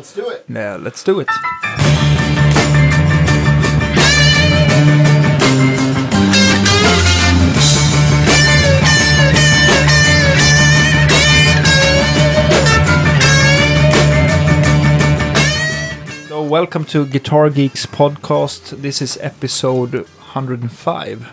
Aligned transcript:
Let's 0.00 0.14
do 0.14 0.30
it. 0.30 0.46
Yeah, 0.48 0.78
let's 0.80 1.04
do 1.04 1.20
it. 1.20 1.28
So, 16.28 16.42
welcome 16.44 16.86
to 16.86 17.04
Guitar 17.04 17.50
Geeks 17.50 17.84
podcast. 17.84 18.80
This 18.80 19.02
is 19.02 19.18
episode 19.20 19.92
105. 19.92 21.32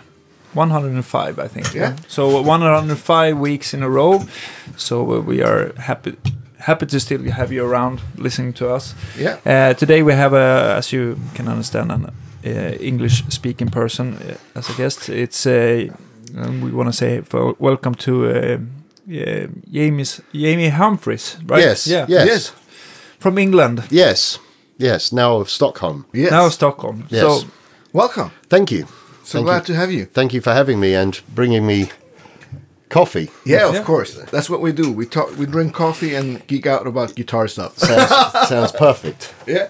105, 0.52 1.38
I 1.38 1.48
think. 1.48 1.72
Yeah. 1.72 1.96
So 2.06 2.42
105 2.42 3.38
weeks 3.38 3.72
in 3.72 3.82
a 3.82 3.88
row. 3.88 4.24
So 4.76 5.10
uh, 5.14 5.20
we 5.20 5.42
are 5.42 5.72
happy 5.78 6.18
happy 6.58 6.86
to 6.86 7.00
still 7.00 7.22
have 7.30 7.52
you 7.52 7.64
around 7.64 8.00
listening 8.16 8.52
to 8.54 8.74
us. 8.74 8.94
Yeah. 9.18 9.36
Uh, 9.46 9.74
today 9.74 10.02
we 10.02 10.12
have, 10.12 10.32
a, 10.34 10.74
as 10.78 10.92
you 10.92 11.16
can 11.34 11.48
understand, 11.48 11.92
an 11.92 12.04
uh, 12.44 12.50
English-speaking 12.80 13.70
person 13.70 14.14
uh, 14.14 14.58
as 14.58 14.68
a 14.70 14.72
guest. 14.74 15.08
It's 15.08 15.46
uh, 15.46 15.86
and 16.36 16.62
we 16.62 16.70
want 16.70 16.88
to 16.88 16.92
say 16.92 17.22
for, 17.22 17.54
welcome 17.58 17.94
to 17.94 18.30
uh, 18.30 18.58
yeah, 19.06 19.46
Jamie's, 19.70 20.20
Jamie 20.32 20.68
Humphries, 20.68 21.36
right? 21.46 21.62
Yes. 21.62 21.86
Yeah. 21.86 22.06
Yes. 22.08 22.26
Yes. 22.26 22.52
From 23.18 23.38
England, 23.38 23.82
Yes. 23.90 24.38
Yes. 24.78 25.12
Now 25.12 25.36
of 25.40 25.48
Stockholm. 25.50 26.04
Yes. 26.12 26.30
now 26.30 26.48
Stockholm. 26.50 27.06
Yes. 27.10 27.22
So 27.22 27.48
Welcome. 27.92 28.30
Thank 28.48 28.70
you. 28.70 28.86
So 29.24 29.38
Thank 29.38 29.46
glad 29.46 29.68
you. 29.68 29.74
to 29.74 29.80
have 29.80 29.90
you. 29.92 30.04
Thank 30.04 30.32
you 30.32 30.40
for 30.40 30.52
having 30.52 30.78
me 30.78 30.94
and 30.94 31.20
bringing 31.34 31.66
me 31.66 31.90
coffee. 32.88 33.30
Yeah, 33.44 33.68
of 33.68 33.84
course. 33.84 34.14
That's 34.30 34.48
what 34.50 34.60
we 34.60 34.72
do. 34.72 34.92
We 34.92 35.06
talk, 35.06 35.36
we 35.38 35.46
drink 35.46 35.74
coffee 35.74 36.14
and 36.14 36.46
geek 36.46 36.66
out 36.66 36.86
about 36.86 37.14
guitar 37.14 37.48
stuff. 37.48 37.78
Sounds, 37.78 38.10
sounds 38.48 38.72
perfect. 38.72 39.34
yeah. 39.46 39.68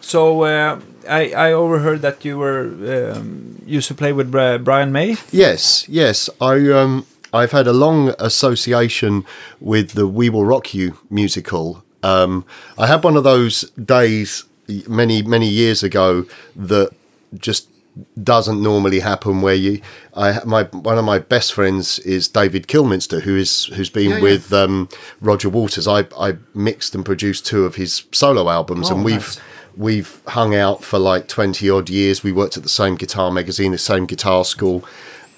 So 0.00 0.42
uh, 0.44 0.80
I 1.08 1.32
I 1.32 1.52
overheard 1.52 2.00
that 2.02 2.24
you 2.24 2.38
were 2.38 2.68
um, 3.14 3.62
used 3.66 3.88
to 3.88 3.94
play 3.94 4.12
with 4.12 4.30
Brian 4.64 4.92
May. 4.92 5.16
Yes. 5.32 5.88
Yes. 5.88 6.28
I 6.40 6.70
um 6.70 7.04
I've 7.32 7.52
had 7.52 7.66
a 7.66 7.72
long 7.72 8.14
association 8.18 9.24
with 9.60 9.92
the 9.92 10.06
We 10.06 10.28
Will 10.30 10.44
Rock 10.44 10.74
You 10.74 10.98
musical. 11.10 11.82
Um, 12.02 12.44
I 12.78 12.86
had 12.86 13.02
one 13.04 13.16
of 13.16 13.24
those 13.24 13.70
days 13.84 14.44
many 14.86 15.22
many 15.22 15.48
years 15.48 15.82
ago 15.82 16.26
that 16.56 16.90
just 17.38 17.68
doesn't 18.22 18.60
normally 18.62 19.00
happen 19.00 19.40
where 19.40 19.54
you 19.54 19.80
I 20.14 20.40
my 20.44 20.64
one 20.64 20.98
of 20.98 21.04
my 21.04 21.18
best 21.20 21.52
friends 21.52 21.98
is 22.00 22.26
David 22.28 22.66
Kilminster 22.66 23.22
who 23.22 23.36
is 23.36 23.66
who's 23.74 23.90
been 23.90 24.10
Yeah, 24.10 24.16
yeah. 24.16 24.22
with 24.22 24.52
um, 24.52 24.88
Roger 25.20 25.48
Waters 25.48 25.86
I 25.86 26.06
I 26.18 26.36
mixed 26.54 26.94
and 26.96 27.04
produced 27.04 27.46
two 27.46 27.64
of 27.64 27.76
his 27.76 28.04
solo 28.12 28.48
albums 28.50 28.90
Oh, 28.90 28.96
and 28.96 29.04
we've 29.04 29.18
nice. 29.18 29.40
we've 29.76 30.20
hung 30.28 30.54
out 30.56 30.82
for 30.82 30.98
like 30.98 31.28
20 31.28 31.70
odd 31.70 31.88
years 31.88 32.24
we 32.24 32.32
worked 32.32 32.56
at 32.56 32.64
the 32.64 32.68
same 32.68 32.96
guitar 32.96 33.30
magazine 33.30 33.70
the 33.70 33.78
same 33.78 34.06
guitar 34.06 34.44
school 34.44 34.84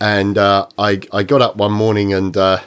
and 0.00 0.38
uh, 0.38 0.66
I 0.78 1.00
I 1.12 1.24
got 1.24 1.42
up 1.42 1.56
one 1.56 1.72
morning 1.72 2.14
and 2.14 2.34
uh, 2.36 2.60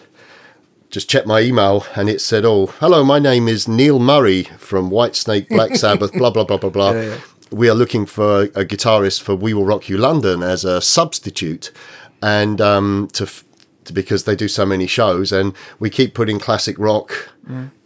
just 0.92 1.10
checked 1.10 1.28
my 1.28 1.40
email 1.42 1.86
and 1.96 2.10
it 2.10 2.20
said, 2.20 2.44
"Oh, 2.46 2.68
hello, 2.80 3.04
my 3.04 3.20
name 3.20 3.48
is 3.48 3.68
Neil 3.68 4.00
Murray 4.00 4.44
from 4.58 4.90
Whitesnake 4.90 5.48
Black 5.50 5.76
Sabbath, 5.76 6.12
blah 6.14 6.32
blah 6.32 6.44
blah 6.44 6.58
blah 6.58 6.72
blah. 6.72 6.92
Yeah, 6.94 7.02
yeah. 7.04 7.18
We 7.52 7.70
are 7.70 7.74
looking 7.74 8.06
for 8.06 8.44
a 8.44 8.66
guitarist 8.66 9.22
for 9.22 9.36
We 9.36 9.54
Will 9.54 9.66
Rock 9.66 9.90
You 9.90 9.98
London 9.98 10.44
as 10.44 10.64
a 10.66 10.82
substitute, 10.82 11.72
and 12.22 12.60
um, 12.62 13.10
to." 13.14 13.24
F- 13.24 13.44
to- 13.86 13.94
because 13.94 14.26
they 14.26 14.36
do 14.36 14.48
so 14.48 14.68
many 14.68 14.86
shows 14.86 15.32
and 15.32 15.52
we 15.80 15.90
keep 15.90 16.14
putting 16.14 16.38
classic 16.38 16.78
rock 16.78 17.30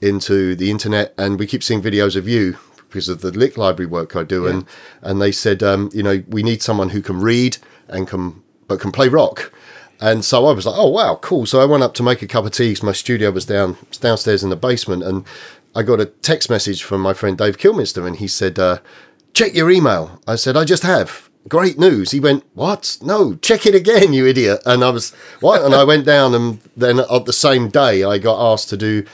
into 0.02 0.53
the 0.53 0.70
internet 0.70 1.14
and 1.17 1.39
we 1.39 1.47
keep 1.47 1.64
seeing 1.64 1.81
videos 1.81 2.17
of 2.17 2.28
you 2.28 2.58
because 2.89 3.08
of 3.08 3.22
the 3.22 3.31
lick 3.31 3.58
library 3.58 3.89
work 3.89 4.14
I 4.14 4.23
do 4.23 4.45
and 4.45 4.66
and 5.02 5.22
they 5.22 5.31
said 5.31 5.64
um, 5.64 5.89
you 5.94 6.03
know 6.03 6.22
we 6.27 6.44
need 6.44 6.61
someone 6.61 6.89
who 6.89 7.02
can 7.02 7.22
read 7.22 7.55
and 7.88 8.05
can 8.05 8.44
but 8.67 8.81
can 8.81 8.92
play 8.92 9.08
rock 9.08 9.54
and 10.02 10.26
so 10.26 10.45
I 10.48 10.52
was 10.52 10.65
like, 10.65 10.76
oh 10.77 10.89
wow, 10.89 11.15
cool. 11.21 11.45
So 11.45 11.61
I 11.61 11.65
went 11.65 11.83
up 11.83 11.93
to 11.93 12.04
make 12.04 12.21
a 12.21 12.27
cup 12.27 12.43
of 12.43 12.52
tea 12.52 12.70
because 12.71 12.83
my 12.83 12.92
studio 12.92 13.32
was 13.32 13.45
down 13.45 13.77
downstairs 14.02 14.43
in 14.43 14.49
the 14.49 14.58
basement, 14.58 15.04
and 15.04 15.23
I 15.73 15.83
got 15.83 16.02
a 16.02 16.05
text 16.08 16.49
message 16.49 16.83
from 16.83 16.99
my 16.99 17.14
friend 17.14 17.38
Dave 17.38 17.58
Kilminster, 17.58 18.05
and 18.05 18.17
he 18.17 18.27
said, 18.27 18.59
uh, 18.59 18.80
check 19.33 19.54
your 19.54 19.71
email. 19.71 20.21
I 20.27 20.36
said, 20.36 20.55
I 20.55 20.64
just 20.64 20.83
have. 20.83 21.30
Great 21.49 21.77
news. 21.77 22.11
He 22.11 22.21
went, 22.21 22.45
what? 22.54 22.98
No, 23.02 23.36
check 23.36 23.66
it 23.66 23.76
again, 23.76 24.14
you 24.14 24.26
idiot. 24.26 24.61
And 24.66 24.83
I 24.83 24.92
was, 24.92 25.11
what? 25.42 25.61
And 25.61 25.76
I 25.76 25.83
went 25.83 26.05
down, 26.05 26.33
and 26.33 26.60
then 26.77 27.02
on 27.02 27.26
the 27.26 27.33
same 27.33 27.67
day, 27.67 28.04
I 28.04 28.17
got 28.17 28.54
asked 28.54 28.70
to 28.70 28.77
do. 28.77 29.05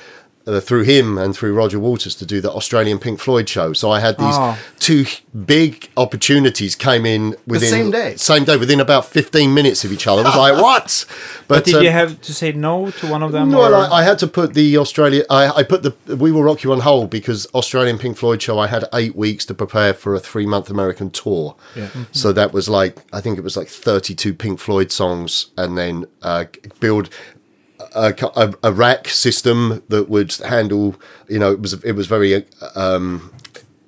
Uh, 0.50 0.60
through 0.60 0.84
him 0.84 1.18
and 1.18 1.36
through 1.36 1.54
Roger 1.54 1.80
Waters 1.80 2.16
to 2.16 2.26
do 2.26 2.42
the 2.42 2.52
Australian 2.52 2.98
Pink 2.98 3.20
Floyd 3.20 3.48
show, 3.48 3.72
so 3.74 3.92
I 3.92 4.00
had 4.00 4.18
these 4.18 4.36
Oh. 4.36 4.58
two 4.80 5.06
big 5.46 5.90
opportunities 5.96 6.76
came 6.76 7.06
in 7.06 7.36
within 7.46 7.70
same 7.70 7.92
day? 7.92 8.16
same 8.16 8.46
day 8.46 8.58
within 8.58 8.80
about 8.80 9.06
fifteen 9.06 9.54
minutes 9.54 9.84
of 9.86 9.92
each 9.92 10.08
other. 10.08 10.24
I 10.24 10.26
was 10.26 10.36
like, 10.36 10.64
what? 10.68 11.06
But 11.48 11.66
did 11.66 11.76
um, 11.76 11.84
you 11.84 11.92
have 11.92 12.20
to 12.22 12.34
say 12.34 12.52
no 12.52 12.90
to 12.90 13.08
one 13.08 13.22
of 13.22 13.32
them? 13.32 13.52
no? 13.52 13.62
I, 13.62 14.00
I 14.00 14.04
had 14.04 14.18
to 14.20 14.28
put 14.28 14.54
the 14.56 14.78
Australia. 14.78 15.24
I, 15.30 15.50
I 15.60 15.64
put 15.64 15.84
the 15.84 15.94
We 16.16 16.32
Will 16.32 16.44
Rock 16.44 16.64
You 16.64 16.72
on 16.72 16.80
hold 16.80 17.10
because 17.12 17.46
Australian 17.54 17.98
Pink 18.00 18.18
Floyd 18.18 18.42
show. 18.42 18.58
I 18.58 18.68
had 18.68 18.86
eight 18.94 19.16
weeks 19.16 19.46
to 19.46 19.54
prepare 19.54 19.94
for 19.94 20.16
a 20.16 20.20
three 20.20 20.48
month 20.48 20.70
American 20.72 21.12
tour. 21.12 21.56
Yeah. 21.76 21.90
So 22.12 22.31
that 22.34 22.54
was 22.54 22.68
like 22.68 22.98
I 23.14 23.22
think 23.22 23.38
it 23.38 23.44
was 23.44 23.56
like 23.56 23.68
thirty 23.68 24.16
two 24.16 24.34
Pink 24.34 24.60
Floyd 24.60 24.92
songs, 24.92 25.52
and 25.58 25.78
then 25.78 26.06
uh, 26.24 26.46
build. 26.80 27.10
A, 27.95 28.13
a, 28.35 28.53
a 28.63 28.73
rack 28.73 29.07
system 29.07 29.84
that 29.88 30.09
would 30.09 30.34
handle, 30.34 30.95
you 31.28 31.40
know, 31.40 31.51
it 31.51 31.62
was 31.62 31.73
it 31.84 31.94
was 31.94 32.07
very 32.07 32.45
um, 32.75 33.31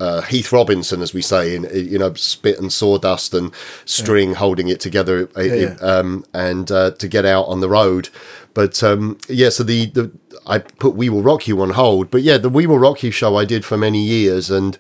uh, 0.02 0.22
Heath 0.22 0.52
Robinson, 0.52 1.02
as 1.04 1.14
we 1.14 1.22
say, 1.22 1.56
in 1.56 1.70
you 1.72 2.00
know, 2.00 2.16
spit 2.16 2.60
and 2.60 2.74
sawdust 2.74 3.36
and 3.36 3.54
string 3.86 4.34
holding 4.34 4.68
it 4.68 4.80
together, 4.80 5.30
uh, 5.38 5.42
yeah. 5.42 5.76
Um, 5.80 6.26
and 6.34 6.72
uh, 6.72 6.92
to 6.92 7.08
get 7.08 7.24
out 7.24 7.44
on 7.44 7.60
the 7.60 7.70
road. 7.70 8.10
But 8.56 8.82
um, 8.84 9.20
yeah, 9.30 9.50
so 9.50 9.64
the, 9.64 9.86
the 9.86 10.12
I 10.48 10.58
put 10.58 10.96
We 10.96 11.10
Will 11.10 11.22
Rock 11.22 11.48
You 11.48 11.62
on 11.62 11.72
hold. 11.72 12.10
But 12.10 12.24
yeah, 12.24 12.40
the 12.40 12.50
We 12.50 12.66
Will 12.66 12.80
Rock 12.80 13.04
You 13.04 13.12
show 13.12 13.36
I 13.36 13.46
did 13.46 13.64
for 13.64 13.78
many 13.78 14.04
years, 14.04 14.50
and 14.50 14.76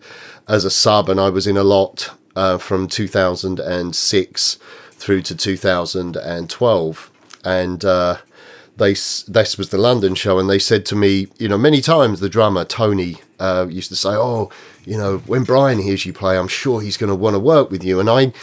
as 0.47 0.65
a 0.65 0.71
sub, 0.71 1.07
and 1.07 1.19
I 1.19 1.29
was 1.29 1.45
in 1.45 1.55
a 1.55 1.63
lot 1.63 2.09
uh, 2.35 2.57
from 2.57 2.87
2006 2.87 4.59
through 4.93 5.21
to 5.21 5.35
2012, 5.35 7.11
and. 7.45 7.85
They 8.77 8.93
this 8.93 9.57
was 9.57 9.69
the 9.69 9.77
London 9.77 10.15
show, 10.15 10.39
and 10.39 10.49
they 10.49 10.59
said 10.59 10.85
to 10.87 10.95
me, 10.95 11.27
you 11.37 11.47
know, 11.47 11.57
many 11.57 11.81
times 11.81 12.19
the 12.19 12.29
drummer 12.29 12.65
Tony 12.65 13.17
uh, 13.39 13.67
used 13.69 13.89
to 13.89 13.95
say, 13.95 14.09
"Oh, 14.09 14.49
you 14.85 14.97
know, 14.97 15.19
when 15.27 15.43
Brian 15.43 15.79
hears 15.79 16.05
you 16.05 16.13
play, 16.13 16.37
I'm 16.37 16.47
sure 16.47 16.81
he's 16.81 16.97
going 16.97 17.09
to 17.09 17.15
want 17.15 17.35
to 17.35 17.39
work 17.39 17.69
with 17.69 17.83
you." 17.83 17.99
And 17.99 18.09
I, 18.09 18.33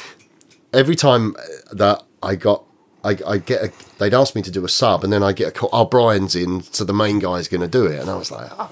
every 0.72 0.94
time 0.96 1.34
that 1.72 2.02
I 2.22 2.36
got, 2.36 2.64
I, 3.02 3.16
I 3.26 3.38
get, 3.38 3.62
a, 3.62 3.72
they'd 3.98 4.14
ask 4.14 4.34
me 4.34 4.42
to 4.42 4.50
do 4.50 4.64
a 4.64 4.68
sub, 4.68 5.02
and 5.02 5.12
then 5.12 5.22
I 5.22 5.32
get 5.32 5.48
a 5.48 5.50
call, 5.50 5.70
"Oh, 5.72 5.86
Brian's 5.86 6.36
in, 6.36 6.62
so 6.62 6.84
the 6.84 6.92
main 6.94 7.18
guy's 7.18 7.48
going 7.48 7.62
to 7.62 7.68
do 7.68 7.86
it," 7.86 7.98
and 7.98 8.10
I 8.10 8.16
was 8.16 8.30
like, 8.30 8.50
"Oh, 8.58 8.70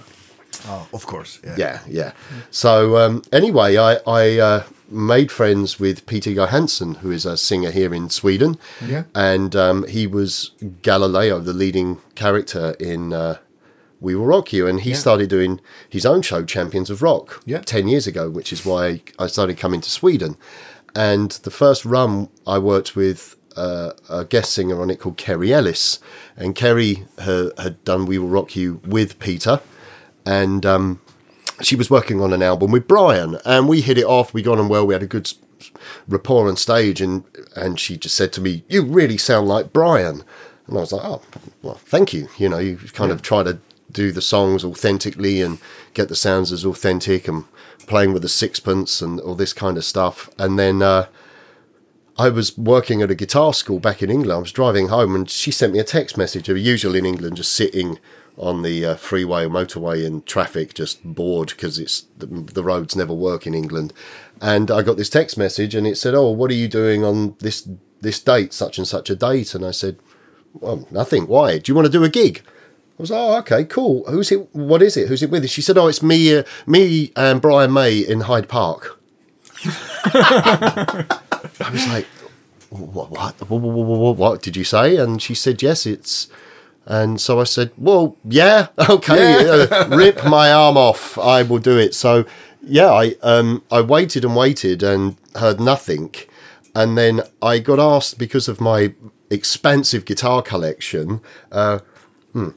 Oh, 0.69 0.89
of 0.93 1.07
course. 1.07 1.39
Yeah. 1.45 1.55
yeah, 1.59 1.81
yeah." 1.89 2.13
So 2.51 2.97
um, 2.99 3.23
anyway, 3.33 3.77
I 3.77 3.97
I 4.07 4.39
uh, 4.39 4.63
made 4.89 5.31
friends 5.33 5.79
with 5.81 6.07
Peter 6.07 6.31
Johansson, 6.31 6.97
who 6.97 7.11
is 7.11 7.27
a 7.27 7.37
singer 7.37 7.71
here 7.71 7.93
in 7.95 8.09
Sweden 8.11 8.59
Yeah. 8.87 9.05
and 9.15 9.55
um, 9.57 9.87
he 9.89 10.07
was 10.07 10.53
Galileo, 10.83 11.41
the 11.41 11.53
leading 11.53 11.99
character 12.15 12.77
in 12.79 13.13
uh, 13.13 13.39
We 14.01 14.15
Will 14.15 14.27
Rock 14.27 14.53
You, 14.53 14.67
and 14.67 14.81
he 14.81 14.91
Yeah. 14.91 14.97
started 14.97 15.29
doing 15.31 15.61
his 15.89 16.07
own 16.07 16.23
show, 16.23 16.45
Champions 16.45 16.91
of 16.91 17.03
Rock, 17.03 17.43
Yeah. 17.47 17.61
ten 17.63 17.89
years 17.89 18.07
ago, 18.07 18.29
which 18.31 18.53
is 18.53 18.65
why 18.65 19.01
I 19.19 19.27
started 19.27 19.57
coming 19.59 19.81
to 19.81 19.91
Sweden. 19.91 20.37
And 20.95 21.31
the 21.43 21.51
first 21.51 21.85
run, 21.85 22.29
I 22.47 22.59
worked 22.59 22.95
with 22.97 23.37
uh, 23.57 23.93
a 24.11 24.25
guest 24.25 24.53
singer 24.53 24.81
on 24.83 24.91
it 24.91 25.01
called 25.01 25.17
Kerry 25.17 25.53
Ellis, 25.53 25.99
and 26.37 26.55
Kerry 26.55 27.07
ha- 27.19 27.49
had 27.57 27.83
done 27.85 28.05
We 28.07 28.19
Will 28.19 28.29
Rock 28.29 28.55
You 28.55 28.81
with 28.87 29.19
Peter, 29.19 29.61
and 30.27 30.67
um, 30.67 31.01
she 31.63 31.77
was 31.77 31.91
working 31.91 32.21
on 32.21 32.33
an 32.33 32.43
album 32.43 32.71
with 32.71 32.89
Brian, 32.89 33.39
and 33.45 33.69
we 33.69 33.81
hit 33.81 33.99
it 33.99 34.05
off. 34.05 34.35
We 34.35 34.43
got 34.43 34.59
on 34.59 34.69
well. 34.69 34.87
We 34.87 34.95
had 34.95 35.03
a 35.03 35.07
good 35.07 35.33
rapport 36.07 36.49
on 36.49 36.57
stage, 36.57 37.01
and 37.01 37.25
and 37.55 37.81
she 37.81 37.97
just 37.97 38.15
said 38.15 38.33
to 38.35 38.41
me, 38.41 38.65
"You 38.69 38.83
really 38.83 39.17
sound 39.17 39.49
like 39.49 39.73
Brian," 39.73 40.25
and 40.67 40.77
I 40.77 40.81
was 40.81 40.93
like, 40.93 41.05
"Oh, 41.05 41.23
well, 41.63 41.75
thank 41.75 42.13
you." 42.13 42.29
You 42.39 42.49
know, 42.49 42.59
you 42.59 42.77
kind 42.77 43.11
of 43.11 43.23
try 43.23 43.43
to 43.43 43.59
do 43.91 44.13
the 44.13 44.23
songs 44.23 44.65
authentically 44.65 45.41
and 45.41 45.59
get 45.95 46.09
the 46.09 46.17
sounds 46.17 46.53
as 46.53 46.65
authentic, 46.65 47.29
and 47.29 47.45
playing 47.87 48.13
with 48.13 48.23
the 48.23 48.29
sixpence 48.29 49.01
and 49.01 49.21
all 49.21 49.35
this 49.35 49.53
kind 49.53 49.77
of 49.77 49.85
stuff, 49.85 50.29
and 50.39 50.59
then. 50.59 50.83
Uh, 50.83 51.07
I 52.19 52.31
was 52.31 52.57
working 52.57 53.03
at 53.03 53.11
a 53.11 53.15
guitar 53.15 53.53
school 53.53 53.79
back 53.79 54.03
in 54.03 54.09
England. 54.09 54.33
I 54.33 54.39
was 54.39 54.51
driving 54.51 54.89
home 54.89 55.15
and 55.15 55.29
she 55.29 55.51
sent 55.51 55.75
me 55.75 55.81
a 55.81 55.85
text 55.85 56.17
message. 56.17 56.49
Usual 56.49 56.95
in 56.95 57.05
England, 57.05 57.37
just 57.37 57.53
sitting 57.53 57.99
on 58.39 58.63
the 58.63 58.85
uh, 58.85 58.95
freeway 58.97 59.45
or 59.45 59.49
motorway 59.49 60.05
in 60.05 60.23
traffic, 60.23 60.75
just 60.75 61.03
bored 61.05 61.49
because 61.49 61.79
it's 61.79 62.03
the, 62.19 62.27
the 62.27 62.63
roads 62.63 62.97
never 62.97 63.15
work 63.15 63.47
in 63.47 63.55
England. 63.55 63.93
And 64.41 64.71
I 64.71 64.83
got 64.83 64.97
this 64.97 65.11
text 65.11 65.39
message 65.39 65.75
and 65.75 65.87
it 65.87 65.97
said, 65.97 66.15
"Oh, 66.15 66.31
what 66.31 66.51
are 66.51 66.55
you 66.55 66.69
doing 66.69 67.05
on 67.05 67.37
this 67.41 67.69
this 68.01 68.21
date, 68.21 68.53
such 68.53 68.79
and 68.79 68.87
such 68.87 69.11
a 69.11 69.17
date?" 69.17 69.55
And 69.55 69.65
I 69.65 69.71
said, 69.71 69.99
"Well, 70.55 70.87
nothing. 70.91 71.27
Why? 71.27 71.59
Do 71.59 71.71
you 71.71 71.75
want 71.75 71.87
to 71.87 71.93
do 71.93 72.05
a 72.05 72.09
gig?" 72.09 72.43
I 72.99 73.03
was 73.03 73.11
oh, 73.11 73.37
okay, 73.39 73.65
cool. 73.65 74.05
Who's 74.09 74.33
it? 74.33 74.55
What 74.55 74.81
is 74.81 74.97
it? 74.97 75.09
Who's 75.09 75.23
it 75.23 75.29
with? 75.29 75.49
She 75.51 75.61
said, 75.61 75.77
oh, 75.77 75.87
it's 75.87 76.03
me, 76.03 76.35
uh, 76.35 76.45
me 76.67 77.13
and 77.15 77.43
Brian 77.43 77.71
May 77.71 77.99
in 77.99 78.21
Hyde 78.21 78.49
Park. 78.49 78.99
I 79.67 81.07
was 81.71 81.87
like, 81.89 82.07
what, 82.71 83.11
what, 83.11 83.51
what, 83.51 83.61
what, 83.61 84.17
what, 84.17 84.43
did 84.43 84.57
you 84.57 84.65
say? 84.65 84.97
And 84.97 85.21
she 85.21 85.35
said, 85.35 85.63
yes, 85.63 85.85
it's. 85.85 86.29
And 86.87 87.21
so 87.21 87.41
I 87.41 87.45
said, 87.45 87.73
well, 87.77 88.17
yeah, 88.25 88.69
okay, 88.89 89.49
uh, 89.49 89.89
rip 89.97 90.25
my 90.25 90.53
arm 90.53 90.77
off. 90.77 91.19
I 91.19 91.43
will 91.43 91.59
do 91.59 91.77
it. 91.79 91.95
So, 91.95 92.25
yeah, 92.63 92.91
I 92.91 93.17
um, 93.23 93.63
I 93.71 93.81
waited 93.81 94.25
and 94.25 94.37
waited 94.37 94.83
and 94.83 95.17
heard 95.35 95.61
nothing. 95.61 96.15
And 96.75 96.97
then 96.97 97.23
I 97.43 97.59
got 97.59 97.79
asked 97.79 98.19
because 98.19 98.49
of 98.49 98.61
my 98.61 98.95
expansive 99.31 100.05
guitar 100.05 100.43
collection. 100.43 101.21
Uh, 101.51 101.81
hmm, 102.33 102.51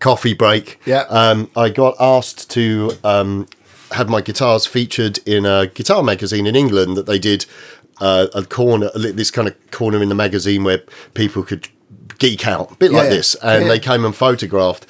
coffee 0.00 0.34
break. 0.34 0.80
Yeah. 0.84 1.04
Um, 1.08 1.50
I 1.54 1.68
got 1.68 1.94
asked 2.00 2.50
to 2.52 2.92
um, 3.04 3.46
have 3.92 4.08
my 4.08 4.20
guitars 4.20 4.66
featured 4.66 5.18
in 5.26 5.46
a 5.46 5.66
guitar 5.66 6.02
magazine 6.02 6.46
in 6.46 6.56
England 6.56 6.96
that 6.96 7.06
they 7.06 7.18
did 7.18 7.46
uh, 8.00 8.28
a 8.34 8.42
corner, 8.44 8.90
this 8.94 9.30
kind 9.30 9.46
of 9.46 9.70
corner 9.70 10.02
in 10.02 10.08
the 10.08 10.14
magazine 10.14 10.64
where 10.64 10.82
people 11.14 11.42
could 11.42 11.68
geek 12.20 12.46
out, 12.46 12.70
a 12.70 12.74
bit 12.76 12.92
like 12.92 13.04
Yeah. 13.04 13.16
this. 13.16 13.34
And 13.42 13.62
Yeah. 13.64 13.68
they 13.72 13.78
came 13.80 14.04
and 14.04 14.14
photographed. 14.14 14.86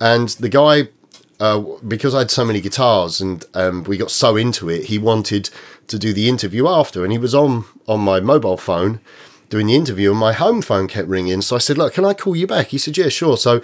And 0.00 0.28
the 0.38 0.48
guy, 0.48 0.88
uh, 1.40 1.60
because 1.86 2.14
I 2.14 2.18
had 2.20 2.30
so 2.30 2.44
many 2.44 2.60
guitars 2.60 3.20
and 3.20 3.44
um, 3.54 3.82
we 3.84 3.96
got 3.96 4.10
so 4.12 4.36
into 4.36 4.68
it, 4.70 4.84
he 4.84 4.98
wanted 4.98 5.50
to 5.88 5.98
do 5.98 6.12
the 6.12 6.28
interview 6.28 6.68
after. 6.68 7.02
And 7.02 7.10
he 7.12 7.18
was 7.18 7.34
on 7.34 7.64
on 7.88 8.00
my 8.00 8.20
mobile 8.20 8.56
phone 8.56 9.00
doing 9.50 9.66
the 9.66 9.74
interview, 9.76 10.10
and 10.10 10.18
my 10.18 10.32
home 10.32 10.62
phone 10.62 10.88
kept 10.88 11.06
ringing. 11.08 11.42
So 11.42 11.54
I 11.56 11.58
said, 11.58 11.76
"Look, 11.76 11.94
can 11.94 12.04
I 12.04 12.14
call 12.14 12.34
you 12.34 12.46
back?" 12.46 12.68
He 12.68 12.78
said, 12.78 12.96
"Yeah, 12.96 13.08
sure." 13.10 13.36
So 13.36 13.60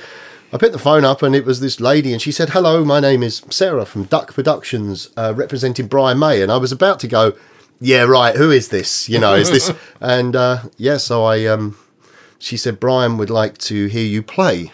I 0.52 0.56
picked 0.58 0.72
the 0.72 0.78
phone 0.78 1.04
up, 1.06 1.22
and 1.22 1.34
it 1.34 1.44
was 1.46 1.60
this 1.60 1.80
lady, 1.80 2.12
and 2.12 2.20
she 2.20 2.32
said, 2.32 2.50
"Hello, 2.50 2.84
my 2.84 3.00
name 3.00 3.22
is 3.22 3.42
Sarah 3.50 3.86
from 3.86 4.04
Duck 4.04 4.34
Productions, 4.34 5.08
uh, 5.16 5.32
representing 5.34 5.86
Brian 5.86 6.18
May." 6.18 6.42
And 6.42 6.52
I 6.52 6.58
was 6.58 6.70
about 6.72 7.00
to 7.00 7.08
go, 7.08 7.32
"Yeah, 7.80 8.02
right. 8.02 8.36
Who 8.36 8.50
is 8.50 8.68
this? 8.68 9.08
You 9.08 9.18
know, 9.18 9.34
is 9.34 9.50
this?" 9.50 9.72
and 10.00 10.36
uh, 10.36 10.58
yeah, 10.76 10.98
so 10.98 11.24
I, 11.24 11.46
um, 11.46 11.76
she 12.40 12.56
said, 12.56 12.80
"Brian 12.80 13.16
would 13.18 13.30
like 13.30 13.56
to 13.58 13.86
hear 13.86 14.04
you 14.04 14.22
play." 14.22 14.72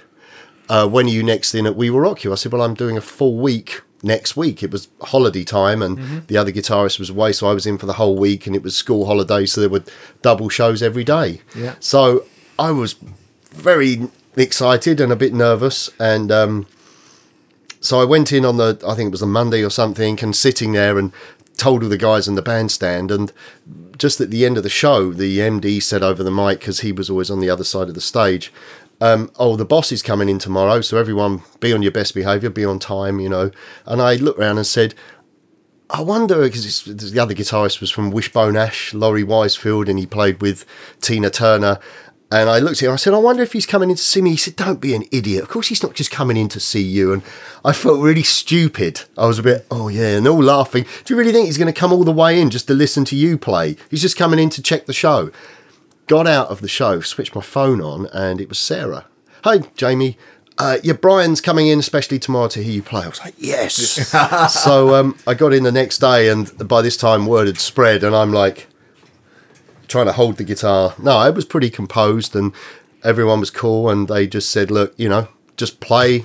uh, 0.68 0.88
when 0.88 1.06
are 1.06 1.10
you 1.10 1.22
next 1.22 1.54
in 1.54 1.66
at 1.66 1.76
We 1.76 1.90
Will 1.90 2.00
Rock 2.00 2.24
You? 2.24 2.32
I 2.32 2.36
said, 2.36 2.52
well, 2.52 2.62
I'm 2.62 2.74
doing 2.74 2.96
a 2.96 3.00
full 3.00 3.36
week 3.36 3.82
next 4.02 4.36
week. 4.36 4.62
It 4.62 4.70
was 4.70 4.88
holiday 5.00 5.44
time 5.44 5.82
and 5.82 6.26
the 6.26 6.36
other 6.36 6.52
guitarist 6.52 6.98
was 6.98 7.10
away, 7.10 7.32
so 7.32 7.48
I 7.48 7.54
was 7.54 7.66
in 7.66 7.78
for 7.78 7.86
the 7.86 7.94
whole 7.94 8.16
week 8.16 8.46
and 8.46 8.54
it 8.54 8.62
was 8.62 8.76
school 8.76 9.06
holidays, 9.06 9.52
so 9.52 9.60
there 9.60 9.70
were 9.70 9.84
double 10.22 10.48
shows 10.48 10.82
every 10.82 11.04
day. 11.04 11.40
Yeah. 11.54 11.74
So 11.80 12.24
I 12.58 12.70
was 12.72 12.96
very 13.50 14.08
excited 14.36 15.00
and 15.00 15.12
a 15.12 15.16
bit 15.16 15.32
nervous 15.32 15.88
and 15.98 16.30
um, 16.30 16.66
so 17.80 18.00
I 18.00 18.04
went 18.04 18.32
in 18.32 18.44
on 18.44 18.56
the 18.56 18.78
I 18.86 18.94
think 18.94 19.08
it 19.08 19.12
was 19.12 19.22
a 19.22 19.26
Monday 19.26 19.64
or 19.64 19.70
something 19.70 20.18
and 20.22 20.34
sitting 20.34 20.72
there 20.72 20.98
and 20.98 21.12
told 21.56 21.82
all 21.82 21.88
the 21.88 21.96
guys 21.96 22.28
in 22.28 22.34
the 22.34 22.42
bandstand 22.42 23.10
and 23.10 23.32
just 23.96 24.20
at 24.20 24.30
the 24.30 24.44
end 24.44 24.56
of 24.56 24.62
the 24.62 24.68
show 24.68 25.12
the 25.12 25.38
MD 25.38 25.82
said 25.82 26.02
over 26.02 26.22
the 26.22 26.30
mic 26.30 26.60
because 26.60 26.80
he 26.80 26.92
was 26.92 27.08
always 27.08 27.30
on 27.30 27.40
the 27.40 27.50
other 27.50 27.64
side 27.64 27.88
of 27.88 27.94
the 27.94 28.00
stage 28.00 28.52
um, 29.00 29.30
oh 29.38 29.56
the 29.56 29.64
boss 29.64 29.92
is 29.92 30.02
coming 30.02 30.28
in 30.28 30.38
tomorrow 30.38 30.80
so 30.80 30.98
everyone 30.98 31.42
be 31.60 31.72
on 31.72 31.82
your 31.82 31.92
best 31.92 32.14
behavior 32.14 32.50
be 32.50 32.64
on 32.64 32.78
time 32.78 33.20
you 33.20 33.28
know 33.28 33.50
and 33.86 34.02
I 34.02 34.16
looked 34.16 34.38
around 34.38 34.58
and 34.58 34.66
said 34.66 34.94
I 35.88 36.00
wonder 36.00 36.42
because 36.42 36.84
the 36.84 37.20
other 37.20 37.34
guitarist 37.34 37.80
was 37.80 37.90
from 37.90 38.10
Wishbone 38.10 38.56
Ash, 38.56 38.92
Laurie 38.92 39.22
Wisefield, 39.22 39.88
and 39.88 40.00
he 40.00 40.06
played 40.06 40.42
with 40.42 40.64
Tina 41.00 41.30
Turner. 41.30 41.78
And 42.30 42.50
I 42.50 42.58
looked 42.58 42.82
at 42.82 42.88
him. 42.88 42.92
I 42.92 42.96
said, 42.96 43.14
"I 43.14 43.18
wonder 43.18 43.42
if 43.42 43.52
he's 43.52 43.66
coming 43.66 43.88
in 43.88 43.96
to 43.96 44.02
see 44.02 44.20
me." 44.20 44.30
He 44.30 44.36
said, 44.36 44.56
"Don't 44.56 44.80
be 44.80 44.94
an 44.94 45.04
idiot. 45.12 45.44
Of 45.44 45.48
course, 45.48 45.68
he's 45.68 45.82
not 45.82 45.94
just 45.94 46.10
coming 46.10 46.36
in 46.36 46.48
to 46.48 46.60
see 46.60 46.82
you." 46.82 47.12
And 47.12 47.22
I 47.64 47.72
felt 47.72 48.00
really 48.00 48.24
stupid. 48.24 49.02
I 49.16 49.26
was 49.26 49.38
a 49.38 49.44
bit, 49.44 49.64
"Oh 49.70 49.88
yeah," 49.88 50.16
and 50.16 50.26
all 50.26 50.42
laughing. 50.42 50.86
Do 51.04 51.14
you 51.14 51.18
really 51.18 51.32
think 51.32 51.46
he's 51.46 51.58
going 51.58 51.72
to 51.72 51.80
come 51.80 51.92
all 51.92 52.02
the 52.04 52.10
way 52.12 52.40
in 52.40 52.50
just 52.50 52.66
to 52.66 52.74
listen 52.74 53.04
to 53.06 53.16
you 53.16 53.38
play? 53.38 53.76
He's 53.90 54.02
just 54.02 54.16
coming 54.16 54.40
in 54.40 54.50
to 54.50 54.62
check 54.62 54.86
the 54.86 54.92
show. 54.92 55.30
Got 56.08 56.26
out 56.26 56.48
of 56.48 56.60
the 56.60 56.68
show, 56.68 57.00
switched 57.00 57.34
my 57.34 57.40
phone 57.40 57.80
on, 57.80 58.06
and 58.12 58.40
it 58.40 58.48
was 58.48 58.58
Sarah. 58.58 59.06
Hi, 59.44 59.58
Jamie. 59.76 60.18
Uh, 60.58 60.78
yeah, 60.82 60.94
Brian's 60.94 61.40
coming 61.40 61.68
in, 61.68 61.78
especially 61.78 62.18
tomorrow 62.18 62.48
to 62.48 62.62
hear 62.62 62.72
you 62.72 62.82
play. 62.82 63.04
I 63.04 63.08
was 63.08 63.20
like, 63.20 63.34
yes. 63.36 63.74
so 64.64 64.94
um, 64.94 65.16
I 65.26 65.34
got 65.34 65.52
in 65.52 65.64
the 65.64 65.72
next 65.72 65.98
day, 65.98 66.28
and 66.28 66.50
by 66.66 66.82
this 66.82 66.96
time, 66.96 67.26
word 67.26 67.46
had 67.46 67.58
spread, 67.58 68.02
and 68.02 68.16
I'm 68.16 68.32
like 68.32 68.66
trying 69.88 70.06
to 70.06 70.12
hold 70.12 70.36
the 70.36 70.44
guitar. 70.44 70.94
No, 70.98 71.16
I 71.16 71.30
was 71.30 71.44
pretty 71.44 71.70
composed, 71.70 72.34
and 72.34 72.52
everyone 73.04 73.40
was 73.40 73.50
cool, 73.50 73.88
and 73.90 74.08
they 74.08 74.26
just 74.26 74.50
said, 74.50 74.70
look, 74.70 74.94
you 74.96 75.08
know, 75.08 75.28
just 75.56 75.80
play. 75.80 76.24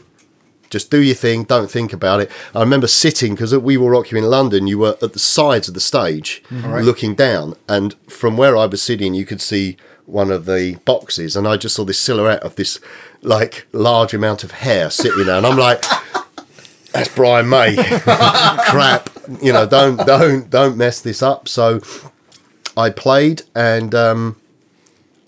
Just 0.70 0.90
do 0.90 1.02
your 1.02 1.16
thing. 1.16 1.44
Don't 1.44 1.70
think 1.70 1.92
about 1.92 2.22
it. 2.22 2.32
I 2.56 2.62
remember 2.62 2.88
sitting 2.88 3.36
because 3.36 3.52
at 3.52 3.62
We 3.62 3.76
Will 3.76 3.90
Rock 3.90 4.10
You 4.10 4.18
in 4.18 4.24
London, 4.24 4.68
you 4.68 4.80
were 4.80 4.96
at 5.02 5.12
the 5.12 5.20
sides 5.20 5.68
of 5.68 5.74
the 5.74 5.82
stage, 5.82 6.42
mhm. 6.50 6.84
looking 6.84 7.14
down, 7.14 7.56
and 7.68 7.94
from 8.08 8.38
where 8.38 8.56
I 8.56 8.68
was 8.68 8.82
sitting, 8.82 9.14
you 9.14 9.26
could 9.26 9.42
see 9.42 9.76
one 10.06 10.32
of 10.32 10.46
the 10.46 10.76
boxes, 10.86 11.36
and 11.36 11.48
I 11.48 11.58
just 11.58 11.76
saw 11.76 11.84
this 11.84 12.00
silhouette 12.00 12.42
of 12.44 12.56
this 12.56 12.80
like 13.22 13.68
large 13.74 14.14
amount 14.14 14.44
of 14.44 14.52
hair 14.52 14.90
sitting 14.90 15.26
there, 15.26 15.36
and 15.36 15.46
I'm 15.46 15.58
like, 15.58 15.84
"That's 16.94 17.14
Brian 17.16 17.50
May." 17.50 17.76
Crap, 18.06 19.10
you 19.42 19.52
know, 19.52 19.66
don't 19.66 19.98
don't 20.06 20.50
don't 20.50 20.78
mess 20.78 21.02
this 21.02 21.22
up. 21.22 21.48
So 21.50 21.82
I 22.78 22.90
played, 22.90 23.44
and 23.56 23.94
um, 23.94 24.38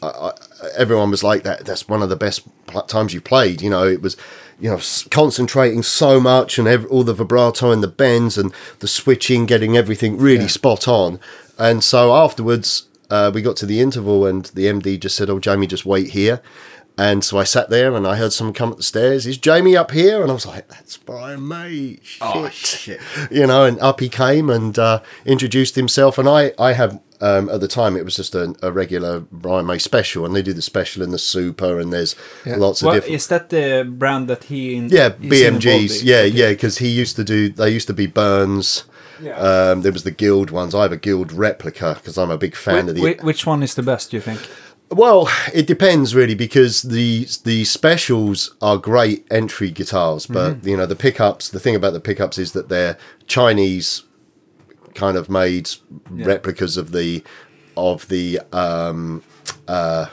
I, 0.01 0.07
I, 0.07 0.31
everyone 0.77 1.11
was 1.11 1.23
like, 1.23 1.43
"That 1.43 1.65
that's 1.65 1.87
one 1.87 2.01
of 2.01 2.09
the 2.09 2.15
best 2.15 2.47
times 2.87 3.13
you've 3.13 3.23
played." 3.23 3.61
You 3.61 3.69
know, 3.69 3.85
it 3.87 4.01
was. 4.01 4.17
You 4.59 4.69
know, 4.69 4.79
concentrating 5.09 5.83
so 5.83 6.21
much 6.21 6.57
and 6.57 6.69
ev- 6.69 6.85
all 6.85 7.03
the 7.03 7.13
vibrato 7.13 7.71
and 7.71 7.83
the 7.83 7.87
bends 7.87 8.37
and 8.37 8.53
the 8.79 8.87
switching, 8.87 9.45
getting 9.45 9.75
everything 9.75 10.17
really 10.17 10.47
spot 10.47 10.87
on. 10.87 11.19
And 11.57 11.83
so 11.83 12.15
afterwards, 12.15 12.87
uh, 13.09 13.31
we 13.33 13.41
got 13.41 13.57
to 13.57 13.65
the 13.65 13.81
interval, 13.81 14.25
and 14.25 14.45
the 14.53 14.67
MD 14.67 14.99
just 14.99 15.17
said, 15.17 15.29
"Oh, 15.29 15.39
Jamie, 15.39 15.67
just 15.67 15.85
wait 15.85 16.11
here." 16.11 16.41
And 16.97 17.23
so 17.23 17.39
I 17.39 17.43
sat 17.43 17.69
there, 17.69 17.95
and 17.95 18.07
I 18.07 18.15
heard 18.15 18.31
someone 18.31 18.53
come 18.53 18.71
up 18.71 18.77
the 18.77 18.83
stairs. 18.83 19.25
Is 19.25 19.37
Jamie 19.37 19.75
up 19.75 19.91
here? 19.91 20.21
And 20.21 20.29
I 20.29 20.33
was 20.33 20.45
like, 20.45 20.67
"That's 20.69 20.97
Brian 20.97 21.45
May." 21.47 21.99
Shit. 22.03 22.21
Oh, 22.21 22.47
shit. 22.49 23.01
You 23.31 23.47
know, 23.47 23.65
and 23.65 23.79
up 23.79 23.99
he 23.99 24.07
came 24.07 24.49
and 24.49 24.77
uh, 24.77 25.01
introduced 25.25 25.75
himself. 25.75 26.17
And 26.17 26.29
I, 26.29 26.53
I 26.59 26.73
have 26.73 27.01
um, 27.23 27.49
at 27.49 27.59
the 27.61 27.67
time 27.67 27.95
it 27.99 28.05
was 28.05 28.15
just 28.17 28.35
a, 28.35 28.45
a 28.61 28.71
regular 28.71 29.21
Brian 29.31 29.65
May 29.65 29.79
special, 29.79 30.25
and 30.25 30.35
they 30.35 30.41
do 30.43 30.53
the 30.53 30.61
special 30.61 31.03
and 31.03 31.11
the 31.13 31.17
super, 31.19 31.79
and 31.79 31.91
there's 31.93 32.15
Yeah. 32.45 32.57
lots 32.57 32.81
of 32.81 32.85
Well, 32.87 32.95
different. 32.95 33.15
is 33.15 33.27
that 33.27 33.49
the 33.49 33.85
brand 34.01 34.27
that 34.27 34.43
he 34.45 34.75
in, 34.75 34.89
Yeah, 34.89 35.09
BMGs. 35.09 36.01
in? 36.01 36.07
Yeah, 36.07 36.17
Okay. 36.17 36.27
yeah, 36.41 36.49
because 36.49 36.77
he 36.79 36.89
used 37.01 37.15
to 37.15 37.23
do. 37.23 37.49
They 37.49 37.69
used 37.77 37.87
to 37.87 37.93
be 37.93 38.07
Burns. 38.07 38.83
Yeah. 39.21 39.37
Um, 39.37 39.81
there 39.83 39.91
was 39.93 40.03
the 40.03 40.11
Guild 40.23 40.49
ones. 40.51 40.75
I 40.75 40.81
have 40.81 40.91
a 40.91 40.97
Guild 40.97 41.31
replica 41.31 41.93
because 41.95 42.17
I'm 42.17 42.31
a 42.31 42.37
big 42.37 42.55
fan 42.55 42.85
Whi- 42.85 42.89
of 42.89 42.95
the. 42.95 43.25
which 43.25 43.45
one 43.45 43.63
is 43.63 43.73
the 43.75 43.83
best? 43.83 44.11
Do 44.11 44.17
you 44.17 44.21
think? 44.21 44.39
Well, 44.89 45.29
it 45.53 45.65
depends 45.65 46.13
really 46.13 46.35
because 46.35 46.81
the 46.83 47.27
the 47.45 47.63
specials 47.63 48.53
are 48.61 48.77
great 48.77 49.25
entry 49.31 49.71
guitars, 49.71 50.25
but 50.27 50.55
Mm-hmm. 50.57 50.69
you 50.69 50.77
know 50.77 50.85
the 50.85 50.95
pickups. 51.07 51.49
The 51.49 51.59
thing 51.59 51.75
about 51.75 51.93
the 51.93 51.99
pickups 51.99 52.37
is 52.37 52.51
that 52.51 52.69
they're 52.69 52.97
Chinese 53.27 54.03
kind 54.95 55.17
of 55.17 55.29
made 55.29 55.69
replicas 56.09 56.77
of 56.77 56.91
the 56.91 57.23
of 57.75 58.07
the 58.07 58.39
um, 58.51 59.23
uh, 59.67 60.07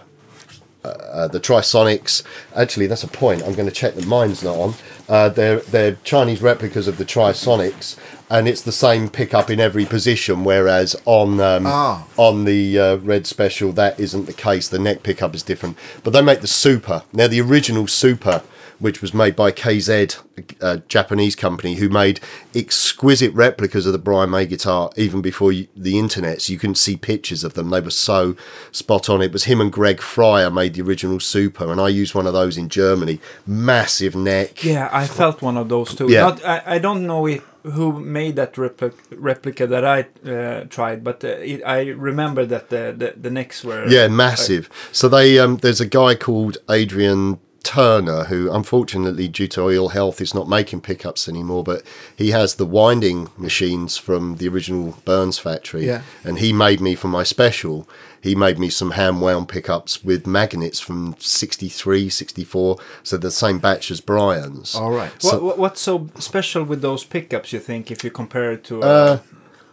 uh, 0.83 1.29
the 1.29 1.39
Trisonics. 1.41 2.23
Actually, 2.57 2.87
that's 2.87 3.05
a 3.05 3.09
point. 3.09 3.43
I'm 3.43 3.55
going 3.55 3.69
to 3.69 3.75
check 3.75 3.95
that 3.97 4.07
mine's 4.07 4.43
not 4.43 4.57
on. 4.57 4.75
Uh, 5.09 5.29
they're 5.29 5.61
they're 5.61 5.97
Chinese 6.05 6.41
replicas 6.41 6.89
of 6.89 6.97
the 6.97 7.05
Trisonics, 7.05 7.99
and 8.31 8.49
it's 8.49 8.63
the 8.63 8.73
same 8.73 9.11
pickup 9.11 9.51
in 9.51 9.61
every 9.61 9.85
position. 9.85 10.43
Whereas 10.45 10.97
on 11.05 11.39
um, 11.41 11.67
Ah. 11.67 12.07
on 12.17 12.45
the 12.47 12.79
uh, 12.79 12.97
Red 12.97 13.27
Special, 13.27 13.73
that 13.73 14.01
isn't 14.01 14.25
the 14.27 14.33
case. 14.33 14.69
The 14.69 14.79
neck 14.79 15.03
pickup 15.03 15.35
is 15.35 15.43
different. 15.43 15.77
But 16.03 16.13
they 16.13 16.23
make 16.23 16.41
the 16.41 16.47
Super. 16.47 17.03
Now, 17.13 17.27
the 17.29 17.41
original 17.43 17.87
Super, 17.87 18.43
which 18.81 19.01
was 19.01 19.15
made 19.15 19.37
by 19.37 19.53
KZ, 19.53 20.19
a 20.61 20.79
Japanese 20.89 21.37
company, 21.37 21.75
who 21.77 21.89
made 21.89 22.19
exquisite 22.55 23.33
replicas 23.35 23.87
of 23.87 23.93
the 23.93 23.99
Brian 23.99 24.31
May 24.31 24.47
guitar 24.47 24.91
even 24.97 25.21
before 25.23 25.53
you, 25.53 25.69
the 25.77 25.99
internet. 25.99 26.43
So 26.43 26.53
you 26.53 26.59
can 26.59 26.75
see 26.75 26.97
pictures 26.97 27.45
of 27.45 27.55
them. 27.55 27.71
They 27.71 27.81
were 27.81 27.91
so 27.91 28.35
spot 28.73 29.09
on. 29.09 29.23
It 29.23 29.33
was 29.33 29.45
him 29.45 29.61
and 29.61 29.71
Greg 29.71 30.01
Fryer 30.01 30.51
made 30.51 30.75
the 30.75 30.83
original 30.83 31.21
Super, 31.21 31.71
and 31.71 31.81
I 31.81 31.89
used 31.89 32.15
one 32.15 32.27
of 32.27 32.33
those 32.33 32.57
in 32.57 32.69
Germany. 32.69 33.21
Massive 33.47 34.17
neck. 34.17 34.65
Yeah, 34.65 34.89
I 34.93 35.07
felt 35.07 35.43
one 35.43 35.57
of 35.57 35.69
those 35.69 35.95
too. 35.95 36.11
Yeah. 36.11 36.23
Not, 36.23 36.45
I, 36.45 36.63
I 36.67 36.79
don't 36.79 37.07
know 37.07 37.29
who 37.63 38.01
made 38.01 38.37
that 38.37 38.55
repli- 38.55 38.95
replica 39.15 39.67
that 39.67 39.85
I 39.85 40.07
uh, 40.29 40.65
tried, 40.65 41.05
but 41.05 41.23
uh, 41.23 41.29
it, 41.29 41.63
I 41.65 41.89
remember 41.89 42.47
that 42.47 42.71
the, 42.71 42.95
the, 42.97 43.15
the 43.21 43.31
necks 43.31 43.63
were 43.63 43.87
Yeah, 43.87 44.09
massive. 44.09 44.71
So 44.93 45.09
they 45.09 45.39
um, 45.39 45.59
there's 45.59 45.81
a 45.81 45.87
guy 45.87 46.15
called 46.15 46.57
Adrian 46.71 47.39
Turner, 47.63 48.25
who 48.25 48.51
unfortunately, 48.51 49.29
due 49.29 49.49
to 49.49 49.71
ill 49.71 49.91
health, 49.91 50.21
is 50.21 50.35
not 50.35 50.49
making 50.49 50.81
pickups 50.81 51.29
anymore. 51.29 51.63
But 51.63 51.83
he 52.17 52.31
has 52.31 52.55
the 52.57 52.67
winding 52.67 53.29
machines 53.37 53.97
from 53.97 54.37
the 54.37 54.49
original 54.49 54.97
Burns 55.05 55.39
factory, 55.39 55.87
Yeah. 55.87 56.03
and 56.25 56.39
he 56.39 56.53
made 56.53 56.81
me 56.81 56.95
for 56.95 57.09
my 57.09 57.23
special. 57.23 57.89
He 58.23 58.35
made 58.35 58.59
me 58.59 58.69
some 58.69 58.91
hand 58.93 59.23
wound 59.23 59.49
pickups 59.49 60.05
with 60.05 60.27
magnets 60.27 60.79
from 60.81 61.15
63, 61.19 62.09
64, 62.11 62.77
so 63.03 63.17
the 63.17 63.31
same 63.31 63.59
batch 63.59 63.91
as 63.91 64.01
Brian's. 64.01 64.75
All 64.75 64.91
right. 64.91 65.11
So- 65.23 65.33
what, 65.35 65.43
what, 65.43 65.59
what's 65.59 65.81
so 65.81 66.09
special 66.19 66.65
with 66.65 66.83
those 66.83 67.03
pickups? 67.05 67.53
You 67.53 67.61
think 67.61 67.91
if 67.91 68.05
you 68.05 68.11
compare 68.11 68.53
it 68.53 68.65
to 68.65 68.83
uh, 68.83 68.87
Uh, 68.87 69.19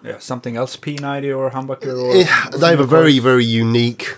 yeah, 0.04 0.20
something 0.20 0.56
else, 0.56 0.78
P90 0.78 1.36
or 1.38 1.50
Humbucker 1.52 2.02
or 2.02 2.16
Yeah, 2.16 2.50
they 2.58 2.70
have 2.70 2.80
a 2.80 2.86
very 2.86 3.20
very 3.20 3.44
unique 3.44 4.16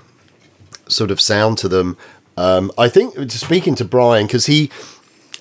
sort 0.88 1.12
of 1.12 1.20
sound 1.22 1.58
to 1.60 1.68
them. 1.70 1.98
Um, 2.40 2.72
I 2.78 2.88
think 2.90 3.32
speaking 3.32 3.76
to 3.76 3.86
Brian 3.86 4.26
because 4.28 4.46
he 4.46 4.70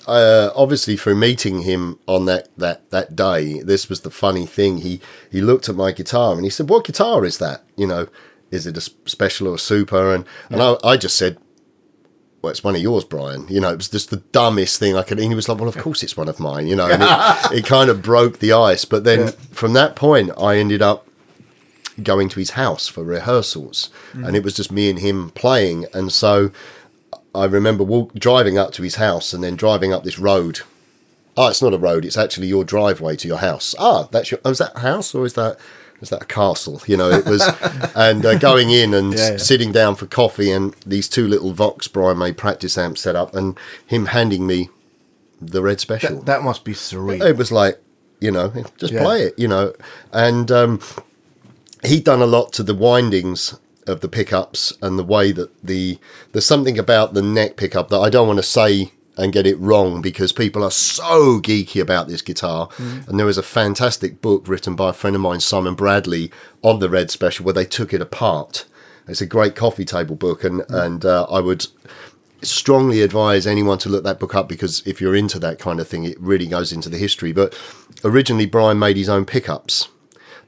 uh, 0.07 0.49
obviously 0.55 0.97
through 0.97 1.15
meeting 1.15 1.61
him 1.61 1.99
on 2.07 2.25
that, 2.25 2.49
that 2.57 2.89
that 2.89 3.15
day, 3.15 3.61
this 3.61 3.87
was 3.89 4.01
the 4.01 4.09
funny 4.11 4.45
thing. 4.45 4.79
He 4.79 4.99
he 5.31 5.39
looked 5.41 5.69
at 5.69 5.75
my 5.75 5.91
guitar 5.91 6.33
and 6.33 6.43
he 6.43 6.49
said, 6.49 6.67
"What 6.69 6.83
guitar 6.85 7.23
is 7.25 7.37
that? 7.37 7.63
You 7.77 7.87
know, 7.87 8.07
is 8.51 8.65
it 8.67 8.75
a 8.77 8.81
special 8.81 9.47
or 9.47 9.55
a 9.55 9.59
super?" 9.59 10.13
And 10.13 10.25
and 10.49 10.61
I, 10.61 10.75
I 10.83 10.97
just 10.97 11.17
said. 11.17 11.37
Well, 12.41 12.51
it's 12.51 12.63
one 12.63 12.73
of 12.73 12.81
yours, 12.81 13.03
Brian. 13.03 13.45
You 13.49 13.59
know, 13.59 13.69
it 13.73 13.75
was 13.75 13.89
just 13.89 14.11
the 14.11 14.23
dumbest 14.31 14.79
thing 14.79 14.95
I 14.95 15.03
could. 15.03 15.19
And 15.19 15.27
he 15.27 15.35
was 15.35 15.49
like, 15.49 15.59
"Well, 15.59 15.67
of 15.67 15.77
course 15.77 16.03
it's 16.03 16.15
one 16.15 16.29
of 16.29 16.39
mine." 16.39 16.67
You 16.67 16.75
know, 16.77 16.87
and 16.89 17.03
it, 17.03 17.59
it 17.59 17.65
kind 17.65 17.89
of 17.89 18.01
broke 18.01 18.39
the 18.39 18.53
ice. 18.53 18.85
But 18.85 19.03
then 19.03 19.19
Yeah. 19.19 19.31
from 19.51 19.73
that 19.73 19.97
point, 19.97 20.31
I 20.37 20.55
ended 20.55 20.81
up 20.81 21.05
going 22.01 22.29
to 22.29 22.39
his 22.39 22.51
house 22.51 22.87
for 22.87 23.03
rehearsals, 23.03 23.89
and 24.13 24.37
it 24.37 24.43
was 24.45 24.53
just 24.53 24.71
me 24.71 24.89
and 24.89 24.99
him 24.99 25.31
playing. 25.31 25.85
And 25.93 26.13
so 26.13 26.51
I 27.39 27.45
remember 27.45 27.83
walk, 27.83 28.13
driving 28.13 28.57
up 28.57 28.71
to 28.73 28.83
his 28.83 28.95
house 28.95 29.33
and 29.33 29.43
then 29.43 29.55
driving 29.55 29.93
up 29.93 30.03
this 30.03 30.19
road. 30.19 30.61
Oh, 31.37 31.47
it's 31.47 31.61
not 31.61 31.73
a 31.73 31.77
road; 31.77 32.05
it's 32.05 32.17
actually 32.17 32.47
your 32.47 32.63
driveway 32.63 33.15
to 33.17 33.27
your 33.27 33.37
house. 33.37 33.73
Ah, 33.79 34.07
that's 34.11 34.31
your. 34.31 34.39
Oh, 34.43 34.51
is 34.51 34.57
that 34.57 34.75
a 34.75 34.79
house 34.79 35.15
or 35.15 35.25
is 35.25 35.33
that 35.33 35.57
is 36.01 36.09
that 36.09 36.23
a 36.23 36.25
castle? 36.25 36.81
You 36.85 36.97
know, 36.97 37.09
it 37.09 37.25
was, 37.25 37.41
and 37.95 38.25
uh, 38.25 38.37
going 38.37 38.69
in 38.71 38.93
and 38.93 39.13
Yeah, 39.13 39.31
yeah. 39.31 39.37
sitting 39.37 39.71
down 39.71 39.95
for 39.95 40.05
coffee, 40.05 40.51
and 40.51 40.73
these 40.85 41.07
two 41.07 41.27
little 41.27 41.53
Vox 41.53 41.87
Brian 41.87 42.17
May 42.17 42.33
practice 42.33 42.77
amps 42.77 43.01
set 43.01 43.15
up, 43.15 43.33
and 43.35 43.57
him 43.85 44.07
handing 44.07 44.45
me 44.47 44.69
the 45.41 45.61
red 45.61 45.79
special 45.79 46.17
That, 46.17 46.25
that 46.25 46.43
must 46.43 46.65
be 46.65 46.73
surreal. 46.73 47.25
it 47.25 47.37
was 47.37 47.49
like 47.51 47.79
you 48.19 48.29
know 48.31 48.51
just 48.77 48.91
Yeah. 48.91 49.01
play 49.03 49.21
it 49.23 49.39
you 49.39 49.47
know 49.47 49.71
and 50.11 50.51
um 50.51 50.81
he'd 51.85 52.03
done 52.03 52.21
a 52.21 52.25
lot 52.25 52.51
to 52.53 52.63
the 52.63 52.73
windings 52.75 53.57
of 53.87 54.01
the 54.01 54.07
pickups 54.07 54.73
and 54.81 54.97
the 54.99 55.03
way 55.03 55.31
that 55.31 55.49
the 55.63 55.97
there's 56.31 56.45
something 56.45 56.77
about 56.77 57.13
the 57.13 57.21
neck 57.21 57.55
pickup 57.55 57.89
that 57.89 57.99
i 57.99 58.09
don't 58.09 58.27
want 58.27 58.37
to 58.37 58.43
say 58.43 58.91
and 59.19 59.33
get 59.33 59.45
it 59.45 59.59
wrong 59.59 60.01
because 60.01 60.31
people 60.31 60.63
are 60.63 60.71
so 60.71 61.41
geeky 61.41 61.81
about 61.81 62.07
this 62.07 62.21
guitar. 62.21 62.69
And 62.79 63.19
there 63.19 63.25
was 63.25 63.37
a 63.37 63.43
fantastic 63.43 64.21
book 64.21 64.47
written 64.47 64.77
by 64.77 64.91
a 64.91 64.93
friend 64.93 65.13
of 65.13 65.21
mine 65.21 65.41
simon 65.41 65.75
bradley 65.75 66.31
on 66.61 66.79
the 66.79 66.89
red 66.89 67.11
special 67.11 67.43
where 67.43 67.53
they 67.53 67.65
took 67.65 67.93
it 67.93 68.01
apart. 68.01 68.65
It's 69.09 69.19
a 69.19 69.25
great 69.25 69.57
coffee 69.57 69.83
table 69.83 70.15
book 70.15 70.45
and 70.45 70.63
and 70.69 71.03
uh, 71.03 71.27
i 71.29 71.41
would 71.41 71.67
strongly 72.41 73.01
advise 73.01 73.45
anyone 73.45 73.77
to 73.79 73.89
look 73.89 74.03
that 74.03 74.19
book 74.19 74.33
up 74.33 74.47
because 74.47 74.85
if 74.87 75.01
you're 75.01 75.15
into 75.15 75.39
that 75.39 75.59
kind 75.59 75.79
of 75.79 75.87
thing, 75.87 76.05
it 76.05 76.19
really 76.21 76.47
goes 76.47 76.71
into 76.71 76.87
the 76.87 76.97
history. 76.97 77.33
But 77.33 77.53
originally, 78.03 78.45
Brian 78.45 78.79
made 78.79 78.95
his 78.95 79.09
own 79.09 79.25
pickups 79.25 79.89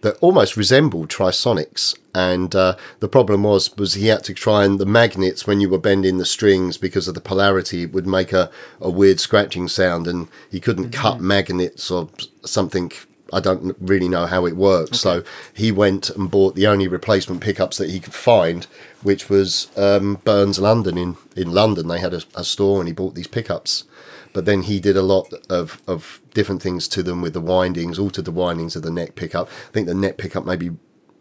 that 0.02 0.18
almost 0.20 0.58
resembled 0.58 1.10
trisonics, 1.10 1.98
and 2.14 2.56
uh, 2.56 2.76
the 3.00 3.08
problem 3.08 3.44
was 3.44 3.76
was 3.78 3.94
he 3.94 4.08
had 4.08 4.24
to 4.26 4.34
try 4.34 4.66
and 4.66 4.80
the 4.80 4.86
magnets 4.86 5.48
when 5.48 5.62
you 5.62 5.70
were 5.70 5.78
bending 5.78 6.18
the 6.18 6.26
strings 6.26 6.78
because 6.78 7.08
of 7.08 7.16
the 7.16 7.22
polarity 7.22 7.86
would 7.86 8.08
make 8.08 8.34
a, 8.34 8.50
a 8.80 8.90
weird 8.90 9.20
scratching 9.20 9.68
sound, 9.68 10.08
and 10.08 10.28
he 10.50 10.60
couldn't 10.60 10.92
cut 10.92 11.20
magnets 11.22 11.90
or 11.90 12.10
something. 12.44 12.92
I 13.34 13.40
don't 13.40 13.78
really 13.80 14.10
know 14.10 14.26
how 14.26 14.46
it 14.46 14.58
works. 14.58 15.00
So 15.00 15.24
he 15.54 15.72
went 15.72 16.10
and 16.10 16.30
bought 16.30 16.56
the 16.56 16.68
only 16.68 16.90
replacement 16.90 17.40
pickups 17.40 17.78
that 17.78 17.90
he 17.90 18.02
could 18.02 18.14
find, 18.14 18.66
which 19.04 19.30
was 19.30 19.70
um, 19.78 20.16
Burns 20.26 20.60
London. 20.60 20.98
In, 20.98 21.16
in 21.38 21.54
London, 21.54 21.88
they 21.88 22.02
had 22.02 22.14
a, 22.14 22.24
a 22.36 22.44
store 22.44 22.82
and 22.82 22.90
he 22.90 22.94
bought 22.94 23.16
these 23.16 23.28
pickups. 23.28 23.86
But 24.34 24.46
then 24.46 24.64
he 24.64 24.80
did 24.80 24.96
a 24.96 25.02
lot 25.02 25.34
of, 25.50 25.82
of 25.88 26.22
different 26.34 26.62
things 26.62 26.88
to 26.90 27.04
them 27.04 27.22
with 27.22 27.34
the 27.34 27.42
windings, 27.42 28.00
altered 28.00 28.26
the 28.26 28.32
windings 28.32 28.76
of 28.76 28.84
the 28.84 28.92
neck 28.92 29.16
pickup. 29.16 29.48
I 29.48 29.72
think 29.72 29.88
the 29.88 29.94
neck 29.94 30.18
pickup 30.18 30.46
maybe 30.46 30.72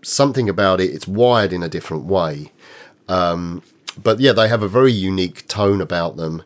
something 0.02 0.48
about 0.48 0.80
it, 0.80 0.90
it's 0.90 1.08
wired 1.08 1.52
in 1.52 1.62
a 1.62 1.68
different 1.68 2.04
way. 2.04 2.52
Um, 3.08 3.62
but 4.02 4.20
yeah, 4.20 4.32
they 4.32 4.48
have 4.48 4.62
a 4.62 4.68
very 4.68 4.92
unique 4.92 5.48
tone 5.48 5.80
about 5.80 6.16
them 6.16 6.44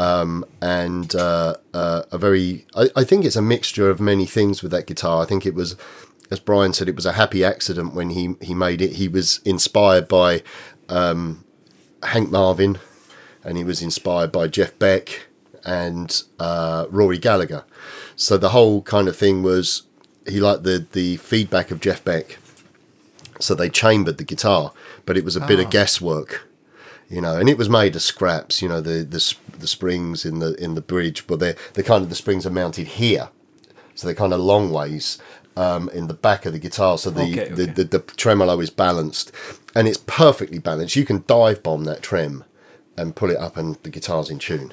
um, 0.00 0.44
and 0.62 1.14
uh, 1.14 1.56
uh, 1.74 2.02
a 2.10 2.18
very. 2.18 2.66
I, 2.74 2.88
I 2.96 3.04
think 3.04 3.24
it's 3.24 3.36
a 3.36 3.42
mixture 3.42 3.90
of 3.90 4.00
many 4.00 4.24
things 4.24 4.62
with 4.62 4.72
that 4.72 4.86
guitar. 4.86 5.22
I 5.22 5.26
think 5.26 5.44
it 5.44 5.54
was, 5.54 5.76
as 6.30 6.40
Brian 6.40 6.72
said, 6.72 6.88
it 6.88 6.96
was 6.96 7.06
a 7.06 7.12
happy 7.12 7.44
accident 7.44 7.94
when 7.94 8.10
he 8.10 8.34
he 8.40 8.54
made 8.54 8.80
it. 8.80 8.94
He 8.94 9.08
was 9.08 9.40
inspired 9.44 10.08
by 10.08 10.42
um, 10.88 11.44
Hank 12.02 12.30
Marvin, 12.30 12.78
and 13.44 13.58
he 13.58 13.64
was 13.64 13.82
inspired 13.82 14.32
by 14.32 14.48
Jeff 14.48 14.78
Beck 14.78 15.26
and 15.64 16.22
uh, 16.38 16.86
Rory 16.90 17.18
Gallagher. 17.18 17.64
So 18.16 18.36
the 18.36 18.50
whole 18.50 18.82
kind 18.82 19.08
of 19.08 19.16
thing 19.16 19.42
was 19.42 19.82
he 20.26 20.40
liked 20.40 20.62
the 20.62 20.86
the 20.92 21.16
feedback 21.18 21.70
of 21.70 21.80
Jeff 21.80 22.04
Beck. 22.04 22.38
So 23.40 23.54
they 23.54 23.70
chambered 23.70 24.18
the 24.18 24.24
guitar, 24.24 24.72
but 25.06 25.16
it 25.16 25.24
was 25.24 25.34
a 25.34 25.40
bit 25.40 25.58
of 25.58 25.70
guesswork 25.70 26.46
you 27.10 27.20
know, 27.20 27.36
and 27.36 27.48
it 27.48 27.58
was 27.58 27.68
made 27.68 27.96
of 27.96 28.02
scraps. 28.02 28.62
You 28.62 28.68
know, 28.68 28.80
the 28.80 29.02
the 29.04 29.34
the 29.58 29.66
springs 29.66 30.24
in 30.24 30.38
the 30.38 30.54
in 30.62 30.76
the 30.76 30.80
bridge, 30.80 31.26
but 31.26 31.40
they're 31.40 31.56
they 31.74 31.82
kind 31.82 32.02
of 32.04 32.08
the 32.08 32.14
springs 32.14 32.46
are 32.46 32.50
mounted 32.50 32.86
here, 32.86 33.30
so 33.96 34.06
they're 34.06 34.14
kind 34.14 34.32
of 34.32 34.38
long 34.38 34.70
ways 34.70 35.18
um, 35.56 35.88
in 35.90 36.06
the 36.06 36.14
back 36.14 36.46
of 36.46 36.52
the 36.52 36.58
guitar. 36.60 36.96
So 36.98 37.10
the, 37.10 37.22
Okay, 37.22 37.48
the, 37.48 37.66
the 37.66 37.84
the 37.84 37.98
tremolo 37.98 38.60
is 38.60 38.70
balanced, 38.70 39.32
and 39.74 39.88
it's 39.88 39.98
perfectly 39.98 40.60
balanced. 40.60 40.94
You 40.94 41.04
can 41.04 41.24
dive 41.26 41.64
bomb 41.64 41.84
that 41.84 42.00
trem, 42.00 42.44
and 42.96 43.16
pull 43.16 43.30
it 43.30 43.38
up, 43.38 43.56
and 43.56 43.74
the 43.82 43.90
guitar's 43.90 44.30
in 44.30 44.38
tune. 44.38 44.72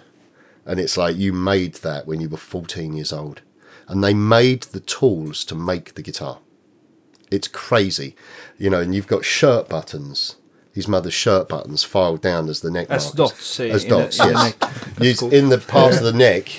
And 0.68 0.80
it's 0.80 0.98
like 0.98 1.16
you 1.16 1.32
made 1.34 1.76
that 1.76 2.06
when 2.06 2.20
you 2.22 2.30
were 2.30 2.38
fourteen 2.38 2.94
years 2.94 3.12
old, 3.14 3.42
and 3.88 4.04
they 4.04 4.14
made 4.14 4.64
the 4.64 4.82
tools 4.82 5.44
to 5.46 5.56
make 5.56 5.94
the 5.96 6.02
guitar. 6.04 6.40
It's 7.32 7.48
crazy, 7.48 8.16
you 8.58 8.70
know. 8.70 8.82
And 8.82 8.94
you've 8.94 9.08
got 9.08 9.26
shirt 9.26 9.70
buttons. 9.70 10.36
His 10.74 10.88
mother's 10.88 11.14
shirt 11.14 11.50
buttons 11.50 11.84
filed 11.84 12.22
down 12.22 12.50
as 12.50 12.60
the 12.60 12.70
neck 12.70 12.88
As 12.92 13.06
markers. 13.18 13.32
dots, 13.32 13.60
as 13.62 13.84
in 13.86 13.90
the- 13.90 13.98
dots, 13.98 14.20
in 14.20 14.28
the 14.28 14.34
yes. 14.34 14.44
neck. 14.44 14.72
That's 14.96 15.20
cool. 15.22 15.34
In 15.34 15.50
the 15.50 15.58
parts 15.58 15.98
of 15.98 16.04
the 16.04 16.14
neck, 16.14 16.50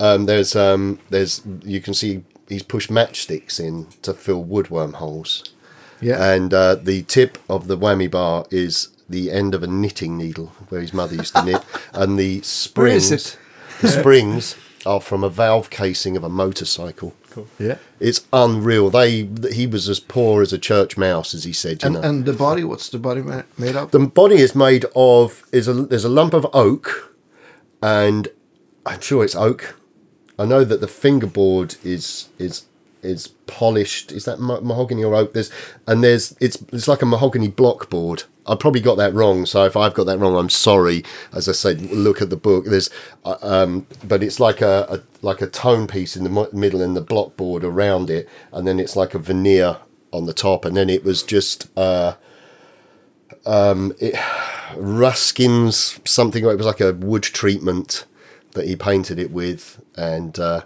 um, 0.00 0.26
there's 0.26 0.56
um, 0.56 0.98
there's 1.10 1.42
you 1.62 1.80
can 1.80 1.94
see 1.94 2.24
he's 2.48 2.62
pushed 2.64 2.90
matchsticks 2.90 3.60
in 3.60 3.86
to 4.02 4.14
fill 4.14 4.44
woodworm 4.44 4.94
holes, 4.94 5.44
Yeah. 6.00 6.32
and 6.32 6.52
uh, 6.54 6.74
the 6.76 7.02
tip 7.02 7.38
of 7.48 7.68
the 7.68 7.76
whammy 7.78 8.10
bar 8.10 8.46
is 8.50 8.88
the 9.08 9.30
end 9.30 9.54
of 9.54 9.62
a 9.62 9.66
knitting 9.66 10.16
needle 10.18 10.46
where 10.68 10.80
his 10.80 10.92
mother 10.92 11.14
used 11.14 11.34
to 11.36 11.44
knit, 11.44 11.62
and 11.92 12.18
the 12.18 12.34
Where 12.36 12.40
is 12.40 12.46
springs, 12.46 13.12
it? 13.12 13.38
the 13.80 13.88
springs 13.88 14.56
are 14.84 15.00
from 15.00 15.24
a 15.24 15.28
valve 15.28 15.68
casing 15.70 16.16
of 16.16 16.22
a 16.24 16.28
motorcycle. 16.28 17.14
yeah. 17.58 17.76
It's 18.00 18.26
unreal. 18.32 18.88
They 18.90 19.28
he 19.52 19.66
was 19.66 19.88
as 19.88 20.00
poor 20.00 20.42
as 20.42 20.52
a 20.52 20.58
church 20.58 20.96
mouse, 20.96 21.34
as 21.34 21.44
he 21.44 21.52
said. 21.52 21.82
You 21.82 21.86
And, 21.86 21.94
know. 21.94 22.00
and 22.02 22.24
the 22.24 22.32
body, 22.32 22.64
what's 22.64 22.88
the 22.88 22.98
body 22.98 23.20
made 23.58 23.76
of? 23.76 23.90
The 23.90 23.98
body 23.98 24.36
is 24.36 24.54
made 24.54 24.86
of 24.94 25.42
is 25.52 25.66
a 25.68 25.72
there's 25.74 26.04
a 26.04 26.08
lump 26.08 26.32
of 26.34 26.46
oak, 26.52 27.14
and 27.82 28.28
I'm 28.84 29.00
sure 29.00 29.24
it's 29.24 29.34
oak. 29.34 29.76
I 30.38 30.44
know 30.44 30.64
that 30.64 30.80
the 30.80 30.88
fingerboard 30.88 31.76
is 31.84 32.28
is 32.38 32.64
is 33.02 33.28
polished. 33.46 34.12
Is 34.12 34.24
that 34.24 34.38
ma- 34.40 34.60
mahogany 34.60 35.04
or 35.04 35.14
oak? 35.14 35.32
There's 35.32 35.50
and 35.86 36.02
there's 36.04 36.34
it's 36.40 36.62
it's 36.72 36.88
like 36.88 37.02
a 37.02 37.06
mahogany 37.06 37.48
block 37.48 37.90
board. 37.90 38.24
I 38.46 38.54
probably 38.56 38.80
got 38.80 38.96
that 38.96 39.14
wrong. 39.14 39.46
So 39.46 39.64
if 39.64 39.76
I've 39.76 39.94
got 39.94 40.04
that 40.06 40.18
wrong, 40.18 40.36
I'm 40.36 40.50
sorry. 40.50 41.04
As 41.32 41.48
I 41.48 41.52
said, 41.52 41.82
look 41.92 42.22
at 42.22 42.30
the 42.30 42.36
book. 42.36 42.66
There's 42.66 42.90
uh, 43.24 43.36
um, 43.42 43.86
but 44.06 44.22
it's 44.22 44.40
like 44.40 44.60
a, 44.60 44.86
a 44.88 45.00
like 45.26 45.42
a 45.42 45.46
tone 45.48 45.86
piece 45.86 46.16
in 46.16 46.24
the 46.24 46.48
middle 46.52 46.82
and 46.82 46.96
the 46.96 47.00
block 47.00 47.36
board 47.36 47.64
around 47.64 48.10
it, 48.10 48.28
and 48.52 48.66
then 48.66 48.78
it's 48.80 48.96
like 48.96 49.14
a 49.14 49.18
veneer 49.18 49.78
on 50.12 50.26
the 50.26 50.34
top, 50.34 50.64
and 50.64 50.76
then 50.76 50.90
it 50.90 51.04
was 51.04 51.22
just. 51.22 51.68
Uh, 51.78 52.14
Rustin's 54.76 56.00
something. 56.04 56.44
It 56.44 56.56
was 56.56 56.66
like 56.66 56.80
a 56.80 56.92
wood 56.94 57.22
treatment 57.22 58.04
that 58.52 58.66
he 58.66 58.76
painted 58.76 59.18
it 59.18 59.30
with, 59.30 59.82
and 59.96 60.38
uh, 60.38 60.62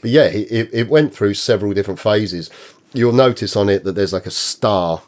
but 0.00 0.10
yeah, 0.10 0.24
it, 0.24 0.50
it- 0.50 0.70
it 0.74 0.88
went 0.88 1.14
through 1.14 1.34
several 1.34 1.72
different 1.72 2.00
phases. 2.00 2.50
You'll 2.92 3.12
notice 3.12 3.56
on 3.56 3.68
it 3.68 3.84
that 3.84 3.92
there's 3.94 4.12
like 4.12 4.26
a 4.26 4.30
star, 4.30 5.02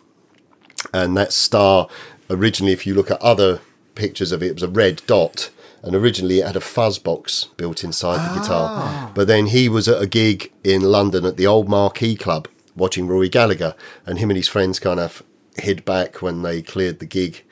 and 0.95 1.17
that 1.17 1.33
star 1.33 1.89
originally, 2.33 2.73
if 2.73 2.87
you 2.87 2.95
look 2.95 3.11
at 3.11 3.21
other 3.21 3.61
pictures 3.95 4.33
of 4.33 4.43
it, 4.43 4.47
it 4.47 4.55
was 4.55 4.63
a 4.63 4.69
red 4.69 5.03
dot. 5.07 5.51
And 5.83 5.97
originally 5.97 6.39
it 6.39 6.47
had 6.47 6.57
a 6.57 6.61
fuzz 6.61 6.99
box 6.99 7.49
built 7.57 7.83
inside 7.83 8.29
the 8.29 8.41
guitar. 8.41 9.11
But 9.15 9.27
then 9.27 9.47
he 9.47 9.69
was 9.69 9.89
at 9.89 10.01
a 10.01 10.07
gig 10.07 10.53
in 10.63 10.83
London 10.83 11.25
at 11.25 11.37
the 11.37 11.47
Old 11.47 11.69
Marquee 11.69 12.15
Club 12.15 12.47
watching 12.77 13.07
Rory 13.07 13.29
Gallagher, 13.29 13.75
and 14.07 14.19
him 14.19 14.31
and 14.31 14.37
his 14.37 14.49
friends 14.49 14.79
kind 14.79 15.01
of 15.01 15.23
hid 15.57 15.85
back 15.85 16.23
when 16.23 16.43
they 16.43 16.63
cleared 16.63 17.01
the 17.01 17.07
gig 17.07 17.45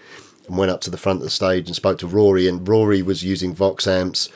and 0.46 0.56
went 0.56 0.70
up 0.70 0.80
to 0.82 0.90
the 0.90 0.96
front 0.96 1.18
of 1.18 1.24
the 1.24 1.30
stage 1.30 1.66
and 1.66 1.76
spoke 1.76 1.98
to 1.98 2.06
Rory. 2.06 2.48
And 2.48 2.66
Rory 2.66 3.02
was 3.02 3.24
using 3.24 3.54
Vox 3.54 3.86
amps, 3.86 4.28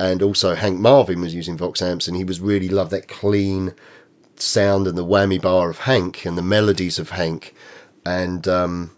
and 0.00 0.22
also 0.22 0.54
Hank 0.54 0.80
Marvin 0.80 1.20
was 1.20 1.34
using 1.34 1.56
Vox 1.56 1.82
amps, 1.82 2.08
and 2.08 2.16
he 2.16 2.24
was 2.24 2.40
really 2.40 2.68
loved 2.68 2.90
that 2.92 3.08
clean 3.08 3.74
sound 4.36 4.86
and 4.86 4.98
the 4.98 5.04
whammy 5.04 5.40
bar 5.40 5.70
of 5.70 5.80
Hank 5.80 6.24
and 6.24 6.36
the 6.36 6.42
melodies 6.42 6.98
of 6.98 7.10
Hank. 7.10 7.54
And 8.04 8.48
um, 8.48 8.90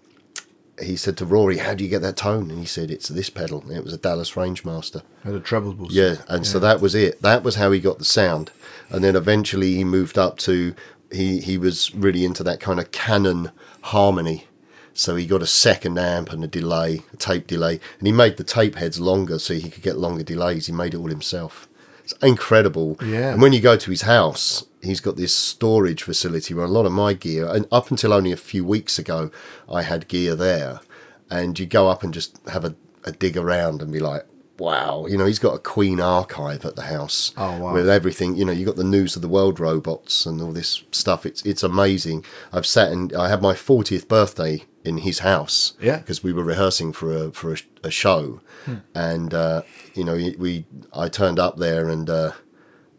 he 0.83 0.97
said 0.97 1.17
to 1.19 1.27
Rory, 1.27 1.59
"How 1.59 1.75
do 1.75 1.85
you 1.85 1.91
get 1.91 2.03
that 2.03 2.17
tone?" 2.17 2.51
And 2.51 2.59
he 2.59 2.67
said, 2.67 2.91
"It's 2.91 3.09
this 3.09 3.31
pedal." 3.31 3.63
And 3.63 3.77
it 3.77 3.85
was 3.85 3.93
a 3.93 3.99
Dallas 3.99 4.33
Rangemaster. 4.33 5.03
Had 5.25 5.35
a 5.35 5.41
treble 5.41 5.73
boost. 5.73 5.93
Yeah, 5.93 6.17
and 6.29 6.47
so 6.47 6.59
that 6.59 6.81
was 6.81 6.95
it. 6.95 7.23
That 7.23 7.43
was 7.43 7.57
how 7.57 7.71
he 7.73 7.81
got 7.81 7.99
the 7.99 8.05
sound, 8.05 8.51
and 8.91 9.03
then 9.03 9.17
eventually 9.17 9.75
he 9.75 9.85
moved 9.85 10.19
up 10.19 10.39
to 10.39 10.75
he 11.11 11.41
he 11.41 11.59
was 11.59 11.95
really 11.95 12.25
into 12.25 12.43
that 12.45 12.61
kind 12.61 12.81
of 12.81 12.93
canon 12.93 13.51
harmony. 13.83 14.47
So 14.93 15.15
he 15.15 15.27
got 15.27 15.43
a 15.43 15.47
second 15.47 15.99
amp 15.99 16.33
and 16.33 16.43
a 16.43 16.47
delay, 16.47 17.03
a 17.13 17.17
tape 17.17 17.47
delay, 17.47 17.81
and 17.99 18.07
he 18.07 18.13
made 18.13 18.39
the 18.39 18.45
tape 18.45 18.77
heads 18.77 18.99
longer 18.99 19.39
so 19.39 19.53
he 19.53 19.69
could 19.69 19.83
get 19.83 19.99
longer 19.99 20.23
delays. 20.23 20.67
He 20.67 20.73
made 20.73 20.95
it 20.95 20.97
all 20.97 21.09
himself. 21.09 21.69
It's 22.03 22.15
incredible. 22.23 22.97
Yeah. 23.05 23.33
And 23.33 23.43
when 23.43 23.53
you 23.53 23.61
go 23.61 23.77
to 23.77 23.91
his 23.91 24.03
house, 24.03 24.65
he's 24.87 25.01
got 25.01 25.17
this 25.17 25.35
storage 25.35 26.03
facility 26.03 26.55
where 26.55 26.65
a 26.65 26.69
lot 26.69 26.87
of 26.87 26.93
my 26.93 27.13
gear, 27.13 27.47
and 27.49 27.67
up 27.71 27.91
until 27.91 28.13
only 28.13 28.33
a 28.33 28.37
few 28.37 28.65
weeks 28.65 28.99
ago, 28.99 29.31
I 29.71 29.83
had 29.83 30.09
gear 30.09 30.35
there. 30.35 30.81
And 31.31 31.59
you 31.59 31.67
go 31.67 31.89
up 31.89 32.03
and 32.05 32.15
just 32.15 32.39
have 32.49 32.65
a, 32.65 32.75
a 33.05 33.11
dig 33.13 33.37
around 33.37 33.83
and 33.83 33.93
be 33.93 33.99
like, 33.99 34.25
wow. 34.59 35.05
You 35.07 35.19
know, 35.19 35.27
he's 35.27 35.39
got 35.41 35.55
a 35.55 35.59
Queen 35.59 36.01
archive 36.01 36.65
at 36.65 36.77
the 36.77 36.83
house 36.83 37.33
Oh, 37.37 37.59
wow. 37.59 37.75
with 37.75 37.89
everything. 37.89 38.37
You 38.37 38.45
know, 38.45 38.53
you 38.53 38.65
got 38.65 38.77
the 38.77 38.85
News 38.85 39.17
of 39.17 39.23
the 39.23 39.29
World 39.29 39.59
robots 39.61 40.25
and 40.25 40.41
all 40.41 40.53
this 40.53 40.85
stuff. 40.93 41.27
It's 41.27 41.43
it's 41.43 41.63
amazing. 41.65 42.25
I've 42.53 42.65
sat 42.67 42.93
and 42.93 43.13
I 43.13 43.29
had 43.29 43.43
my 43.43 43.55
40th 43.55 44.07
birthday 44.09 44.65
in 44.85 44.99
his 44.99 45.19
house. 45.19 45.73
Yeah. 45.81 45.99
Because 45.99 46.23
we 46.23 46.33
were 46.33 46.45
rehearsing 46.45 46.93
for 46.93 47.13
a 47.13 47.33
for 47.33 47.55
a, 47.55 47.57
a 47.85 47.91
show, 47.91 48.41
and 48.95 49.35
uh, 49.35 49.63
you 49.95 50.05
know 50.05 50.15
we 50.39 50.65
I 50.95 51.09
turned 51.09 51.39
up 51.41 51.57
there 51.59 51.89
and 51.89 52.09
uh, 52.09 52.33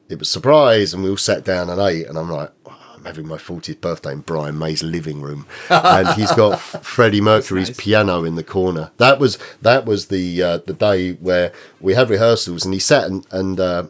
it 0.10 0.20
was 0.20 0.30
a 0.30 0.32
surprise, 0.32 0.94
and 0.94 1.04
we 1.04 1.10
all 1.10 1.18
sat 1.18 1.44
down 1.44 1.70
and 1.70 1.82
ate, 1.82 2.08
and 2.08 2.18
I'm 2.18 2.32
like. 2.32 2.52
"Oh, 2.66 2.74
I'm 2.96 3.06
having 3.06 3.28
my 3.28 3.38
40th 3.38 3.80
birthday 3.80 4.12
in 4.12 4.22
Brian 4.22 4.58
May's 4.58 4.82
living 4.82 5.22
room, 5.22 5.46
and 5.70 6.08
he's 6.10 6.32
got 6.32 6.60
Freddie 6.60 7.22
Mercury's 7.22 7.70
nice. 7.70 7.78
piano 7.78 8.24
in 8.24 8.34
the 8.34 8.44
corner. 8.44 8.92
That 8.98 9.20
was 9.20 9.38
that 9.62 9.86
was 9.86 10.08
the 10.08 10.42
uh, 10.42 10.58
the 10.66 10.74
day 10.74 11.14
where 11.14 11.54
we 11.80 11.94
had 11.94 12.10
rehearsals, 12.10 12.66
and 12.66 12.74
he 12.74 12.80
sat 12.80 13.04
and, 13.04 13.28
and 13.30 13.60
uh, 13.60 13.84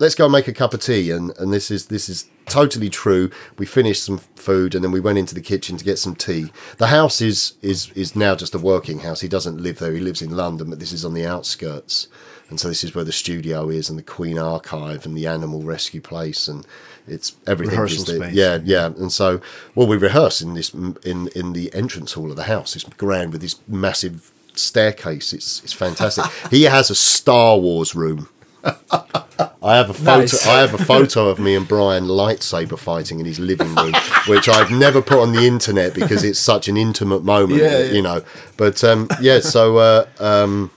let's 0.00 0.16
go 0.16 0.24
and 0.24 0.32
make 0.32 0.48
a 0.48 0.52
cup 0.52 0.74
of 0.74 0.80
tea. 0.80 1.10
And, 1.10 1.32
and 1.38 1.52
this 1.52 1.70
is 1.70 1.86
this 1.86 2.08
is 2.08 2.28
totally 2.46 2.90
true. 2.90 3.30
We 3.56 3.66
finished 3.66 4.02
some 4.02 4.18
food, 4.18 4.74
and 4.74 4.82
then 4.82 4.90
we 4.90 4.98
went 4.98 5.18
into 5.18 5.34
the 5.34 5.40
kitchen 5.40 5.76
to 5.76 5.84
get 5.84 5.98
some 5.98 6.16
tea. 6.16 6.50
The 6.78 6.88
house 6.88 7.20
is 7.20 7.54
is 7.62 7.90
is 7.92 8.16
now 8.16 8.34
just 8.34 8.54
a 8.54 8.58
working 8.58 9.00
house. 9.00 9.20
He 9.20 9.28
doesn't 9.28 9.62
live 9.62 9.78
there. 9.78 9.92
He 9.92 10.00
lives 10.00 10.22
in 10.22 10.36
London, 10.36 10.70
but 10.70 10.80
this 10.80 10.92
is 10.92 11.04
on 11.04 11.14
the 11.14 11.26
outskirts. 11.26 12.08
And 12.50 12.58
so 12.60 12.68
this 12.68 12.84
is 12.84 12.94
where 12.94 13.04
the 13.04 13.12
studio 13.12 13.68
is, 13.70 13.88
and 13.88 13.98
the 13.98 14.02
Queen 14.02 14.38
Archive, 14.38 15.06
and 15.06 15.16
the 15.16 15.26
Animal 15.26 15.62
Rescue 15.62 16.00
Place, 16.00 16.48
and 16.48 16.66
it's 17.06 17.36
everything. 17.46 17.72
Rehearsal 17.78 18.04
space. 18.04 18.34
Yeah, 18.34 18.58
yeah. 18.64 18.86
And 18.86 19.12
so, 19.12 19.40
well, 19.74 19.86
we 19.86 19.96
rehearse 19.96 20.42
in 20.42 20.54
this 20.54 20.74
in 20.74 21.28
in 21.34 21.52
the 21.52 21.72
entrance 21.74 22.12
hall 22.14 22.30
of 22.30 22.36
the 22.36 22.44
house. 22.44 22.74
It's 22.76 22.84
grand 22.84 23.32
with 23.32 23.40
this 23.40 23.56
massive 23.68 24.32
staircase. 24.54 25.32
It's 25.32 25.62
it's 25.62 25.72
fantastic. 25.72 26.24
he 26.50 26.64
has 26.64 26.90
a 26.90 26.94
Star 26.94 27.56
Wars 27.58 27.94
room. 27.94 28.28
I 28.62 29.76
have 29.76 29.90
a 29.90 29.94
photo. 29.94 30.20
Nice. 30.20 30.46
I 30.46 30.60
have 30.60 30.74
a 30.74 30.84
photo 30.84 31.28
of 31.28 31.38
me 31.38 31.54
and 31.54 31.66
Brian 31.66 32.04
lightsaber 32.04 32.78
fighting 32.78 33.20
in 33.20 33.26
his 33.26 33.38
living 33.38 33.74
room, 33.74 33.94
which 34.26 34.48
I've 34.48 34.70
never 34.70 35.00
put 35.00 35.18
on 35.18 35.32
the 35.32 35.46
internet 35.46 35.94
because 35.94 36.24
it's 36.24 36.38
such 36.38 36.68
an 36.68 36.76
intimate 36.76 37.24
moment, 37.24 37.60
Yeah, 37.62 37.78
yeah. 37.78 37.92
you 37.92 38.02
know. 38.02 38.22
But 38.58 38.82
um, 38.84 39.08
yeah, 39.20 39.40
so 39.40 39.78
uh, 39.78 40.06
um, 40.18 40.70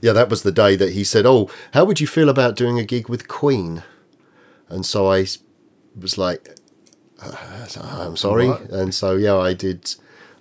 yeah, 0.00 0.12
that 0.12 0.28
was 0.30 0.42
the 0.42 0.52
day 0.52 0.76
that 0.76 0.92
he 0.92 1.04
said, 1.04 1.26
"Oh, 1.26 1.50
how 1.74 1.84
would 1.84 2.00
you 2.00 2.06
feel 2.06 2.28
about 2.28 2.56
doing 2.56 2.78
a 2.78 2.84
gig 2.84 3.08
with 3.08 3.28
Queen?" 3.28 3.82
And 4.68 4.84
so 4.86 5.10
I 5.10 5.26
was 5.98 6.16
like, 6.18 6.56
uh, 7.22 7.32
"I'm 7.80 8.16
sorry," 8.16 8.48
What? 8.48 8.70
and 8.70 8.94
so 8.94 9.16
yeah, 9.16 9.36
I 9.36 9.54
did. 9.54 9.94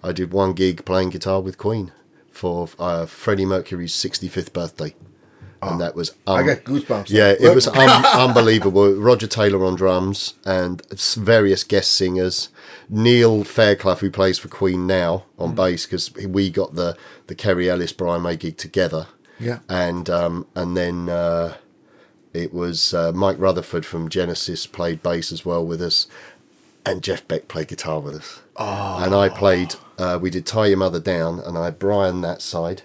I 0.04 0.12
did 0.14 0.32
one 0.32 0.54
gig 0.54 0.86
playing 0.86 1.10
guitar 1.10 1.42
with 1.42 1.58
Queen 1.58 1.92
for 2.32 2.70
uh, 2.80 3.06
Freddie 3.06 3.46
Mercury's 3.46 3.94
65th 3.94 4.54
birthday. 4.54 4.96
And 5.62 5.82
that 5.82 5.94
was 5.94 6.16
I 6.26 6.40
um, 6.40 6.46
get 6.46 6.64
goosebumps. 6.64 7.10
yeah, 7.10 7.34
it 7.38 7.54
was 7.54 7.68
un- 7.84 8.06
unbelievable. 8.06 8.94
Roger 8.96 9.28
Taylor 9.28 9.66
on 9.66 9.76
drums 9.76 10.36
and 10.46 10.82
various 11.18 11.66
guest 11.66 11.92
singers. 11.92 12.48
Neil 12.88 13.44
Fairclough, 13.44 13.96
who 13.96 14.10
plays 14.10 14.40
for 14.40 14.48
Queen 14.48 14.88
now 14.88 15.26
on 15.38 15.54
bass, 15.56 15.86
because 15.86 16.14
we 16.14 16.50
got 16.50 16.76
the 16.76 16.96
the 17.28 17.36
Kerry 17.36 17.70
Ellis 17.70 17.92
Brian 17.92 18.22
May 18.22 18.38
gig 18.38 18.56
together. 18.56 19.08
Yeah. 19.40 19.60
and 19.70 20.10
um, 20.10 20.48
and 20.56 20.76
then 20.76 21.10
uh, 21.10 21.56
it 22.34 22.54
was 22.54 22.94
uh, 22.94 23.12
Mike 23.14 23.38
Rutherford 23.40 23.86
from 23.86 24.10
Genesis 24.10 24.68
played 24.68 25.02
bass 25.02 25.32
as 25.32 25.46
well 25.46 25.66
with 25.66 25.82
us, 25.82 26.08
and 26.86 27.02
Jeff 27.02 27.28
Beck 27.28 27.48
played 27.48 27.68
guitar 27.70 28.00
with 28.00 28.16
us. 28.16 28.42
Oh. 28.58 29.02
And 29.04 29.14
I 29.16 29.30
played. 29.30 29.76
Uh, 29.98 30.20
we 30.22 30.30
did 30.30 30.46
"Tie 30.46 30.68
Your 30.68 30.78
Mother 30.78 31.00
Down," 31.00 31.40
and 31.40 31.58
I 31.58 31.66
had 31.66 31.80
Brian 31.80 32.22
that 32.22 32.42
side. 32.42 32.82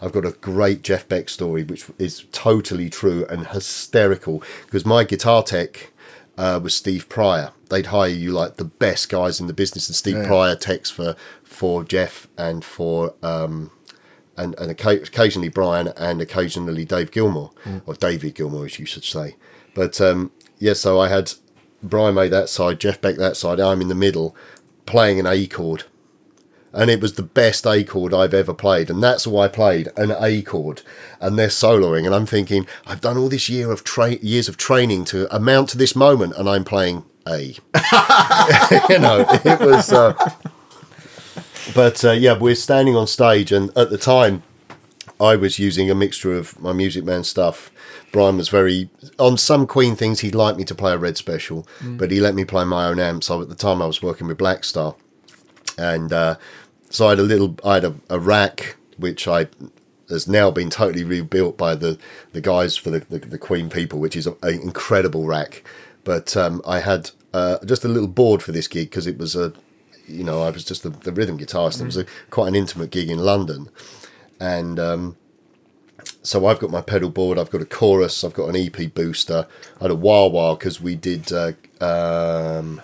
I've 0.00 0.12
got 0.12 0.26
a 0.26 0.32
great 0.32 0.82
Jeff 0.82 1.08
Beck 1.08 1.28
story, 1.28 1.64
which 1.64 1.86
is 1.98 2.24
totally 2.30 2.90
true 2.90 3.24
and 3.30 3.46
hysterical 3.48 4.42
because 4.66 4.84
my 4.84 5.04
guitar 5.04 5.42
tech 5.42 5.90
uh, 6.36 6.60
was 6.62 6.74
Steve 6.74 7.08
Pryor. 7.08 7.52
They'd 7.70 7.86
hire 7.86 8.08
you 8.10 8.30
like 8.30 8.56
the 8.56 8.64
best 8.64 9.08
guys 9.08 9.40
in 9.40 9.46
the 9.46 9.52
business, 9.54 9.88
and 9.88 9.96
Steve 9.96 10.18
Yeah. 10.18 10.26
Pryor 10.26 10.54
techs 10.56 10.90
for 10.90 11.16
for 11.42 11.82
Jeff 11.82 12.28
and 12.36 12.64
for 12.64 13.14
um, 13.22 13.70
and, 14.36 14.54
and 14.58 14.70
occasionally 14.70 15.48
Brian 15.48 15.88
and 15.96 16.20
occasionally 16.20 16.84
Dave 16.84 17.10
Gilmour 17.10 17.50
or 17.86 17.94
David 17.94 18.34
Gilmour, 18.34 18.66
as 18.66 18.78
you 18.78 18.86
should 18.86 19.04
say. 19.04 19.36
But 19.74 20.00
um, 20.00 20.30
yeah, 20.58 20.74
so 20.74 21.00
I 21.00 21.08
had 21.08 21.32
Brian 21.82 22.14
May 22.14 22.28
that 22.28 22.48
side, 22.48 22.80
Jeff 22.80 23.00
Beck 23.00 23.16
that 23.16 23.36
side. 23.36 23.60
I'm 23.60 23.80
in 23.80 23.88
the 23.88 23.94
middle, 23.94 24.36
playing 24.86 25.20
an 25.20 25.26
A 25.26 25.46
chord, 25.46 25.84
and 26.72 26.90
it 26.90 27.00
was 27.00 27.14
the 27.14 27.22
best 27.22 27.66
A 27.66 27.84
chord 27.84 28.12
I've 28.12 28.34
ever 28.34 28.54
played, 28.54 28.90
and 28.90 29.02
that's 29.02 29.26
all 29.26 29.40
I 29.40 29.48
played 29.48 29.88
an 29.96 30.12
A 30.20 30.42
chord, 30.42 30.82
and 31.20 31.38
they're 31.38 31.48
soloing, 31.48 32.06
and 32.06 32.14
I'm 32.14 32.26
thinking 32.26 32.66
I've 32.86 33.00
done 33.00 33.16
all 33.16 33.28
this 33.28 33.48
year 33.48 33.70
of 33.70 33.84
tra- 33.84 34.16
years 34.16 34.48
of 34.48 34.56
training 34.56 35.04
to 35.06 35.34
amount 35.34 35.70
to 35.70 35.78
this 35.78 35.96
moment, 35.96 36.34
and 36.36 36.48
I'm 36.48 36.64
playing 36.64 37.04
A. 37.28 37.38
you 38.90 38.98
know, 38.98 39.26
it 39.28 39.60
was. 39.60 39.92
Uh, 39.92 40.14
but 41.74 42.04
uh, 42.04 42.12
yeah, 42.12 42.38
we're 42.38 42.54
standing 42.54 42.96
on 42.96 43.06
stage, 43.06 43.52
and 43.52 43.76
at 43.76 43.90
the 43.90 43.98
time, 43.98 44.42
I 45.20 45.36
was 45.36 45.58
using 45.58 45.90
a 45.90 45.94
mixture 45.94 46.34
of 46.34 46.58
my 46.60 46.72
Music 46.72 47.04
Man 47.04 47.24
stuff. 47.24 47.70
Brian 48.12 48.36
was 48.36 48.48
very 48.48 48.88
on 49.18 49.36
some 49.36 49.66
Queen 49.66 49.96
things. 49.96 50.20
He'd 50.20 50.34
like 50.34 50.56
me 50.56 50.64
to 50.64 50.74
play 50.74 50.92
a 50.92 50.98
red 50.98 51.16
special, 51.16 51.66
but 51.82 52.10
he 52.10 52.20
let 52.20 52.34
me 52.34 52.44
play 52.44 52.64
my 52.64 52.86
own 52.86 52.98
amp. 52.98 53.24
So 53.24 53.42
at 53.42 53.48
the 53.48 53.54
time, 53.54 53.82
I 53.82 53.86
was 53.86 54.02
working 54.02 54.26
with 54.26 54.38
Blackstar, 54.38 54.94
and 55.78 56.12
uh, 56.12 56.36
so 56.90 57.06
I 57.06 57.10
had 57.10 57.18
a 57.18 57.22
little, 57.22 57.56
I 57.64 57.74
had 57.74 57.84
a, 57.84 57.94
a 58.10 58.18
rack 58.18 58.76
which 58.96 59.28
I 59.28 59.48
has 60.08 60.28
now 60.28 60.50
been 60.50 60.70
totally 60.70 61.04
rebuilt 61.04 61.56
by 61.56 61.74
the 61.74 61.98
the 62.32 62.40
guys 62.40 62.76
for 62.76 62.90
the 62.90 63.00
the, 63.00 63.18
the 63.18 63.38
Queen 63.38 63.68
people, 63.68 63.98
which 63.98 64.16
is 64.16 64.26
an 64.26 64.36
incredible 64.42 65.26
rack. 65.26 65.62
But 66.04 66.36
um, 66.36 66.62
I 66.66 66.80
had 66.80 67.10
uh, 67.34 67.58
just 67.64 67.84
a 67.84 67.88
little 67.88 68.08
board 68.08 68.42
for 68.42 68.52
this 68.52 68.68
gig 68.68 68.90
because 68.90 69.06
it 69.06 69.18
was 69.18 69.34
a, 69.34 69.52
you 70.06 70.24
know, 70.24 70.42
I 70.42 70.50
was 70.50 70.64
just 70.64 70.82
the, 70.82 70.90
the 70.90 71.12
rhythm 71.12 71.38
guitarist. 71.38 71.80
It 71.80 71.84
was 71.84 71.96
a, 71.96 72.06
quite 72.30 72.48
an 72.48 72.54
intimate 72.54 72.90
gig 72.90 73.10
in 73.10 73.18
London, 73.18 73.68
and 74.40 74.78
um, 74.78 75.16
so 76.22 76.46
I've 76.46 76.58
got 76.58 76.70
my 76.70 76.82
pedal 76.82 77.10
board, 77.10 77.38
I've 77.38 77.50
got 77.50 77.62
a 77.62 77.66
chorus, 77.66 78.24
I've 78.24 78.34
got 78.34 78.48
an 78.48 78.56
EP 78.56 78.92
booster, 78.92 79.46
I 79.80 79.84
had 79.84 79.90
a 79.90 79.94
wah 79.94 80.26
wah 80.26 80.54
because 80.54 80.80
we 80.80 80.96
did 80.96 81.32
uh, 81.32 81.52
um, 81.80 82.80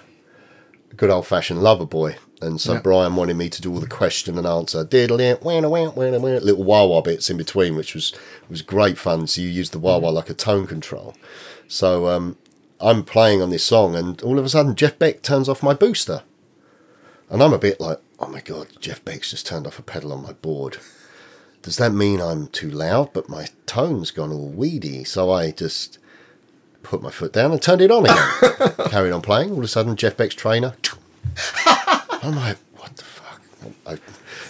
good 0.96 1.10
old 1.10 1.26
fashioned 1.26 1.62
lover 1.62 1.86
boy. 1.86 2.16
And 2.40 2.60
so. 2.60 2.80
Brian 2.80 3.14
wanted 3.14 3.36
me 3.36 3.48
to 3.48 3.62
do 3.62 3.72
all 3.72 3.78
the 3.78 3.86
question 3.86 4.36
and 4.36 4.46
answer, 4.46 4.84
diddle 4.84 5.20
it, 5.20 5.42
wah 5.42 5.60
wah 5.60 5.90
wah 5.90 6.18
wah, 6.18 6.28
little 6.38 6.64
wah 6.64 6.84
wah 6.84 7.00
bits 7.00 7.30
in 7.30 7.36
between, 7.36 7.76
which 7.76 7.94
was 7.94 8.12
was 8.48 8.62
great 8.62 8.98
fun. 8.98 9.28
So 9.28 9.40
you 9.40 9.48
use 9.48 9.70
the 9.70 9.78
wah 9.78 9.98
wah 9.98 10.10
like 10.10 10.28
a 10.28 10.34
tone 10.34 10.66
control. 10.66 11.14
So 11.68 12.08
um, 12.08 12.36
I'm 12.80 13.04
playing 13.04 13.42
on 13.42 13.50
this 13.50 13.64
song, 13.64 13.94
and 13.94 14.20
all 14.22 14.40
of 14.40 14.44
a 14.44 14.48
sudden 14.48 14.74
Jeff 14.74 14.98
Beck 14.98 15.22
turns 15.22 15.48
off 15.48 15.62
my 15.62 15.72
booster, 15.72 16.22
and 17.32 17.42
I'm 17.42 17.52
a 17.52 17.58
bit 17.58 17.80
like, 17.80 17.98
oh 18.20 18.28
my 18.28 18.40
god, 18.40 18.68
Jeff 18.78 19.04
Beck's 19.04 19.30
just 19.30 19.46
turned 19.46 19.66
off 19.66 19.80
a 19.80 19.82
pedal 19.82 20.12
on 20.12 20.22
my 20.22 20.34
board 20.34 20.78
does 21.62 21.76
that 21.76 21.92
mean 21.92 22.20
I'm 22.20 22.48
too 22.48 22.70
loud? 22.70 23.12
But 23.12 23.28
my 23.28 23.46
tone's 23.66 24.10
gone 24.10 24.32
all 24.32 24.48
weedy. 24.48 25.04
So 25.04 25.30
I 25.30 25.52
just 25.52 25.98
put 26.82 27.02
my 27.02 27.10
foot 27.10 27.32
down 27.32 27.52
and 27.52 27.62
turned 27.62 27.80
it 27.80 27.90
on 27.90 28.04
again. 28.04 28.74
Carried 28.90 29.12
on 29.12 29.22
playing. 29.22 29.52
All 29.52 29.58
of 29.58 29.64
a 29.64 29.68
sudden, 29.68 29.96
Jeff 29.96 30.16
Beck's 30.16 30.34
trainer. 30.34 30.74
I'm 31.66 32.34
like, 32.34 32.58
what 32.76 32.96
the 32.96 33.04
fuck? 33.04 33.40
I, 33.86 33.98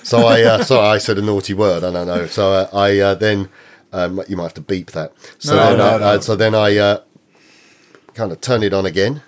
so 0.02 0.26
I, 0.26 0.42
uh, 0.42 0.64
so 0.64 0.80
I 0.80 0.98
said 0.98 1.18
a 1.18 1.22
naughty 1.22 1.54
word. 1.54 1.84
I 1.84 1.92
don't 1.92 2.06
know. 2.06 2.26
So 2.26 2.52
uh, 2.52 2.68
I 2.72 2.98
uh, 2.98 3.14
then, 3.14 3.50
um, 3.92 4.22
you 4.26 4.36
might 4.36 4.44
have 4.44 4.54
to 4.54 4.62
beep 4.62 4.92
that. 4.92 5.12
So 5.38 5.54
No, 5.54 5.68
then, 5.68 5.78
no, 5.78 5.84
I, 5.84 5.98
no. 5.98 6.04
Uh, 6.04 6.20
so 6.20 6.34
then 6.34 6.54
I 6.54 6.76
uh, 6.78 7.00
kind 8.14 8.32
of 8.32 8.40
turned 8.40 8.64
it 8.64 8.72
on 8.72 8.86
again. 8.86 9.22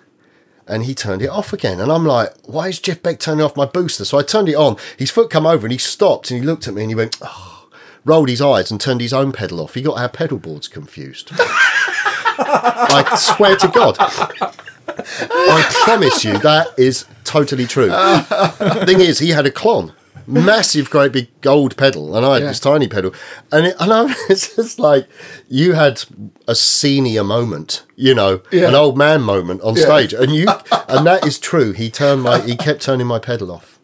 And 0.67 0.85
he 0.85 0.95
turned 0.95 1.21
it 1.21 1.29
off 1.29 1.53
again. 1.53 1.79
And 1.79 1.93
I'm 1.93 2.07
like, 2.07 2.33
why 2.45 2.69
is 2.69 2.79
Jeff 2.79 3.03
Beck 3.03 3.19
turning 3.19 3.45
off 3.45 3.57
my 3.57 3.67
booster? 3.67 4.05
So 4.05 4.19
I 4.19 4.23
turned 4.23 4.49
it 4.49 4.55
on. 4.55 4.77
His 4.99 5.11
foot 5.11 5.29
come 5.29 5.47
over 5.47 5.67
and 5.67 5.73
he 5.73 5.79
stopped 5.79 6.31
and 6.31 6.41
he 6.41 6.47
looked 6.47 6.67
at 6.67 6.75
me 6.75 6.83
and 6.83 6.91
he 6.91 6.95
went, 6.95 7.19
oh, 7.21 7.69
rolled 8.05 8.31
his 8.31 8.41
eyes 8.41 8.71
and 8.71 8.81
turned 8.81 9.03
his 9.03 9.13
own 9.13 9.33
pedal 9.33 9.61
off. 9.61 9.75
He 9.75 9.83
got 9.83 9.99
our 9.99 10.09
pedal 10.09 10.39
boards 10.39 10.69
confused. 10.69 11.33
I 11.37 13.17
swear 13.19 13.57
to 13.57 13.69
God. 13.69 13.97
I 13.99 15.83
promise 15.85 16.25
you 16.25 16.39
that 16.39 16.69
is 16.79 17.05
totally 17.25 17.67
true. 17.67 17.89
The 17.89 18.85
thing 18.87 19.01
is, 19.01 19.19
he 19.19 19.31
had 19.31 19.47
a 19.47 19.51
Klon. 19.51 19.93
Massive, 20.27 20.89
great 20.91 21.13
big 21.13 21.29
gold 21.41 21.77
pedal, 21.77 22.17
and 22.17 22.25
I 22.25 22.35
had 22.35 22.43
Yeah. 22.43 22.49
this 22.49 22.61
tiny 22.61 22.89
pedal, 22.89 23.13
and 23.53 23.67
it, 23.67 23.77
and 23.79 23.93
I 23.93 24.03
was 24.29 24.55
just 24.57 24.79
like, 24.79 25.07
you 25.49 25.73
had 25.75 26.03
a 26.49 26.55
senior 26.55 27.25
moment, 27.25 27.83
you 27.97 28.15
know, 28.15 28.41
Yeah. 28.51 28.69
an 28.69 28.75
old 28.75 28.97
man 28.97 29.21
moment 29.23 29.61
on 29.63 29.75
Yeah. 29.77 29.85
stage, 29.85 30.13
and 30.15 30.35
you, 30.35 30.47
and 30.89 31.07
that 31.07 31.27
is 31.27 31.39
true. 31.39 31.73
He 31.73 31.91
turned 31.91 32.23
my, 32.23 32.41
he 32.41 32.57
kept 32.57 32.83
turning 32.83 33.07
my 33.07 33.19
pedal 33.19 33.53
off. 33.53 33.79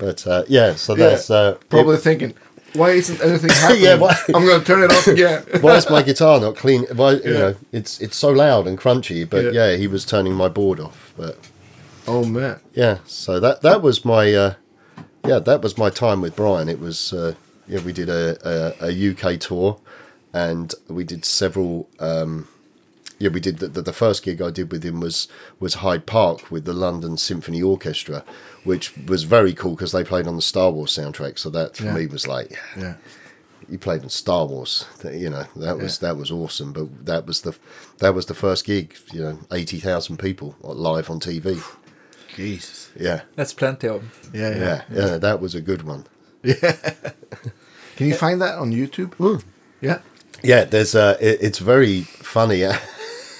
but 0.00 0.26
uh, 0.26 0.44
yeah, 0.48 0.74
so 0.74 0.94
that's 0.94 1.30
uh, 1.30 1.56
Probably 1.68 1.96
thinking, 1.98 2.34
why 2.74 2.90
isn't 2.90 3.20
anything 3.22 3.50
happening? 3.54 3.82
Yeah, 3.82 3.96
why- 3.96 4.16
I'm 4.34 4.44
going 4.46 4.60
to 4.60 4.66
turn 4.66 4.82
it 4.82 4.90
off 4.92 5.06
again. 5.06 5.44
why 5.60 5.76
is 5.76 5.90
my 5.90 6.02
guitar 6.02 6.40
not 6.40 6.56
clean? 6.56 6.84
Why, 6.94 7.12
you 7.12 7.32
know, 7.34 7.54
it's 7.72 8.00
it's 8.00 8.16
so 8.16 8.30
loud 8.30 8.66
and 8.66 8.78
crunchy. 8.78 9.28
But 9.28 9.46
Yeah. 9.52 9.70
yeah. 9.70 9.76
he 9.76 9.86
was 9.86 10.04
turning 10.06 10.34
my 10.34 10.48
board 10.48 10.80
off. 10.80 11.12
But 11.16 11.36
oh 12.06 12.24
man. 12.24 12.60
yeah, 12.74 12.98
so 13.06 13.40
that 13.40 13.62
that 13.62 13.82
was 13.82 14.04
my 14.04 14.32
uh, 14.34 14.54
yeah 15.26 15.38
that 15.38 15.62
was 15.62 15.76
my 15.78 15.90
time 15.90 16.20
with 16.20 16.36
Brian. 16.36 16.68
It 16.68 16.80
was 16.80 17.12
uh, 17.12 17.34
yeah 17.68 17.80
we 17.80 17.92
did 17.92 18.08
a, 18.08 18.36
a, 18.82 18.88
a 18.88 19.10
UK 19.12 19.38
tour, 19.40 19.78
and 20.32 20.74
we 20.88 21.04
did 21.04 21.24
several. 21.24 21.88
Um, 21.98 22.48
yeah, 23.18 23.28
we 23.28 23.40
did 23.40 23.58
the, 23.58 23.68
the, 23.68 23.82
the 23.82 23.92
first 23.92 24.22
gig 24.22 24.40
I 24.40 24.50
did 24.50 24.72
with 24.72 24.82
him 24.82 24.98
was 25.00 25.28
was 25.58 25.74
Hyde 25.74 26.06
Park 26.06 26.50
with 26.50 26.64
the 26.64 26.72
London 26.72 27.18
Symphony 27.18 27.62
Orchestra, 27.62 28.24
which 28.64 28.96
was 28.96 29.24
very 29.24 29.52
cool 29.52 29.72
because 29.74 29.92
they 29.92 30.04
played 30.04 30.26
on 30.26 30.36
the 30.36 30.42
Star 30.42 30.70
Wars 30.70 30.96
soundtrack. 30.96 31.38
So 31.38 31.50
that 31.50 31.76
for 31.76 31.84
Yeah. 31.84 31.94
me 31.94 32.06
was 32.06 32.26
like, 32.26 32.58
Yeah. 32.78 32.94
you 33.68 33.76
played 33.76 34.02
in 34.02 34.08
Star 34.08 34.46
Wars. 34.46 34.86
You 35.04 35.28
know 35.28 35.44
that 35.56 35.76
was 35.76 35.98
that 35.98 36.16
was 36.16 36.30
awesome. 36.30 36.72
But 36.72 37.04
that 37.04 37.26
was 37.26 37.42
the 37.42 37.54
that 37.98 38.14
was 38.14 38.24
the 38.24 38.32
first 38.34 38.64
gig. 38.64 38.96
You 39.12 39.20
know, 39.22 39.38
eighty 39.52 39.80
thousand 39.80 40.16
people 40.16 40.56
live 40.62 41.10
on 41.10 41.20
TV. 41.20 41.62
Jesus. 42.40 42.90
Yeah, 42.98 43.22
That's 43.36 43.52
plenty 43.52 43.88
of. 43.88 44.02
Yeah, 44.32 44.50
yeah. 44.50 44.58
yeah, 44.58 44.82
yeah. 44.92 45.18
That 45.18 45.40
was 45.40 45.54
a 45.54 45.60
good 45.60 45.82
one. 45.82 46.06
Yeah. 46.42 46.72
Can 47.96 48.06
you 48.06 48.14
find 48.14 48.40
that 48.40 48.56
on 48.58 48.72
YouTube? 48.72 49.42
Yeah. 49.82 49.98
Yeah, 50.42 50.64
there's 50.64 50.94
uh 50.94 51.18
it, 51.20 51.38
it's 51.42 51.58
very 51.58 52.00
funny. 52.00 52.64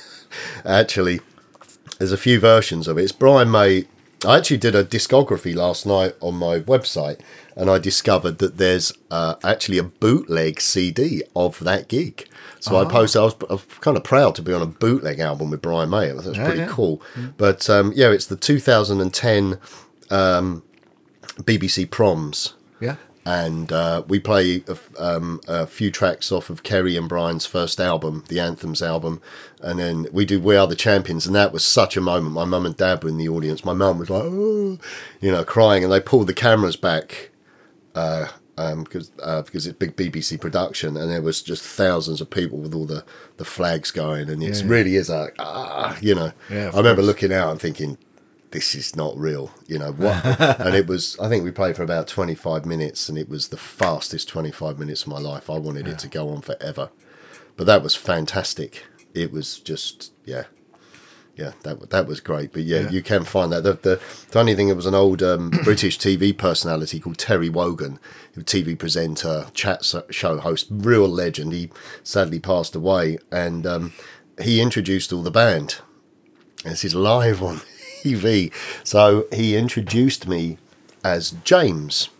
actually, 0.67 1.21
there's 1.99 2.13
a 2.13 2.19
few 2.19 2.39
versions 2.39 2.87
of 2.87 2.99
it. 2.99 3.05
It's 3.05 3.13
Brian 3.13 3.51
May. 3.51 3.87
I 4.27 4.37
actually 4.37 4.59
did 4.59 4.75
a 4.75 4.85
discography 4.85 5.55
last 5.55 5.87
night 5.87 6.15
on 6.21 6.35
my 6.35 6.61
website, 6.61 7.21
and 7.57 7.71
I 7.71 7.79
discovered 7.79 8.37
that 8.39 8.59
there's 8.59 8.93
uh, 9.11 9.37
actually 9.43 9.79
a 9.79 9.83
bootleg 9.83 10.61
CD 10.61 11.23
of 11.35 11.59
that 11.61 11.89
gig. 11.89 12.29
So 12.61 12.77
I 12.77 12.85
posted. 12.85 13.21
I 13.21 13.25
was, 13.25 13.35
I 13.49 13.53
was 13.55 13.65
kind 13.81 13.97
of 13.97 14.05
proud 14.05 14.35
to 14.37 14.43
be 14.43 14.53
on 14.53 14.61
a 14.63 14.67
bootleg 14.67 15.19
album 15.19 15.51
with 15.51 15.63
Brian 15.63 15.89
May. 15.91 16.13
That's 16.13 16.37
Yeah, 16.37 16.45
pretty 16.45 16.61
yeah. 16.61 16.69
cool. 16.69 17.03
But 17.39 17.69
um, 17.71 17.93
yeah, 17.97 18.11
it's 18.11 18.27
the 18.27 18.37
2010 18.37 19.59
um, 20.11 20.63
BBC 21.39 21.91
Proms 21.91 22.55
Yeah. 22.81 22.97
and 23.25 23.73
uh, 23.73 24.03
we 24.09 24.19
play 24.19 24.63
a, 24.69 24.77
um, 25.03 25.41
a 25.49 25.67
few 25.67 25.91
tracks 25.91 26.31
off 26.33 26.51
of 26.51 26.63
Kerry 26.63 26.97
and 26.97 27.09
Brian's 27.09 27.47
first 27.47 27.81
album, 27.81 28.25
the 28.29 28.41
Anthems 28.41 28.83
album, 28.83 29.23
and 29.63 29.79
then 29.79 30.07
we 30.13 30.25
do 30.27 30.41
"We 30.41 30.57
Are 30.57 30.67
the 30.67 30.77
Champions," 30.77 31.27
and 31.27 31.35
that 31.35 31.53
was 31.53 31.65
such 31.65 31.97
a 31.97 32.01
moment. 32.01 32.35
My 32.35 32.45
mum 32.45 32.67
and 32.67 32.77
dad 32.77 33.03
were 33.03 33.09
in 33.11 33.17
the 33.19 33.29
audience. 33.29 33.65
My 33.65 33.73
mum 33.73 33.99
was 33.99 34.11
like, 34.11 34.25
"Oh," 34.25 34.79
you 35.21 35.31
know, 35.33 35.45
crying, 35.45 35.83
and 35.85 35.93
they 35.93 36.01
pulled 36.01 36.27
the 36.27 36.35
cameras 36.35 36.77
back 36.77 37.31
uh, 37.95 38.27
um, 38.61 38.85
because 38.85 39.11
uh, 39.23 39.43
because 39.43 39.67
it's 39.67 39.79
big 39.79 39.97
BBC 39.97 40.41
production, 40.41 40.97
and 40.97 41.11
there 41.11 41.23
was 41.23 41.43
just 41.43 41.63
thousands 41.65 42.21
of 42.21 42.29
people 42.31 42.59
with 42.59 42.75
all 42.75 42.87
the, 42.87 43.05
the 43.39 43.45
flags 43.45 43.91
going, 43.91 44.29
and 44.29 44.43
it 44.43 44.57
Yeah. 44.57 44.63
really 44.67 44.97
is 44.97 45.09
a 45.11 45.31
ah, 45.39 45.97
you 46.01 46.15
know. 46.15 46.33
Yeah, 46.51 46.71
I 46.75 46.77
remember 46.77 46.97
course. 47.03 47.07
looking 47.07 47.33
out 47.33 47.51
and 47.53 47.61
thinking, 47.61 47.97
this 48.51 48.75
is 48.75 48.95
not 48.97 49.17
real, 49.17 49.53
you 49.67 49.79
know 49.79 49.93
what? 49.93 50.25
and 50.61 50.75
it 50.75 50.87
was. 50.87 51.17
I 51.21 51.29
think 51.29 51.45
we 51.45 51.51
played 51.51 51.77
for 51.77 51.83
about 51.83 52.07
twenty 52.07 52.35
five 52.35 52.67
minutes, 52.67 53.09
and 53.09 53.17
it 53.17 53.29
was 53.29 53.49
the 53.49 53.57
fastest 53.57 54.29
twenty 54.29 54.51
five 54.53 54.79
minutes 54.79 55.03
of 55.03 55.09
my 55.09 55.19
life. 55.19 55.49
I 55.49 55.59
wanted 55.59 55.89
it 55.89 55.99
to 56.01 56.09
go 56.09 56.29
on 56.31 56.43
forever, 56.43 56.91
but 57.57 57.67
that 57.67 57.83
was 57.83 57.95
fantastic. 57.95 58.85
It 59.15 59.33
was 59.33 59.59
just 59.59 60.13
yeah. 60.25 60.45
Yeah, 61.37 61.53
that 61.63 61.89
that 61.89 62.07
was 62.07 62.21
great. 62.21 62.53
But 62.53 62.63
yeah, 62.65 62.91
you 62.91 63.03
can 63.03 63.25
find 63.25 63.51
that. 63.53 63.63
The, 63.63 63.73
the 63.75 63.97
funny 63.97 64.55
thing, 64.55 64.69
it 64.69 64.77
was 64.77 64.85
an 64.85 64.95
old 64.95 65.23
um, 65.23 65.49
British 65.65 65.99
TV 65.99 66.37
personality 66.37 67.01
called 67.01 67.17
Terry 67.17 67.49
Wogan, 67.49 67.99
TV 68.37 68.79
presenter, 68.79 69.47
chat 69.55 69.85
show 70.11 70.39
host, 70.39 70.69
real 70.71 71.09
legend. 71.09 71.53
He 71.53 71.71
sadly 72.03 72.39
passed 72.39 72.75
away, 72.75 73.19
and 73.31 73.67
um, 73.67 73.93
he 74.41 74.61
introduced 74.61 75.13
all 75.13 75.23
the 75.23 75.31
band. 75.31 75.79
This 76.65 76.85
is 76.85 76.95
live 76.95 77.43
on 77.43 77.57
TV. 78.03 78.53
So 78.85 79.27
he 79.33 79.57
introduced 79.57 80.27
me 80.27 80.59
as 81.05 81.33
James. 81.45 82.11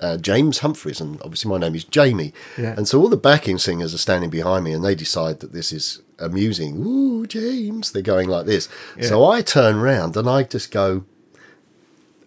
Uh, 0.00 0.16
James 0.16 0.60
Humphries, 0.60 1.00
and 1.00 1.20
obviously 1.22 1.50
my 1.50 1.58
name 1.58 1.74
is 1.74 1.82
Jamie. 1.82 2.32
Yeah. 2.56 2.74
And 2.76 2.86
so 2.86 3.00
all 3.00 3.08
the 3.08 3.16
backing 3.16 3.58
singers 3.58 3.92
are 3.92 3.98
standing 3.98 4.30
behind 4.30 4.64
me, 4.64 4.72
and 4.72 4.84
they 4.84 4.94
decide 4.94 5.40
that 5.40 5.52
this 5.52 5.72
is 5.72 6.02
amusing. 6.20 6.76
Ooh, 6.86 7.26
James! 7.26 7.90
They're 7.90 8.00
going 8.00 8.28
like 8.28 8.46
this. 8.46 8.68
So 9.02 9.24
I 9.24 9.42
turn 9.42 9.80
round 9.80 10.16
and 10.16 10.28
I 10.30 10.44
just 10.44 10.70
go 10.70 11.04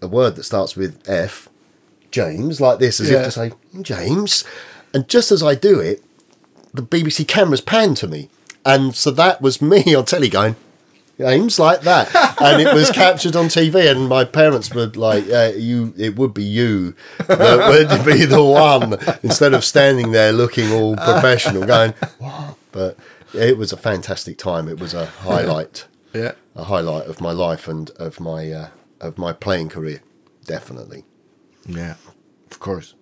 a 0.01 0.07
word 0.07 0.35
that 0.35 0.43
starts 0.43 0.75
with 0.75 1.01
F, 1.07 1.47
James, 2.11 2.59
like 2.61 2.79
this, 2.79 2.99
as 2.99 3.09
Yeah. 3.09 3.19
if 3.19 3.25
to 3.25 3.31
say 3.31 3.51
James. 3.81 4.43
And 4.93 5.07
just 5.07 5.31
as 5.31 5.41
I 5.41 5.55
do 5.55 5.79
it, 5.79 6.03
the 6.73 6.81
BBC 6.81 7.25
cameras 7.27 7.61
pan 7.61 7.95
to 7.95 8.07
me, 8.07 8.29
and 8.65 8.93
so 8.95 9.11
that 9.11 9.41
was 9.41 9.61
me 9.61 9.95
on 9.95 10.05
telly 10.05 10.29
going. 10.29 10.55
James 11.17 11.59
like 11.59 11.81
that, 11.81 12.09
and 12.41 12.61
it 12.61 12.73
was 12.73 12.89
captured 12.89 13.35
on 13.35 13.45
TV. 13.45 13.89
And 13.91 14.09
my 14.09 14.23
parents 14.25 14.73
were 14.73 14.87
like, 14.87 15.29
uh, 15.29 15.51
"You, 15.55 15.93
it 15.97 16.15
would 16.17 16.33
be 16.33 16.43
you 16.43 16.95
that 17.27 17.67
would 17.69 18.05
be 18.05 18.25
the 18.25 18.43
one 18.43 18.93
instead 19.21 19.53
of 19.53 19.63
standing 19.63 20.11
there 20.13 20.31
looking 20.31 20.71
all 20.71 20.95
professional, 20.95 21.65
going." 21.65 21.93
What? 22.17 22.55
But 22.71 22.97
it 23.33 23.57
was 23.57 23.71
a 23.71 23.77
fantastic 23.77 24.37
time. 24.37 24.67
It 24.67 24.79
was 24.79 24.93
a 24.93 25.05
highlight, 25.05 25.85
Yeah. 26.13 26.31
a 26.55 26.63
highlight 26.63 27.05
of 27.07 27.21
my 27.21 27.31
life 27.31 27.67
and 27.67 27.89
of 27.91 28.19
my 28.19 28.51
uh, 28.51 28.67
of 28.99 29.17
my 29.17 29.31
playing 29.31 29.69
career, 29.69 30.01
definitely. 30.45 31.03
Yeah. 31.65 31.95
Of 32.49 32.59
course. 32.59 32.95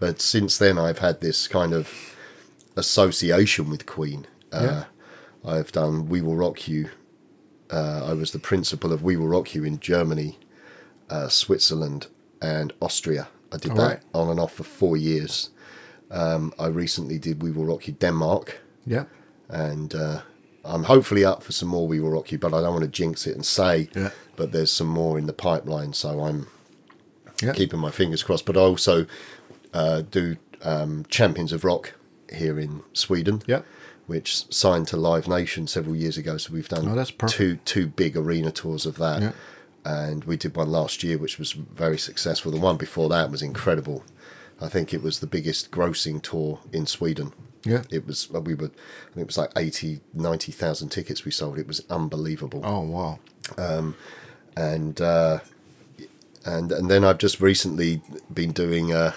But 0.00 0.20
since 0.20 0.58
then, 0.58 0.78
I've 0.78 0.98
had 0.98 1.20
this 1.20 1.48
kind 1.48 1.72
of 1.72 1.88
association 2.76 3.70
with 3.70 3.86
Queen. 3.86 4.26
Uh, 4.52 4.62
Yeah. 4.62 4.84
I've 5.44 5.72
done 5.72 6.08
We 6.08 6.20
Will 6.20 6.36
Rock 6.36 6.68
You. 6.68 6.88
Uh, 7.70 8.02
I 8.10 8.12
was 8.14 8.30
the 8.32 8.38
principal 8.38 8.92
of 8.92 9.02
We 9.02 9.16
Will 9.16 9.28
Rock 9.28 9.54
You 9.54 9.64
in 9.64 9.78
Germany, 9.78 10.38
uh, 11.10 11.28
Switzerland, 11.28 12.06
and 12.40 12.72
Austria. 12.80 13.28
I 13.52 13.56
did 13.56 13.72
All 13.72 13.76
that 13.78 13.86
right. 13.88 14.00
on 14.14 14.30
and 14.30 14.40
off 14.40 14.54
for 14.54 14.64
four 14.64 14.96
years. 14.96 15.50
Um, 16.10 16.52
I 16.58 16.66
recently 16.68 17.18
did 17.18 17.42
We 17.42 17.50
Will 17.50 17.66
Rock 17.66 17.86
You 17.86 17.94
Denmark, 17.94 18.58
Yeah. 18.86 19.04
and 19.48 19.94
uh, 19.94 20.22
I'm 20.64 20.84
hopefully 20.84 21.24
up 21.24 21.42
for 21.42 21.52
some 21.52 21.68
more 21.68 21.86
We 21.86 22.00
Will 22.00 22.10
Rock 22.10 22.32
You, 22.32 22.38
but 22.38 22.54
I 22.54 22.60
don't 22.62 22.72
want 22.72 22.84
to 22.84 22.88
jinx 23.02 23.26
it 23.26 23.34
and 23.34 23.44
say, 23.44 23.88
Yeah. 23.94 24.10
but 24.36 24.52
there's 24.52 24.72
some 24.72 24.88
more 24.88 25.18
in 25.18 25.26
the 25.26 25.32
pipeline, 25.32 25.92
so 25.92 26.20
I'm 26.24 26.46
Yeah. 27.42 27.52
keeping 27.52 27.78
my 27.78 27.90
fingers 27.90 28.22
crossed. 28.22 28.46
But 28.46 28.56
I 28.56 28.60
also 28.60 29.06
uh, 29.72 30.02
do 30.02 30.36
um, 30.62 31.04
Champions 31.08 31.52
of 31.52 31.64
Rock 31.64 31.94
here 32.32 32.58
in 32.58 32.82
Sweden, 32.92 33.42
Yeah. 33.46 33.62
which 34.06 34.52
signed 34.52 34.88
to 34.88 34.96
Live 34.96 35.28
Nation 35.28 35.66
several 35.66 35.94
years 35.94 36.16
ago. 36.18 36.36
So 36.36 36.52
we've 36.52 36.68
done 36.68 36.88
Oh, 36.88 37.04
two 37.28 37.56
two 37.64 37.86
big 37.86 38.16
arena 38.16 38.50
tours 38.50 38.86
of 38.86 38.96
that, 38.96 39.22
Yeah. 39.22 39.32
and 39.84 40.24
we 40.24 40.36
did 40.36 40.56
one 40.56 40.70
last 40.70 41.02
year, 41.04 41.16
which 41.18 41.38
was 41.38 41.52
very 41.52 41.98
successful. 41.98 42.50
The 42.52 42.58
one 42.58 42.76
before 42.76 43.08
that 43.10 43.30
was 43.30 43.42
incredible. 43.42 44.02
I 44.60 44.68
think 44.68 44.92
it 44.92 45.02
was 45.02 45.20
the 45.20 45.26
biggest 45.28 45.70
grossing 45.70 46.20
tour 46.20 46.58
in 46.72 46.86
Sweden. 46.86 47.32
Yeah. 47.64 47.82
It 47.90 48.04
was 48.06 48.28
we 48.30 48.54
were 48.54 48.66
I 48.66 49.14
think 49.14 49.18
it 49.18 49.26
was 49.26 49.38
like 49.38 49.52
80 49.56 50.00
90,000 50.14 50.88
tickets 50.88 51.24
we 51.24 51.30
sold. 51.30 51.58
It 51.58 51.68
was 51.68 51.82
unbelievable 51.88 52.62
Oh 52.64 52.80
wow. 52.80 53.18
and 54.56 55.00
uh, 55.00 55.38
and 56.44 56.72
and 56.72 56.90
then 56.90 57.04
I've 57.04 57.18
just 57.18 57.40
recently 57.40 58.02
been 58.32 58.52
doing 58.52 58.92
uh, 58.92 59.12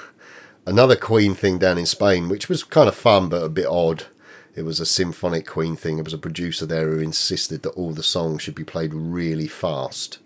another 0.66 0.96
Queen 0.96 1.34
thing 1.34 1.58
down 1.58 1.78
in 1.78 1.86
Spain, 1.86 2.30
which 2.30 2.50
was 2.50 2.64
kind 2.64 2.88
of 2.88 2.96
fun 2.96 3.30
but 3.30 3.44
a 3.44 3.50
bit 3.50 3.68
odd. 3.68 4.06
It 4.54 4.64
was 4.64 4.80
a 4.80 4.86
symphonic 4.86 5.48
Queen 5.48 5.76
thing. 5.76 5.96
There 5.96 6.04
was 6.04 6.14
a 6.14 6.18
producer 6.18 6.66
there 6.66 6.90
who 6.90 7.00
insisted 7.00 7.62
that 7.64 7.72
all 7.72 7.94
the 7.94 8.04
songs 8.04 8.42
should 8.42 8.56
be 8.56 8.66
played 8.66 8.94
really 8.94 9.48
fast, 9.48 10.20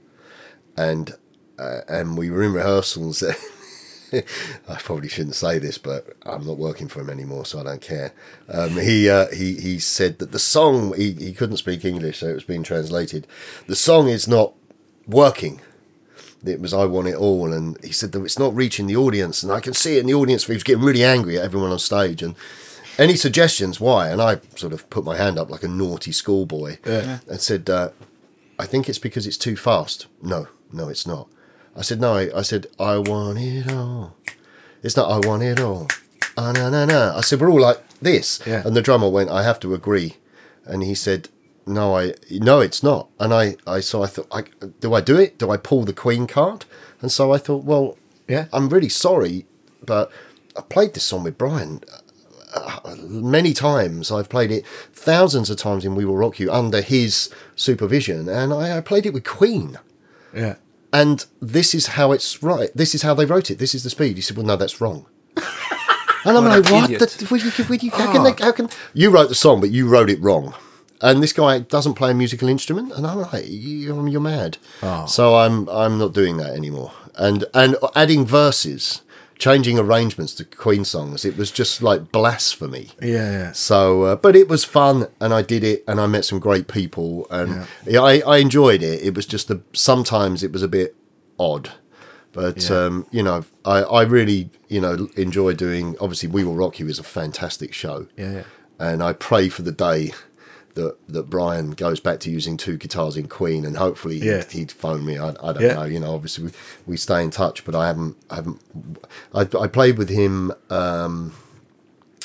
and 0.75 1.15
uh, 1.59 1.81
and 1.87 2.17
we 2.17 2.29
were 2.29 2.43
in 2.43 2.53
rehearsals. 2.53 3.23
I 4.13 4.75
probably 4.79 5.09
shouldn't 5.09 5.35
say 5.35 5.59
this, 5.59 5.77
but 5.77 6.15
I'm 6.23 6.45
not 6.45 6.57
working 6.57 6.87
for 6.87 7.01
him 7.01 7.09
anymore, 7.09 7.45
so 7.45 7.59
I 7.59 7.63
don't 7.63 7.81
care. 7.81 8.13
Um, 8.49 8.77
he 8.77 9.09
uh, 9.09 9.27
he 9.27 9.55
he 9.55 9.79
said 9.79 10.19
that 10.19 10.31
the 10.31 10.39
song 10.39 10.93
he, 10.95 11.13
he 11.13 11.33
couldn't 11.33 11.57
speak 11.57 11.85
English, 11.85 12.19
so 12.19 12.27
it 12.27 12.33
was 12.33 12.43
being 12.43 12.63
translated. 12.63 13.27
The 13.67 13.75
song 13.75 14.07
is 14.07 14.27
not 14.27 14.53
working. 15.07 15.61
It 16.47 16.59
was 16.61 16.73
I 16.73 16.85
want 16.85 17.07
it 17.07 17.15
all, 17.15 17.51
and 17.53 17.77
he 17.83 17.91
said 17.91 18.11
that 18.13 18.23
it's 18.23 18.39
not 18.39 18.55
reaching 18.55 18.87
the 18.87 18.95
audience, 18.95 19.43
and 19.43 19.51
I 19.51 19.59
can 19.59 19.73
see 19.73 19.97
it 19.97 20.01
in 20.01 20.07
the 20.07 20.13
audience. 20.13 20.45
He 20.45 20.53
was 20.53 20.63
getting 20.63 20.83
really 20.83 21.03
angry 21.03 21.37
at 21.37 21.43
everyone 21.45 21.71
on 21.71 21.79
stage, 21.79 22.21
and 22.21 22.35
any 22.97 23.15
suggestions 23.15 23.79
why? 23.79 24.09
And 24.09 24.21
I 24.21 24.39
sort 24.55 24.71
of 24.73 24.89
put 24.89 25.03
my 25.03 25.17
hand 25.17 25.37
up 25.37 25.49
like 25.49 25.63
a 25.63 25.67
naughty 25.67 26.11
schoolboy 26.11 26.77
Yeah. 26.85 27.19
and 27.27 27.41
said, 27.41 27.69
uh, 27.69 27.89
I 28.57 28.65
think 28.65 28.87
it's 28.87 28.99
because 28.99 29.27
it's 29.27 29.37
too 29.37 29.55
fast. 29.57 30.07
No, 30.21 30.47
no, 30.71 30.87
it's 30.87 31.05
not. 31.05 31.27
I 31.75 31.81
said, 31.81 31.99
no, 31.99 32.13
I, 32.15 32.29
I 32.37 32.41
said, 32.41 32.67
I 32.79 32.97
want 32.99 33.37
it 33.39 33.69
all. 33.73 34.15
It's 34.81 34.95
not, 34.95 35.09
I 35.11 35.27
want 35.27 35.43
it 35.43 35.59
all. 35.59 35.87
Ah, 36.37 36.51
no, 36.53 36.69
no, 36.69 36.85
no. 36.85 37.13
I 37.17 37.21
said, 37.21 37.41
we're 37.41 37.49
all 37.51 37.59
like 37.59 37.81
this. 37.99 38.39
Yeah. 38.45 38.61
And 38.65 38.75
the 38.77 38.81
drummer 38.81 39.09
went, 39.09 39.29
I 39.29 39.43
have 39.43 39.59
to 39.61 39.73
agree. 39.73 40.15
And 40.65 40.83
he 40.83 40.95
said, 40.95 41.27
no, 41.65 41.97
I, 41.97 42.13
no, 42.29 42.59
it's 42.59 42.83
not. 42.83 43.09
And 43.19 43.33
I, 43.33 43.55
I, 43.65 43.79
so 43.79 44.03
I 44.03 44.07
thought, 44.07 44.27
I, 44.31 44.43
do 44.79 44.93
I 44.93 45.01
do 45.01 45.17
it? 45.17 45.37
Do 45.37 45.51
I 45.51 45.57
pull 45.57 45.83
the 45.83 45.93
Queen 45.93 46.27
card? 46.27 46.65
And 47.01 47.11
so 47.11 47.31
I 47.33 47.37
thought, 47.37 47.63
well, 47.63 47.97
Yeah. 48.27 48.45
I'm 48.53 48.69
really 48.69 48.89
sorry, 48.89 49.45
but 49.85 50.11
I 50.57 50.61
played 50.61 50.93
this 50.93 51.03
song 51.03 51.23
with 51.23 51.37
Brian 51.37 51.81
uh, 52.53 52.95
many 53.07 53.53
times. 53.53 54.11
I've 54.11 54.29
played 54.29 54.51
it 54.51 54.65
thousands 54.93 55.49
of 55.49 55.57
times 55.57 55.83
in 55.85 55.95
We 55.95 56.05
Will 56.05 56.15
Rock 56.17 56.39
You 56.39 56.51
under 56.51 56.81
his 56.81 57.29
supervision, 57.55 58.29
and 58.29 58.53
I, 58.53 58.77
I 58.77 58.81
played 58.81 59.05
it 59.05 59.13
with 59.13 59.25
Queen. 59.25 59.77
Yeah. 60.33 60.55
And 60.93 61.25
this 61.41 61.75
is 61.75 61.87
how 61.87 62.13
it's 62.13 62.41
right. 62.41 62.69
This 62.73 62.95
is 62.95 63.01
how 63.01 63.13
they 63.13 63.25
wrote 63.25 63.51
it. 63.51 63.57
This 63.59 63.75
is 63.75 63.83
the 63.83 63.89
speed. 63.89 64.15
He 64.15 64.21
said, 64.21 64.37
"Well, 64.37 64.45
no, 64.45 64.55
that's 64.55 64.79
wrong." 64.79 65.05
and 65.35 66.37
I'm 66.37 66.45
What 66.45 66.63
like, 66.63 66.71
"What? 66.71 66.99
The, 66.99 67.25
what 67.27 67.43
you, 67.43 67.51
what 67.65 67.83
you, 67.83 67.91
how 67.91 68.11
can 68.13 68.23
they? 68.23 68.31
How 68.41 68.53
can 68.53 68.69
you 68.93 69.09
wrote 69.09 69.27
the 69.27 69.35
song, 69.35 69.59
but 69.59 69.71
you 69.71 69.89
wrote 69.89 70.09
it 70.09 70.21
wrong?" 70.21 70.53
And 71.01 71.21
this 71.21 71.33
guy 71.33 71.59
doesn't 71.59 71.95
play 71.95 72.11
a 72.11 72.13
musical 72.13 72.47
instrument, 72.49 72.93
and 72.93 73.05
I'm 73.05 73.19
like, 73.21 73.45
you, 73.47 74.05
"You're 74.07 74.21
mad." 74.21 74.57
So 75.07 75.35
I'm 75.35 75.67
I'm 75.69 75.97
not 75.97 76.13
doing 76.13 76.37
that 76.37 76.53
anymore. 76.53 76.91
And 77.15 77.45
and 77.53 77.75
adding 77.95 78.25
verses, 78.25 79.01
changing 79.37 79.77
arrangements 79.77 80.33
to 80.35 80.45
Queen 80.45 80.85
songs, 80.85 81.25
it 81.25 81.37
was 81.37 81.51
just 81.51 81.81
like 81.81 82.11
blasphemy. 82.11 82.89
Yeah. 83.01 83.31
Yeah. 83.31 83.51
So, 83.51 84.03
uh, 84.03 84.15
but 84.15 84.35
it 84.35 84.47
was 84.47 84.63
fun, 84.63 85.07
and 85.19 85.33
I 85.33 85.41
did 85.41 85.63
it, 85.63 85.83
and 85.87 85.99
I 85.99 86.07
met 86.07 86.25
some 86.25 86.39
great 86.39 86.67
people, 86.67 87.27
and 87.29 87.67
yeah. 87.85 88.01
I, 88.01 88.19
I 88.25 88.37
enjoyed 88.37 88.81
it. 88.81 89.01
It 89.03 89.15
was 89.15 89.25
just 89.25 89.47
the 89.49 89.61
sometimes 89.73 90.43
it 90.43 90.51
was 90.53 90.63
a 90.63 90.67
bit 90.69 90.95
odd, 91.37 91.71
but 92.31 92.69
Yeah. 92.69 92.85
um, 92.85 93.05
you 93.11 93.21
know, 93.23 93.43
I, 93.65 93.79
I 93.83 94.01
really 94.03 94.49
you 94.69 94.79
know 94.81 95.09
enjoy 95.17 95.53
doing. 95.53 95.95
Obviously, 95.99 96.29
We 96.29 96.43
Will 96.45 96.55
Rock 96.55 96.79
You 96.79 96.87
is 96.87 96.99
a 96.99 97.03
fantastic 97.03 97.73
show, 97.73 98.07
Yeah. 98.17 98.31
Yeah. 98.31 98.43
and 98.79 99.03
I 99.03 99.11
pray 99.13 99.49
for 99.49 99.61
the 99.63 99.73
day 99.73 100.13
that 100.75 100.95
that 101.09 101.29
Brian 101.29 101.71
goes 101.71 101.99
back 101.99 102.19
to 102.21 102.29
using 102.31 102.55
two 102.57 102.77
guitars 102.77 103.17
in 103.17 103.27
Queen, 103.27 103.65
and 103.65 103.75
hopefully 103.77 104.17
Yeah. 104.17 104.37
he'd, 104.43 104.51
he'd 104.51 104.71
phone 104.71 105.05
me. 105.05 105.17
I, 105.17 105.29
I 105.29 105.53
don't 105.53 105.61
Yeah. 105.61 105.73
know. 105.75 105.83
You 105.85 105.99
know, 105.99 106.13
obviously 106.13 106.45
we, 106.45 106.51
we 106.85 106.97
stay 106.97 107.23
in 107.23 107.31
touch, 107.31 107.65
but 107.65 107.73
I 107.75 107.87
haven't 107.87 108.15
I 108.29 108.35
haven't. 108.35 108.61
I, 109.33 109.41
I 109.59 109.67
played 109.67 109.97
with 109.97 110.09
him 110.09 110.51
um, 110.69 111.33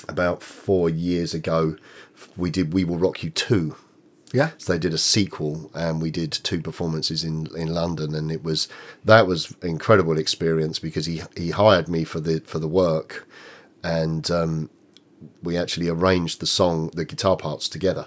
about 0.08 0.42
four 0.42 0.88
years 0.90 1.34
ago. 1.34 1.76
We 2.36 2.50
did 2.50 2.72
We 2.72 2.84
Will 2.84 2.98
Rock 2.98 3.22
You 3.22 3.30
two. 3.30 3.76
Yeah. 4.32 4.50
So 4.58 4.72
they 4.72 4.78
did 4.78 4.94
a 4.94 4.98
sequel, 4.98 5.70
and 5.74 6.00
we 6.00 6.10
did 6.12 6.30
two 6.30 6.60
performances 6.60 7.24
in, 7.24 7.48
in 7.56 7.74
London, 7.74 8.14
and 8.14 8.30
it 8.30 8.44
was 8.44 8.68
that 9.04 9.26
was 9.26 9.50
an 9.62 9.68
incredible 9.70 10.18
experience 10.18 10.78
because 10.78 11.06
he 11.06 11.22
he 11.36 11.50
hired 11.50 11.88
me 11.88 12.04
for 12.04 12.20
the 12.20 12.40
for 12.40 12.58
the 12.60 12.68
work, 12.68 13.26
and 13.82 14.30
um, 14.30 14.70
we 15.42 15.56
actually 15.56 15.88
arranged 15.88 16.40
the 16.40 16.46
song, 16.46 16.90
the 16.94 17.04
guitar 17.04 17.36
parts 17.36 17.68
together. 17.68 18.06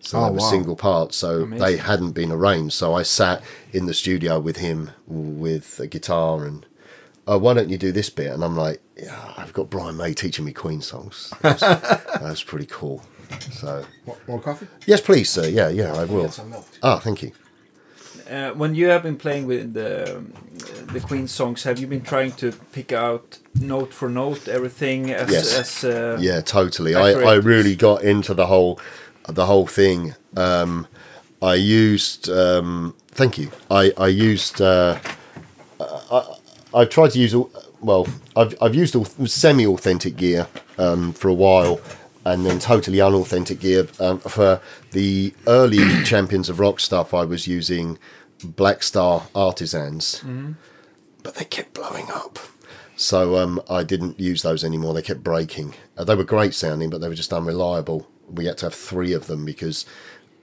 So 0.00 0.18
Oh, 0.18 0.24
they 0.26 0.30
were 0.30 0.36
wow. 0.38 0.50
single 0.50 0.76
parts, 0.76 1.16
so 1.16 1.42
Amazing. 1.42 1.64
they 1.66 1.76
hadn't 1.76 2.12
been 2.12 2.32
arranged. 2.32 2.74
So 2.74 2.94
I 2.94 3.02
sat 3.02 3.42
in 3.72 3.86
the 3.86 3.94
studio 3.94 4.38
with 4.40 4.56
him 4.56 4.90
with 5.06 5.78
a 5.80 5.86
guitar 5.86 6.44
and. 6.44 6.66
Oh, 7.26 7.38
why 7.38 7.54
don't 7.54 7.68
you 7.68 7.78
do 7.78 7.92
this 7.92 8.10
bit? 8.10 8.32
And 8.32 8.42
I'm 8.42 8.56
like, 8.56 8.80
yeah, 8.96 9.34
I've 9.36 9.52
got 9.52 9.70
Brian 9.70 9.96
May 9.96 10.14
teaching 10.14 10.44
me 10.44 10.52
Queen 10.52 10.80
songs. 10.80 11.32
That's, 11.42 11.60
that's 12.20 12.42
pretty 12.42 12.66
cool. 12.66 13.02
So, 13.52 13.84
More, 14.04 14.16
more 14.26 14.40
coffee? 14.40 14.66
yes, 14.86 15.00
please, 15.00 15.30
sir. 15.30 15.46
Yeah, 15.46 15.68
yeah, 15.68 15.92
I 15.94 16.06
will. 16.06 16.22
Get 16.22 16.32
some. 16.32 16.54
Ah, 16.82 16.98
thank 16.98 17.22
you. 17.22 17.30
Uh, 18.28 18.50
when 18.52 18.74
you 18.74 18.86
have 18.88 19.02
been 19.04 19.16
playing 19.16 19.46
with 19.46 19.74
the 19.74 20.16
um, 20.16 20.32
the 20.92 21.00
Queen 21.00 21.28
songs, 21.28 21.62
have 21.64 21.78
you 21.78 21.86
been 21.86 22.02
trying 22.02 22.32
to 22.32 22.52
pick 22.72 22.92
out 22.92 23.38
note 23.60 23.92
for 23.92 24.08
note 24.08 24.48
everything 24.48 25.10
as 25.12 25.30
Yes. 25.30 25.58
as 25.58 25.84
uh, 25.84 26.16
Yeah, 26.20 26.40
totally. 26.40 26.94
I, 26.96 27.12
I 27.12 27.34
really 27.34 27.76
got 27.76 28.02
into 28.02 28.34
the 28.34 28.46
whole 28.46 28.80
the 29.30 29.46
whole 29.46 29.66
thing. 29.66 30.14
Um, 30.36 30.86
I 31.42 31.54
used 31.54 32.28
um, 32.28 32.94
thank 33.08 33.38
you. 33.38 33.50
I 33.70 33.92
I 33.96 34.08
used 34.08 34.60
uh, 34.60 34.98
I 35.80 36.36
I 36.74 36.84
tried 36.84 37.10
to 37.12 37.18
use 37.18 37.34
all 37.34 37.50
well. 37.80 38.06
I've 38.36 38.54
I've 38.62 38.74
used 38.74 38.94
all 38.94 39.04
semi 39.26 39.66
authentic 39.66 40.16
gear 40.16 40.46
um, 40.78 41.12
for 41.12 41.28
a 41.28 41.34
while. 41.34 41.80
And 42.22 42.44
then 42.44 42.58
totally 42.58 43.00
unauthentic 43.00 43.60
gear 43.60 43.88
um, 43.98 44.18
for 44.18 44.60
the 44.92 45.32
early 45.46 45.78
Champions 46.04 46.50
of 46.50 46.60
Rock 46.60 46.78
stuff. 46.78 47.14
I 47.14 47.24
was 47.24 47.46
using 47.48 47.98
Blackstar 48.44 49.22
Artisans, 49.34 50.22
but 51.22 51.36
they 51.36 51.46
kept 51.46 51.72
blowing 51.72 52.10
up. 52.10 52.38
So 52.94 53.36
um, 53.38 53.58
I 53.70 53.84
didn't 53.84 54.20
use 54.20 54.42
those 54.42 54.62
anymore. 54.62 54.92
They 54.92 55.00
kept 55.00 55.22
breaking. 55.24 55.74
Uh, 55.96 56.04
they 56.04 56.14
were 56.14 56.24
great 56.24 56.52
sounding, 56.52 56.90
but 56.90 57.00
they 57.00 57.08
were 57.08 57.14
just 57.14 57.32
unreliable. 57.32 58.06
We 58.32 58.46
had 58.46 58.58
to 58.58 58.66
have 58.66 58.74
three 58.74 59.12
of 59.12 59.26
them 59.26 59.44
because 59.44 59.84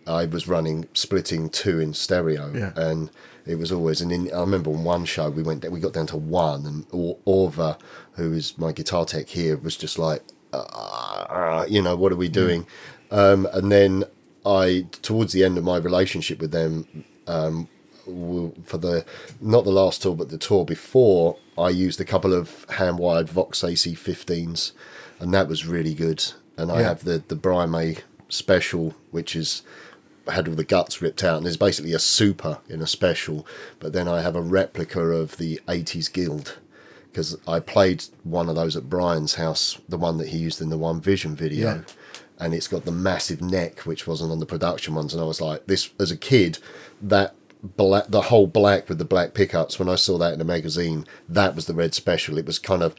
I 0.05 0.25
was 0.25 0.47
running 0.47 0.87
splitting 0.93 1.49
two 1.49 1.79
in 1.79 1.93
stereo, 1.93 2.51
Yeah. 2.55 2.71
and 2.75 3.09
it 3.45 3.55
was 3.55 3.71
always. 3.71 4.01
And 4.01 4.11
in, 4.11 4.33
I 4.33 4.39
remember 4.41 4.69
on 4.71 4.83
one 4.83 5.05
show 5.05 5.29
we 5.29 5.43
went 5.43 5.69
we 5.71 5.79
got 5.79 5.93
down 5.93 6.07
to 6.07 6.17
one, 6.17 6.65
and 6.65 6.85
Or- 6.91 7.17
Orva, 7.25 7.77
who 8.13 8.33
is 8.33 8.57
my 8.57 8.71
guitar 8.71 9.05
tech 9.05 9.27
here, 9.29 9.57
was 9.57 9.75
just 9.75 9.97
like, 9.99 10.21
uh, 10.53 11.65
you 11.69 11.81
know, 11.81 11.95
what 11.95 12.11
are 12.11 12.15
we 12.17 12.29
doing? 12.29 12.65
Um, 13.11 13.47
and 13.53 13.71
then 13.71 14.03
I, 14.45 14.85
towards 15.01 15.33
the 15.33 15.43
end 15.43 15.57
of 15.57 15.63
my 15.63 15.77
relationship 15.77 16.39
with 16.39 16.51
them, 16.51 16.87
w- 18.05 18.53
for 18.63 18.77
the 18.77 19.05
not 19.41 19.65
the 19.65 19.71
last 19.71 20.01
tour 20.01 20.15
but 20.15 20.29
the 20.29 20.37
tour 20.37 20.63
before 20.63 21.35
I 21.57 21.69
used 21.69 21.99
a 21.99 22.05
couple 22.05 22.33
of 22.33 22.65
hand 22.69 22.99
wired 22.99 23.27
Vox 23.29 23.61
AC15s 23.61 24.71
and 25.19 25.33
that 25.33 25.47
was 25.49 25.65
really 25.65 25.93
good 25.93 26.23
and 26.57 26.71
I 26.71 26.81
Yeah. 26.81 26.87
have 26.89 27.03
the 27.03 27.23
the 27.27 27.35
Brian 27.35 27.71
May 27.71 27.97
special 28.29 28.93
which 29.11 29.35
is 29.35 29.61
had 30.29 30.47
all 30.47 30.55
the 30.55 30.63
guts 30.65 31.01
ripped 31.01 31.23
out 31.23 31.37
and 31.37 31.47
is 31.47 31.55
basically 31.55 31.93
a 31.93 31.99
super 31.99 32.57
in 32.67 32.81
a 32.81 32.87
special 32.87 33.47
but 33.79 33.93
then 33.93 34.07
I 34.07 34.21
have 34.21 34.35
a 34.35 34.41
replica 34.41 34.99
of 35.01 35.37
the 35.37 35.61
80s 35.67 36.11
Guild 36.11 36.57
because 37.09 37.37
I 37.47 37.59
played 37.61 38.03
one 38.23 38.49
of 38.49 38.55
those 38.55 38.75
at 38.75 38.89
Brian's 38.89 39.35
house 39.35 39.79
the 39.87 39.97
one 39.97 40.17
that 40.17 40.27
he 40.29 40.37
used 40.37 40.61
in 40.61 40.69
the 40.69 40.77
One 40.77 40.99
Vision 40.99 41.35
video 41.35 41.67
Yeah. 41.75 41.81
and 42.37 42.53
it's 42.53 42.67
got 42.67 42.83
the 42.83 42.91
massive 42.91 43.41
neck 43.41 43.79
which 43.81 44.05
wasn't 44.05 44.31
on 44.33 44.39
the 44.39 44.45
production 44.45 44.93
ones 44.95 45.13
and 45.13 45.21
i 45.21 45.25
was 45.25 45.39
like 45.41 45.65
this 45.67 45.89
as 45.99 46.11
a 46.11 46.17
kid 46.17 46.59
that 47.01 47.33
black 47.63 48.05
the 48.09 48.21
whole 48.23 48.45
black 48.45 48.87
with 48.89 48.99
the 48.99 49.05
black 49.05 49.33
pickups 49.33 49.79
when 49.79 49.89
i 49.89 49.95
saw 49.95 50.17
that 50.17 50.33
in 50.33 50.39
a 50.41 50.43
magazine 50.45 51.05
that 51.27 51.55
was 51.55 51.65
the 51.65 51.73
red 51.73 51.93
special 51.95 52.37
it 52.37 52.45
was 52.45 52.59
kind 52.59 52.83
of 52.83 52.93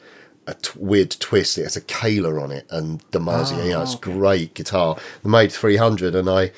a 0.48 0.54
t- 0.54 0.70
weird 0.76 1.10
twist 1.10 1.58
it 1.58 1.62
has 1.64 1.76
a 1.76 1.80
Kahler 1.80 2.42
on 2.42 2.50
it 2.50 2.66
and 2.70 3.08
DiMarzio 3.10 3.64
you 3.64 3.70
know 3.72 3.82
it's 3.82 3.94
great 3.94 4.54
guitar 4.54 4.96
they 5.22 5.30
made 5.30 5.52
300 5.52 6.14
and 6.14 6.28
i 6.28 6.50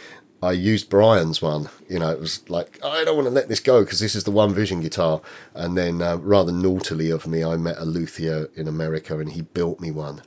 I 0.42 0.52
used 0.52 0.88
Brian's 0.88 1.42
one, 1.42 1.68
you 1.86 1.98
know. 1.98 2.08
It 2.08 2.18
was 2.18 2.48
like 2.48 2.78
I 2.82 3.04
don't 3.04 3.14
want 3.14 3.28
to 3.28 3.30
let 3.34 3.50
this 3.50 3.60
go 3.60 3.84
because 3.84 4.00
this 4.00 4.14
is 4.14 4.24
the 4.24 4.30
One 4.30 4.54
Vision 4.54 4.80
guitar. 4.80 5.20
And 5.52 5.76
then, 5.76 6.00
uh, 6.00 6.16
rather 6.16 6.50
naughtily 6.50 7.10
of 7.10 7.26
me, 7.26 7.44
I 7.44 7.58
met 7.58 7.76
a 7.76 7.84
luthier 7.84 8.48
in 8.54 8.66
America, 8.66 9.18
and 9.18 9.30
he 9.32 9.42
built 9.42 9.80
me 9.80 9.90
one 9.90 10.22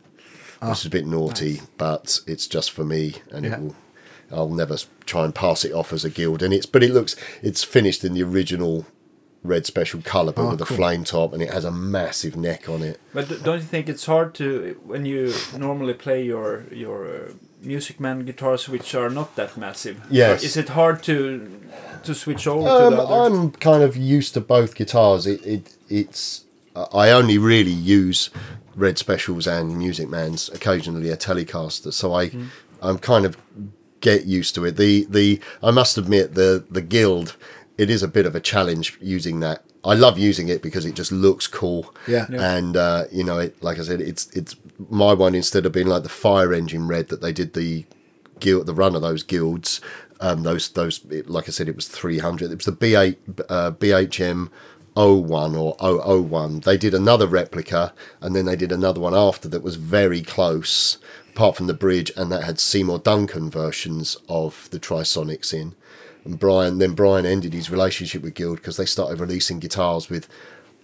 which 0.70 0.80
is 0.80 0.86
a 0.86 0.90
bit 0.90 1.06
naughty, 1.06 1.62
but 1.78 2.20
it's 2.28 2.48
just 2.48 2.72
for 2.72 2.86
me, 2.86 3.16
and 3.32 3.46
Yeah. 3.46 3.56
it 3.56 3.62
will. 3.62 3.76
I'll 4.32 4.50
never 4.50 4.78
try 5.06 5.26
and 5.26 5.36
pass 5.36 5.66
it 5.66 5.74
off 5.74 5.92
as 5.94 6.06
a 6.06 6.10
guild, 6.10 6.42
and 6.42 6.54
it's 6.54 6.66
but 6.66 6.84
it 6.84 6.92
looks 6.92 7.16
it's 7.42 7.64
finished 7.64 8.04
in 8.04 8.14
the 8.14 8.24
original 8.24 8.86
red 9.44 9.66
special 9.66 10.02
color, 10.02 10.32
but 10.32 10.42
Oh, 10.44 10.50
with 10.52 10.62
a 10.62 10.66
flame 10.66 11.04
top, 11.04 11.34
and 11.34 11.42
it 11.44 11.52
has 11.54 11.66
a 11.66 11.72
massive 11.72 12.36
neck 12.36 12.70
on 12.70 12.82
it. 12.82 13.00
But 13.14 13.44
don't 13.44 13.58
you 13.60 13.68
think 13.68 13.90
it's 13.90 14.06
hard 14.06 14.34
to 14.36 14.80
when 14.86 15.06
you 15.06 15.34
normally 15.58 15.94
play 15.94 16.24
your 16.24 16.64
your 16.72 17.06
uh, 17.08 17.32
Music 17.62 18.00
Man 18.00 18.26
guitars, 18.26 18.68
which 18.70 18.96
are 18.96 19.10
not 19.10 19.36
that 19.36 19.58
massive? 19.58 19.98
Yes. 20.10 20.44
Is 20.44 20.58
it 20.58 20.70
hard 20.70 21.04
to 21.04 21.50
to 22.04 22.14
switch 22.14 22.48
over 22.48 22.68
to 22.68 22.86
Um, 22.88 22.94
the 22.96 23.02
other? 23.04 23.36
I'm 23.36 23.52
kind 23.52 23.84
of 23.84 23.96
used 23.96 24.34
to 24.34 24.42
both 24.42 24.76
guitars. 24.76 25.26
It, 25.28 25.46
it 25.46 25.76
it's 25.90 26.46
I 26.76 27.12
only 27.12 27.38
really 27.38 27.72
use 28.00 28.30
red 28.76 28.98
specials 28.98 29.48
and 29.48 29.78
Music 29.78 30.10
Man's 30.10 30.50
occasionally 30.50 31.10
a 31.10 31.18
Telecaster, 31.18 31.92
so 31.94 32.14
I 32.14 32.32
I'm 32.82 32.98
kind 32.98 33.26
of 33.26 33.38
get 34.02 34.26
used 34.26 34.56
to 34.56 34.66
it. 34.66 34.76
The 34.76 35.06
the 35.10 35.40
I 35.62 35.72
must 35.72 35.98
admit 35.98 36.34
the 36.34 36.64
the 36.70 36.82
guild 36.82 37.36
it 37.78 37.90
is 37.90 38.04
a 38.04 38.08
bit 38.08 38.26
of 38.26 38.36
a 38.36 38.40
challenge 38.40 38.98
using 39.02 39.40
that 39.40 39.64
I 39.86 39.96
love 39.96 40.18
using 40.18 40.48
it 40.48 40.62
because 40.62 40.86
it 40.86 40.96
just 40.96 41.12
looks 41.12 41.48
cool. 41.48 41.94
Yeah. 42.08 42.26
Yeah. 42.30 42.56
And 42.56 42.78
uh, 42.78 43.06
you 43.12 43.24
know, 43.24 43.40
it, 43.40 43.62
like 43.62 43.80
I 43.80 43.84
said, 43.84 44.00
it's 44.00 44.30
it's 44.32 44.56
my 44.90 45.14
one 45.14 45.36
instead 45.36 45.66
of 45.66 45.72
being 45.74 45.88
like 45.88 46.04
the 46.04 46.10
fire 46.10 46.54
engine 46.54 46.88
red 46.88 47.10
that 47.10 47.22
they 47.22 47.34
did 47.34 47.54
the 47.54 47.86
guild, 48.40 48.66
the 48.66 48.74
run 48.74 48.96
of 48.96 49.02
those 49.02 49.24
guilds. 49.24 49.82
Um, 50.22 50.44
those 50.44 50.70
those 50.70 51.04
it, 51.10 51.30
like 51.30 51.50
I 51.50 51.52
said, 51.52 51.68
it 51.68 51.76
was 51.76 51.88
three 51.88 52.20
hundred. 52.20 52.52
It 52.52 52.58
was 52.58 52.66
the 52.66 52.72
B 52.72 52.96
eight 52.96 53.20
uh, 53.50 53.72
BHM. 53.72 54.50
01 54.96 55.56
or 55.56 55.76
001 55.82 56.60
they 56.60 56.78
did 56.78 56.94
another 56.94 57.26
replica 57.26 57.92
and 58.22 58.36
then 58.36 58.46
they 58.46 58.56
did 58.56 58.72
another 58.72 59.02
one 59.02 59.16
after 59.16 59.48
that 59.50 59.64
was 59.64 59.76
very 59.76 60.22
close 60.22 61.00
apart 61.30 61.56
from 61.56 61.66
the 61.66 61.74
bridge 61.74 62.12
and 62.16 62.32
that 62.32 62.44
had 62.44 62.60
Seymour 62.60 63.00
Duncan 63.00 63.50
versions 63.50 64.18
of 64.30 64.70
the 64.70 64.80
Trisonics 64.80 65.52
in 65.52 65.74
and 66.26 66.40
Brian 66.40 66.78
then 66.78 66.94
Brian 66.94 67.26
ended 67.26 67.54
his 67.54 67.70
relationship 67.70 68.22
with 68.22 68.34
Guild 68.34 68.58
because 68.58 68.78
they 68.78 68.86
started 68.86 69.20
releasing 69.20 69.60
guitars 69.60 70.10
with 70.10 70.28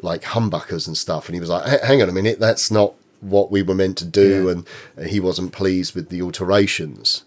like 0.01 0.21
humbuckers 0.23 0.87
and 0.87 0.97
stuff 0.97 1.27
and 1.27 1.35
he 1.35 1.39
was 1.41 1.49
like 1.49 1.81
hang 1.83 2.01
on 2.01 2.09
a 2.09 2.13
minute 2.13 2.39
that's 2.39 2.71
not 2.71 2.93
what 3.21 3.51
we 3.51 3.61
were 3.61 3.75
meant 3.75 3.97
to 3.97 4.05
do 4.05 4.45
Yeah. 4.45 4.51
and, 4.51 4.67
and 4.95 5.07
he 5.09 5.19
wasn't 5.19 5.51
pleased 5.51 5.93
with 5.95 6.09
the 6.09 6.21
alterations 6.21 7.23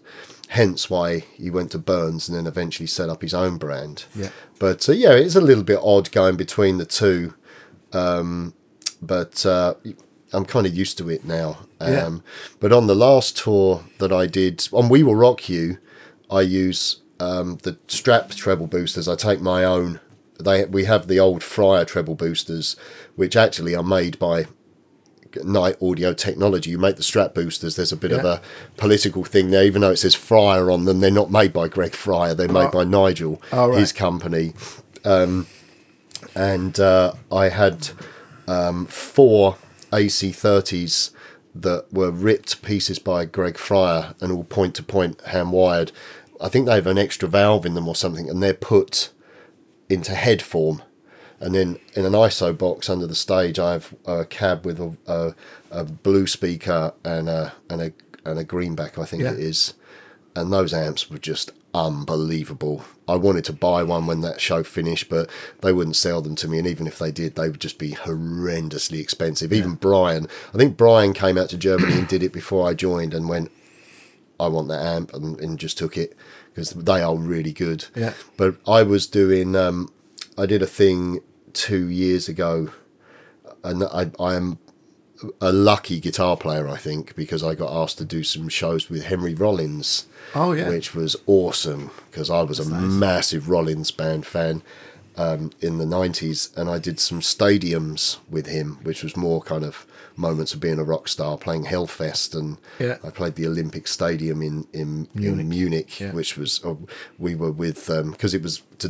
hence 0.49 0.89
why 0.89 1.19
he 1.19 1.49
went 1.51 1.71
to 1.71 1.77
Burns 1.77 2.27
and 2.27 2.35
then 2.37 2.47
eventually 2.47 2.87
set 2.87 3.09
up 3.09 3.21
his 3.21 3.33
own 3.33 3.57
brand 3.57 4.05
Yeah. 4.15 4.29
but 4.59 4.87
uh, 4.89 4.93
yeah 4.93 5.11
it's 5.13 5.35
a 5.35 5.41
little 5.41 5.63
bit 5.63 5.79
odd 5.83 6.11
going 6.11 6.35
between 6.35 6.77
the 6.79 6.85
two 6.85 7.33
um, 7.91 8.53
but 9.01 9.45
uh, 9.45 9.75
I'm 10.31 10.45
kind 10.45 10.65
of 10.65 10.73
used 10.73 10.97
to 10.97 11.09
it 11.09 11.25
now. 11.25 11.59
Um, 11.79 11.91
Yeah. 11.93 12.09
But 12.59 12.71
on 12.73 12.87
the 12.87 12.95
last 12.95 13.37
tour 13.37 13.83
that 13.99 14.11
I 14.11 14.25
did, 14.25 14.67
on 14.73 14.89
We 14.89 15.03
Will 15.03 15.13
Rock 15.13 15.47
You, 15.47 15.77
I 16.31 16.41
use 16.41 17.02
um, 17.19 17.57
the 17.63 17.77
strap 17.87 18.29
treble 18.31 18.67
boosters. 18.67 19.07
I 19.07 19.15
take 19.15 19.41
my 19.41 19.63
own. 19.63 19.99
They 20.43 20.65
we 20.65 20.85
have 20.85 21.07
the 21.07 21.19
old 21.19 21.43
Fryer 21.43 21.85
treble 21.85 22.15
boosters, 22.15 22.75
which 23.15 23.35
actually 23.35 23.75
are 23.75 23.83
made 23.83 24.17
by 24.19 24.47
Knight 25.43 25.81
Audio 25.81 26.13
Technology. 26.13 26.71
You 26.71 26.77
make 26.77 26.95
the 26.97 27.03
strap 27.03 27.33
boosters. 27.33 27.75
There's 27.75 27.91
a 27.91 27.97
bit 27.97 28.11
of 28.11 28.25
a 28.25 28.41
political 28.77 29.23
thing 29.23 29.51
there, 29.51 29.63
even 29.63 29.81
though 29.81 29.91
it 29.91 29.97
says 29.97 30.15
Fryer 30.15 30.69
on 30.71 30.85
them. 30.85 30.99
They're 30.99 31.11
not 31.11 31.31
made 31.31 31.53
by 31.53 31.67
Greg 31.67 31.93
Fryer. 31.93 32.33
They're 32.33 32.47
made 32.47 32.67
Oh. 32.67 32.71
by 32.71 32.83
Nigel, 32.83 33.41
Oh, 33.51 33.69
right. 33.69 33.79
his 33.79 33.91
company. 33.93 34.53
Um, 35.05 35.47
and 36.35 36.79
uh, 36.79 37.13
I 37.31 37.49
had 37.49 37.89
um, 38.47 38.85
four 38.87 39.57
AC30s 39.91 41.11
that 41.55 41.85
were 41.93 42.09
ripped 42.11 42.61
pieces 42.63 42.97
by 42.99 43.25
Greg 43.25 43.57
Fryer 43.57 44.15
and 44.19 44.31
all 44.31 44.43
point 44.43 44.73
to 44.75 44.83
point 44.83 45.21
hand 45.21 45.51
wired. 45.51 45.91
I 46.43 46.49
think 46.49 46.65
they 46.67 46.75
have 46.75 46.87
an 46.87 46.97
extra 46.97 47.27
valve 47.27 47.65
in 47.65 47.73
them 47.73 47.87
or 47.87 47.95
something, 47.95 48.29
and 48.29 48.43
they're 48.43 48.53
put 48.53 49.09
into 49.89 50.13
head 50.13 50.41
form. 50.41 50.81
And 51.39 51.55
then 51.55 51.79
in 51.95 52.05
an 52.05 52.13
ISO 52.13 52.55
box 52.57 52.89
under 52.89 53.07
the 53.07 53.15
stage, 53.15 53.57
I 53.59 53.71
have 53.73 53.93
a 54.05 54.25
cab 54.25 54.65
with 54.65 54.79
a, 54.79 54.95
a, 55.07 55.35
a 55.71 55.83
blue 55.83 56.27
speaker 56.27 56.93
and 57.03 57.27
a 57.29 57.53
and 57.69 57.81
a 57.81 57.93
and 58.25 58.39
a 58.39 58.43
greenback, 58.43 58.97
I 58.99 59.05
think 59.05 59.23
Yeah. 59.23 59.31
it 59.33 59.39
is. 59.39 59.73
And 60.35 60.51
those 60.51 60.73
amps 60.73 61.09
were 61.09 61.17
just 61.17 61.51
unbelievable. 61.73 62.83
I 63.07 63.15
wanted 63.15 63.43
to 63.45 63.53
buy 63.53 63.83
one 63.83 64.05
when 64.07 64.21
that 64.21 64.39
show 64.41 64.63
finished, 64.63 65.09
but 65.09 65.29
they 65.61 65.73
wouldn't 65.73 65.95
sell 65.95 66.21
them 66.21 66.35
to 66.37 66.47
me. 66.47 66.57
And 66.59 66.67
even 66.67 66.87
if 66.87 66.97
they 66.99 67.11
did, 67.11 67.35
they 67.35 67.49
would 67.49 67.59
just 67.61 67.77
be 67.77 67.91
horrendously 67.91 68.99
expensive. 68.99 69.51
Even 69.53 69.75
Brian, 69.75 70.27
I 70.53 70.57
think 70.57 70.77
Brian 70.77 71.13
came 71.13 71.37
out 71.37 71.49
to 71.49 71.57
Germany 71.57 71.93
and 71.93 72.07
did 72.07 72.23
it 72.23 72.31
before 72.33 72.67
I 72.67 72.73
joined 72.73 73.13
and 73.13 73.27
went, 73.29 73.51
I 74.39 74.47
want 74.47 74.67
that 74.69 74.85
amp 74.85 75.13
and, 75.13 75.39
and 75.39 75.59
just 75.59 75.77
took 75.77 75.97
it 75.97 76.15
because 76.49 76.71
they 76.71 77.01
are 77.01 77.15
really 77.15 77.53
good. 77.53 77.85
Yeah. 77.95 78.13
But 78.37 78.55
I 78.67 78.83
was 78.83 79.07
doing, 79.07 79.55
um, 79.55 79.91
I 80.37 80.45
did 80.45 80.61
a 80.61 80.67
thing 80.67 81.21
two 81.53 81.87
years 81.87 82.27
ago, 82.27 82.71
and 83.63 83.83
I, 83.83 84.11
I 84.19 84.35
am 84.35 84.59
a 85.39 85.51
lucky 85.51 85.99
guitar 85.99 86.35
player, 86.35 86.67
I 86.67 86.77
think, 86.77 87.15
because 87.15 87.43
I 87.43 87.55
got 87.55 87.71
asked 87.71 87.97
to 87.99 88.05
do 88.05 88.23
some 88.23 88.49
shows 88.49 88.89
with 88.89 89.05
Henry 89.05 89.33
Rollins. 89.33 90.07
Oh, 90.35 90.53
yeah. 90.53 90.69
which 90.69 90.95
was 90.95 91.15
awesome 91.27 91.91
because 92.09 92.29
I 92.29 92.41
was 92.41 92.59
a 92.59 92.65
massive 92.65 93.49
Rollins 93.49 93.91
band 93.91 94.25
fan 94.25 94.63
um, 95.15 95.51
in 95.61 95.77
the 95.77 95.85
'90s, 95.85 96.55
and 96.57 96.69
I 96.69 96.79
did 96.79 96.99
some 96.99 97.19
stadiums 97.19 98.17
with 98.29 98.47
him, 98.47 98.79
which 98.83 99.03
was 99.03 99.15
more 99.15 99.41
kind 99.41 99.63
of 99.63 99.85
moments 100.15 100.53
of 100.53 100.59
being 100.59 100.79
a 100.79 100.83
rock 100.83 101.07
star, 101.07 101.37
playing 101.37 101.65
Hellfest, 101.65 102.35
and 102.35 102.57
Yeah. 102.79 102.97
I 103.03 103.09
played 103.09 103.35
the 103.35 103.47
Olympic 103.47 103.87
Stadium 103.87 104.41
in 104.41 104.67
in 104.73 105.07
Munich, 105.13 105.41
in 105.41 105.49
Munich 105.49 105.99
Yeah. 105.99 106.11
which 106.11 106.37
was 106.37 106.63
uh, 106.63 106.75
we 107.19 107.35
were 107.35 107.51
with 107.51 107.87
because 108.11 108.33
it 108.33 108.41
was 108.43 108.61
to 108.79 108.89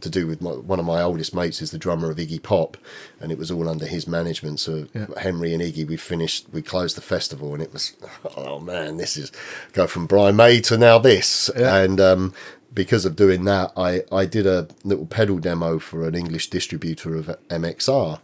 to 0.00 0.10
do 0.10 0.26
with 0.26 0.42
my, 0.42 0.50
one 0.50 0.80
of 0.80 0.84
my 0.84 1.00
oldest 1.00 1.32
mates 1.34 1.62
is 1.62 1.70
the 1.70 1.78
drummer 1.78 2.10
of 2.10 2.16
Iggy 2.16 2.42
Pop, 2.42 2.76
and 3.20 3.30
it 3.30 3.38
was 3.38 3.50
all 3.50 3.68
under 3.68 3.86
his 3.86 4.06
management. 4.06 4.60
So 4.60 4.86
Yeah. 4.94 5.06
Henry 5.18 5.52
and 5.54 5.62
Iggy, 5.62 5.86
we 5.86 5.96
finished, 5.96 6.46
we 6.52 6.60
closed 6.62 6.96
the 6.96 7.00
festival, 7.02 7.54
and 7.54 7.62
it 7.62 7.72
was 7.72 7.92
oh 8.36 8.58
man, 8.60 8.96
this 8.96 9.16
is 9.16 9.30
go 9.72 9.86
from 9.86 10.06
Brian 10.06 10.36
May 10.36 10.60
to 10.62 10.76
now 10.78 10.98
this, 10.98 11.48
and 11.50 12.00
um, 12.00 12.34
because 12.74 13.04
of 13.04 13.16
doing 13.16 13.44
that, 13.44 13.70
I 13.76 14.02
I 14.10 14.24
did 14.26 14.46
a 14.46 14.66
little 14.84 15.06
pedal 15.06 15.38
demo 15.38 15.78
for 15.78 16.06
an 16.08 16.14
English 16.14 16.48
distributor 16.50 17.14
of 17.16 17.26
MXR. 17.50 18.18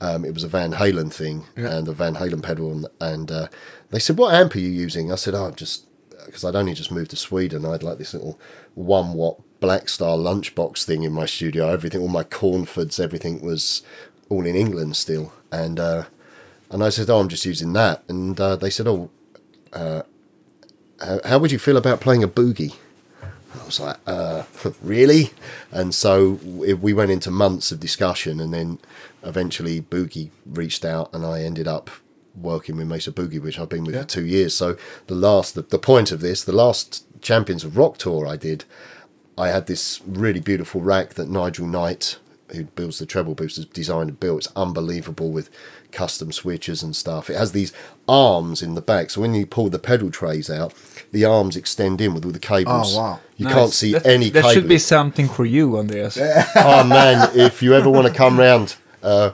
Um, 0.00 0.24
it 0.24 0.34
was 0.34 0.44
a 0.44 0.48
Van 0.48 0.72
Halen 0.74 1.10
thing 1.12 1.44
Yeah. 1.56 1.76
and 1.76 1.88
a 1.88 1.92
Van 1.92 2.16
Halen 2.16 2.42
pedal, 2.42 2.70
and, 2.70 2.86
and 3.00 3.30
uh, 3.32 3.48
they 3.90 3.98
said, 3.98 4.18
"What 4.18 4.34
amp 4.34 4.54
are 4.54 4.58
you 4.60 4.68
using?" 4.68 5.10
I 5.10 5.14
said, 5.16 5.34
"Oh, 5.34 5.50
just 5.52 5.84
because 6.26 6.44
I'd 6.44 6.56
only 6.56 6.74
just 6.74 6.90
moved 6.92 7.10
to 7.12 7.16
Sweden. 7.16 7.64
I'd 7.64 7.82
like 7.82 7.98
this 7.98 8.12
little 8.12 8.38
one 8.74 9.14
watt 9.14 9.40
Blackstar 9.60 10.18
lunchbox 10.18 10.84
thing 10.84 11.02
in 11.02 11.12
my 11.12 11.24
studio. 11.24 11.68
Everything, 11.68 12.02
all 12.02 12.08
my 12.08 12.24
Cornfords, 12.24 13.00
everything 13.00 13.40
was 13.40 13.82
all 14.28 14.44
in 14.44 14.54
England 14.54 14.96
still. 14.96 15.32
And 15.50 15.80
uh, 15.80 16.04
and 16.70 16.84
I 16.84 16.90
said, 16.90 17.08
"Oh, 17.08 17.18
I'm 17.20 17.28
just 17.28 17.46
using 17.46 17.72
that." 17.72 18.02
And 18.08 18.38
uh, 18.38 18.56
they 18.56 18.68
said, 18.70 18.86
"Oh, 18.86 19.08
uh, 19.72 20.02
how, 21.02 21.20
how 21.24 21.38
would 21.38 21.52
you 21.52 21.58
feel 21.58 21.76
about 21.78 22.00
playing 22.00 22.22
a 22.22 22.28
boogie?" 22.28 22.74
I 23.58 23.64
was 23.64 23.80
like, 23.80 23.96
uh, 24.06 24.42
really? 24.82 25.30
And 25.70 25.94
so 25.94 26.32
we 26.44 26.74
we 26.74 26.92
went 26.92 27.10
into 27.10 27.30
months 27.30 27.72
of 27.72 27.80
discussion, 27.80 28.40
and 28.40 28.52
then 28.52 28.78
eventually 29.26 29.80
Boogie 29.82 30.30
reached 30.46 30.84
out, 30.84 31.12
and 31.14 31.24
I 31.26 31.42
ended 31.42 31.68
up 31.68 31.90
working 32.34 32.76
with 32.76 32.86
Mesa 32.86 33.12
Boogie, 33.12 33.40
which 33.40 33.58
I've 33.58 33.68
been 33.68 33.84
with 33.84 33.94
Yeah. 33.94 34.02
for 34.02 34.08
two 34.08 34.26
years. 34.26 34.54
So 34.54 34.76
the 35.06 35.14
last, 35.14 35.54
the, 35.54 35.62
the 35.62 35.78
point 35.78 36.12
of 36.12 36.20
this, 36.20 36.44
the 36.44 36.52
last 36.52 37.04
Champions 37.22 37.64
of 37.64 37.76
Rock 37.76 37.96
tour 37.98 38.26
I 38.26 38.36
did, 38.36 38.64
I 39.38 39.48
had 39.48 39.66
this 39.66 40.00
really 40.06 40.40
beautiful 40.40 40.80
rack 40.80 41.14
that 41.14 41.28
Nigel 41.28 41.66
Knight, 41.66 42.18
who 42.52 42.64
builds 42.64 42.98
the 42.98 43.06
treble 43.06 43.34
boosters, 43.34 43.64
designed 43.66 44.08
and 44.10 44.20
built. 44.20 44.44
It's 44.46 44.54
unbelievable 44.54 45.30
with 45.32 45.50
custom 45.92 46.30
switches 46.30 46.82
and 46.82 46.94
stuff. 46.94 47.30
It 47.30 47.36
has 47.36 47.52
these 47.52 47.72
arms 48.06 48.62
in 48.62 48.74
the 48.74 48.82
back, 48.82 49.08
so 49.10 49.22
when 49.22 49.34
you 49.34 49.46
pull 49.46 49.70
the 49.70 49.78
pedal 49.78 50.10
trays 50.10 50.50
out, 50.50 50.74
the 51.12 51.24
arms 51.24 51.56
extend 51.56 52.00
in 52.02 52.12
with 52.14 52.24
all 52.24 52.32
the 52.32 52.38
cables. 52.38 52.94
Oh, 52.96 53.00
wow. 53.00 53.20
You 53.38 53.46
Nice. 53.46 53.54
can't 53.54 53.72
see 53.72 53.92
that, 53.94 54.06
any 54.06 54.28
That 54.30 54.52
should 54.52 54.68
be 54.68 54.78
something 54.78 55.28
for 55.28 55.44
you, 55.46 55.76
on 55.78 55.86
this. 55.86 56.18
oh 56.56 56.84
man, 56.84 57.30
if 57.34 57.62
you 57.62 57.74
ever 57.74 57.88
want 57.90 58.06
to 58.06 58.12
come 58.12 58.38
round, 58.38 58.76
uh, 59.06 59.30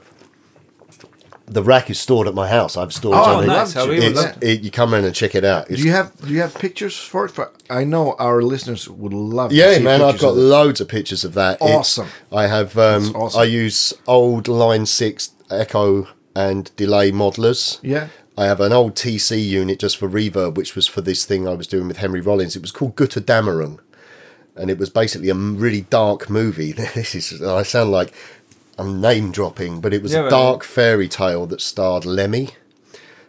the 1.47 1.63
rack 1.63 1.91
is 1.91 1.99
stored 2.01 2.27
at 2.29 2.35
my 2.35 2.49
house. 2.49 2.77
I've 2.77 2.93
stored 2.95 3.17
Oh, 3.19 3.41
it. 3.41 3.47
nice. 3.47 3.75
love 3.75 3.75
How 3.75 3.85
to. 3.87 3.91
we 3.91 3.97
would 3.99 4.05
It's, 4.13 4.23
love 4.23 4.43
it, 4.43 4.61
you 4.63 4.71
come 4.71 4.95
in 4.95 5.05
and 5.05 5.15
check 5.15 5.35
it 5.35 5.45
out. 5.45 5.69
Do 5.69 5.75
you 5.75 5.91
have 5.91 6.17
do 6.21 6.29
you 6.33 6.41
have 6.41 6.55
pictures 6.55 6.97
for 6.97 7.25
it? 7.27 7.31
For 7.31 7.51
I 7.69 7.85
know 7.85 8.15
our 8.19 8.43
listeners 8.43 8.89
would 8.89 9.13
love. 9.13 9.51
to 9.51 9.57
yeah, 9.57 9.75
see 9.75 9.83
man, 9.83 10.01
I've 10.01 10.19
got 10.21 10.31
of 10.31 10.37
loads 10.37 10.81
of 10.81 10.89
pictures 10.89 11.25
of 11.25 11.35
that. 11.35 11.57
It's- 11.61 11.71
Awesome. 11.79 12.09
I 12.31 12.47
have. 12.47 12.79
Um, 12.79 13.15
awesome. 13.15 13.41
I 13.41 13.45
use 13.45 13.93
old 14.07 14.49
Line 14.49 14.87
Six 14.87 15.33
Echo 15.51 16.09
and 16.35 16.75
delay 16.77 17.13
modelers. 17.13 17.79
Yeah. 17.83 18.09
I 18.39 18.47
have 18.47 18.61
an 18.61 18.73
old 18.73 18.95
TC 18.95 19.47
unit 19.47 19.79
just 19.79 19.99
for 19.99 20.09
reverb, 20.09 20.55
which 20.55 20.75
was 20.75 20.87
for 20.87 21.03
this 21.03 21.27
thing 21.27 21.47
I 21.47 21.53
was 21.55 21.67
doing 21.67 21.87
with 21.87 21.99
Henry 21.99 22.23
Rollins. 22.23 22.57
It 22.57 22.63
was 22.63 22.71
called 22.73 22.97
Gutterdämmerung, 22.97 23.79
and 24.57 24.71
it 24.71 24.79
was 24.79 24.89
basically 24.89 25.29
a 25.29 25.35
really 25.35 25.83
dark 25.83 26.31
movie. 26.31 26.73
This 26.95 27.15
is 27.15 27.43
I 27.43 27.63
sound 27.63 27.91
like 27.91 28.15
I'm 28.83 29.01
name 29.01 29.31
dropping, 29.31 29.81
but 29.81 29.95
it 29.95 30.03
was 30.03 30.12
Yeah, 30.12 30.21
a 30.21 30.23
but- 30.25 30.31
dark 30.31 30.64
fairy 30.64 31.09
tale 31.09 31.47
that 31.47 31.61
starred 31.61 32.05
Lemmy, 32.05 32.51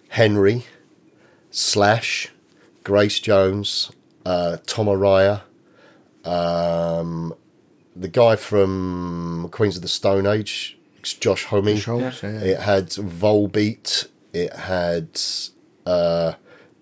Henry, 0.10 0.66
Slash, 1.52 2.30
Grace 2.84 3.20
Jones, 3.20 3.92
uh, 4.26 4.58
Tom 4.66 4.88
Araya, 4.88 5.42
um, 6.26 7.34
the 7.96 8.08
guy 8.08 8.36
from 8.36 9.48
Queens 9.52 9.76
of 9.76 9.84
the 9.84 9.88
Stone 9.88 10.26
Age, 10.26 10.78
Josh 11.04 11.46
Homme. 11.46 11.68
Yeah. 11.68 12.12
It 12.24 12.60
had 12.62 12.90
Volbeat. 12.90 14.08
It 14.34 14.54
had 14.54 15.20
uh, 15.86 16.34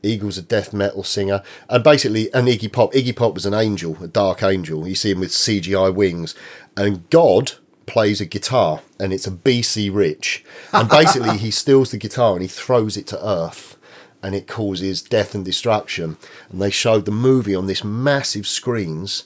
Eagles, 0.04 0.38
a 0.38 0.42
death 0.42 0.72
metal 0.74 1.04
singer, 1.04 1.44
and 1.70 1.84
basically 1.84 2.34
an 2.34 2.46
Iggy 2.46 2.72
Pop. 2.72 2.94
Iggy 2.94 3.14
Pop 3.16 3.34
was 3.34 3.46
an 3.46 3.54
angel, 3.54 3.98
a 4.02 4.08
dark 4.08 4.42
angel. 4.44 4.88
You 4.88 4.96
see 4.96 5.12
him 5.12 5.20
with 5.20 5.32
CGI 5.32 5.94
wings, 5.94 6.34
and 6.78 7.10
God 7.10 7.54
plays 7.92 8.22
a 8.22 8.26
guitar, 8.26 8.82
and 9.00 9.12
it's 9.14 9.28
a 9.28 9.32
BC 9.32 9.94
Rich, 9.94 10.44
and 10.72 10.88
basically 10.90 11.38
he 11.38 11.52
steals 11.52 11.92
the 11.92 11.98
guitar 11.98 12.34
and 12.34 12.42
he 12.42 12.48
throws 12.48 12.96
it 12.98 13.08
to 13.08 13.26
Earth. 13.26 13.78
And 14.24 14.36
it 14.36 14.48
causes 14.48 15.02
death 15.02 15.34
and 15.34 15.44
destruction. 15.44 16.16
And 16.52 16.62
they 16.62 16.70
showed 16.70 17.06
the 17.06 17.12
movie 17.12 17.56
on 17.56 17.66
this 17.66 17.84
massive 17.84 18.46
screens, 18.46 19.24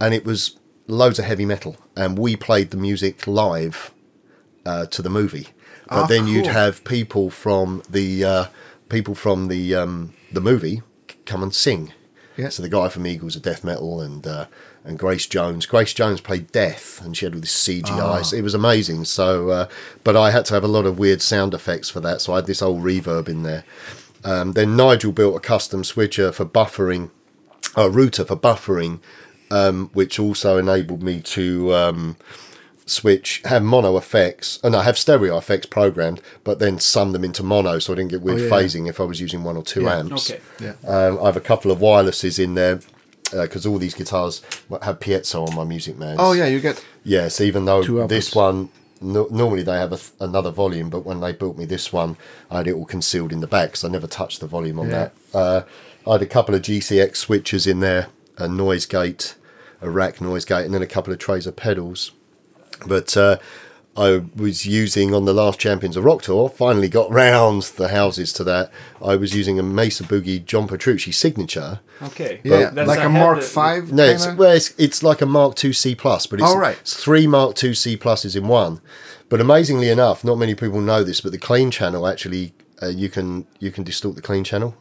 and 0.00 0.12
it 0.12 0.24
was 0.24 0.58
loads 0.88 1.20
of 1.20 1.24
heavy 1.26 1.46
metal. 1.46 1.76
And 1.96 2.18
we 2.18 2.34
played 2.34 2.72
the 2.72 2.76
music 2.76 3.28
live 3.28 3.92
uh, 4.66 4.86
to 4.86 5.00
the 5.00 5.08
movie. 5.08 5.48
But 5.88 6.02
Ah, 6.02 6.06
then 6.06 6.26
you'd 6.26 6.48
have 6.48 6.82
people 6.82 7.30
from 7.30 7.84
the 7.88 8.24
uh, 8.24 8.44
people 8.88 9.14
from 9.14 9.46
the 9.46 9.76
um, 9.76 10.14
the 10.32 10.40
movie 10.40 10.82
come 11.24 11.42
and 11.44 11.54
sing. 11.54 11.92
Yeah. 12.36 12.48
So 12.48 12.62
the 12.64 12.68
guy 12.68 12.88
from 12.88 13.06
Eagles 13.06 13.36
of 13.36 13.42
Death 13.42 13.62
Metal 13.62 14.00
and 14.00 14.26
uh, 14.26 14.46
and 14.84 14.98
Grace 14.98 15.26
Jones. 15.26 15.66
Grace 15.66 15.94
Jones 15.94 16.20
played 16.20 16.50
Death, 16.52 17.00
and 17.04 17.16
she 17.16 17.24
had 17.26 17.34
all 17.34 17.40
this 17.40 17.52
CGI. 17.52 17.90
Ah. 17.90 18.22
So 18.22 18.36
It 18.36 18.42
was 18.42 18.54
amazing. 18.54 19.04
So, 19.04 19.50
uh, 19.50 19.68
but 20.04 20.16
I 20.16 20.30
had 20.30 20.44
to 20.46 20.54
have 20.54 20.64
a 20.64 20.68
lot 20.68 20.86
of 20.86 20.98
weird 20.98 21.22
sound 21.22 21.54
effects 21.54 21.88
for 21.88 22.00
that. 22.00 22.20
So 22.20 22.32
I 22.32 22.36
had 22.36 22.46
this 22.46 22.62
old 22.62 22.82
reverb 22.82 23.28
in 23.28 23.42
there. 23.42 23.64
Um, 24.24 24.52
then 24.52 24.76
Nigel 24.76 25.12
built 25.12 25.36
a 25.36 25.40
custom 25.40 25.82
switcher 25.84 26.30
for 26.32 26.44
buffering, 26.44 27.10
a 27.76 27.88
router 27.90 28.24
for 28.24 28.36
buffering, 28.36 29.00
um, 29.50 29.90
which 29.94 30.18
also 30.18 30.58
enabled 30.58 31.02
me 31.02 31.20
to 31.20 31.74
um, 31.74 32.16
switch 32.86 33.42
have 33.44 33.62
mono 33.62 33.96
effects 33.96 34.58
and 34.64 34.74
I 34.76 34.82
have 34.82 34.96
stereo 34.98 35.36
effects 35.38 35.66
programmed, 35.66 36.20
but 36.44 36.58
then 36.58 36.78
sum 36.78 37.12
them 37.12 37.24
into 37.24 37.42
mono, 37.42 37.78
so 37.78 37.92
I 37.92 37.96
didn't 37.96 38.10
get 38.10 38.22
weird 38.22 38.40
Oh, 38.40 38.44
yeah. 38.44 38.50
phasing 38.50 38.88
if 38.88 39.00
I 39.00 39.04
was 39.04 39.20
using 39.20 39.44
one 39.44 39.56
or 39.56 39.62
two 39.62 39.82
Yeah. 39.82 39.98
amps. 39.98 40.30
Okay. 40.30 40.40
Yeah. 40.60 40.74
Um, 40.88 41.18
I 41.20 41.26
have 41.26 41.36
a 41.36 41.40
couple 41.40 41.70
of 41.70 41.78
wirelesses 41.80 42.38
in 42.42 42.54
there 42.54 42.80
because 43.32 43.66
all 43.66 43.78
these 43.78 43.94
guitars 43.94 44.42
have 44.82 45.00
piezo 45.00 45.48
on 45.48 45.54
my 45.56 45.64
Music 45.64 45.98
Man. 45.98 46.16
Oh 46.18 46.32
yeah, 46.32 46.46
you 46.46 46.60
get 46.60 46.84
Yes, 47.04 47.40
even 47.40 47.64
though 47.64 48.06
this 48.06 48.34
one 48.34 48.68
no, 49.00 49.26
normally 49.32 49.64
they 49.64 49.72
have 49.76 49.92
a 49.92 49.96
th- 49.96 50.10
another 50.20 50.50
volume, 50.52 50.88
but 50.88 51.04
when 51.04 51.18
they 51.20 51.32
built 51.32 51.58
me 51.58 51.64
this 51.64 51.92
one, 51.92 52.16
I 52.50 52.58
had 52.58 52.68
it 52.68 52.74
all 52.74 52.84
concealed 52.84 53.32
in 53.32 53.40
the 53.40 53.48
back, 53.48 53.74
so 53.74 53.88
I 53.88 53.90
never 53.90 54.06
touched 54.06 54.38
the 54.40 54.46
volume 54.46 54.78
on 54.78 54.90
Yeah. 54.90 55.08
that. 55.32 55.36
Uh, 55.36 55.62
I 56.06 56.12
had 56.12 56.22
a 56.22 56.26
couple 56.26 56.54
of 56.54 56.62
GCX 56.62 57.16
switches 57.16 57.66
in 57.66 57.80
there, 57.80 58.06
a 58.38 58.46
noise 58.46 58.86
gate, 58.86 59.34
a 59.80 59.90
rack 59.90 60.20
noise 60.20 60.44
gate, 60.44 60.64
and 60.66 60.72
then 60.72 60.82
a 60.82 60.86
couple 60.86 61.12
of 61.12 61.18
trays 61.18 61.48
of 61.48 61.56
pedals. 61.56 62.12
But 62.86 63.16
uh, 63.16 63.38
I 63.94 64.22
was 64.34 64.64
using 64.64 65.14
on 65.14 65.26
the 65.26 65.34
last 65.34 65.58
Champions 65.58 65.96
of 65.98 66.04
Rock 66.04 66.22
tour. 66.22 66.48
Finally 66.48 66.88
got 66.88 67.10
round 67.22 67.62
the 67.62 67.88
houses 67.88 68.32
to 68.34 68.44
that. 68.44 68.70
I 69.04 69.16
was 69.16 69.34
using 69.34 69.58
a 69.58 69.62
Mesa 69.62 70.04
Boogie 70.04 70.42
John 70.44 70.66
Petrucci 70.66 71.12
signature. 71.12 71.80
Okay. 72.02 72.40
yeah, 72.42 72.70
That's 72.70 72.88
like 72.88 73.04
a 73.04 73.08
Mark 73.10 73.40
the- 73.40 73.46
Five. 73.46 73.92
No, 73.92 74.04
it's, 74.04 74.26
well, 74.28 74.52
it's, 74.52 74.70
it's 74.78 75.02
like 75.02 75.20
a 75.20 75.26
Mark 75.26 75.62
II 75.62 75.72
C 75.74 75.94
plus, 75.94 76.26
but 76.26 76.40
it's, 76.40 76.48
Oh, 76.50 76.56
right. 76.56 76.78
it's 76.80 76.96
three 76.96 77.26
Mark 77.26 77.62
II 77.62 77.74
C 77.74 77.96
pluses 77.98 78.34
in 78.34 78.48
one. 78.48 78.80
But 79.28 79.40
amazingly 79.40 79.88
enough, 79.90 80.24
not 80.24 80.36
many 80.38 80.54
people 80.54 80.80
know 80.80 81.04
this, 81.04 81.20
but 81.20 81.32
the 81.32 81.38
clean 81.38 81.70
channel 81.70 82.06
actually 82.06 82.54
uh, 82.82 82.88
you 82.88 83.08
can 83.08 83.46
you 83.60 83.70
can 83.70 83.84
distort 83.84 84.16
the 84.16 84.22
clean 84.22 84.42
channel, 84.44 84.74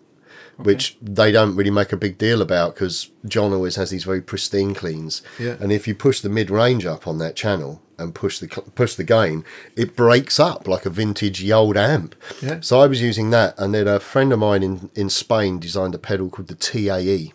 which 0.58 0.98
they 1.02 1.32
don't 1.32 1.56
really 1.56 1.70
make 1.72 1.92
a 1.94 1.98
big 1.98 2.18
deal 2.18 2.42
about 2.42 2.74
because 2.76 3.12
John 3.26 3.54
always 3.54 3.76
has 3.76 3.90
these 3.92 4.04
very 4.04 4.22
pristine 4.22 4.74
cleans. 4.74 5.22
Yeah. 5.40 5.56
And 5.60 5.72
if 5.72 5.88
you 5.88 5.96
push 5.96 6.22
the 6.22 6.30
mid 6.30 6.50
range 6.50 6.86
up 6.86 7.08
on 7.08 7.18
that 7.20 7.36
channel 7.36 7.82
and 8.02 8.14
push 8.14 8.40
the 8.40 8.48
push 8.48 8.96
the 8.96 9.04
gain, 9.04 9.46
it 9.76 9.96
breaks 9.96 10.40
up 10.40 10.68
like 10.68 10.86
a 10.86 10.90
vintage 10.90 11.50
old 11.52 11.78
amp. 11.78 12.16
Yeah. 12.42 12.60
So 12.62 12.80
I 12.80 12.88
was 12.88 13.02
using 13.02 13.30
that, 13.30 13.54
and 13.58 13.74
then 13.74 13.88
a 13.88 14.00
friend 14.00 14.34
of 14.34 14.40
mine 14.40 14.64
in 14.64 14.90
in 14.96 15.10
Spain 15.10 15.60
designed 15.60 15.96
a 15.96 16.00
pedal 16.00 16.30
called 16.30 16.48
the 16.48 16.56
TAE 16.56 17.34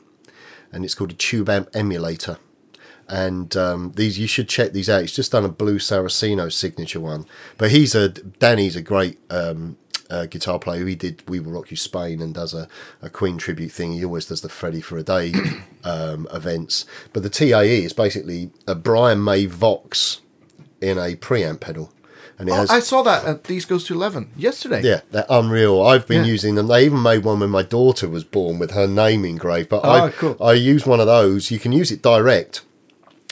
and 0.77 0.85
it's 0.85 0.95
called 0.95 1.11
a 1.11 1.15
tube 1.15 1.49
amp 1.49 1.69
emulator. 1.75 2.39
And 3.09 3.57
um, 3.57 3.93
these 3.97 4.19
you 4.19 4.27
should 4.27 4.49
check 4.49 4.73
these 4.73 4.91
out. 4.91 5.01
He's 5.01 5.15
just 5.15 5.33
done 5.33 5.45
a 5.45 5.49
Blues 5.49 5.89
Saraceno 5.89 6.53
signature 6.53 7.01
one, 7.01 7.25
but 7.57 7.71
he's 7.71 7.95
a 7.95 8.09
Danny's 8.09 8.75
a 8.77 8.83
great 8.83 9.19
um, 9.31 9.79
uh, 10.11 10.27
guitar 10.27 10.59
player. 10.59 10.85
He 10.85 10.97
did 10.97 11.23
We 11.29 11.39
Will 11.39 11.53
Rock 11.53 11.71
You 11.71 11.77
Spain 11.77 12.21
and 12.21 12.35
does 12.35 12.53
a, 12.53 12.69
a 13.01 13.09
Queen 13.09 13.39
tribute 13.39 13.71
thing. 13.71 13.93
He 13.93 14.05
always 14.05 14.27
does 14.27 14.41
the 14.41 14.49
Freddie 14.49 14.81
for 14.81 14.99
a 14.99 15.05
Day 15.05 15.33
um, 15.85 16.27
events. 16.33 16.85
But 17.13 17.23
the 17.23 17.31
TAE 17.31 17.85
is 17.85 17.93
basically 17.93 18.51
a 18.67 18.75
Brian 18.75 19.23
May 19.23 19.47
Vox 19.47 20.21
in 20.81 20.99
a 20.99 21.17
preamp 21.17 21.61
pedal, 21.61 21.93
and 22.39 22.49
it 22.49 22.53
Oh, 22.53 22.57
has 22.57 22.71
I 22.71 22.81
saw 22.81 23.03
that 23.03 23.25
at 23.25 23.45
These 23.45 23.65
Goes 23.65 23.85
to 23.85 23.95
Eleven 23.95 24.31
yesterday. 24.37 24.83
yeah, 24.83 25.01
they're 25.11 25.27
unreal. 25.31 25.83
I've 25.83 26.07
been 26.07 26.25
Yeah. 26.25 26.31
using 26.31 26.55
them. 26.55 26.67
They 26.69 26.85
even 26.85 27.03
made 27.03 27.25
one 27.25 27.41
when 27.41 27.51
my 27.51 27.63
daughter 27.63 28.09
was 28.09 28.25
born 28.25 28.59
with 28.59 28.73
her 28.73 28.87
name 28.87 29.25
engraved. 29.25 29.69
But 29.71 29.85
I, 29.85 30.01
Oh, 30.07 30.11
cool. 30.11 30.37
I 30.41 30.53
use 30.53 30.87
one 30.87 31.01
of 31.01 31.07
those. 31.07 31.51
You 31.51 31.59
can 31.59 31.73
use 31.73 31.91
it 31.91 32.03
direct. 32.03 32.61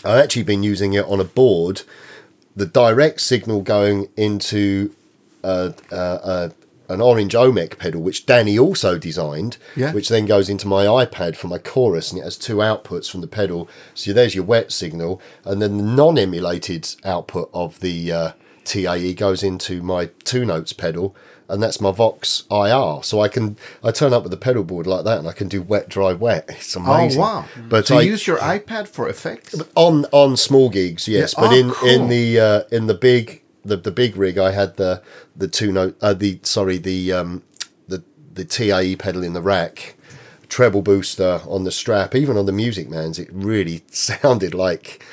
I've 0.05 0.19
actually 0.23 0.43
been 0.45 0.63
using 0.63 0.93
it 0.95 1.05
on 1.07 1.21
a 1.21 1.25
board. 1.25 1.83
The 2.57 2.67
direct 2.67 3.21
signal 3.21 3.63
going 3.63 4.09
into 4.17 4.91
a, 5.43 5.75
uh, 5.91 5.95
uh, 5.95 6.49
an 6.89 7.01
orange 7.01 7.35
Omec 7.35 7.79
pedal, 7.79 8.01
which 8.03 8.27
Danny 8.27 8.59
also 8.59 8.99
designed, 8.99 9.57
Yeah. 9.77 9.93
which 9.93 10.09
then 10.09 10.27
goes 10.27 10.49
into 10.49 10.67
my 10.69 10.85
iPad 10.85 11.37
for 11.37 11.49
my 11.49 11.59
chorus, 11.59 12.11
and 12.13 12.21
it 12.21 12.25
has 12.25 12.37
two 12.37 12.57
outputs 12.57 13.11
from 13.11 13.21
the 13.23 13.27
pedal. 13.27 13.69
So 13.95 14.13
there's 14.13 14.35
your 14.35 14.45
wet 14.45 14.71
signal, 14.73 15.21
and 15.45 15.61
then 15.63 15.77
the 15.79 15.83
non-emulated 15.85 16.95
output 17.05 17.51
of 17.55 17.81
the 17.81 18.13
uh, 18.13 18.31
TAE 18.65 19.15
goes 19.15 19.43
into 19.43 19.83
my 19.83 20.11
two 20.25 20.45
notes 20.45 20.73
pedal, 20.73 21.15
and 21.49 21.63
that's 21.63 21.81
my 21.81 21.91
Vox 21.91 22.45
IR. 22.51 23.03
So 23.03 23.21
I 23.21 23.29
can 23.29 23.57
I 23.83 23.91
turn 23.91 24.13
up 24.15 24.23
with 24.23 24.31
the 24.31 24.39
pedal 24.39 24.65
board 24.65 24.87
like 24.87 25.05
that, 25.05 25.19
and 25.19 25.29
I 25.29 25.33
can 25.33 25.49
do 25.49 25.61
wet, 25.63 25.89
dry, 25.89 26.13
wet. 26.15 26.47
It's 26.49 26.75
amazing. 26.75 27.21
Oh 27.21 27.25
wow! 27.25 27.45
But 27.69 27.87
so 27.87 27.99
I, 27.99 28.03
you 28.03 28.13
use 28.13 28.27
your 28.27 28.39
iPad 28.39 28.89
for 28.89 29.09
effects? 29.09 29.55
on 29.75 30.07
on 30.13 30.37
small 30.37 30.71
gigs, 30.71 31.07
yes, 31.07 31.35
Yeah, 31.37 31.45
but 31.45 31.53
oh, 31.53 31.59
in 31.59 31.71
cool. 31.71 31.89
in 31.89 32.09
the 32.09 32.41
uh, 32.41 32.63
in 32.73 32.87
the 32.87 32.95
big 32.95 33.43
the, 33.65 33.77
the 33.77 33.91
big 33.91 34.17
rig, 34.17 34.39
I 34.39 34.53
had 34.53 34.77
the 34.77 35.03
the 35.35 35.49
two 35.49 35.73
note 35.73 35.97
uh, 36.01 36.15
the 36.15 36.41
sorry 36.43 36.79
the 36.79 37.13
um 37.13 37.43
the 37.89 38.03
the 38.33 38.45
TAE 38.45 38.97
pedal 38.97 39.23
in 39.23 39.33
the 39.33 39.43
rack, 39.43 39.97
treble 40.49 40.83
booster 40.83 41.41
on 41.47 41.65
the 41.65 41.71
strap, 41.73 42.15
even 42.15 42.37
on 42.37 42.47
the 42.47 42.53
Music 42.53 42.89
Man's, 42.89 43.19
it 43.19 43.29
really 43.33 43.83
sounded 43.91 44.55
like 44.55 45.05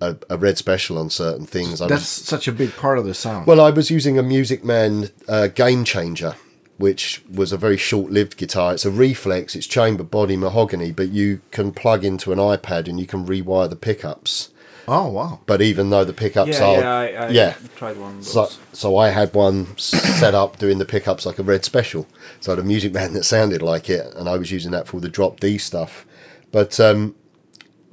a, 0.00 0.16
a 0.28 0.36
red 0.36 0.58
special 0.58 0.98
on 0.98 1.10
certain 1.10 1.46
things. 1.46 1.80
I 1.80 1.86
That's 1.88 2.02
was, 2.02 2.08
such 2.08 2.48
a 2.48 2.52
big 2.52 2.74
part 2.76 2.98
of 2.98 3.04
the 3.04 3.14
sound. 3.14 3.46
well, 3.46 3.60
I 3.60 3.70
was 3.70 3.90
using 3.90 4.18
a 4.18 4.22
Music 4.22 4.64
Man 4.64 5.10
uh, 5.28 5.48
Game 5.48 5.84
Changer. 5.84 6.36
Which 6.78 7.22
was 7.32 7.52
a 7.52 7.56
very 7.56 7.76
short-lived 7.76 8.36
guitar. 8.36 8.72
It's 8.72 8.84
a 8.84 8.90
reflex. 8.90 9.54
It's 9.54 9.68
chamber 9.68 10.02
body 10.02 10.36
mahogany, 10.36 10.90
but 10.90 11.10
you 11.10 11.40
can 11.52 11.70
plug 11.70 12.04
into 12.04 12.32
an 12.32 12.38
iPad 12.38 12.88
and 12.88 12.98
you 12.98 13.06
can 13.06 13.24
rewire 13.24 13.70
the 13.70 13.76
pickups 13.76 14.48
oh 14.88 15.08
wow! 15.08 15.40
but 15.46 15.62
even 15.62 15.90
though 15.90 16.04
the 16.04 16.12
pickups 16.12 16.58
Yeah, 16.58 16.64
are 16.64 16.80
yeah, 16.80 16.94
I, 16.94 17.06
I 17.26 17.28
yeah. 17.30 17.54
tried 17.76 17.96
one 17.96 18.22
so, 18.22 18.48
so 18.72 18.96
I 18.96 19.08
had 19.10 19.34
one 19.34 19.76
set 19.78 20.34
up 20.34 20.58
doing 20.58 20.78
the 20.78 20.84
pickups 20.84 21.24
like 21.26 21.38
a 21.38 21.42
red 21.42 21.64
special. 21.64 22.06
So 22.40 22.52
I 22.52 22.56
had 22.56 22.64
a 22.64 22.66
Music 22.66 22.92
Man 22.92 23.12
that 23.14 23.24
sounded 23.24 23.62
like 23.62 23.88
it, 23.88 24.14
and 24.14 24.28
I 24.28 24.36
was 24.36 24.50
using 24.50 24.72
that 24.72 24.86
for 24.88 25.00
the 25.00 25.08
drop 25.08 25.40
D 25.40 25.58
stuff. 25.58 26.04
But 26.50 26.78
um, 26.80 27.14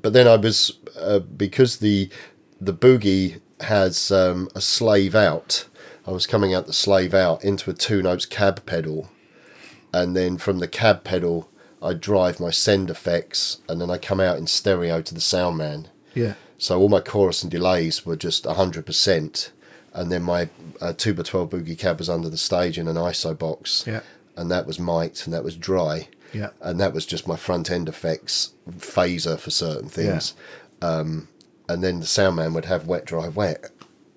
but 0.01 0.13
then 0.13 0.27
I 0.27 0.35
was 0.35 0.77
uh, 0.99 1.19
because 1.19 1.77
the 1.77 2.09
the 2.59 2.73
boogie 2.73 3.39
has 3.61 4.11
um, 4.11 4.49
a 4.55 4.61
slave 4.61 5.15
out. 5.15 5.65
I 6.07 6.11
was 6.11 6.25
coming 6.25 6.53
out 6.55 6.65
the 6.65 6.73
slave 6.73 7.13
out 7.13 7.43
into 7.43 7.69
a 7.69 7.73
two 7.73 8.01
notes 8.01 8.25
cab 8.25 8.65
pedal, 8.65 9.09
and 9.93 10.15
then 10.15 10.37
from 10.37 10.59
the 10.59 10.67
cab 10.67 11.03
pedal 11.03 11.49
I 11.81 11.93
drive 11.93 12.39
my 12.39 12.49
send 12.49 12.89
effects, 12.89 13.59
and 13.69 13.79
then 13.79 13.89
I 13.89 13.97
come 13.97 14.19
out 14.19 14.37
in 14.37 14.47
stereo 14.47 15.01
to 15.01 15.13
the 15.13 15.21
sound 15.21 15.57
man. 15.57 15.87
Yeah. 16.13 16.33
So 16.59 16.79
all 16.79 16.89
my 16.89 16.99
chorus 16.99 17.41
and 17.41 17.49
delays 17.51 18.05
were 18.05 18.15
just 18.15 18.43
100%. 18.43 19.49
And 19.93 20.11
then 20.11 20.21
my 20.21 20.49
uh, 20.79 20.93
2x12 20.93 21.49
Boogie 21.49 21.77
Cab 21.77 21.97
was 21.97 22.09
under 22.09 22.29
the 22.29 22.37
stage 22.37 22.77
in 22.77 22.87
an 22.87 22.95
ISO 22.95 23.35
box. 23.37 23.83
Yeah. 23.87 24.01
And 24.37 24.51
that 24.51 24.67
was 24.67 24.79
mic'd 24.79 25.25
and 25.25 25.33
that 25.33 25.43
was 25.43 25.55
dry. 25.55 26.09
Yeah. 26.33 26.49
And 26.61 26.79
that 26.79 26.93
was 26.93 27.05
just 27.07 27.27
my 27.27 27.35
front 27.35 27.71
end 27.71 27.89
effects 27.89 28.51
phaser 28.69 29.39
for 29.39 29.49
certain 29.49 29.89
things. 29.89 30.35
Um, 30.81 31.27
and 31.67 31.83
then 31.83 31.99
the 32.01 32.05
sound 32.05 32.35
man 32.35 32.53
would 32.53 32.65
have 32.65 32.85
wet, 32.85 33.05
dry, 33.05 33.27
wet. 33.29 33.71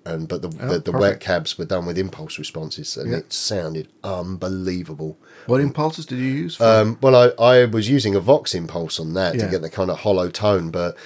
And 0.05 0.27
but 0.27 0.41
the 0.41 0.49
the, 0.49 0.79
the 0.79 0.91
wet 0.91 1.21
cabs 1.21 1.57
were 1.57 1.63
done 1.65 1.85
with 1.85 1.97
impulse 1.97 2.37
responses, 2.37 2.97
and 2.97 3.11
Yeah. 3.11 3.19
it 3.19 3.31
sounded 3.31 3.87
unbelievable. 4.03 5.17
What 5.45 5.61
impulses 5.61 6.05
did 6.05 6.19
you 6.19 6.25
use? 6.25 6.55
For 6.57 6.65
Um, 6.65 6.97
well, 7.01 7.15
I, 7.15 7.41
I 7.61 7.65
was 7.65 7.89
using 7.89 8.13
a 8.13 8.19
Vox 8.19 8.53
impulse 8.53 8.99
on 8.99 9.13
that 9.13 9.35
Yeah. 9.35 9.45
to 9.45 9.51
get 9.51 9.61
the 9.61 9.69
kind 9.69 9.89
of 9.89 9.99
hollow 9.99 10.29
tone, 10.29 10.71
but 10.71 10.97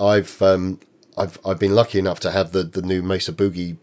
I've 0.00 0.40
um, 0.42 0.80
I've 1.16 1.38
I've 1.44 1.58
been 1.58 1.74
lucky 1.74 1.98
enough 1.98 2.20
to 2.20 2.30
have 2.30 2.52
the 2.52 2.62
the 2.62 2.82
new 2.82 3.02
Mesa 3.02 3.32
Boogie 3.32 3.76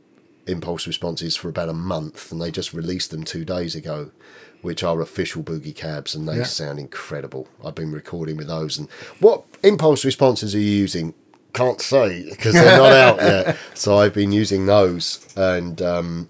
impulse 0.48 0.88
responses 0.88 1.36
for 1.36 1.50
about 1.50 1.70
a 1.70 1.74
month, 1.74 2.32
and 2.32 2.42
they 2.42 2.52
just 2.52 2.74
released 2.74 3.12
them 3.12 3.24
two 3.24 3.46
days 3.46 3.76
ago, 3.76 4.12
which 4.62 4.84
are 4.84 5.00
official 5.02 5.44
Boogie 5.44 5.76
cabs, 5.76 6.16
and 6.16 6.28
they 6.28 6.38
Yeah. 6.38 6.44
sound 6.44 6.80
incredible. 6.80 7.48
I've 7.64 7.76
been 7.76 7.92
recording 7.92 8.36
with 8.38 8.48
those, 8.48 8.78
and 8.78 8.88
what 9.20 9.44
impulse 9.64 10.04
responses 10.04 10.56
are 10.56 10.60
you 10.60 10.72
using? 10.72 11.14
Can't 11.54 11.82
say 11.82 12.30
because 12.30 12.54
they're 12.54 12.78
not 12.78 12.92
out 12.94 13.18
yet. 13.22 13.58
So 13.74 13.98
I've 13.98 14.14
been 14.14 14.32
using 14.32 14.66
those, 14.66 15.28
and 15.36 15.82
um, 15.82 16.30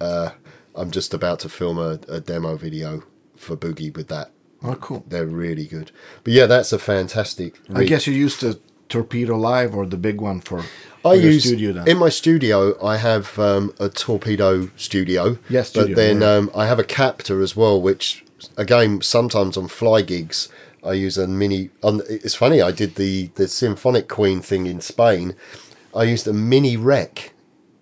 uh, 0.00 0.30
I'm 0.74 0.90
just 0.90 1.12
about 1.14 1.40
to 1.40 1.48
film 1.48 1.78
a, 1.78 1.98
a 2.08 2.20
demo 2.20 2.56
video 2.56 3.02
for 3.36 3.56
Boogie 3.56 3.94
with 3.96 4.08
that. 4.08 4.30
oh, 4.62 4.74
cool. 4.76 5.04
They're 5.08 5.26
really 5.26 5.66
good. 5.66 5.90
But 6.24 6.32
yeah, 6.32 6.46
that's 6.46 6.72
a 6.72 6.78
fantastic. 6.78 7.58
I 7.74 7.84
guess 7.84 8.06
you're 8.06 8.14
used 8.16 8.40
the 8.40 8.60
Torpedo 8.92 9.36
Live 9.36 9.74
or 9.74 9.86
the 9.86 9.96
big 9.96 10.20
one 10.20 10.40
for, 10.40 10.64
I 11.04 11.14
use 11.14 11.44
studio 11.44 11.82
in 11.84 11.98
my 11.98 12.10
studio. 12.10 12.56
I 12.84 12.96
have 12.98 13.38
um, 13.38 13.72
a 13.80 13.88
torpedo 13.88 14.68
studio. 14.76 15.38
Yes, 15.48 15.70
studio, 15.70 15.88
But 15.88 15.96
then 15.96 16.22
um, 16.22 16.50
I 16.54 16.66
have 16.66 16.78
a 16.78 16.84
captor 16.84 17.42
as 17.42 17.56
well, 17.56 17.80
which 17.80 18.24
again 18.56 19.00
sometimes 19.00 19.56
on 19.56 19.68
fly 19.68 20.02
gigs 20.02 20.48
I 20.84 20.94
use 20.94 21.16
a 21.16 21.26
mini. 21.26 21.70
On 21.82 22.02
it's 22.08 22.34
funny. 22.34 22.60
I 22.60 22.72
did 22.72 22.94
the 22.96 23.30
the 23.34 23.46
symphonic 23.48 24.08
Queen 24.08 24.40
thing 24.42 24.66
in 24.66 24.80
Spain. 24.80 25.34
I 25.94 26.04
used 26.04 26.26
a 26.26 26.32
mini 26.32 26.76
rec 26.76 27.32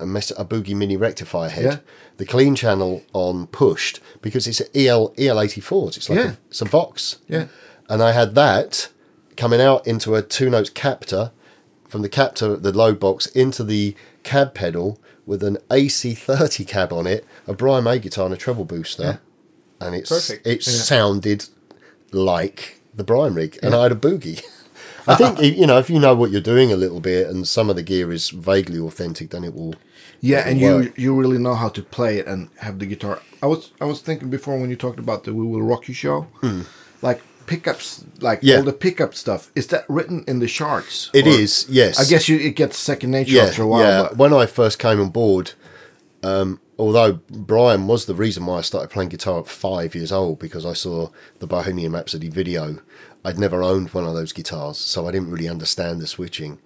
a, 0.01 0.07
mess, 0.07 0.31
a 0.33 0.45
Boogie 0.45 0.75
Mini 0.75 0.97
rectifier 0.97 1.49
head. 1.51 1.65
Yeah. 1.65 1.77
The 2.17 2.25
clean 2.27 2.55
channel 2.55 3.03
on 3.13 3.47
pushed 3.47 4.01
because 4.23 4.47
it's 4.47 4.61
an 4.61 4.69
E 4.75 4.89
EL 4.89 5.11
EL84s. 5.17 5.97
It's 5.97 6.11
like 6.11 6.19
Yeah. 6.19 6.31
a, 6.33 6.37
it's 6.49 6.61
a 6.61 6.65
Vox. 6.65 7.19
Yeah. 7.29 7.47
And 7.89 8.03
I 8.03 8.13
had 8.13 8.35
that 8.35 8.89
coming 9.41 9.61
out 9.61 9.87
into 9.87 10.15
a 10.15 10.21
two 10.21 10.51
notes 10.51 10.69
captor 10.69 11.33
from 11.89 12.03
the 12.03 12.11
captor, 12.11 12.57
the 12.57 12.77
load 12.77 13.01
box, 13.01 13.25
into 13.27 13.65
the 13.65 13.97
cab 14.23 14.53
pedal 14.53 15.01
with 15.25 15.43
an 15.43 15.57
AC30 15.71 16.69
cab 16.69 16.93
on 16.93 17.07
it, 17.07 17.25
a 17.47 17.55
Brian 17.55 17.85
May 17.85 17.99
guitar 17.99 18.27
and 18.27 18.35
a 18.35 18.37
treble 18.37 18.67
booster. 18.67 19.19
And 19.81 19.95
it's 19.95 20.11
Perfect. 20.11 20.47
it 20.47 20.63
sounded 20.63 21.47
like 22.13 22.83
the 22.95 23.03
Brian 23.03 23.33
rig, 23.33 23.59
and 23.63 23.75
I 23.75 23.85
had 23.85 23.93
a 23.93 23.97
boogie. 23.97 24.45
I 25.07 25.15
think 25.15 25.41
you 25.59 25.67
know 25.67 25.79
if 25.79 25.89
you 25.89 25.99
know 25.99 26.15
what 26.15 26.31
you're 26.31 26.43
doing 26.43 26.71
a 26.71 26.77
little 26.77 27.01
bit, 27.01 27.27
and 27.27 27.49
some 27.49 27.71
of 27.71 27.77
the 27.77 27.83
gear 27.83 28.13
is 28.13 28.29
vaguely 28.29 28.79
authentic, 28.79 29.31
then 29.31 29.43
it 29.43 29.55
will. 29.55 29.75
Yeah, 30.21 30.41
it 30.41 30.49
and 30.49 30.61
will 30.61 30.83
you 30.83 30.89
work. 30.89 30.99
you 30.99 31.19
really 31.19 31.39
know 31.39 31.55
how 31.55 31.71
to 31.71 31.83
play 31.83 32.19
it 32.19 32.27
and 32.27 32.51
have 32.59 32.79
the 32.79 32.85
guitar. 32.85 33.23
I 33.43 33.47
was 33.47 33.73
I 33.81 33.87
was 33.87 34.03
thinking 34.03 34.29
before 34.29 34.61
when 34.61 34.69
you 34.69 34.77
talked 34.77 34.99
about 34.99 35.25
the 35.25 35.33
We 35.33 35.47
Will 35.47 35.63
Rock 35.63 35.89
You 35.89 35.95
show, 35.95 36.23
hmm. 36.43 36.63
like 37.01 37.23
pickups, 37.51 38.05
like. 38.21 38.39
Yeah. 38.43 38.57
all 38.59 38.63
the 38.63 38.73
pickup 38.73 39.13
stuff. 39.15 39.51
Is 39.55 39.67
that 39.69 39.85
written 39.89 40.25
in 40.27 40.39
the 40.39 40.47
charts? 40.47 41.11
It 41.13 41.27
Or- 41.27 41.31
is, 41.43 41.67
yes. 41.69 41.99
I 42.01 42.05
guess 42.11 42.29
you 42.29 42.39
it 42.39 42.55
gets 42.57 42.79
second 42.79 43.11
nature 43.11 43.33
yeah, 43.37 43.43
after 43.49 43.63
a 43.63 43.67
while. 43.67 43.81
yeah. 43.83 44.03
but- 44.03 44.17
When 44.17 44.33
I 44.33 44.47
first 44.47 44.79
came 44.79 45.01
on 45.01 45.11
board, 45.11 45.53
um, 46.23 46.61
although 46.79 47.21
Brian 47.31 47.87
was 47.87 48.07
the 48.07 48.15
reason 48.15 48.47
why 48.47 48.59
I 48.59 48.61
started 48.63 48.91
playing 48.91 49.11
guitar 49.11 49.41
at 49.41 49.49
five 49.49 49.95
years 49.95 50.13
old 50.13 50.39
because 50.39 50.65
I 50.65 50.73
saw 50.75 51.09
the 51.41 51.47
Bohemian 51.47 51.93
Rhapsody 51.93 52.29
video. 52.29 52.79
I'd 53.25 53.39
never 53.39 53.63
owned 53.63 53.91
one 53.91 54.07
of 54.07 54.15
those 54.15 54.33
guitars, 54.33 54.79
so 54.79 55.07
I 55.07 55.11
didn't 55.13 55.31
really 55.31 55.49
understand 55.49 56.01
the 56.01 56.07
switching. 56.07 56.59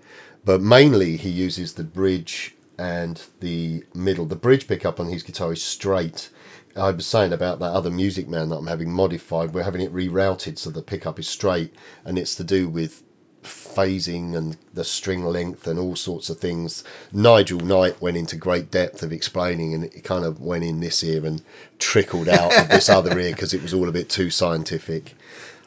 But 0.45 0.61
mainly, 0.61 1.17
he 1.17 1.31
uses 1.31 1.73
the 1.75 1.83
bridge 1.85 2.55
and 2.79 3.21
the 3.41 3.85
middle. 3.95 4.27
The 4.27 4.37
bridge 4.37 4.67
pickup 4.69 5.01
on 5.01 5.09
his 5.09 5.23
guitar 5.23 5.53
is 5.53 5.63
straight. 5.63 6.29
I 6.77 6.91
was 6.91 7.07
saying 7.07 7.33
about 7.33 7.61
that 7.61 7.73
other 7.73 7.91
Music 7.91 8.29
Man 8.29 8.49
that 8.49 8.57
I'm 8.57 8.67
having 8.67 8.93
modified. 8.93 9.55
We're 9.55 9.63
having 9.63 9.81
it 9.81 9.95
rerouted 9.95 10.59
so 10.59 10.71
the 10.71 10.83
pickup 10.83 11.19
is 11.19 11.29
straight, 11.29 11.73
and 12.05 12.19
it's 12.19 12.35
to 12.37 12.45
do 12.45 12.69
with 12.69 13.03
phasing 13.43 14.35
and 14.35 14.57
the 14.73 14.85
string 14.85 15.25
length 15.25 15.67
and 15.67 15.79
all 15.79 15.97
sorts 15.97 16.31
of 16.31 16.39
things. 16.39 16.83
Nigel 17.13 17.61
Knight 17.61 18.01
went 18.01 18.17
into 18.17 18.37
great 18.37 18.71
depth 18.71 19.03
of 19.03 19.13
explaining, 19.13 19.75
and 19.75 19.85
it 19.85 20.03
kind 20.03 20.25
of 20.25 20.41
went 20.41 20.65
in 20.65 20.81
this 20.81 21.03
ear 21.05 21.25
and 21.25 21.43
trickled 21.79 22.29
out 22.29 22.57
of 22.57 22.69
this 22.69 22.89
other 22.89 23.19
ear 23.19 23.33
because 23.33 23.55
it 23.55 23.63
was 23.63 23.75
all 23.75 23.89
a 23.89 23.93
bit 23.93 24.09
too 24.09 24.31
scientific. 24.31 25.15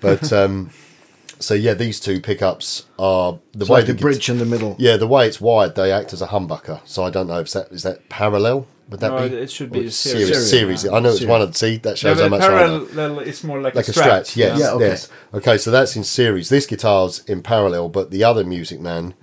But 0.02 0.32
um, 0.34 0.72
so 1.40 1.54
yeah, 1.54 1.74
these 1.74 2.00
two 2.00 2.20
pickups 2.20 2.86
are 2.98 3.40
the 3.54 3.62
It's 3.62 3.70
way 3.70 3.80
like 3.80 3.88
the 3.88 3.94
bridge 3.94 4.30
in 4.30 4.40
the 4.40 4.46
middle. 4.46 4.76
Yeah, 4.80 4.98
the 4.98 5.08
way 5.08 5.28
it's 5.28 5.40
wired, 5.40 5.76
they 5.76 5.92
act 5.92 6.14
as 6.14 6.22
a 6.22 6.28
humbucker. 6.28 6.82
So 6.86 7.04
I 7.04 7.10
don't 7.10 7.28
know 7.28 7.40
if 7.40 7.52
that 7.54 7.72
is 7.72 7.84
that 7.84 8.10
parallel. 8.10 8.68
Would 8.90 9.00
that 9.02 9.12
No, 9.12 9.28
be? 9.28 9.36
it 9.36 9.52
should 9.52 9.70
Or 9.70 9.82
be 9.82 9.90
series. 9.90 10.28
series. 10.28 10.50
Series. 10.50 10.84
Yeah. 10.86 10.92
I 10.94 11.00
know 11.02 11.10
it's 11.10 11.18
Series. 11.20 11.30
one 11.30 11.42
of 11.42 11.58
see 11.58 11.78
that 11.78 11.90
Yeah, 11.90 11.96
shows 11.96 12.18
how 12.20 12.30
but 12.30 12.40
much 12.40 12.42
I 12.44 12.48
know 12.68 12.86
parallel 12.86 13.20
is 13.20 13.44
more 13.44 13.62
like, 13.62 13.76
like 13.76 13.88
a 13.88 13.92
a 13.92 13.94
strat. 13.94 14.36
Yes, 14.36 14.60
Yeah, 14.60 14.72
okay. 14.74 14.88
yes. 14.88 15.10
Okay, 15.34 15.58
so 15.58 15.72
that's 15.72 15.96
in 15.96 16.04
series. 16.04 16.50
This 16.50 16.66
guitar's 16.66 17.20
in 17.28 17.42
parallel, 17.42 17.90
but 17.90 18.12
the 18.12 18.24
other 18.24 18.44
Music 18.46 18.80
Man 18.80 19.14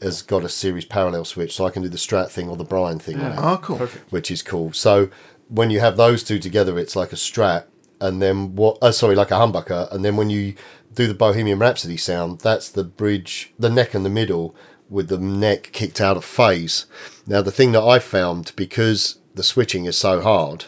has 0.00 0.22
got 0.22 0.42
a 0.44 0.48
series 0.48 0.86
parallel 0.86 1.26
switch, 1.26 1.54
so 1.54 1.66
I 1.66 1.70
can 1.70 1.82
do 1.82 1.88
the 1.90 1.98
strat 1.98 2.30
thing 2.30 2.48
or 2.48 2.56
the 2.56 2.64
Brian 2.64 2.98
thing 2.98 3.20
on 3.20 3.32
it, 3.32 3.38
Oh, 3.38 3.58
cool. 3.62 3.76
which 4.08 4.30
is 4.30 4.42
cool. 4.42 4.72
So 4.72 5.10
when 5.48 5.68
you 5.68 5.80
have 5.80 5.98
those 5.98 6.22
two 6.22 6.38
together, 6.38 6.78
it's 6.78 6.96
like 6.96 7.12
a 7.12 7.16
strat, 7.16 7.64
and 8.00 8.22
then 8.22 8.56
what? 8.56 8.78
Uh, 8.80 8.92
sorry, 8.92 9.14
like 9.14 9.30
a 9.30 9.34
humbucker, 9.34 9.92
and 9.92 10.02
then 10.02 10.16
when 10.16 10.30
you 10.30 10.54
do 10.94 11.06
the 11.06 11.12
Bohemian 11.14 11.58
Rhapsody 11.58 11.98
sound, 11.98 12.40
that's 12.40 12.70
the 12.70 12.84
bridge, 12.84 13.52
the 13.58 13.68
neck 13.68 13.92
and 13.92 14.04
the 14.06 14.10
middle 14.10 14.56
with 14.88 15.08
the 15.08 15.18
neck 15.18 15.68
kicked 15.72 16.00
out 16.00 16.16
of 16.16 16.24
phase. 16.24 16.86
Now 17.30 17.42
the 17.42 17.52
thing 17.52 17.70
that 17.72 17.84
I 17.84 18.00
found 18.00 18.52
because 18.56 19.20
the 19.36 19.44
switching 19.44 19.84
is 19.84 19.96
so 19.96 20.20
hard, 20.20 20.64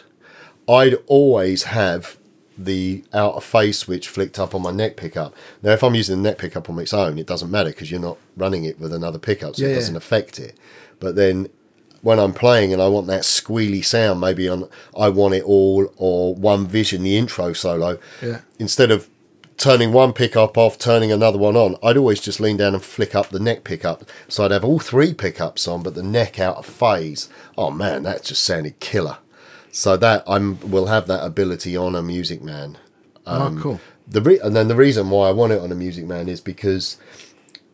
I'd 0.67 0.95
always 1.07 1.63
have 1.63 2.17
the 2.57 3.03
out 3.13 3.33
of 3.33 3.43
phase 3.43 3.79
switch 3.79 4.07
flicked 4.07 4.39
up 4.39 4.55
on 4.55 4.61
my 4.61 4.71
neck 4.71 4.95
pickup. 4.95 5.35
Now, 5.61 5.71
if 5.71 5.83
I'm 5.83 5.93
using 5.93 6.23
the 6.23 6.29
neck 6.29 6.37
pickup 6.37 6.69
on 6.69 6.79
its 6.79 6.93
own, 6.93 7.19
it 7.19 7.27
doesn't 7.27 7.51
matter 7.51 7.71
because 7.71 7.91
you're 7.91 7.99
not 7.99 8.17
running 8.37 8.63
it 8.63 8.79
with 8.79 8.93
another 8.93 9.19
pickup, 9.19 9.57
so 9.57 9.65
Yeah, 9.65 9.71
it 9.71 9.75
doesn't 9.75 9.97
affect 9.97 10.39
it. 10.39 10.55
But 11.01 11.17
then 11.17 11.49
when 12.01 12.17
I'm 12.17 12.31
playing 12.33 12.71
and 12.71 12.81
I 12.81 12.87
want 12.87 13.07
that 13.07 13.23
squealy 13.23 13.83
sound, 13.83 14.21
maybe 14.21 14.47
on 14.47 14.69
I 14.97 15.09
want 15.09 15.33
it 15.33 15.43
all 15.43 15.91
or 15.97 16.33
one 16.33 16.65
vision, 16.65 17.03
the 17.03 17.17
intro 17.17 17.51
solo, 17.51 17.99
Yeah. 18.21 18.39
instead 18.57 18.89
of 18.89 19.09
turning 19.57 19.91
one 19.93 20.13
pickup 20.13 20.57
off, 20.57 20.77
turning 20.77 21.11
another 21.11 21.37
one 21.37 21.55
on, 21.55 21.75
I'd 21.83 21.97
always 21.97 22.19
just 22.21 22.39
lean 22.39 22.57
down 22.57 22.73
and 22.73 22.83
flick 22.83 23.15
up 23.15 23.29
the 23.29 23.39
neck 23.39 23.63
pickup. 23.63 24.03
So 24.27 24.43
I'd 24.45 24.51
have 24.51 24.63
all 24.63 24.79
three 24.79 25.13
pickups 25.13 25.67
on, 25.67 25.83
but 25.83 25.95
the 25.95 26.03
neck 26.03 26.39
out 26.39 26.57
of 26.57 26.65
phase. 26.65 27.29
Oh 27.57 27.71
man, 27.71 28.03
that 28.03 28.23
just 28.23 28.43
sounded 28.43 28.79
killer. 28.79 29.17
So 29.71 29.97
that 29.97 30.23
I'm 30.27 30.59
will 30.69 30.87
have 30.87 31.07
that 31.07 31.23
ability 31.25 31.75
on 31.75 31.95
a 31.95 32.01
Music 32.03 32.41
Man. 32.43 32.77
oh, 33.25 33.57
cool. 33.59 33.81
The 34.07 34.21
re- 34.21 34.39
and 34.39 34.55
then 34.55 34.67
the 34.67 34.75
reason 34.75 35.09
why 35.09 35.29
I 35.29 35.31
want 35.31 35.53
it 35.53 35.61
on 35.61 35.71
a 35.71 35.75
Music 35.75 36.05
Man 36.05 36.27
is 36.27 36.41
because 36.41 36.97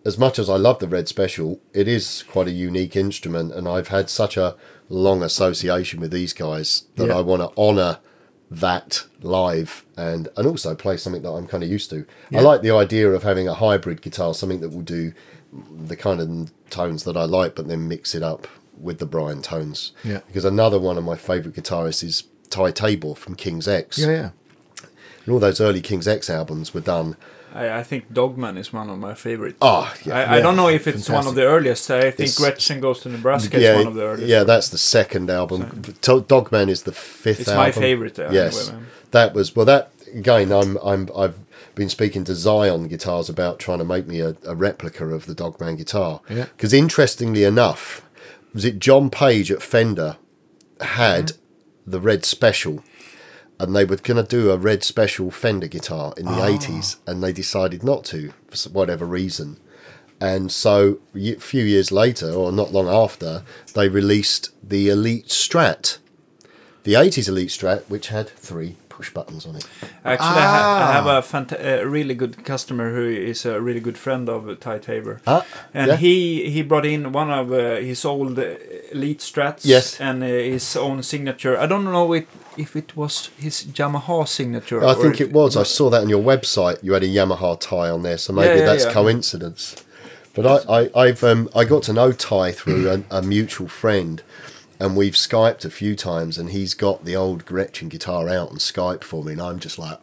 as 0.05 0.17
much 0.17 0.39
as 0.39 0.49
I 0.49 0.55
love 0.55 0.79
the 0.79 0.87
Red 0.87 1.07
Special, 1.07 1.59
it 1.73 1.87
is 1.87 2.23
quite 2.23 2.47
a 2.47 2.51
unique 2.51 2.95
instrument, 2.95 3.51
and 3.53 3.67
I've 3.67 3.89
had 3.89 4.09
such 4.09 4.37
a 4.37 4.55
long 4.87 5.21
association 5.23 5.99
with 5.99 6.11
these 6.11 6.33
guys 6.33 6.83
that 6.95 7.07
Yeah. 7.07 7.17
I 7.17 7.21
want 7.21 7.41
to 7.41 7.57
honour 7.59 7.99
that 8.51 9.05
live 9.21 9.85
and 9.95 10.27
and 10.35 10.47
also 10.47 10.73
play 10.75 10.97
something 10.97 11.21
that 11.21 11.31
I'm 11.31 11.47
kind 11.47 11.63
of 11.63 11.69
used 11.69 11.89
to. 11.91 12.05
I 12.33 12.41
like 12.41 12.61
the 12.61 12.71
idea 12.71 13.09
of 13.11 13.23
having 13.23 13.47
a 13.47 13.53
hybrid 13.53 14.01
guitar, 14.01 14.33
something 14.33 14.61
that 14.61 14.69
will 14.69 14.81
do 14.81 15.13
the 15.51 15.95
kind 15.95 16.19
of 16.19 16.51
tones 16.69 17.03
that 17.03 17.17
I 17.17 17.25
like, 17.25 17.55
but 17.55 17.67
then 17.67 17.87
mix 17.87 18.13
it 18.15 18.23
up 18.23 18.47
with 18.79 18.99
the 18.99 19.05
Brian 19.05 19.41
tones. 19.41 19.91
Yeah. 20.03 20.21
Because 20.27 20.45
another 20.45 20.79
one 20.79 20.97
of 20.97 21.03
my 21.03 21.15
favourite 21.15 21.55
guitarists 21.55 22.03
is 22.03 22.23
Ty 22.49 22.71
Tabor 22.71 23.15
from 23.15 23.35
King's 23.35 23.67
X. 23.67 23.97
Yeah, 23.97 24.07
yeah. 24.07 24.29
And 25.25 25.33
all 25.33 25.39
those 25.39 25.61
early 25.61 25.81
King's 25.81 26.07
X 26.07 26.29
albums 26.29 26.73
were 26.73 26.81
done. 26.81 27.17
I, 27.53 27.79
I 27.79 27.83
think 27.83 28.11
Dogman 28.13 28.57
is 28.57 28.71
one 28.73 28.89
of 28.89 28.97
my 28.99 29.13
favorites. 29.13 29.57
Oh, 29.61 29.91
yeah. 30.05 30.15
I, 30.19 30.37
I 30.37 30.41
don't 30.41 30.55
know 30.55 30.69
if 30.69 30.87
it's 30.87 31.09
one 31.09 31.25
of 31.27 31.35
the 31.35 31.43
earliest. 31.45 31.89
I 31.91 32.01
think 32.11 32.19
It's- 32.29 32.37
Gretchen 32.37 32.79
Goes 32.79 32.99
to 33.01 33.09
Nebraska 33.09 33.57
is 33.57 33.63
yeah, 33.63 33.75
one 33.77 33.87
of 33.87 33.95
the 33.95 34.03
earliest. 34.03 34.27
yeah, 34.29 34.43
that's 34.43 34.69
the 34.69 34.77
second 34.77 35.29
album. 35.29 35.81
To- 36.01 36.21
Dogman 36.21 36.69
is 36.69 36.83
the 36.83 36.91
fifth. 36.91 37.41
It's 37.41 37.49
my 37.49 37.71
favourite, 37.71 38.17
uh, 38.19 38.29
yes, 38.31 38.69
anyway, 38.69 38.83
that 39.11 39.33
was 39.33 39.55
well. 39.55 39.65
That 39.65 39.91
again, 40.13 40.51
I'm 40.51 40.77
I'm 40.83 41.09
I've 41.15 41.37
been 41.75 41.89
speaking 41.89 42.23
to 42.25 42.35
Zion 42.35 42.87
Guitars 42.87 43.29
about 43.29 43.57
trying 43.59 43.79
to 43.79 43.85
make 43.85 44.05
me 44.05 44.19
a, 44.19 44.35
a 44.45 44.55
replica 44.55 45.05
of 45.07 45.25
the 45.25 45.33
Dogman 45.35 45.75
guitar. 45.77 46.21
Yeah. 46.29 46.45
Because 46.55 46.73
interestingly 46.73 47.43
enough, 47.43 48.01
was 48.53 48.65
it 48.65 48.79
John 48.79 49.09
Page 49.09 49.51
at 49.51 49.61
Fender 49.61 50.17
had 50.81 51.27
Mm-hmm. 51.27 51.91
the 51.91 51.99
Red 51.99 52.25
Special. 52.25 52.83
And 53.59 53.75
they 53.75 53.83
were 53.85 53.97
going 53.97 54.23
to 54.23 54.29
do 54.37 54.51
a 54.51 54.57
red 54.57 54.83
special 54.83 55.31
Fender 55.31 55.67
guitar 55.67 56.13
in 56.17 56.25
the 56.25 56.31
Ah. 56.31 56.47
80s, 56.49 56.95
and 57.05 57.21
they 57.21 57.33
decided 57.33 57.83
not 57.83 58.05
to 58.05 58.31
for 58.49 58.69
whatever 58.69 59.05
reason. 59.05 59.57
And 60.21 60.51
so, 60.51 60.99
a 61.15 61.35
few 61.35 61.63
years 61.63 61.91
later, 61.91 62.31
or 62.31 62.51
not 62.51 62.71
long 62.73 62.87
after, 62.87 63.43
they 63.73 63.87
released 63.89 64.49
the 64.67 64.89
Elite 64.89 65.27
Strat, 65.27 65.97
the 66.83 66.93
80s 66.95 67.27
Elite 67.29 67.49
Strat, 67.49 67.83
which 67.89 68.07
had 68.09 68.29
three 68.29 68.75
push 68.89 69.13
buttons 69.13 69.45
on 69.45 69.55
it. 69.55 69.65
Actually, 70.03 70.27
I, 70.27 70.41
ha- 70.41 70.87
I 70.89 70.91
have 70.93 71.07
Ah. 71.07 71.19
a 71.19 71.21
fanta- 71.21 71.81
a 71.81 71.87
really 71.87 72.15
good 72.15 72.43
customer 72.43 72.93
who 72.93 73.07
is 73.31 73.45
a 73.45 73.61
really 73.61 73.79
good 73.79 73.97
friend 73.97 74.27
of 74.29 74.47
uh, 74.49 74.55
Ty 74.59 74.79
Tabor. 74.79 75.21
Ah, 75.25 75.45
And 75.73 75.87
yeah. 75.87 75.95
he 75.97 76.49
he 76.49 76.63
brought 76.63 76.85
in 76.85 77.11
one 77.13 77.31
of 77.31 77.51
uh, 77.51 77.77
his 77.81 78.03
old 78.05 78.37
uh, 78.39 78.43
Elite 78.91 79.21
Strats 79.21 79.63
Yes. 79.63 79.99
and 80.01 80.21
uh, 80.23 80.27
his 80.27 80.75
own 80.75 81.01
signature. 81.03 81.57
I 81.57 81.65
don't 81.65 81.85
know 81.85 82.11
it, 82.13 82.27
if 82.59 82.75
it 82.75 82.95
was 82.95 83.29
his 83.37 83.63
Yamaha 83.65 84.27
signature. 84.27 84.85
I 84.85 84.93
think 84.93 85.19
it 85.21 85.31
was. 85.31 85.55
I 85.57 85.63
saw 85.63 85.89
that 85.89 86.01
on 86.01 86.09
your 86.09 86.21
website. 86.23 86.83
You 86.83 86.93
had 86.93 87.03
a 87.03 87.07
Yamaha 87.07 87.59
Ty 87.59 87.89
on 87.89 88.03
there, 88.03 88.17
so 88.17 88.33
maybe 88.33 88.47
Yeah, 88.49 88.55
yeah, 88.59 88.65
that's 88.65 88.85
yeah. 88.85 88.93
coincidence. 88.93 89.75
But 90.35 90.45
I, 90.69 90.81
I, 90.81 90.89
I've 91.05 91.23
um, 91.23 91.49
I 91.55 91.63
got 91.65 91.83
to 91.83 91.93
know 91.93 92.11
Ty 92.11 92.51
through 92.51 92.89
a, 92.89 93.03
a 93.19 93.21
mutual 93.21 93.67
friend, 93.67 94.21
and 94.79 94.95
we've 94.95 95.13
skyped 95.15 95.65
a 95.65 95.69
few 95.69 95.95
times, 95.95 96.37
and 96.37 96.49
he's 96.51 96.73
got 96.73 97.05
the 97.05 97.15
old 97.15 97.45
Gretchen 97.45 97.89
guitar 97.89 98.29
out 98.29 98.49
on 98.49 98.57
Skype 98.57 99.03
for 99.03 99.23
me, 99.23 99.31
and 99.33 99.41
I'm 99.41 99.59
just 99.59 99.79
like, 99.79 99.99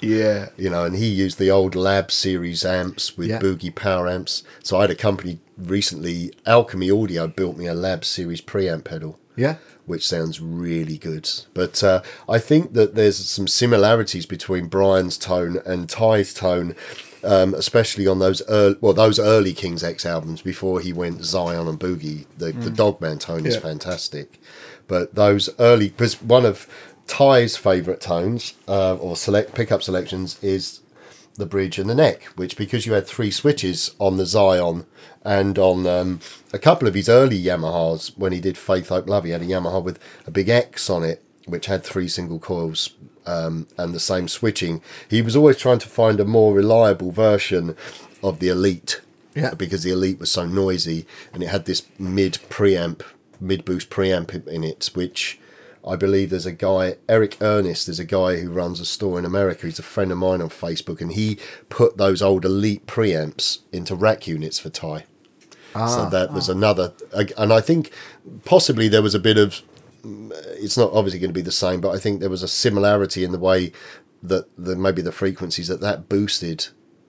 Yeah. 0.00 0.48
you 0.56 0.70
know, 0.70 0.84
and 0.84 0.96
he 0.96 1.06
used 1.06 1.38
the 1.38 1.50
old 1.50 1.74
Lab 1.74 2.10
Series 2.10 2.64
amps 2.64 3.16
with 3.16 3.28
Yeah. 3.28 3.38
Boogie 3.40 3.74
power 3.74 4.08
amps. 4.08 4.42
So 4.62 4.78
I 4.78 4.82
had 4.82 4.90
a 4.90 4.94
company 4.96 5.38
recently, 5.56 6.32
Alchemy 6.46 6.90
Audio, 6.90 7.26
built 7.26 7.56
me 7.56 7.66
a 7.66 7.74
Lab 7.74 8.04
Series 8.04 8.40
preamp 8.40 8.84
pedal 8.84 9.18
Yeah. 9.36 9.56
Which 9.86 10.06
sounds 10.06 10.40
really 10.40 10.98
good. 10.98 11.28
But 11.52 11.82
uh, 11.84 12.02
I 12.28 12.38
think 12.38 12.72
that 12.72 12.94
there's 12.94 13.16
some 13.18 13.46
similarities 13.48 14.26
between 14.26 14.66
Brian's 14.66 15.18
tone 15.18 15.60
and 15.66 15.88
Ty's 15.88 16.32
tone, 16.34 16.74
um, 17.22 17.54
especially 17.54 18.06
on 18.06 18.18
those 18.18 18.42
early, 18.48 18.76
well, 18.80 18.92
those 18.92 19.18
early 19.18 19.52
King's 19.52 19.84
X 19.84 20.04
albums 20.06 20.42
before 20.42 20.80
he 20.80 20.92
went 20.92 21.24
Zion 21.24 21.68
and 21.68 21.78
Boogie. 21.80 22.26
The, 22.38 22.52
the 22.52 22.70
Dogman 22.70 23.18
tone 23.18 23.46
is 23.46 23.54
Yeah. 23.54 23.60
fantastic, 23.60 24.40
but 24.88 25.14
those 25.14 25.48
early, 25.58 25.88
because 25.90 26.20
one 26.22 26.44
of 26.46 26.66
Ty's 27.06 27.56
favourite 27.56 28.00
tones 28.00 28.54
uh, 28.66 28.94
or 28.96 29.16
select 29.16 29.54
pickup 29.54 29.82
selections 29.82 30.42
is 30.42 30.80
the 31.36 31.46
bridge 31.46 31.78
and 31.78 31.90
the 31.90 31.94
neck, 31.94 32.24
which 32.36 32.56
because 32.56 32.86
you 32.86 32.92
had 32.92 33.06
three 33.06 33.30
switches 33.30 33.94
on 33.98 34.16
the 34.16 34.26
Zion 34.26 34.86
and 35.24 35.58
on 35.58 35.86
um, 35.86 36.20
a 36.52 36.58
couple 36.58 36.86
of 36.86 36.94
his 36.94 37.08
early 37.08 37.42
Yamahas 37.42 38.16
when 38.16 38.32
he 38.32 38.40
did 38.40 38.56
Faith 38.56 38.88
Hope 38.88 39.08
Love, 39.08 39.24
he 39.24 39.30
had 39.30 39.42
a 39.42 39.46
Yamaha 39.46 39.82
with 39.82 39.98
a 40.26 40.30
big 40.30 40.48
X 40.48 40.88
on 40.88 41.02
it, 41.02 41.22
which 41.46 41.66
had 41.66 41.82
three 41.82 42.08
single 42.08 42.38
coils 42.38 42.90
um, 43.26 43.66
and 43.76 43.94
the 43.94 44.00
same 44.00 44.28
switching. 44.28 44.82
He 45.08 45.22
was 45.22 45.34
always 45.34 45.56
trying 45.56 45.78
to 45.80 45.88
find 45.88 46.20
a 46.20 46.24
more 46.24 46.54
reliable 46.54 47.10
version 47.10 47.76
of 48.22 48.38
the 48.38 48.48
Elite. 48.48 49.00
Yeah. 49.34 49.54
Because 49.54 49.82
the 49.82 49.90
Elite 49.90 50.20
was 50.20 50.30
so 50.30 50.46
noisy 50.46 51.06
and 51.32 51.42
it 51.42 51.48
had 51.48 51.64
this 51.64 51.86
mid 51.98 52.34
preamp, 52.48 53.02
mid 53.40 53.64
boost 53.64 53.90
preamp 53.90 54.46
in 54.46 54.62
it, 54.62 54.90
which 54.94 55.40
I 55.86 55.96
believe 55.96 56.30
there's 56.30 56.46
a 56.46 56.52
guy, 56.52 56.96
Eric 57.08 57.36
Ernest, 57.40 57.86
there's 57.86 57.98
a 57.98 58.04
guy 58.04 58.36
who 58.36 58.50
runs 58.50 58.80
a 58.80 58.86
store 58.86 59.18
in 59.18 59.24
America. 59.24 59.66
He's 59.66 59.78
a 59.78 59.82
friend 59.82 60.10
of 60.10 60.18
mine 60.18 60.40
on 60.40 60.48
Facebook 60.48 61.00
and 61.00 61.12
he 61.12 61.38
put 61.68 61.98
those 61.98 62.22
old 62.22 62.44
Elite 62.44 62.86
preamps 62.86 63.58
into 63.72 63.94
rack 63.94 64.26
units 64.26 64.58
for 64.58 64.70
Ty. 64.70 65.04
so 65.72 65.80
ah, 65.80 66.08
that 66.08 66.32
was 66.32 66.48
ah. 66.48 66.52
another, 66.52 66.94
and 67.36 67.52
I 67.52 67.60
think 67.60 67.90
possibly 68.44 68.88
there 68.88 69.02
was 69.02 69.14
a 69.14 69.20
bit 69.20 69.36
of 69.36 69.60
mm, 70.02 70.32
it's 70.56 70.78
not 70.78 70.92
obviously 70.92 71.18
going 71.18 71.30
to 71.30 71.34
be 71.34 71.42
the 71.42 71.52
same, 71.52 71.80
but 71.80 71.90
I 71.90 71.98
think 71.98 72.20
there 72.20 72.30
was 72.30 72.42
a 72.42 72.48
similarity 72.48 73.24
in 73.24 73.32
the 73.32 73.38
way 73.38 73.72
that 74.22 74.46
the 74.56 74.74
maybe 74.76 75.02
the 75.02 75.12
frequencies 75.12 75.68
that 75.68 75.80
that 75.80 76.08
boosted 76.08 76.68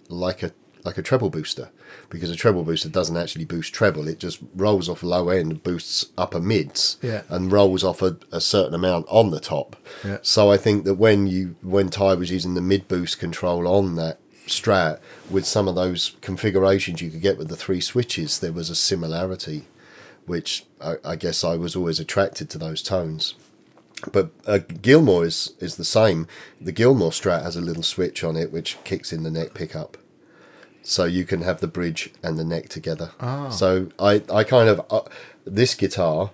like 0.09 0.43
a 0.43 0.51
like 0.85 0.97
a 0.97 1.01
treble 1.01 1.29
booster 1.29 1.69
because 2.09 2.29
a 2.29 2.35
treble 2.35 2.63
booster 2.63 2.87
doesn't 2.89 3.17
actually 3.17 3.43
boost 3.45 3.73
treble 3.73 4.07
it 4.07 4.19
just 4.19 4.39
rolls 4.55 4.87
off 4.87 5.01
low 5.03 5.29
end 5.29 5.63
boosts 5.63 6.05
upper 6.17 6.39
mids 6.39 6.97
Yeah. 7.01 7.23
and 7.27 7.51
rolls 7.51 7.83
off 7.83 8.01
a, 8.01 8.17
a 8.31 8.39
certain 8.39 8.73
amount 8.75 9.07
on 9.09 9.31
the 9.31 9.39
top 9.39 9.75
Yeah. 10.03 10.19
so 10.21 10.51
i 10.51 10.57
think 10.57 10.85
that 10.85 10.93
when 10.95 11.27
you 11.27 11.55
when 11.63 11.89
ty 11.89 12.13
was 12.13 12.29
using 12.31 12.53
the 12.53 12.61
mid 12.61 12.87
boost 12.87 13.19
control 13.19 13.67
on 13.67 13.95
that 13.95 14.19
strat 14.47 14.99
with 15.29 15.45
some 15.45 15.67
of 15.67 15.73
those 15.75 16.15
configurations 16.21 17.01
you 17.01 17.09
could 17.09 17.21
get 17.21 17.37
with 17.39 17.47
the 17.49 17.55
three 17.55 17.81
switches 17.81 18.39
there 18.39 18.53
was 18.53 18.69
a 18.69 18.75
similarity 18.75 19.65
which 20.27 20.65
I, 20.81 20.95
I 21.03 21.15
guess 21.15 21.43
I 21.43 21.55
was 21.55 21.75
always 21.75 21.99
attracted 21.99 22.49
to 22.49 22.57
those 22.57 22.81
tones. 22.81 23.35
But 24.11 24.31
uh, 24.47 24.57
Gilmour 24.81 25.23
is, 25.23 25.53
is 25.59 25.75
the 25.75 25.85
same. 25.85 26.27
The 26.59 26.71
Gilmour 26.73 27.11
Strat 27.11 27.43
has 27.43 27.55
a 27.55 27.61
little 27.61 27.83
switch 27.83 28.23
on 28.23 28.35
it 28.35 28.51
which 28.51 28.77
kicks 28.83 29.13
in 29.13 29.21
the 29.21 29.29
neck 29.29 29.53
pickup. 29.53 29.97
So 30.87 31.05
you 31.05 31.25
can 31.25 31.41
have 31.41 31.61
the 31.61 31.67
bridge 31.67 32.11
and 32.21 32.37
the 32.37 32.43
neck 32.43 32.69
together. 32.69 33.11
So 33.49 33.89
I, 33.99 34.21
I 34.31 34.43
kind 34.43 34.69
of, 34.69 34.85
uh, 34.91 35.01
this 35.43 35.73
guitar 35.73 36.29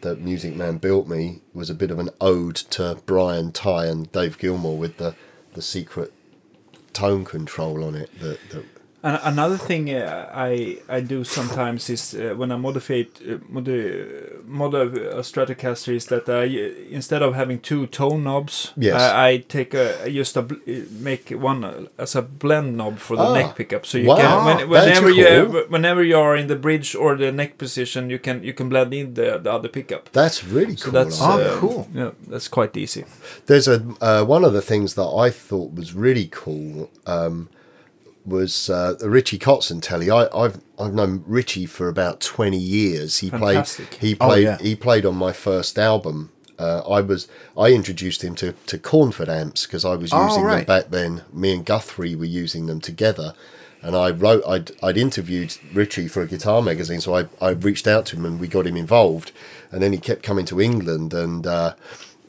that 0.00 0.20
Music 0.20 0.54
Man 0.54 0.78
built 0.78 1.08
me 1.08 1.40
was 1.52 1.68
a 1.70 1.74
bit 1.74 1.90
of 1.90 1.98
an 1.98 2.10
ode 2.20 2.54
to 2.56 2.98
Brian 3.04 3.50
Ty 3.52 3.86
and 3.86 4.10
Dave 4.12 4.38
Gilmour 4.38 4.76
with 4.78 4.96
the, 4.98 5.14
the 5.54 5.60
secret 5.60 6.12
tone 6.92 7.24
control 7.24 7.82
on 7.84 7.94
it 7.96 8.10
that, 8.20 8.38
that 8.50 8.64
another 9.02 9.56
thing 9.56 9.90
uh, 9.90 10.28
I 10.34 10.78
I 10.88 11.00
do 11.00 11.24
sometimes 11.24 11.88
is 11.90 12.14
uh, 12.14 12.34
when 12.36 12.52
I 12.52 12.56
modify 12.56 13.02
uh, 13.28 13.38
modi 13.48 14.04
modify 14.46 15.00
a 15.18 15.22
Stratocaster 15.22 15.94
is 15.94 16.06
that 16.06 16.28
I 16.28 16.44
uh, 16.44 16.96
instead 16.96 17.22
of 17.22 17.34
having 17.34 17.60
two 17.60 17.86
tone 17.86 18.24
knobs, 18.24 18.72
Yes. 18.76 19.00
I, 19.00 19.28
I 19.30 19.36
take 19.48 19.74
a 19.74 20.10
just 20.10 20.36
a, 20.36 20.42
bl- 20.42 20.54
uh, 20.68 20.72
make 21.00 21.30
one 21.30 21.64
uh, 21.64 21.86
as 21.98 22.14
a 22.16 22.22
blend 22.22 22.76
knob 22.76 22.98
for 22.98 23.16
the 23.16 23.22
Ah. 23.22 23.32
neck 23.34 23.56
pickup. 23.56 23.86
So 23.86 23.98
you 23.98 24.08
Wow, 24.08 24.16
can 24.16 24.44
when, 24.44 24.68
whenever 24.68 25.10
you 25.10 25.66
whenever 25.70 26.02
you 26.04 26.18
are 26.18 26.36
in 26.36 26.46
the 26.48 26.56
bridge 26.56 26.94
or 26.94 27.16
the 27.16 27.32
neck 27.32 27.56
position, 27.58 28.10
you 28.10 28.18
can 28.18 28.42
you 28.44 28.52
can 28.52 28.68
blend 28.68 28.92
in 28.94 29.14
the, 29.14 29.38
the 29.42 29.50
other 29.52 29.68
pickup. 29.68 30.10
that's 30.12 30.44
really 30.44 30.76
So 30.76 30.90
cool. 30.90 30.92
that's 30.92 31.20
Oh, 31.22 31.40
uh, 31.40 31.58
cool. 31.60 31.88
Yeah, 31.94 32.10
that's 32.28 32.48
quite 32.48 32.76
easy. 32.76 33.04
There's 33.46 33.68
a 33.68 33.80
uh, 34.00 34.24
one 34.24 34.44
of 34.46 34.52
the 34.52 34.62
things 34.62 34.94
that 34.94 35.08
I 35.26 35.30
thought 35.30 35.74
was 35.74 35.94
really 35.94 36.28
cool 36.30 36.90
um, 37.06 37.48
was 38.24 38.68
uh, 38.70 38.94
Richie 39.02 39.38
Kotzen 39.38 39.80
telly. 39.82 40.10
I, 40.10 40.26
I've 40.34 40.60
I've 40.78 40.94
known 40.94 41.24
Richie 41.26 41.66
for 41.66 41.88
about 41.88 42.20
twenty 42.20 42.58
years. 42.58 43.18
He 43.18 43.30
Fantastic. 43.30 43.90
played 43.90 44.00
he 44.00 44.16
Oh, 44.20 44.26
played 44.26 44.44
yeah. 44.44 44.58
he 44.58 44.76
played 44.76 45.06
on 45.06 45.16
my 45.16 45.32
first 45.32 45.78
album. 45.78 46.30
Uh, 46.58 46.82
I 46.88 47.00
was 47.00 47.26
I 47.56 47.68
introduced 47.68 48.22
him 48.22 48.34
to 48.36 48.52
to 48.66 48.78
Cornford 48.78 49.28
amps 49.28 49.66
because 49.66 49.84
I 49.84 49.94
was 49.94 50.12
Oh, 50.12 50.26
using 50.26 50.46
them 50.46 50.64
back 50.64 50.90
then. 50.90 51.22
Me 51.32 51.54
and 51.54 51.64
Guthrie 51.64 52.14
were 52.14 52.24
using 52.24 52.66
them 52.66 52.80
together. 52.80 53.34
And 53.82 53.96
I 53.96 54.10
wrote, 54.10 54.42
I'd, 54.46 54.72
I'd 54.82 54.98
interviewed 54.98 55.56
Richie 55.72 56.06
for 56.06 56.20
a 56.20 56.26
guitar 56.26 56.60
magazine, 56.60 57.00
so 57.00 57.16
I, 57.16 57.24
I 57.40 57.52
reached 57.52 57.86
out 57.86 58.04
to 58.06 58.16
him 58.16 58.26
and 58.26 58.38
we 58.38 58.46
got 58.46 58.66
him 58.66 58.76
involved. 58.76 59.32
And 59.72 59.82
then 59.82 59.94
he 59.94 59.98
kept 59.98 60.22
coming 60.22 60.44
to 60.44 60.60
England 60.60 61.14
and 61.14 61.46
uh, 61.46 61.72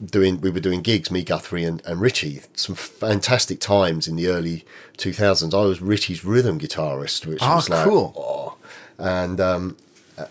doing 0.04 0.40
we 0.40 0.50
were 0.50 0.60
doing 0.60 0.80
gigs 0.80 1.10
me 1.10 1.22
guthrie 1.22 1.64
and, 1.64 1.80
and 1.86 2.00
richie 2.00 2.40
some 2.54 2.74
fantastic 2.74 3.60
times 3.60 4.08
in 4.08 4.16
the 4.16 4.26
early 4.26 4.64
2000s 4.98 5.54
i 5.54 5.64
was 5.64 5.80
richie's 5.80 6.24
rhythm 6.24 6.58
guitarist 6.58 7.24
which 7.26 7.38
Ah, 7.42 7.56
was 7.56 7.68
like 7.68 7.84
cool. 7.84 8.12
oh. 8.16 8.56
and 8.98 9.40
um 9.40 9.76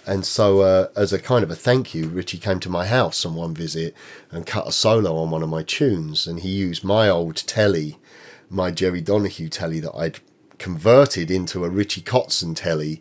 and 0.05 0.25
so 0.25 0.59
uh, 0.61 0.87
as 0.95 1.11
a 1.13 1.19
kind 1.19 1.43
of 1.43 1.49
a 1.49 1.55
thank 1.55 1.93
you 1.95 2.07
richie 2.09 2.37
came 2.37 2.59
to 2.59 2.69
my 2.69 2.85
house 2.85 3.25
on 3.25 3.33
one 3.35 3.53
visit 3.53 3.95
and 4.29 4.45
cut 4.45 4.67
a 4.67 4.71
solo 4.71 5.15
on 5.15 5.29
one 5.31 5.41
of 5.41 5.49
my 5.49 5.63
tunes 5.63 6.27
and 6.27 6.41
he 6.41 6.49
used 6.49 6.83
my 6.83 7.07
old 7.07 7.35
telly 7.37 7.97
my 8.49 8.71
jerry 8.71 8.99
donahue 9.01 9.47
telly 9.49 9.79
that 9.79 9.95
i'd 9.95 10.19
converted 10.59 11.31
into 11.31 11.63
a 11.65 11.69
richie 11.69 12.01
kotzen 12.01 12.55
telly 12.55 12.99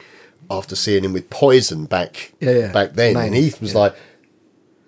after 0.50 0.74
seeing 0.74 1.04
him 1.04 1.12
with 1.12 1.28
poison 1.30 1.84
back 1.84 2.32
Yeah, 2.40 2.50
yeah. 2.52 2.72
back 2.72 2.92
then 2.94 3.16
and 3.16 3.32
Nine, 3.32 3.32
heath 3.34 3.60
was 3.60 3.72
yeah. 3.74 3.78
like 3.80 3.96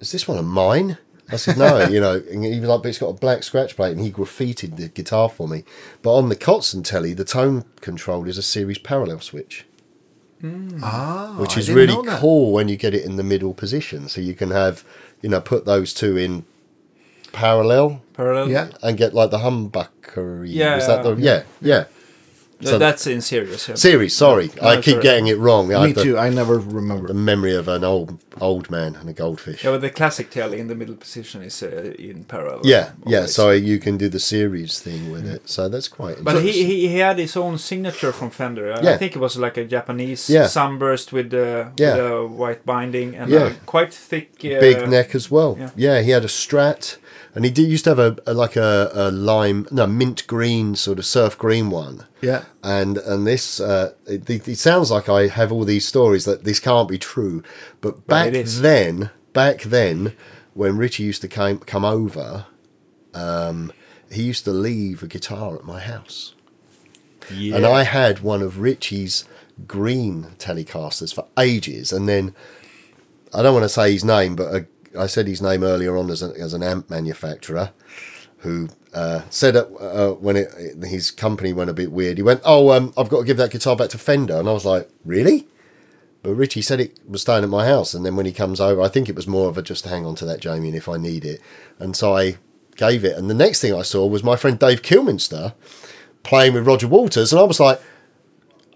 is 0.01 0.11
this 0.11 0.27
one 0.27 0.37
of 0.39 0.45
mine? 0.45 0.99
I 1.33 1.37
said, 1.37 1.57
no, 1.59 1.87
you 1.89 2.01
know, 2.01 2.23
and 2.31 2.45
he 2.45 2.61
was 2.61 2.69
like, 2.69 2.83
but 2.83 2.89
it's 2.91 2.99
got 2.99 3.09
a 3.09 3.13
black 3.15 3.43
scratch 3.43 3.75
plate, 3.77 3.93
and 3.93 4.01
he 4.01 4.11
graffitied 4.13 4.77
the 4.77 4.89
guitar 4.89 5.29
for 5.29 5.49
me. 5.49 5.65
But 6.03 6.15
on 6.15 6.29
the 6.29 6.37
Kotzen 6.37 6.85
telly, 6.85 7.15
the 7.15 7.25
tone 7.25 7.65
control 7.81 8.29
is 8.29 8.39
a 8.39 8.43
series 8.43 8.79
parallel 8.79 9.21
switch, 9.21 9.65
Ah, 10.83 11.37
which 11.39 11.57
is 11.57 11.71
really 11.71 11.97
cool 12.19 12.53
when 12.53 12.69
you 12.69 12.77
get 12.77 12.95
it 12.95 13.05
in 13.05 13.17
the 13.17 13.23
middle 13.23 13.55
position. 13.55 14.09
So 14.09 14.21
you 14.21 14.35
can 14.35 14.51
have, 14.51 14.85
you 15.23 15.29
know, 15.29 15.41
put 15.41 15.65
those 15.65 15.95
two 15.95 16.17
in 16.17 16.45
parallel 17.33 18.03
Parallel. 18.15 18.51
Yeah. 18.51 18.69
and 18.83 18.99
get 18.99 19.15
like 19.15 19.31
the 19.31 19.39
humbucker. 19.39 20.45
Yeah, 20.49 20.77
is 20.77 20.87
that 20.87 21.03
the, 21.03 21.15
yeah, 21.17 21.45
yeah. 21.61 21.85
Th- 21.85 21.89
So- 22.71 22.79
that's 22.79 23.07
in 23.07 23.21
serious. 23.21 23.69
Yeah. 23.69 23.75
Series, 23.77 24.15
sorry, 24.15 24.51
No, 24.61 24.69
I 24.69 24.77
keep 24.77 24.95
alright. 24.95 25.03
getting 25.03 25.27
it 25.27 25.39
wrong. 25.39 25.75
I 25.75 25.81
Me 25.81 25.87
have 25.89 25.95
the, 25.97 26.03
too. 26.05 26.19
I 26.19 26.31
never 26.31 26.59
remember. 26.59 27.09
the 27.09 27.15
memory 27.15 27.55
of 27.55 27.69
an 27.69 27.85
old 27.85 28.19
old 28.41 28.71
man 28.71 28.97
and 28.97 29.09
a 29.11 29.13
goldfish. 29.13 29.63
Yeah, 29.65 29.73
but 29.73 29.81
the 29.83 29.91
classic 29.91 30.31
telly 30.31 30.59
in 30.59 30.67
the 30.69 30.75
middle 30.75 30.95
position 30.97 31.43
is 31.43 31.63
uh, 31.63 31.93
in 31.99 32.25
parallel. 32.25 32.61
Yeah, 32.65 32.91
yeah. 33.07 33.17
always. 33.19 33.35
So 33.35 33.51
you 33.51 33.79
can 33.79 33.97
do 33.99 34.09
the 34.09 34.19
series 34.19 34.81
thing 34.81 35.13
with 35.13 35.27
it. 35.27 35.49
So 35.49 35.69
that's 35.69 35.89
quite. 35.89 36.23
But 36.25 36.43
he, 36.43 36.53
he 36.53 36.89
he 36.89 36.99
had 36.99 37.19
his 37.19 37.37
own 37.37 37.59
signature 37.59 38.13
from 38.13 38.31
Fender. 38.31 38.73
I- 38.73 38.93
I 38.95 38.97
think 38.97 39.15
it 39.17 39.21
was 39.21 39.37
like 39.37 39.57
a 39.59 39.65
Japanese 39.65 40.29
Yeah. 40.31 40.47
sunburst 40.47 41.13
with 41.13 41.31
the 41.31 41.73
Yeah. 41.77 41.95
with 41.97 41.97
the 42.05 42.27
white 42.43 42.65
binding 42.65 43.15
and 43.17 43.31
Yeah. 43.31 43.47
a 43.49 43.55
quite 43.67 43.93
thick. 43.93 44.29
Uh, 44.45 44.61
big 44.61 44.89
neck 44.89 45.15
as 45.15 45.31
well. 45.31 45.57
yeah. 45.59 45.71
Yeah. 45.77 46.01
he 46.03 46.11
had 46.11 46.25
a 46.25 46.29
Strat, 46.29 46.97
and 47.35 47.45
he 47.45 47.51
did 47.51 47.69
used 47.69 47.85
to 47.85 47.91
have 47.91 47.99
a, 47.99 48.17
a 48.27 48.35
like 48.35 48.57
a, 48.57 48.91
a 48.95 49.11
lime, 49.11 49.67
no 49.71 49.87
mint 49.87 50.27
green 50.27 50.75
sort 50.75 50.99
of 50.99 51.07
surf 51.07 51.37
green 51.39 51.71
one. 51.71 52.07
Yeah. 52.21 52.45
And 52.63 52.99
and 52.99 53.27
this, 53.27 53.61
uh, 53.61 53.95
it, 54.07 54.29
it 54.29 54.59
sounds 54.59 54.91
like 54.91 55.09
I 55.09 55.29
have 55.29 55.53
all 55.53 55.65
these 55.65 55.87
stories 55.87 56.25
that 56.25 56.45
this 56.45 56.61
can't 56.61 56.89
be 56.89 56.99
true, 56.99 57.43
but 57.81 58.07
back 58.07 58.33
then, 58.33 59.11
back 59.33 59.63
then, 59.63 60.15
when 60.55 60.77
Richie 60.77 61.05
used 61.05 61.23
to 61.23 61.29
came 61.29 61.59
come 61.59 61.85
over, 61.85 62.47
um, 63.15 63.73
he 64.11 64.23
used 64.23 64.45
to 64.45 64.53
leave 64.53 65.03
a 65.03 65.07
guitar 65.07 65.57
at 65.57 65.65
my 65.65 65.81
house. 65.81 66.35
Yeah. 67.31 67.57
And 67.57 67.67
I 67.67 67.85
had 67.85 68.21
one 68.21 68.43
of 68.43 68.59
Richie's 68.59 69.25
green 69.67 70.33
Telecasters 70.39 71.15
for 71.15 71.27
ages. 71.39 71.93
And 71.93 72.09
then 72.09 72.35
I 73.33 73.43
don't 73.43 73.55
want 73.55 73.65
to 73.65 73.69
say 73.69 73.93
his 73.93 74.05
name, 74.05 74.37
but 74.37 74.55
uh, 74.55 74.61
I 74.99 75.07
said 75.07 75.27
his 75.27 75.43
name 75.43 75.63
earlier 75.63 75.97
on 75.97 76.11
as, 76.11 76.23
a, 76.23 76.33
as 76.39 76.55
an 76.55 76.63
amp 76.63 76.91
manufacturer 76.91 77.71
who 78.39 78.69
uh, 78.93 79.23
said 79.31 79.55
that, 79.55 79.69
uh, 79.77 80.15
when 80.15 80.37
it, 80.37 80.49
his 80.85 81.11
company 81.11 81.53
went 81.53 81.71
a 81.71 81.75
bit 81.75 81.93
weird, 81.93 82.17
he 82.17 82.23
went, 82.23 82.41
Oh, 82.45 82.71
um, 82.73 82.93
I've 82.97 83.09
got 83.09 83.21
to 83.21 83.25
give 83.25 83.37
that 83.37 83.51
guitar 83.51 83.77
back 83.77 83.91
to 83.91 83.99
Fender. 83.99 84.39
And 84.39 84.49
I 84.49 84.53
was 84.53 84.65
like, 84.65 84.89
Really? 85.05 85.47
But 86.23 86.35
Richie 86.35 86.63
said 86.63 86.81
it 86.81 86.99
was 87.09 87.23
staying 87.23 87.43
at 87.43 87.51
my 87.51 87.67
house. 87.67 87.95
And 87.95 88.07
then 88.07 88.15
when 88.15 88.27
he 88.27 88.33
comes 88.33 88.61
over, 88.61 88.81
I 88.81 88.89
think 88.89 89.09
it 89.09 89.17
was 89.17 89.27
more 89.27 89.49
of 89.49 89.59
a 89.59 89.63
just 89.63 89.85
hang 89.85 90.07
on 90.07 90.15
to 90.17 90.25
that, 90.27 90.41
Jamie, 90.41 90.69
and 90.69 90.77
if 90.77 90.89
I 90.89 90.97
need 90.97 91.25
it. 91.25 91.41
And 91.79 91.97
so 91.97 92.17
I 92.17 92.37
gave 92.77 93.05
it. 93.05 93.17
And 93.17 93.29
the 93.29 93.35
next 93.35 93.61
thing 93.61 93.75
I 93.75 93.83
saw 93.83 94.07
was 94.07 94.23
my 94.23 94.37
friend 94.37 94.59
Dave 94.59 94.83
Kilminster 94.83 95.55
playing 96.23 96.55
with 96.55 96.67
Roger 96.67 96.87
Waters, 96.87 97.33
and 97.33 97.41
I 97.41 97.45
was 97.45 97.59
like, 97.59 97.81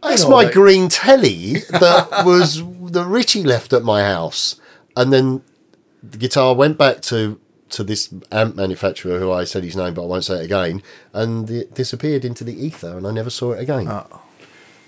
"That's 0.02 0.28
my 0.28 0.50
green 0.50 0.88
telly 0.88 1.54
that 1.70 2.24
was 2.24 2.62
that 2.92 3.06
Richie 3.06 3.44
left 3.44 3.72
at 3.72 3.84
my 3.84 4.02
house." 4.02 4.60
And 4.96 5.12
then 5.12 5.42
the 6.10 6.18
guitar 6.18 6.54
went 6.54 6.78
back 6.78 7.00
to 7.02 7.38
to 7.70 7.82
this 7.82 8.12
amp 8.30 8.54
manufacturer, 8.54 9.18
who 9.18 9.32
I 9.32 9.42
said 9.44 9.64
his 9.64 9.76
name, 9.76 9.94
but 9.94 10.02
I 10.04 10.06
won't 10.06 10.24
say 10.24 10.36
it 10.40 10.44
again, 10.44 10.82
and 11.12 11.50
it 11.50 11.74
disappeared 11.74 12.24
into 12.24 12.44
the 12.44 12.54
ether, 12.54 12.96
and 12.96 13.06
I 13.06 13.10
never 13.10 13.30
saw 13.30 13.52
it 13.52 13.60
again. 13.60 13.90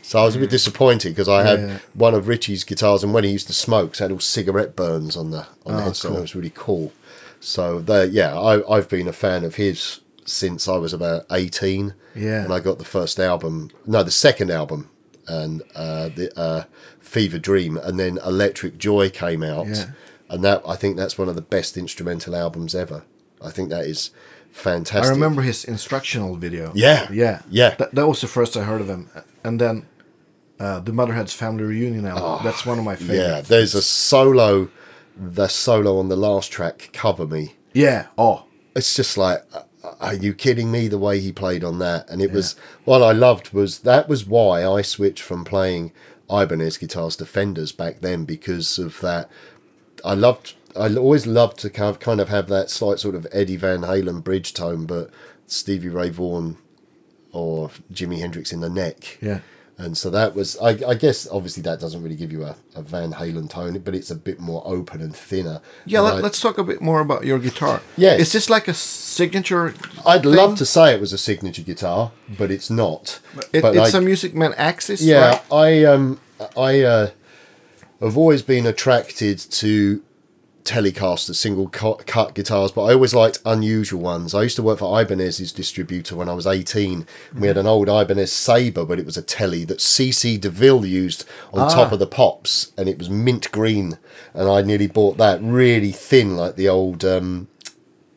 So 0.03 0.21
I 0.21 0.25
was 0.25 0.37
a 0.37 0.39
bit 0.39 0.49
disappointed 0.51 1.11
because 1.11 1.29
I 1.29 1.43
had 1.45 1.59
Yeah. 1.61 1.79
one 1.95 2.15
of 2.15 2.29
Richie's 2.29 2.63
guitars, 2.65 3.03
and 3.03 3.13
when 3.13 3.25
he 3.25 3.31
used 3.31 3.49
to 3.49 3.53
smoke, 3.53 3.95
it 3.95 3.99
had 3.99 4.13
all 4.13 4.21
cigarette 4.21 4.77
burns 4.77 5.17
on 5.17 5.31
the 5.33 5.47
on 5.67 5.75
the 5.77 5.83
Oh, 5.83 5.85
headset. 5.87 6.09
cool. 6.11 6.19
It 6.19 6.23
was 6.23 6.35
really 6.37 6.53
cool. 6.55 6.93
So 7.41 7.81
there, 7.81 8.05
yeah, 8.07 8.39
I, 8.39 8.77
I've 8.77 8.89
been 8.89 9.09
a 9.09 9.13
fan 9.13 9.45
of 9.45 9.57
his 9.57 10.01
since 10.25 10.69
I 10.69 10.77
was 10.77 10.93
about 10.93 11.25
18. 11.31 11.95
Yeah. 12.15 12.45
And 12.45 12.53
I 12.53 12.61
got 12.61 12.79
the 12.79 12.85
first 12.85 13.19
album, 13.21 13.71
no, 13.87 14.03
the 14.03 14.11
second 14.11 14.51
album, 14.51 14.89
and 15.27 15.63
uh, 15.75 16.09
the 16.11 16.33
uh, 16.39 16.65
Fever 17.01 17.39
Dream, 17.39 17.77
and 17.77 17.99
then 17.99 18.19
Electric 18.25 18.79
Joy 18.79 19.11
came 19.11 19.43
out. 19.43 19.67
Yeah. 19.67 19.87
And 20.29 20.45
that 20.45 20.63
I 20.67 20.77
think 20.77 20.97
that's 20.97 21.17
one 21.17 21.29
of 21.29 21.35
the 21.35 21.43
best 21.43 21.77
instrumental 21.77 22.37
albums 22.37 22.75
ever. 22.75 23.05
I 23.43 23.51
think 23.51 23.71
that 23.71 23.85
is 23.85 24.11
fantastic. 24.51 25.11
I 25.11 25.15
remember 25.15 25.43
his 25.43 25.65
instructional 25.65 26.37
video. 26.37 26.73
Yeah. 26.75 27.09
yeah, 27.11 27.43
Yeah. 27.49 27.75
That, 27.77 27.95
that 27.95 28.07
was 28.09 28.21
the 28.21 28.27
first 28.27 28.57
I 28.57 28.65
heard 28.65 28.81
of 28.81 28.89
him, 28.89 29.09
and 29.45 29.61
then 29.61 29.87
uh, 30.59 30.81
the 30.81 30.93
Mother 30.93 31.15
Head's 31.15 31.33
Family 31.33 31.65
Reunion 31.65 32.07
album. 32.07 32.45
That's 32.45 32.67
one 32.67 32.79
of 32.79 32.85
my 32.85 32.97
favorites. 32.97 33.21
Yeah, 33.21 33.41
there's 33.41 33.75
a 33.75 33.83
solo, 33.83 34.71
the 35.17 35.49
solo 35.49 35.99
on 35.99 36.09
the 36.09 36.17
last 36.17 36.51
track, 36.53 36.91
Cover 36.93 37.27
Me. 37.27 37.55
yeah. 37.73 38.07
Oh, 38.19 38.45
it's 38.75 38.95
just 38.95 39.17
like 39.17 39.45
uh, 39.55 39.63
are 40.01 40.15
you 40.15 40.35
kidding 40.35 40.71
me 40.71 40.89
the 40.89 40.99
way 40.99 41.21
he 41.21 41.33
played 41.33 41.65
on 41.65 41.79
that 41.79 42.09
and 42.11 42.21
it 42.21 42.31
was 42.31 42.55
what 42.85 43.03
i 43.03 43.11
loved 43.13 43.53
was 43.53 43.81
that 43.81 44.09
was 44.09 44.27
why 44.27 44.65
i 44.67 44.83
switched 44.83 45.23
from 45.23 45.45
playing 45.45 45.93
ibanez 46.31 46.77
guitars 46.77 47.17
to 47.17 47.25
fenders 47.25 47.73
back 47.73 48.01
then 48.01 48.25
because 48.25 48.79
of 48.79 49.01
that 49.01 49.31
i 50.05 50.15
loved 50.15 50.55
i 50.77 50.95
always 50.95 51.27
loved 51.27 51.59
to 51.59 51.71
kind 51.71 52.21
of, 52.21 52.29
have 52.29 52.49
that 52.49 52.71
slight 52.71 52.99
sort 52.99 53.15
of 53.15 53.27
eddie 53.33 53.57
van 53.57 53.81
halen 53.83 54.23
bridge 54.23 54.55
tone 54.55 54.87
but 54.87 55.11
stevie 55.47 55.89
ray 55.89 56.11
vaughan 56.11 56.57
or 57.33 57.71
jimi 57.93 58.19
hendrix 58.19 58.53
in 58.53 58.61
the 58.61 58.71
neck 58.71 59.19
yeah. 59.21 59.41
and 59.77 59.97
so 59.97 60.11
that 60.11 60.35
was 60.35 60.57
i, 60.59 60.71
I 60.87 60.95
guess 60.95 61.29
obviously 61.31 61.63
that 61.65 61.81
doesn't 61.81 62.03
really 62.03 62.17
give 62.17 62.33
you 62.33 62.45
a, 62.45 62.57
a 62.75 62.83
van 62.83 63.13
halen 63.13 63.49
tone 63.49 63.79
but 63.81 63.95
it's 63.95 64.11
a 64.11 64.17
bit 64.17 64.41
more 64.41 64.63
open 64.65 65.01
and 65.01 65.15
thinner 65.15 65.61
Yeah, 65.85 66.01
And 66.01 66.15
let, 66.17 66.23
let's 66.23 66.41
talk 66.41 66.59
a 66.59 66.65
bit 66.65 66.81
more 66.81 67.01
about 67.01 67.25
your 67.25 67.39
guitar. 67.39 67.81
Yeah. 67.97 68.15
Is 68.15 68.33
this 68.33 68.49
like 68.49 68.69
a 68.69 68.75
signature? 68.75 69.75
I'd 70.07 70.23
thing? 70.23 70.33
love 70.33 70.57
to 70.59 70.67
say 70.67 70.95
it 70.95 71.01
was 71.01 71.13
a 71.13 71.19
signature 71.19 71.63
guitar, 71.63 72.13
but 72.39 72.51
it's 72.51 72.71
not. 72.71 73.21
It, 73.53 73.63
but 73.63 73.77
it's 73.77 73.95
I, 73.95 73.99
a 73.99 74.01
Music 74.01 74.35
Man 74.35 74.55
Axis. 74.57 75.03
yeah, 75.03 75.31
right? 75.31 75.53
I 75.53 75.85
um 75.85 76.21
I 76.57 76.81
uh, 76.83 77.11
have 78.01 78.17
always 78.17 78.43
been 78.43 78.67
attracted 78.67 79.39
to 79.39 80.03
Telecaster 80.69 81.35
single 81.35 81.69
cut, 81.69 82.07
cut 82.07 82.35
guitars, 82.35 82.71
but 82.73 82.85
I 82.85 82.93
always 82.93 83.15
liked 83.15 83.41
unusual 83.47 84.03
ones. 84.03 84.35
I 84.35 84.43
used 84.43 84.57
to 84.57 84.63
work 84.63 84.81
for 84.81 85.01
Ibanez's 85.01 85.51
distributor 85.51 86.15
when 86.15 86.29
I 86.29 86.35
was 86.35 86.47
18. 86.47 87.07
We 87.39 87.49
had 87.49 87.57
an 87.57 87.67
old 87.67 87.89
Ibanez 87.89 88.31
Sabre, 88.31 88.85
but 88.85 88.99
it 88.99 89.07
was 89.07 89.17
a 89.17 89.23
telly 89.23 89.65
that 89.65 89.79
CC 89.79 90.39
DeVille 90.39 90.85
used 90.85 91.25
on 91.55 91.71
top 91.71 91.91
of 91.91 91.99
the 91.99 92.07
pops, 92.07 92.73
and 92.77 92.87
it 92.87 92.99
was 92.99 93.09
mint 93.09 93.51
green. 93.51 93.99
And 94.35 94.47
I 94.49 94.61
nearly 94.61 94.89
bought 94.89 95.17
that 95.17 95.41
really 95.41 95.91
thin, 95.91 96.37
like 96.37 96.57
the 96.57 96.69
old 96.69 97.03
um, 97.03 97.49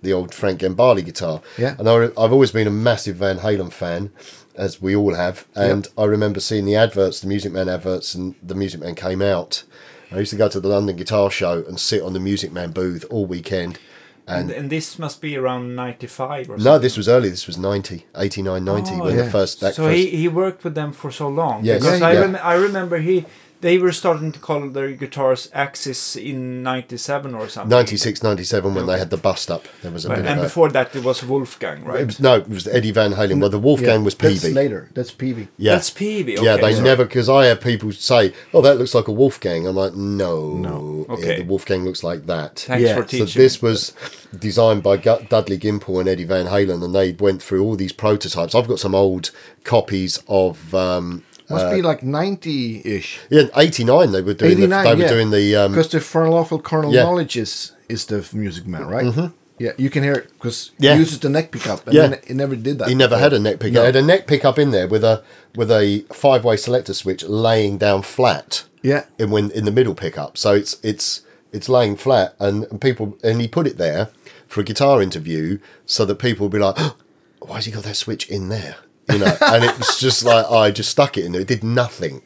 the 0.01 0.11
old 0.11 0.33
Frank 0.33 0.59
Gambale 0.59 1.05
guitar. 1.05 1.41
Yeah. 1.57 1.75
And 1.79 1.87
I, 1.87 2.05
I've 2.17 2.33
always 2.33 2.51
been 2.51 2.67
a 2.67 2.71
massive 2.71 3.15
Van 3.17 3.39
Halen 3.39 3.71
fan, 3.71 4.11
as 4.55 4.81
we 4.81 4.93
all 4.95 5.13
have. 5.13 5.47
And 5.55 5.87
I 5.97 6.03
remember 6.03 6.39
seeing 6.39 6.65
the 6.65 6.75
adverts, 6.75 7.21
the 7.21 7.27
Music 7.27 7.53
Man 7.53 7.69
adverts, 7.69 8.13
and 8.13 8.35
the 8.43 8.55
Music 8.55 8.81
Man 8.81 8.95
came 8.95 9.21
out. 9.21 9.63
I 10.11 10.19
used 10.19 10.31
to 10.31 10.37
go 10.37 10.49
to 10.49 10.59
the 10.59 10.67
London 10.67 10.95
Guitar 10.95 11.31
Show 11.31 11.63
and 11.67 11.79
sit 11.79 12.01
on 12.03 12.13
the 12.13 12.19
Music 12.19 12.51
Man 12.51 12.71
booth 12.71 13.05
all 13.09 13.25
weekend. 13.25 13.79
And, 14.27 14.49
And 14.49 14.59
and 14.59 14.69
this 14.69 14.99
must 14.99 15.19
be 15.21 15.35
around 15.35 15.75
95 15.75 16.41
or 16.41 16.45
something. 16.53 16.63
no, 16.63 16.77
this 16.79 16.95
was 16.95 17.09
early. 17.09 17.29
This 17.29 17.47
was 17.47 17.57
90, 17.57 18.05
89, 18.15 18.63
90, 18.63 18.91
Oh, 18.93 19.03
when 19.05 19.15
yeah. 19.15 19.23
the 19.23 19.29
first. 19.31 19.59
That 19.61 19.73
so 19.75 19.83
first 19.85 19.97
he, 19.97 20.07
he 20.07 20.27
worked 20.27 20.63
with 20.63 20.75
them 20.75 20.91
for 20.93 21.11
so 21.11 21.27
long. 21.27 21.65
Yes. 21.65 21.81
Because 21.81 21.99
Yeah, 22.01 22.07
I, 22.07 22.13
yeah. 22.13 22.19
rem- 22.19 22.39
I 22.43 22.53
remember 22.53 22.99
he 22.99 23.25
they 23.61 23.77
were 23.77 23.91
starting 23.91 24.31
to 24.31 24.39
call 24.39 24.67
their 24.69 24.91
guitars 24.91 25.49
Axis 25.53 26.15
in 26.15 26.63
97 26.63 27.33
or 27.35 27.47
something. 27.47 27.69
96, 27.69 28.23
97 28.23 28.73
when 28.75 28.85
they 28.87 28.97
had 28.99 29.09
the 29.09 29.17
bust 29.17 29.49
up. 29.49 29.67
There 29.81 29.91
was 29.91 30.05
a 30.05 30.09
Right. 30.09 30.17
bit 30.17 30.25
And 30.25 30.39
of 30.39 30.45
a, 30.45 30.47
before 30.47 30.69
that 30.69 30.95
it 30.95 31.03
was 31.03 31.23
Wolfgang, 31.23 31.79
it 31.83 31.85
right? 31.87 32.05
was, 32.07 32.19
no, 32.19 32.35
it 32.37 32.49
was 32.49 32.67
Eddie 32.67 32.91
Van 32.91 33.13
Halen. 33.13 33.39
Well, 33.39 33.49
the 33.49 33.59
Wolfgang 33.59 33.99
Yeah, 34.01 34.05
was 34.05 34.15
That's 34.15 34.43
Peavey. 34.43 34.53
later. 34.53 34.89
That's 34.93 35.11
Peavey. 35.11 35.47
Yeah. 35.57 35.73
That's 35.75 35.89
Peavey. 35.91 36.35
Okay, 36.37 36.43
yeah, 36.45 36.57
they 36.57 36.73
so- 36.73 36.81
never 36.83 37.05
because 37.05 37.29
I 37.29 37.45
have 37.45 37.61
people 37.61 37.91
say, 37.91 38.33
"Oh, 38.53 38.61
that 38.61 38.77
looks 38.77 38.93
like 38.95 39.07
a 39.07 39.11
Wolfgang." 39.11 39.67
I'm 39.67 39.75
like, 39.75 39.95
"No, 39.95 40.53
No. 40.53 41.05
Yeah, 41.19 41.37
the 41.37 41.43
Wolfgang 41.43 41.85
looks 41.85 42.03
like 42.03 42.25
that." 42.27 42.59
Thanks 42.67 42.83
Yeah, 42.83 42.95
for 42.95 43.01
so 43.03 43.07
teaching. 43.07 43.27
So 43.27 43.39
this 43.39 43.61
was 43.61 43.93
designed 44.37 44.81
by 44.83 44.97
Gu- 44.97 45.25
Dudley 45.29 45.57
Gimpel 45.59 45.99
and 45.99 46.09
Eddie 46.09 46.23
Van 46.25 46.47
Halen, 46.47 46.83
and 46.83 46.95
they 46.95 47.11
went 47.13 47.41
through 47.43 47.63
all 47.63 47.75
these 47.75 47.91
prototypes. 47.93 48.55
I've 48.55 48.67
got 48.67 48.79
some 48.79 48.95
old 48.95 49.31
copies 49.63 50.19
of. 50.27 50.73
Um, 50.73 51.23
Must 51.51 51.65
uh, 51.65 51.71
be 51.71 51.81
like 51.81 52.03
ninety 52.03 52.81
ish. 52.83 53.19
yeah, 53.29 53.43
eighty 53.55 53.83
nine. 53.83 54.11
They 54.11 54.21
were 54.21 54.33
doing. 54.33 54.57
The, 54.57 54.63
89, 54.63 54.83
they 54.85 54.95
were 54.95 55.01
yeah. 55.01 55.07
doing 55.07 55.29
the. 55.31 55.55
Um, 55.55 55.71
Because 55.71 55.89
the 55.89 55.99
For 55.99 56.25
Unlawful 56.25 56.59
Carnal 56.59 56.93
Yeah. 56.93 57.03
Knowledge 57.03 57.37
is 57.37 57.73
is 57.89 58.05
the 58.05 58.27
Music 58.33 58.65
Man, 58.67 58.87
right? 58.87 59.31
Yeah, 59.59 59.73
you 59.77 59.91
can 59.91 60.01
hear 60.01 60.13
it 60.13 60.31
because 60.33 60.71
Yeah. 60.79 60.93
he 60.93 60.99
uses 61.01 61.19
the 61.19 61.29
neck 61.29 61.51
pickup, 61.51 61.85
and 61.85 61.93
Yeah. 61.93 62.11
it 62.13 62.31
never 62.35 62.55
did 62.55 62.79
that. 62.79 62.89
he 62.89 62.95
never 62.95 63.09
before. 63.15 63.21
had 63.23 63.33
a 63.33 63.39
neck 63.39 63.59
pickup. 63.59 63.75
No. 63.75 63.81
It 63.83 63.93
had 63.93 63.95
a 63.95 64.01
neck 64.01 64.25
pickup 64.25 64.57
in 64.57 64.71
there 64.71 64.87
with 64.87 65.03
a 65.03 65.21
with 65.55 65.69
a 65.69 66.03
five 66.11 66.43
way 66.43 66.57
selector 66.57 66.93
switch 66.95 67.23
laying 67.23 67.77
down 67.77 68.01
flat. 68.01 68.63
Yeah, 68.81 69.03
in 69.19 69.29
when 69.29 69.51
in 69.51 69.65
the 69.65 69.71
middle 69.71 69.93
pickup. 69.93 70.37
So 70.37 70.55
it's 70.55 70.77
it's 70.81 71.21
it's 71.53 71.69
laying 71.69 71.95
flat, 71.95 72.33
and, 72.39 72.63
and 72.71 72.81
people 72.81 73.17
and 73.23 73.39
he 73.41 73.47
put 73.47 73.67
it 73.67 73.77
there 73.77 74.09
for 74.47 74.61
a 74.61 74.63
guitar 74.63 75.01
interview 75.01 75.59
so 75.85 76.05
that 76.05 76.15
people 76.15 76.45
would 76.47 76.53
be 76.53 76.59
like, 76.59 76.77
"Why 77.39 77.57
has 77.57 77.65
he 77.65 77.71
got 77.71 77.83
that 77.83 77.97
switch 77.97 78.27
in 78.29 78.49
there?" 78.49 78.77
You 79.11 79.19
know, 79.19 79.37
and 79.41 79.63
it 79.63 79.77
was 79.77 79.99
just 79.99 80.23
like 80.23 80.45
I 80.49 80.71
just 80.71 80.89
stuck 80.89 81.17
it 81.17 81.25
in 81.25 81.31
there. 81.31 81.41
It 81.41 81.47
did 81.47 81.63
nothing. 81.63 82.21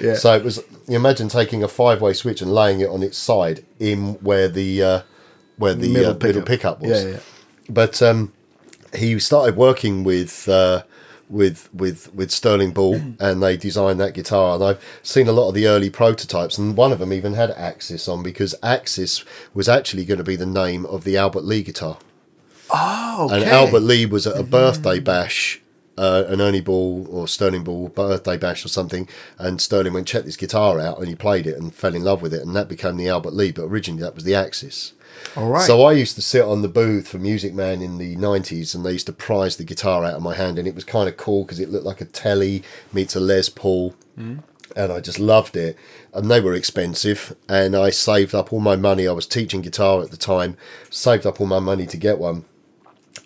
Yeah. 0.00 0.14
So 0.14 0.34
it 0.34 0.44
was. 0.44 0.62
You 0.88 0.96
imagine 0.96 1.28
taking 1.28 1.62
a 1.62 1.68
five 1.68 2.00
way 2.00 2.12
switch 2.12 2.42
and 2.42 2.52
laying 2.52 2.80
it 2.80 2.88
on 2.88 3.02
its 3.02 3.18
side 3.18 3.64
in 3.78 4.14
where 4.14 4.48
the 4.48 4.82
uh, 4.82 5.02
where 5.56 5.74
the 5.74 5.92
Middle 5.92 6.10
uh, 6.10 6.14
middle 6.14 6.42
pickup. 6.42 6.46
pickup 6.46 6.80
was. 6.80 7.04
Yeah, 7.04 7.10
yeah. 7.10 7.18
But 7.68 8.02
um, 8.02 8.32
he 8.94 9.18
started 9.18 9.56
working 9.56 10.02
with 10.04 10.48
uh, 10.48 10.82
with 11.28 11.72
with 11.72 12.12
with 12.14 12.30
Sterling 12.30 12.72
Ball, 12.72 13.00
and 13.20 13.42
they 13.42 13.56
designed 13.56 14.00
that 14.00 14.14
guitar. 14.14 14.56
And 14.56 14.64
I've 14.64 14.84
seen 15.02 15.28
a 15.28 15.32
lot 15.32 15.48
of 15.48 15.54
the 15.54 15.66
early 15.66 15.90
prototypes, 15.90 16.58
and 16.58 16.76
one 16.76 16.92
of 16.92 16.98
them 16.98 17.12
even 17.12 17.34
had 17.34 17.50
Axis 17.52 18.08
on 18.08 18.22
because 18.22 18.54
Axis 18.62 19.24
was 19.54 19.68
actually 19.68 20.04
going 20.04 20.18
to 20.18 20.24
be 20.24 20.36
the 20.36 20.46
name 20.46 20.84
of 20.86 21.04
the 21.04 21.16
Albert 21.16 21.44
Lee 21.44 21.62
guitar. 21.62 21.98
Oh, 22.72 23.26
okay. 23.26 23.42
And 23.42 23.44
Albert 23.44 23.80
Lee 23.80 24.06
was 24.06 24.26
at 24.26 24.38
a 24.38 24.42
birthday 24.42 25.00
bash, 25.00 25.59
uh, 26.00 26.24
an 26.28 26.40
Ernie 26.40 26.62
Ball 26.62 27.06
or 27.10 27.28
Sterling 27.28 27.62
Ball 27.62 27.88
birthday 27.88 28.38
bash 28.38 28.64
or 28.64 28.68
something, 28.68 29.06
and 29.38 29.60
Sterling 29.60 29.92
went 29.92 30.08
check 30.08 30.24
this 30.24 30.36
guitar 30.36 30.80
out, 30.80 30.98
and 30.98 31.08
he 31.08 31.14
played 31.14 31.46
it 31.46 31.58
and 31.58 31.74
fell 31.74 31.94
in 31.94 32.02
love 32.02 32.22
with 32.22 32.32
it, 32.32 32.42
and 32.42 32.56
that 32.56 32.68
became 32.68 32.96
the 32.96 33.08
Albert 33.08 33.34
Lee. 33.34 33.52
But 33.52 33.64
originally 33.64 34.02
that 34.02 34.14
was 34.14 34.24
the 34.24 34.34
Axis. 34.34 34.94
All 35.36 35.48
right. 35.48 35.62
So 35.62 35.82
I 35.82 35.92
used 35.92 36.14
to 36.16 36.22
sit 36.22 36.42
on 36.42 36.62
the 36.62 36.68
booth 36.68 37.08
for 37.08 37.18
Music 37.18 37.52
Man 37.52 37.82
in 37.82 37.98
the 37.98 38.16
90s 38.16 38.74
and 38.74 38.86
they 38.86 38.92
used 38.92 39.06
to 39.06 39.12
prize 39.12 39.56
the 39.56 39.64
guitar 39.64 40.04
out 40.04 40.14
of 40.14 40.22
my 40.22 40.34
hand 40.34 40.58
and 40.58 40.66
it 40.66 40.74
was 40.74 40.84
kind 40.84 41.08
of 41.08 41.16
cool 41.16 41.44
because 41.44 41.60
it 41.60 41.68
looked 41.68 41.84
like 41.84 42.00
a 42.00 42.04
telly 42.04 42.62
meets 42.92 43.14
a 43.14 43.20
Les 43.20 43.48
Paul 43.48 43.94
and 44.76 44.92
I 44.92 45.00
just 45.00 45.18
loved 45.18 45.56
it. 45.56 45.76
And 46.14 46.30
they 46.30 46.40
were 46.40 46.54
expensive 46.54 47.36
and 47.48 47.76
I 47.76 47.90
saved 47.90 48.34
up 48.34 48.52
all 48.52 48.60
my 48.60 48.76
money. 48.76 49.06
I 49.06 49.12
was 49.12 49.26
teaching 49.26 49.60
guitar 49.60 50.00
at 50.02 50.10
the 50.10 50.16
time, 50.16 50.56
saved 50.88 51.26
up 51.26 51.40
all 51.40 51.46
my 51.46 51.58
money 51.58 51.86
to 51.86 51.96
get 51.96 52.18
one 52.18 52.44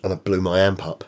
and 0.03 0.11
I 0.11 0.15
blew 0.15 0.41
my 0.41 0.59
amp 0.59 0.85
up. 0.85 1.03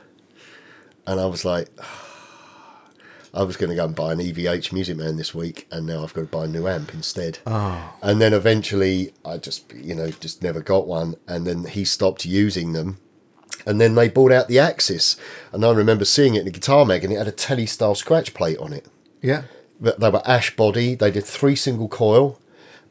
And 1.08 1.20
I 1.20 1.26
was 1.26 1.44
like, 1.46 1.70
I 3.34 3.44
was 3.44 3.58
going 3.58 3.70
to 3.70 3.76
go 3.76 3.86
and 3.86 3.96
buy 3.96 4.14
an 4.14 4.20
EVH 4.20 4.72
Music 4.74 4.98
Man 4.98 5.18
this 5.18 5.34
week, 5.36 5.68
and 5.72 5.86
now 5.86 6.04
I've 6.04 6.14
got 6.14 6.22
to 6.22 6.28
buy 6.28 6.46
a 6.46 6.48
new 6.48 6.68
amp 6.68 6.94
instead. 6.94 7.40
Oh. 7.46 7.94
And 8.02 8.20
then 8.22 8.34
eventually, 8.34 9.14
I 9.26 9.38
just, 9.38 9.72
you 9.74 9.94
know, 9.96 10.10
just 10.10 10.42
never 10.42 10.62
got 10.62 10.88
one. 10.88 11.16
And 11.28 11.46
then 11.46 11.66
he 11.66 11.86
stopped 11.86 12.26
using 12.26 12.74
them. 12.74 12.98
And 13.66 13.82
then 13.82 13.96
they 13.96 14.08
brought 14.08 14.32
out 14.32 14.48
the 14.48 14.60
Axis. 14.60 15.18
And 15.52 15.66
I 15.66 15.72
remember 15.72 16.06
seeing 16.06 16.36
it 16.36 16.42
in 16.42 16.48
a 16.48 16.52
guitar 16.52 16.86
mag, 16.86 17.04
and 17.04 17.14
it 17.14 17.18
had 17.18 17.28
a 17.28 17.32
telly 17.32 17.66
style 17.66 17.96
scratch 17.96 18.34
plate 18.34 18.58
on 18.60 18.74
it. 18.74 18.88
yeah. 19.22 19.44
But 19.80 20.00
They 20.00 20.10
were 20.10 20.28
ash 20.28 20.56
body. 20.56 20.96
They 20.96 21.12
did 21.12 21.24
three 21.26 21.56
single 21.56 21.88
coil. 21.88 22.40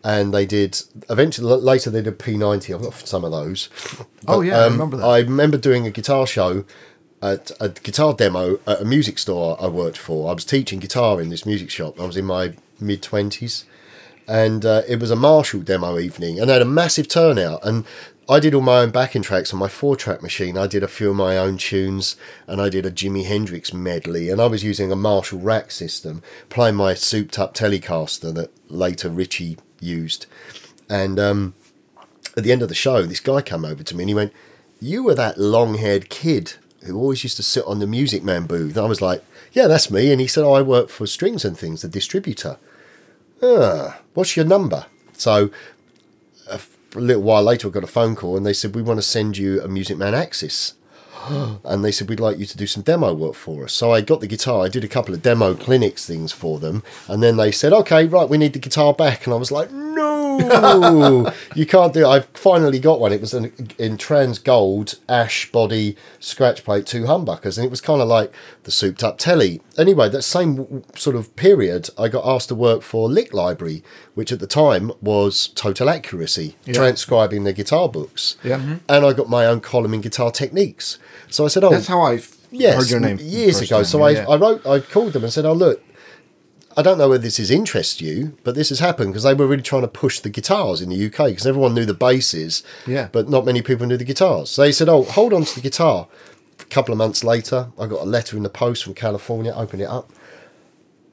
And 0.05 0.33
they 0.33 0.47
did, 0.47 0.81
eventually, 1.11 1.49
later 1.57 1.91
they 1.91 2.03
did 2.03 2.21
P90. 2.21 2.73
I've 2.73 2.83
got 2.83 2.95
some 2.95 3.25
of 3.25 3.33
those. 3.33 3.69
Oh, 4.29 4.39
But, 4.39 4.41
yeah, 4.43 4.59
I 4.59 4.67
um, 4.67 4.75
remember 4.75 4.97
that. 4.99 5.05
I 5.07 5.19
remember 5.19 5.57
doing 5.59 5.85
a 5.87 5.91
guitar 5.91 6.29
show 6.29 6.65
at 7.23 7.51
a 7.61 7.69
guitar 7.69 8.15
demo 8.15 8.59
at 8.67 8.81
a 8.81 8.85
music 8.85 9.19
store 9.19 9.57
I 9.61 9.69
worked 9.69 9.99
for. 9.99 10.31
I 10.31 10.35
was 10.35 10.45
teaching 10.45 10.79
guitar 10.79 11.21
in 11.21 11.29
this 11.29 11.47
music 11.47 11.71
shop. 11.71 12.01
I 12.01 12.07
was 12.07 12.17
in 12.17 12.25
my 12.25 12.55
mid 12.81 13.03
20s. 13.03 13.65
And 14.29 14.65
uh, 14.65 14.83
it 14.89 14.99
was 14.99 15.11
a 15.13 15.17
Marshall 15.17 15.61
demo 15.61 15.99
evening 15.99 16.41
and 16.41 16.49
they 16.49 16.55
had 16.55 16.63
a 16.63 16.67
massive 16.67 17.07
turnout. 17.07 17.65
And 17.65 17.85
I 18.29 18.41
did 18.41 18.55
all 18.55 18.61
my 18.61 18.79
own 18.79 18.91
backing 18.91 19.23
tracks 19.23 19.53
on 19.53 19.61
my 19.61 19.69
four 19.69 19.95
track 19.95 20.21
machine. 20.21 20.59
I 20.59 20.67
did 20.67 20.83
a 20.83 20.89
few 20.89 21.11
of 21.11 21.17
my 21.17 21.39
own 21.39 21.59
tunes 21.59 22.17
and 22.49 22.61
I 22.61 22.69
did 22.69 22.85
a 22.85 22.91
Jimi 22.91 23.25
Hendrix 23.25 23.73
medley. 23.73 24.29
And 24.29 24.41
I 24.41 24.47
was 24.47 24.65
using 24.65 24.91
a 24.91 24.97
Marshall 24.97 25.39
rack 25.39 25.71
system, 25.71 26.23
playing 26.49 26.75
my 26.75 26.95
souped 26.95 27.39
up 27.39 27.55
Telecaster 27.55 28.35
that 28.35 28.51
later 28.69 29.09
Richie 29.09 29.59
used. 29.81 30.27
And 30.91 31.21
um, 31.21 31.55
at 32.37 32.43
the 32.43 32.51
end 32.51 32.63
of 32.63 32.69
the 32.69 32.75
show, 32.75 33.03
this 33.03 33.21
guy 33.21 33.43
came 33.43 33.65
over 33.65 33.85
to 33.85 33.97
me 33.97 34.03
and 34.03 34.11
he 34.11 34.15
went, 34.15 34.33
You 34.81 35.05
were 35.05 35.15
that 35.15 35.39
long 35.39 35.77
haired 35.77 36.09
kid 36.09 36.55
who 36.87 36.97
always 36.97 37.23
used 37.23 37.37
to 37.37 37.43
sit 37.43 37.65
on 37.67 37.79
the 37.79 37.87
Music 37.87 38.23
Man 38.23 38.47
booth. 38.47 38.79
I 38.79 38.87
was 38.87 39.03
like, 39.03 39.23
Yeah, 39.53 39.67
that's 39.67 39.91
me. 39.91 40.11
And 40.11 40.21
he 40.21 40.27
said, 40.27 40.45
oh, 40.45 40.55
I 40.55 40.63
work 40.63 40.89
for 40.89 41.07
Strings 41.07 41.45
and 41.45 41.57
Things, 41.57 41.83
the 41.83 41.89
distributor. 41.89 42.59
Ah, 43.43 44.01
what's 44.15 44.37
your 44.37 44.47
number? 44.47 44.87
So 45.13 45.51
a 46.51 46.61
little 46.95 47.23
while 47.23 47.43
later, 47.43 47.69
I 47.69 47.71
got 47.71 47.85
a 47.85 47.89
phone 47.89 48.15
call 48.17 48.37
and 48.37 48.47
they 48.47 48.53
said, 48.53 48.75
We 48.75 48.83
want 48.83 48.99
to 48.99 49.03
send 49.03 49.37
you 49.37 49.61
a 49.63 49.69
Music 49.69 49.97
Man 49.97 50.15
Axis. 50.15 50.75
and 51.65 51.85
they 51.85 51.93
said 51.93 52.09
we'd 52.09 52.21
like 52.21 52.39
you 52.39 52.47
to 52.47 52.57
do 52.57 52.67
some 52.67 52.83
demo 52.83 53.13
work 53.13 53.35
for 53.35 53.65
us. 53.65 53.73
So 53.73 53.93
I 53.93 54.01
got 54.01 54.21
the 54.21 54.27
guitar. 54.27 54.65
I 54.65 54.69
did 54.69 54.85
a 54.85 54.89
couple 54.89 55.15
of 55.15 55.23
demo 55.23 55.55
clinics 55.55 56.07
things 56.07 56.33
for 56.33 56.59
them, 56.59 56.83
and 57.09 57.23
then 57.23 57.37
they 57.37 57.51
said, 57.51 57.73
"Okay, 57.73 58.07
right, 58.07 58.29
we 58.29 58.39
need 58.39 58.53
the 58.53 58.59
guitar 58.59 58.95
back." 58.95 59.27
And 59.27 59.35
I 59.35 59.37
was 59.37 59.51
like, 59.51 59.73
"No, 59.73 60.26
you 61.55 61.67
can't 61.67 61.93
do 61.93 62.01
it." 62.01 62.07
I 62.07 62.21
finally 62.35 62.79
got 62.79 63.01
one. 63.01 63.13
It 63.13 63.21
was 63.21 63.35
an, 63.35 63.53
in 63.79 63.97
trans 63.97 64.39
gold 64.39 64.95
ash 65.09 65.51
body 65.53 65.97
scratch 66.21 66.65
plate 66.65 66.87
two 66.87 67.05
humbuckers, 67.05 67.57
and 67.57 67.65
it 67.65 67.71
was 67.71 67.81
kind 67.81 68.01
of 68.01 68.09
like 68.09 68.33
the 68.65 68.71
souped 68.71 69.03
up 69.03 69.19
telly. 69.19 69.61
Anyway, 69.79 70.09
that 70.09 70.23
same 70.23 70.85
sort 70.95 71.17
of 71.17 71.35
period, 71.37 71.91
I 71.99 72.09
got 72.09 72.27
asked 72.27 72.49
to 72.49 72.55
work 72.55 72.83
for 72.83 73.09
Lick 73.09 73.33
Library, 73.35 73.83
which 74.15 74.33
at 74.33 74.41
the 74.41 74.47
time 74.47 74.91
was 75.01 75.49
Total 75.49 75.89
Accuracy, 75.91 76.57
transcribing 76.73 77.45
their 77.45 77.53
guitar 77.53 77.89
books. 77.89 78.37
Yeah. 78.43 78.57
Mhm. 78.59 78.81
and 78.89 79.05
I 79.05 79.13
got 79.13 79.29
my 79.29 79.47
own 79.47 79.61
column 79.61 79.93
in 79.95 80.01
guitar 80.01 80.31
techniques. 80.31 80.99
So 81.29 81.45
I 81.45 81.49
said, 81.49 81.65
"Oh, 81.65 81.71
That's 81.71 81.87
how 81.89 82.01
I 82.03 82.21
yes, 82.51 82.77
heard 82.77 82.91
your 82.91 83.01
name 83.01 83.19
years 83.21 83.61
ago." 83.61 83.77
time, 83.77 83.85
So 83.85 83.99
yeah, 83.99 84.05
I, 84.05 84.11
yeah. 84.11 84.29
I 84.29 84.37
wrote, 84.37 84.67
I 84.67 84.81
called 84.81 85.13
them 85.13 85.25
and 85.25 85.33
said, 85.33 85.45
"Oh, 85.45 85.53
look." 85.53 85.83
I 86.77 86.83
don't 86.83 86.99
know 86.99 87.09
whether 87.09 87.23
this 87.23 87.39
is 87.39 87.51
interest 87.51 88.01
you, 88.03 88.37
but 88.45 88.55
this 88.55 88.69
has 88.69 88.81
happened 88.81 89.13
because 89.13 89.23
they 89.23 89.33
were 89.35 89.47
really 89.47 89.63
trying 89.63 89.83
to 89.83 89.89
push 89.89 90.21
the 90.21 90.29
guitars 90.29 90.83
in 90.83 90.91
the 90.91 91.07
UK 91.07 91.29
because 91.31 91.47
everyone 91.47 91.73
knew 91.75 91.87
the 91.87 91.95
basses, 91.95 92.63
Yeah. 92.87 93.09
but 93.13 93.29
not 93.31 93.47
many 93.47 93.63
people 93.63 93.87
knew 93.87 93.97
the 93.97 94.05
guitars. 94.05 94.51
So 94.51 94.63
they 94.63 94.73
said, 94.73 94.89
"Oh, 94.89 95.03
hold 95.05 95.33
on 95.33 95.45
to 95.45 95.55
the 95.55 95.61
guitar." 95.63 96.07
A 96.61 96.65
couple 96.67 96.93
of 96.93 96.99
months 96.99 97.25
later, 97.25 97.69
I 97.79 97.87
got 97.87 98.03
a 98.03 98.05
letter 98.05 98.37
in 98.37 98.43
the 98.43 98.49
post 98.51 98.85
from 98.85 98.95
California. 98.95 99.53
Opened 99.57 99.83
it 99.83 99.89
up. 99.89 100.11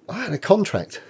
I 0.10 0.24
had 0.24 0.34
a 0.34 0.38
contract 0.38 1.02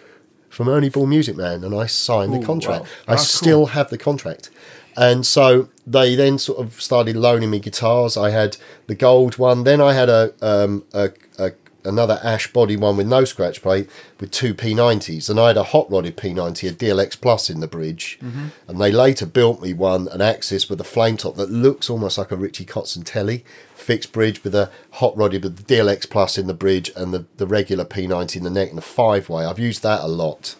from 0.49 0.68
Ernie 0.70 0.89
Ball 0.89 1.08
Music 1.08 1.36
Man, 1.36 1.64
and 1.64 1.74
I 1.74 1.88
signed 1.88 2.34
the 2.34 2.45
contract. 2.45 2.84
wow. 2.84 2.88
I 3.08 3.14
Ah, 3.14 3.16
cool. 3.16 3.26
still 3.26 3.66
have 3.68 3.89
the 3.89 3.97
contract. 3.97 4.51
And 4.95 5.26
so 5.26 5.70
they 5.88 6.14
then 6.14 6.38
sort 6.38 6.60
of 6.60 6.80
started 6.80 7.16
loaning 7.16 7.49
me 7.49 7.58
guitars. 7.60 8.16
I 8.16 8.30
had 8.30 8.58
the 8.86 8.93
gold 8.93 9.39
one. 9.39 9.64
Then 9.64 9.82
I 9.82 9.93
had 9.93 10.10
a, 10.10 10.32
um, 10.43 10.84
a, 10.93 11.10
a 11.39 11.51
another 11.86 12.19
ash 12.23 12.51
body 12.51 12.75
one 12.75 12.97
with 12.97 13.07
no 13.07 13.25
scratch 13.25 13.61
plate 13.61 13.89
with 14.19 14.31
two 14.31 14.53
P90s, 14.53 15.29
and 15.29 15.39
I 15.39 15.47
had 15.47 15.57
a 15.57 15.63
hot 15.63 15.89
rodded 15.91 16.17
P90, 16.17 16.69
a 16.69 16.73
DLX 16.73 17.19
Plus 17.19 17.49
in 17.49 17.59
the 17.59 17.67
bridge. 17.67 18.19
Mm-hmm. 18.23 18.47
And 18.67 18.81
they 18.81 18.91
later 18.91 19.25
built 19.25 19.61
me 19.61 19.73
one, 19.73 20.07
an 20.09 20.21
Axis 20.21 20.69
with 20.69 20.79
a 20.81 20.86
flame 20.86 21.17
top 21.17 21.36
that 21.36 21.51
looks 21.51 21.89
almost 21.89 22.17
like 22.17 22.31
a 22.31 22.38
Richie 22.38 22.65
Kotzen 22.65 23.03
telly, 23.03 23.43
fixed 23.75 24.11
bridge 24.11 24.43
with 24.43 24.55
a 24.55 24.71
hot 24.91 25.15
rodded 25.17 25.43
with 25.43 25.57
the 25.57 25.75
DLX 25.75 26.09
Plus 26.09 26.38
in 26.38 26.47
the 26.47 26.53
bridge 26.53 26.91
and 26.95 27.13
the, 27.13 27.25
the 27.38 27.47
regular 27.47 27.86
P90 27.86 28.38
in 28.38 28.43
the 28.43 28.49
neck 28.49 28.69
and 28.69 28.77
the 28.77 28.81
five 28.81 29.29
way. 29.29 29.45
I've 29.45 29.59
used 29.59 29.84
that 29.84 30.01
a 30.01 30.07
lot. 30.07 30.55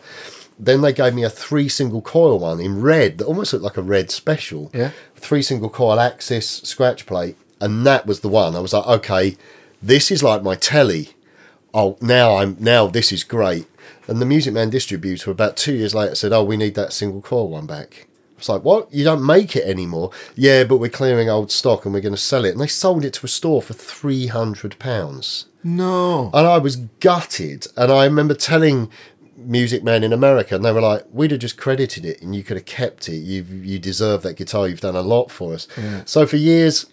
Then 0.60 0.82
they 0.82 0.94
gave 0.94 1.14
me 1.14 1.24
a 1.24 1.30
three 1.30 1.68
single 1.68 2.02
coil 2.02 2.40
one 2.40 2.60
in 2.60 2.82
red 2.82 3.18
that 3.18 3.26
almost 3.26 3.54
looked 3.54 3.66
like 3.66 3.78
a 3.78 3.82
red 3.82 4.12
special. 4.12 4.70
Yeah. 4.74 4.92
Three 5.16 5.42
single 5.42 5.70
coil 5.70 6.00
Axis 6.00 6.48
scratch 6.64 7.06
plate, 7.06 7.38
and 7.60 7.86
that 7.88 8.06
was 8.06 8.20
the 8.20 8.30
one. 8.30 8.56
I 8.56 8.60
was 8.60 8.74
like, 8.74 8.86
okay, 8.86 9.38
this 9.84 10.10
is 10.12 10.24
like 10.24 10.42
my 10.44 10.56
telly. 10.56 11.10
Oh, 11.74 11.98
now 12.02 12.38
I'm 12.38 12.56
now 12.60 12.88
this 12.88 13.12
is 13.12 13.24
great. 13.24 13.68
And 14.08 14.22
the 14.22 14.26
Music 14.26 14.54
Man 14.54 14.70
distributor 14.70 15.32
about 15.32 15.58
two 15.58 15.74
years 15.74 15.94
later 15.96 16.16
said, 16.16 16.34
"Oh, 16.34 16.44
we 16.44 16.58
need 16.58 16.76
that 16.76 16.94
single 16.94 17.22
coil 17.22 17.50
one 17.50 17.66
back." 17.68 18.08
It's 18.38 18.50
like, 18.50 18.64
what? 18.64 18.94
You 18.94 19.06
don't 19.06 19.26
make 19.26 19.56
it 19.56 19.64
anymore? 19.64 20.12
Yeah, 20.36 20.66
but 20.66 20.76
we're 20.78 20.90
clearing 20.90 21.30
old 21.30 21.50
stock 21.50 21.86
and 21.86 21.94
we're 21.94 22.02
going 22.02 22.14
to 22.16 22.20
sell 22.20 22.44
it. 22.44 22.50
And 22.52 22.60
they 22.60 22.68
sold 22.68 23.06
it 23.06 23.14
to 23.14 23.26
a 23.26 23.30
store 23.30 23.62
for 23.62 23.72
three 23.74 24.28
hundred 24.28 24.78
pounds 24.80 25.46
No. 25.64 26.30
and 26.34 26.46
I 26.46 26.58
was 26.58 26.76
gutted. 26.76 27.68
And 27.78 27.90
I 27.90 28.04
remember 28.04 28.34
telling 28.34 28.90
Music 29.38 29.82
Man 29.84 30.04
in 30.04 30.12
America, 30.12 30.56
and 30.56 30.66
they 30.66 30.74
were 30.74 30.82
like, 30.82 31.06
"We'd 31.14 31.32
have 31.32 31.40
just 31.40 31.58
credited 31.58 32.04
it, 32.06 32.22
and 32.22 32.36
you 32.36 32.44
could 32.44 32.58
have 32.58 32.66
kept 32.66 33.08
it. 33.08 33.18
You 33.18 33.44
you 33.44 33.80
deserve 33.80 34.22
that 34.24 34.36
guitar. 34.36 34.68
You've 34.68 34.82
done 34.82 34.96
a 34.96 35.02
lot 35.02 35.32
for 35.32 35.54
us." 35.54 35.68
So 36.06 36.26
for 36.28 36.38
years, 36.38 36.86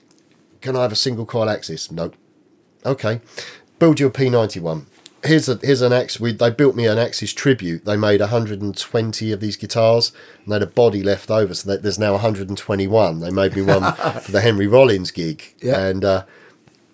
can 0.60 0.76
I 0.76 0.82
have 0.82 0.92
a 0.92 0.96
single 0.96 1.26
coil 1.26 1.48
Axis? 1.50 1.90
Nope. 1.90 2.14
Okay, 2.84 3.20
build 3.78 4.00
you 4.00 4.06
a 4.06 4.10
P91. 4.10 4.86
Here's 5.22 5.48
a 5.50 5.56
here's 5.62 5.82
an 5.82 5.92
Axis. 5.92 6.18
We, 6.20 6.32
they 6.32 6.48
built 6.50 6.74
me 6.74 6.86
an 6.86 6.98
Axis 6.98 7.34
tribute. 7.34 7.84
They 7.84 7.96
made 7.96 8.20
120 8.20 9.32
of 9.32 9.40
these 9.40 9.56
guitars, 9.56 10.12
and 10.42 10.50
they 10.50 10.54
had 10.54 10.62
a 10.62 10.66
body 10.66 11.02
left 11.02 11.30
over, 11.30 11.52
so 11.52 11.68
that 11.70 11.82
there's 11.82 11.98
now 11.98 12.12
121. 12.12 13.18
They 13.20 13.30
made 13.30 13.54
me 13.54 13.62
one 13.62 13.92
for 14.22 14.32
the 14.32 14.40
Henry 14.40 14.66
Rollins 14.66 15.10
gig, 15.10 15.54
Yeah. 15.60 15.78
and 15.78 16.04
uh, 16.04 16.24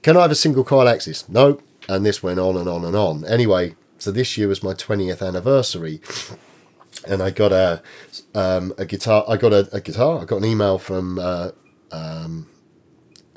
can 0.03 0.17
I 0.17 0.23
have 0.23 0.31
a 0.33 0.37
single 0.37 0.65
coil 0.65 0.89
axis? 0.89 1.29
No. 1.29 1.61
And 1.89 2.05
this 2.05 2.21
went 2.21 2.41
on 2.41 2.57
and 2.57 2.69
on 2.69 2.85
and 2.85 2.97
on. 2.97 3.25
Anyway, 3.27 3.77
so 3.99 4.11
this 4.11 4.37
year 4.37 4.49
was 4.49 4.61
my 4.61 4.75
20th 4.75 5.25
anniversary. 5.25 6.01
And 7.07 7.23
I 7.23 7.31
got 7.31 7.53
a 7.53 7.81
um, 8.35 8.73
a 8.77 8.85
guitar. 8.87 9.25
I 9.29 9.37
got 9.37 9.53
a, 9.53 9.69
a 9.73 9.81
guitar. 9.81 10.21
I 10.21 10.25
got 10.25 10.39
an 10.39 10.45
email 10.47 10.79
from 10.79 11.21
uh, 11.21 11.51
um, 11.93 12.49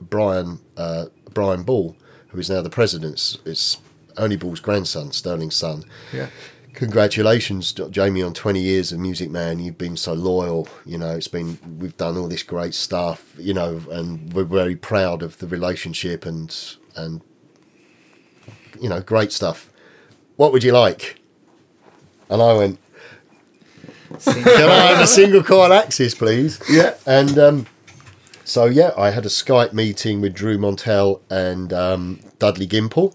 Brian 0.02 0.60
uh, 0.78 1.06
Brian 1.32 1.62
Ball, 1.62 1.96
who 2.30 2.40
is 2.40 2.50
now 2.50 2.62
the 2.62 2.70
president. 2.70 3.14
It's, 3.14 3.38
it's 3.46 3.78
Ernie 4.18 4.36
Ball's 4.36 4.60
grandson, 4.60 5.12
Sterling's 5.12 5.56
son. 5.56 5.86
Yeah. 6.14 6.28
Congratulations, 6.74 7.74
Jamie, 7.74 8.22
on 8.22 8.34
20 8.34 8.60
years 8.60 8.92
of 8.92 9.00
Music 9.00 9.30
Man. 9.30 9.60
You've 9.60 9.78
been 9.78 9.98
so 9.98 10.14
loyal. 10.14 10.68
You 10.86 10.98
know, 10.98 11.16
it's 11.16 11.28
been, 11.28 11.60
we've 11.80 11.98
done 11.98 12.18
all 12.18 12.28
this 12.28 12.44
great 12.44 12.74
stuff, 12.74 13.34
you 13.38 13.54
know, 13.54 13.82
and 13.92 14.32
we're 14.34 14.44
very 14.44 14.76
proud 14.76 15.22
of 15.22 15.40
the 15.40 15.48
relationship 15.48 16.26
and, 16.26 16.56
and, 16.96 17.22
you 18.80 18.88
know, 18.88 19.02
great 19.02 19.32
stuff. 19.32 19.72
What 20.36 20.54
would 20.54 20.64
you 20.64 20.72
like? 20.72 21.20
And 22.30 22.42
I 22.42 22.54
went, 22.54 22.80
Can 24.24 24.70
I 24.70 24.88
have 24.88 25.02
a 25.02 25.08
single 25.08 25.44
coil 25.44 25.74
axis, 25.74 26.16
please? 26.16 26.62
Yeah. 26.70 26.96
And 27.06 27.38
um, 27.38 27.68
so, 28.50 28.66
yeah, 28.66 28.92
I 28.98 29.12
had 29.12 29.26
a 29.26 29.30
Skype 29.30 29.74
meeting 29.74 30.22
with 30.22 30.34
Drew 30.34 30.58
Montell 30.58 31.22
and 31.30 31.72
um, 31.72 32.20
Dudley 32.40 32.68
Gimpel, 32.68 33.14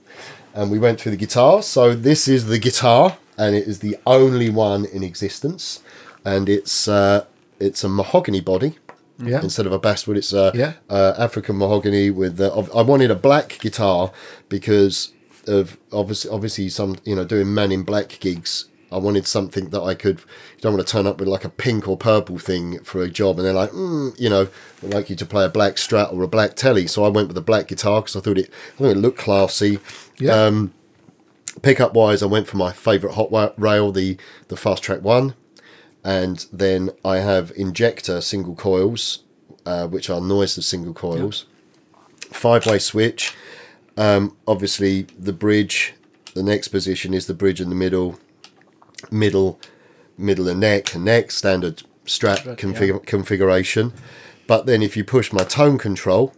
and 0.54 0.70
we 0.70 0.78
went 0.78 1.00
through 1.00 1.10
the 1.12 1.16
guitar. 1.26 1.62
So, 1.62 1.94
this 1.94 2.28
is 2.28 2.46
the 2.46 2.58
guitar, 2.58 3.18
and 3.36 3.54
it 3.56 3.66
is 3.66 3.80
the 3.80 3.96
only 4.06 4.48
one 4.50 4.84
in 4.84 5.02
existence, 5.02 5.82
and 6.24 6.48
it's 6.48 6.86
uh, 6.88 7.24
it's 7.58 7.82
a 7.84 7.88
mahogany 7.88 8.40
body. 8.40 8.78
Yeah. 9.18 9.40
Instead 9.42 9.66
of 9.66 9.72
a 9.72 9.78
basswood, 9.78 10.16
it's 10.16 10.32
a 10.32 10.50
Yeah. 10.54 10.72
uh, 10.90 11.14
African 11.18 11.56
mahogany 11.58 12.10
with. 12.10 12.40
Uh, 12.40 12.64
I 12.74 12.82
wanted 12.82 13.10
a 13.10 13.14
black 13.14 13.58
guitar 13.60 14.10
because 14.48 15.12
of 15.46 15.76
obviously, 15.92 16.30
obviously 16.30 16.68
some 16.68 16.96
you 17.04 17.14
know 17.16 17.24
doing 17.24 17.52
Man 17.54 17.70
in 17.72 17.82
Black 17.84 18.18
gigs. 18.20 18.66
I 18.94 18.98
wanted 18.98 19.26
something 19.26 19.70
that 19.70 19.82
I 19.82 19.94
could. 19.94 20.20
You 20.20 20.60
don't 20.60 20.74
want 20.74 20.86
to 20.86 20.92
turn 20.92 21.06
up 21.06 21.18
with 21.18 21.26
like 21.26 21.44
a 21.44 21.48
pink 21.48 21.88
or 21.88 21.96
purple 21.96 22.38
thing 22.38 22.78
for 22.84 23.02
a 23.02 23.10
job, 23.10 23.38
and 23.38 23.46
they're 23.46 23.52
like, 23.52 23.70
mm, 23.70 24.18
you 24.18 24.30
know, 24.30 24.46
I'd 24.82 24.94
like 24.94 25.10
you 25.10 25.16
to 25.16 25.26
play 25.26 25.44
a 25.44 25.48
black 25.48 25.74
Strat 25.74 26.12
or 26.12 26.22
a 26.22 26.28
black 26.28 26.54
Telly. 26.54 26.86
So 26.86 27.04
I 27.04 27.08
went 27.08 27.26
with 27.26 27.36
a 27.36 27.42
black 27.42 27.66
guitar 27.66 28.02
because 28.02 28.14
I 28.14 28.20
thought 28.20 28.38
it, 28.38 28.50
I 28.74 28.78
thought 28.78 28.90
it 28.90 28.96
looked 28.96 29.18
classy. 29.18 29.80
Yeah. 30.18 30.32
Um, 30.32 30.72
pickup 31.60 31.92
wise, 31.94 32.22
I 32.22 32.26
went 32.26 32.46
for 32.46 32.56
my 32.56 32.70
favourite 32.72 33.14
hot 33.16 33.54
rail, 33.58 33.90
the 33.90 34.16
the 34.46 34.56
Fast 34.56 34.84
Track 34.84 35.02
One, 35.02 35.34
and 36.04 36.46
then 36.52 36.90
I 37.04 37.16
have 37.16 37.50
injector 37.56 38.20
single 38.20 38.54
coils, 38.54 39.24
uh, 39.66 39.88
which 39.88 40.08
are 40.08 40.20
noiseless 40.20 40.68
single 40.68 40.94
coils, 40.94 41.46
five 42.30 42.64
way 42.64 42.78
switch. 42.78 43.34
Um, 43.96 44.36
obviously, 44.46 45.02
the 45.18 45.32
bridge. 45.32 45.94
The 46.34 46.42
next 46.42 46.68
position 46.68 47.14
is 47.14 47.28
the 47.28 47.34
bridge 47.34 47.60
in 47.60 47.68
the 47.68 47.76
middle, 47.76 48.18
middle, 49.12 49.58
middle 50.18 50.48
and 50.48 50.60
neck 50.60 50.94
and 50.94 51.04
neck 51.04 51.30
standard 51.30 51.82
strap 52.06 52.38
config- 52.40 53.06
configuration. 53.06 53.92
But 54.46 54.66
then 54.66 54.82
if 54.82 54.96
you 54.96 55.04
push 55.04 55.32
my 55.32 55.44
tone 55.44 55.78
control, 55.78 56.34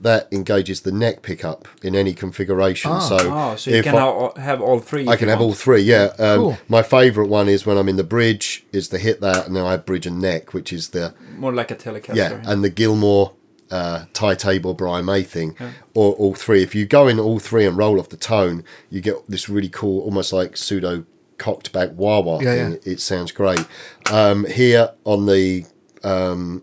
that 0.00 0.28
engages 0.32 0.80
the 0.80 0.92
neck 0.92 1.20
pickup 1.20 1.68
in 1.82 1.94
any 1.94 2.14
configuration. 2.14 3.00
so 3.02 3.18
Oh, 3.20 3.56
so 3.56 3.70
you 3.70 3.76
if 3.78 3.84
can 3.84 3.96
I- 3.96 4.40
have 4.40 4.62
all 4.62 4.78
three. 4.78 5.06
I 5.06 5.16
can 5.16 5.28
have 5.28 5.40
all 5.42 5.52
three, 5.52 5.82
yeah. 5.82 6.12
Um, 6.18 6.38
Cool. 6.38 6.58
My 6.68 6.82
favourite 6.82 7.28
one 7.28 7.48
is 7.50 7.66
when 7.66 7.76
I'm 7.76 7.88
in 7.88 7.96
the 7.96 8.04
bridge, 8.04 8.64
is 8.72 8.88
to 8.88 8.98
hit 8.98 9.20
that, 9.20 9.46
and 9.46 9.54
then 9.54 9.66
I 9.66 9.72
have 9.72 9.84
bridge 9.84 10.06
and 10.06 10.18
neck, 10.20 10.54
which 10.54 10.72
is 10.72 10.88
the 10.90 11.12
More 11.36 11.52
like 11.52 11.70
a 11.70 11.74
Telecaster. 11.74 12.14
yeah, 12.16 12.40
and 12.46 12.64
the 12.64 12.70
Gilmour 12.70 13.32
uh, 13.70 14.06
Ty 14.14 14.34
Tabor 14.36 14.74
Brian 14.74 15.04
May 15.04 15.22
thing, 15.22 15.54
or 15.94 16.14
all 16.14 16.34
three. 16.34 16.62
If 16.62 16.74
you 16.74 16.86
go 16.86 17.06
in 17.06 17.20
all 17.20 17.38
three 17.38 17.66
and 17.66 17.76
roll 17.76 18.00
off 18.00 18.08
the 18.08 18.16
tone, 18.16 18.64
you 18.88 19.00
get 19.02 19.16
this 19.28 19.48
really 19.50 19.68
cool, 19.68 20.00
almost 20.02 20.32
like 20.32 20.56
pseudo 20.56 21.04
cocked 21.40 21.72
back 21.72 21.90
wah 21.96 22.20
wah 22.20 22.38
Yeah, 22.40 22.54
thing. 22.54 22.72
yeah. 22.84 22.92
It 22.92 23.00
sounds 23.00 23.32
great. 23.32 23.64
Um, 24.12 24.44
here 24.46 24.90
on 25.04 25.26
the 25.26 25.64
um, 26.04 26.62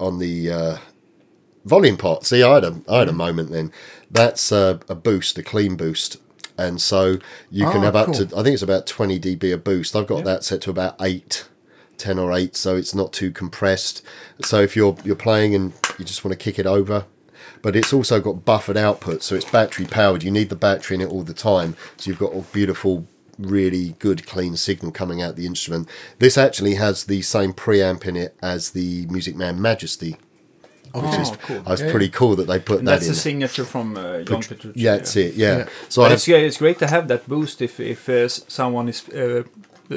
on 0.00 0.18
the 0.18 0.50
uh, 0.50 0.76
volume 1.64 1.96
pot. 1.96 2.24
See, 2.26 2.42
I 2.42 2.54
had 2.54 2.64
a 2.64 2.68
I 2.68 2.70
Mm. 2.92 2.98
had 2.98 3.08
a 3.08 3.12
moment 3.12 3.50
then. 3.50 3.72
That's 4.10 4.50
a, 4.52 4.80
a 4.88 4.94
boost, 4.94 5.38
a 5.38 5.42
clean 5.42 5.76
boost. 5.76 6.16
And 6.56 6.80
so 6.80 7.18
you 7.50 7.66
can 7.66 7.78
Oh, 7.78 7.80
have 7.82 7.94
up 7.96 8.06
cool. 8.06 8.26
to, 8.26 8.36
I 8.36 8.42
think 8.42 8.54
it's 8.54 8.62
about 8.64 8.84
20 8.86 9.20
dB 9.20 9.54
of 9.54 9.62
boost. 9.62 9.94
I've 9.94 10.08
got 10.08 10.24
that 10.24 10.42
set 10.42 10.60
to 10.62 10.70
about 10.70 10.96
8, 11.00 11.44
10 11.98 12.18
or 12.18 12.32
8, 12.32 12.56
so 12.56 12.74
it's 12.76 12.94
not 12.96 13.12
too 13.12 13.30
compressed. 13.30 14.02
So 14.42 14.60
if 14.60 14.74
you're 14.74 14.96
you're 15.04 15.14
playing 15.28 15.54
and 15.54 15.72
you 15.98 16.04
just 16.04 16.24
want 16.24 16.32
to 16.36 16.42
kick 16.44 16.58
it 16.58 16.66
over, 16.66 17.04
but 17.62 17.76
it's 17.76 17.92
also 17.92 18.20
got 18.20 18.44
buffered 18.44 18.76
output, 18.76 19.22
so 19.22 19.36
it's 19.36 19.44
battery 19.50 19.86
powered. 19.86 20.22
You 20.24 20.30
need 20.32 20.48
the 20.48 20.56
battery 20.56 20.96
in 20.96 21.00
it 21.00 21.10
all 21.10 21.22
the 21.22 21.34
time, 21.34 21.76
so 21.96 22.08
you've 22.10 22.18
got 22.18 22.34
a 22.34 22.40
beautiful, 22.52 23.06
really 23.38 23.94
good, 23.98 24.26
clean 24.26 24.56
signal 24.56 24.90
coming 24.92 25.22
out 25.22 25.36
the 25.36 25.46
instrument. 25.46 25.88
This 26.18 26.36
actually 26.36 26.74
has 26.74 27.04
the 27.04 27.22
same 27.22 27.52
preamp 27.52 28.04
in 28.06 28.16
it 28.16 28.36
as 28.42 28.70
the 28.70 29.06
Music 29.06 29.36
Man 29.36 29.60
Majesty. 29.62 30.16
which 30.92 31.04
is 31.20 31.30
Oh, 31.30 31.36
cool. 31.42 31.62
I 31.66 31.70
was 31.70 31.80
Yeah, 31.82 31.90
pretty 31.90 32.08
cool 32.08 32.34
that 32.36 32.46
they 32.46 32.58
put 32.58 32.78
And 32.80 32.88
that 32.88 32.92
that's 32.92 33.06
in. 33.06 33.12
a 33.12 33.16
signature 33.16 33.64
from 33.64 33.96
uh, 33.96 34.22
John 34.22 34.42
Petrucci. 34.42 34.72
yeah, 34.74 34.96
that's 34.96 35.14
it. 35.16 35.34
Yeah. 35.34 35.58
Yeah. 35.58 35.68
So 35.88 36.04
it's, 36.06 36.26
yeah, 36.26 36.38
it's 36.38 36.56
great 36.58 36.78
to 36.80 36.86
have 36.88 37.06
that 37.08 37.28
boost 37.28 37.60
if 37.62 37.78
if 37.78 38.08
uh, 38.08 38.28
someone 38.28 38.88
is 38.88 39.02
uh, 39.10 39.42
uh, 39.92 39.96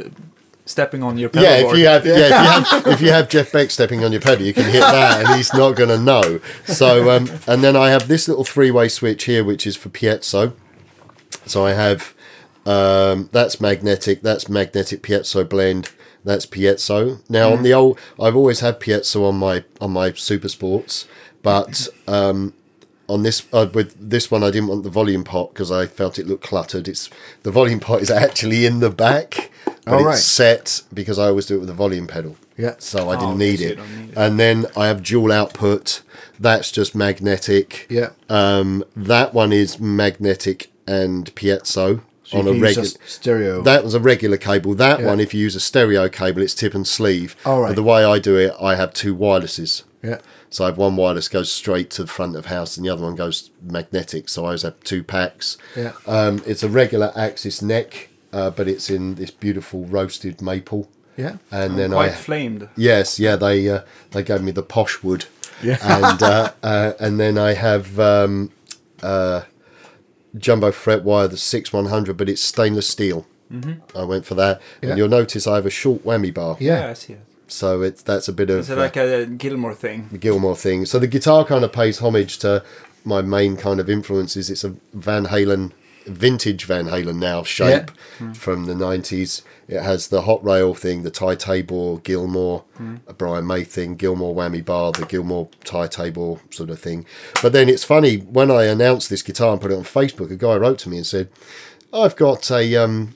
stepping 0.66 1.02
on 1.04 1.18
your 1.18 1.30
pedal 1.30 1.50
yeah, 1.50 1.58
if 1.66 1.78
you 1.78 1.86
have 1.88 2.06
yeah, 2.06 2.14
if 2.16 2.30
you 2.30 2.36
have 2.84 2.88
if 2.88 3.02
you 3.02 3.10
have 3.12 3.30
Jeff 3.30 3.52
Beck 3.52 3.72
stepping 3.72 4.04
on 4.04 4.12
your 4.12 4.22
pedal, 4.22 4.46
you 4.46 4.54
can 4.54 4.66
hit 4.66 4.82
that, 4.82 5.26
and 5.26 5.36
he's 5.36 5.54
not 5.54 5.76
going 5.76 5.89
to 5.89 5.98
know. 5.98 6.39
So 6.66 7.10
um, 7.10 7.30
and 7.48 7.64
then 7.64 7.76
I 7.76 7.89
have 7.89 8.08
this 8.08 8.28
little 8.28 8.44
three 8.46 8.70
way 8.72 8.88
switch 8.89 9.24
here, 9.24 9.44
which 9.44 9.66
is 9.66 9.76
for 9.76 9.89
piezo. 9.89 10.54
So 11.46 11.66
I 11.66 11.72
have 11.74 12.14
um, 12.66 13.30
that's 13.32 13.59
magnetic, 13.59 14.22
that's 14.22 14.47
magnetic 14.49 15.01
piezo 15.03 15.47
blend, 15.47 15.91
that's 16.24 16.45
piezo. 16.45 17.20
Now 17.30 17.51
on 17.53 17.64
the 17.64 17.74
old, 17.74 17.99
I've 18.20 18.36
always 18.36 18.59
had 18.59 18.80
piezo 18.80 19.28
on 19.28 19.36
my 19.38 19.64
on 19.80 19.91
my 19.91 20.14
super 20.14 20.49
sports, 20.49 21.07
but 21.41 21.88
um, 22.07 22.53
on 23.07 23.24
this 23.24 23.45
uh, 23.51 23.68
with 23.74 23.95
this 24.09 24.30
one 24.30 24.43
I 24.43 24.51
didn't 24.51 24.70
want 24.70 24.84
the 24.84 24.89
volume 24.89 25.24
pot 25.24 25.53
because 25.53 25.72
I 25.72 25.88
felt 25.88 26.20
it 26.20 26.28
looked 26.28 26.43
cluttered. 26.43 26.88
It's 26.88 27.09
the 27.43 27.51
volume 27.51 27.80
pot 27.80 28.01
is 28.01 28.12
actually 28.12 28.66
in 28.66 28.80
the 28.80 28.89
back, 28.91 29.51
but 29.66 30.01
Oh, 30.01 30.09
it's 30.09 30.24
set 30.24 30.84
because 30.93 31.18
I 31.18 31.26
always 31.28 31.47
do 31.47 31.55
it 31.55 31.59
with 31.59 31.70
a 31.70 31.74
volume 31.74 32.07
pedal. 32.07 32.38
Yeah. 32.57 32.76
So 32.78 33.09
I 33.09 33.16
Oh, 33.16 33.20
didn't 33.20 33.30
okay, 33.30 33.38
need 33.38 33.62
it. 33.62 33.80
need 33.80 34.09
it. 34.12 34.18
And 34.18 34.39
then 34.39 34.68
I 34.78 34.86
have 34.88 35.01
dual 35.01 35.32
output. 35.32 36.03
That's 36.39 36.72
just 36.72 36.93
magnetic. 36.95 37.88
Yeah. 37.89 38.09
Um, 38.30 38.84
that 38.95 39.34
one 39.34 39.51
is 39.51 39.80
magnetic 39.80 40.72
and 40.88 41.34
piezo 41.36 42.01
So 42.32 42.39
on 42.39 42.47
a 42.47 42.53
regular. 42.53 42.88
stereo. 43.05 43.61
That 43.61 43.84
was 43.84 43.93
a 43.93 43.99
regular 43.99 44.38
cable. 44.38 44.73
That 44.75 44.99
Yeah. 45.01 45.07
one, 45.07 45.19
if 45.19 45.34
you 45.34 45.41
use 45.41 45.55
a 45.55 45.59
stereo 45.59 46.07
cable, 46.09 46.41
it's 46.41 46.53
tip 46.55 46.73
and 46.73 46.88
sleeve. 46.88 47.36
Oh, 47.45 47.59
right. 47.61 47.67
But 47.69 47.75
the 47.75 47.84
way 47.84 48.03
I 48.05 48.19
do 48.19 48.38
it, 48.38 48.53
I 48.61 48.75
have 48.75 48.93
two 48.93 49.15
wirelesses. 49.15 49.84
yeah. 50.03 50.17
So 50.49 50.65
I 50.65 50.67
have 50.67 50.77
one 50.77 50.95
wireless 50.97 51.29
goes 51.29 51.49
straight 51.51 51.89
to 51.91 52.01
the 52.03 52.07
front 52.09 52.36
of 52.36 52.47
house, 52.47 52.75
and 52.75 52.86
the 52.86 52.89
other 52.89 53.03
one 53.03 53.15
goes 53.15 53.51
magnetic. 53.61 54.27
So 54.29 54.43
I 54.43 54.45
always 54.47 54.63
have 54.63 54.79
two 54.84 55.03
packs. 55.03 55.57
Yeah. 55.77 55.93
Um, 56.07 56.41
it's 56.45 56.63
a 56.63 56.67
regular 56.69 57.11
axis 57.15 57.61
neck, 57.61 58.09
uh, 58.34 58.49
but 58.49 58.67
it's 58.67 58.89
in 58.89 59.15
this 59.15 59.32
beautiful 59.32 59.86
roasted 59.86 60.41
maple. 60.41 60.89
Yeah. 61.17 61.36
And 61.51 61.77
then 61.77 61.91
quite 61.91 62.11
I 62.11 62.15
flamed. 62.15 62.67
Yes, 62.75 63.19
yeah, 63.19 63.36
they 63.38 63.69
uh, 63.69 63.82
they 64.11 64.23
gave 64.23 64.41
me 64.41 64.51
the 64.51 64.63
posh 64.63 65.03
wood. 65.03 65.25
Yeah. 65.63 65.77
and 65.82 66.21
uh, 66.23 66.51
uh, 66.63 66.93
and 66.99 67.19
then 67.19 67.38
I 67.38 67.53
have 67.53 67.99
um, 67.99 68.51
uh, 69.03 69.41
jumbo 70.38 70.71
fret 70.71 71.03
wire, 71.03 71.27
the 71.27 71.38
six 71.38 71.71
one 71.73 71.88
hundred, 71.88 72.17
but 72.17 72.29
it's 72.29 72.41
stainless 72.41 72.88
steel. 72.88 73.25
Mm-hmm. 73.51 73.97
I 73.97 74.03
went 74.05 74.25
for 74.25 74.36
that, 74.36 74.61
Yeah. 74.82 74.89
and 74.89 74.97
you'll 74.97 75.09
notice 75.09 75.45
I 75.45 75.55
have 75.55 75.65
a 75.65 75.69
short 75.69 76.03
whammy 76.05 76.34
bar. 76.34 76.55
Yeah. 76.59 76.89
I 76.89 76.93
see 76.93 77.13
it. 77.13 77.19
So 77.47 77.82
it's 77.82 78.01
that's 78.01 78.29
a 78.29 78.34
bit 78.34 78.49
of 78.49 78.59
Is 78.59 78.69
it 78.69 78.77
uh, 78.77 78.82
like 78.82 78.95
a 78.95 79.25
Gilmour 79.25 79.73
thing? 79.75 80.07
the 80.11 80.17
Gilmour 80.17 80.55
thing. 80.55 80.86
So 80.86 80.99
the 80.99 81.07
guitar 81.07 81.43
kind 81.43 81.65
of 81.65 81.73
pays 81.73 81.99
homage 81.99 82.38
to 82.39 82.63
my 83.03 83.21
main 83.21 83.57
kind 83.57 83.79
of 83.82 83.89
influences. 83.89 84.49
It's 84.49 84.63
a 84.63 84.75
Van 84.93 85.25
Halen, 85.25 85.71
vintage 86.06 86.66
Van 86.66 86.88
Halen 86.88 87.18
now 87.18 87.43
shape 87.43 87.91
from 88.34 88.66
the 88.66 88.74
90s. 88.74 89.41
It 89.68 89.82
has 89.82 90.08
the 90.10 90.24
hot 90.24 90.43
rail 90.43 90.74
thing, 90.74 91.04
the 91.04 91.12
Ty 91.12 91.36
Tabor, 91.36 91.99
Gilmour, 91.99 92.64
a 93.08 93.14
Brian 93.14 93.47
May 93.47 93.64
thing, 93.64 93.95
Gilmour 93.95 94.36
whammy 94.36 94.64
bar, 94.64 94.91
the 94.91 95.06
Gilmour 95.06 95.49
Ty 95.64 95.88
Tabor 95.88 96.39
sort 96.49 96.70
of 96.70 96.80
thing. 96.80 97.06
But 97.41 97.54
then 97.54 97.70
it's 97.70 97.84
funny, 97.84 98.18
when 98.18 98.52
I 98.52 98.66
announced 98.66 99.10
this 99.10 99.22
guitar 99.24 99.54
and 99.54 99.62
put 99.62 99.72
it 99.72 99.78
on 99.78 99.84
Facebook, 99.84 100.32
a 100.32 100.36
guy 100.36 100.56
wrote 100.56 100.80
to 100.80 100.89
me 100.89 100.97
and 100.97 101.06
said, 101.06 101.30
I've 101.93 102.16
got 102.16 102.49
a 102.52 102.76
um, 102.76 103.16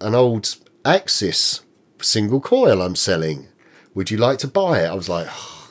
an 0.00 0.14
old 0.14 0.56
Axis 0.84 1.62
single 2.00 2.40
coil 2.40 2.82
I'm 2.82 2.96
selling. 2.96 3.48
Would 3.94 4.10
you 4.10 4.18
like 4.18 4.38
to 4.38 4.48
buy 4.48 4.80
it? 4.80 4.86
I 4.86 4.94
was 4.94 5.08
like, 5.08 5.26
oh, 5.30 5.70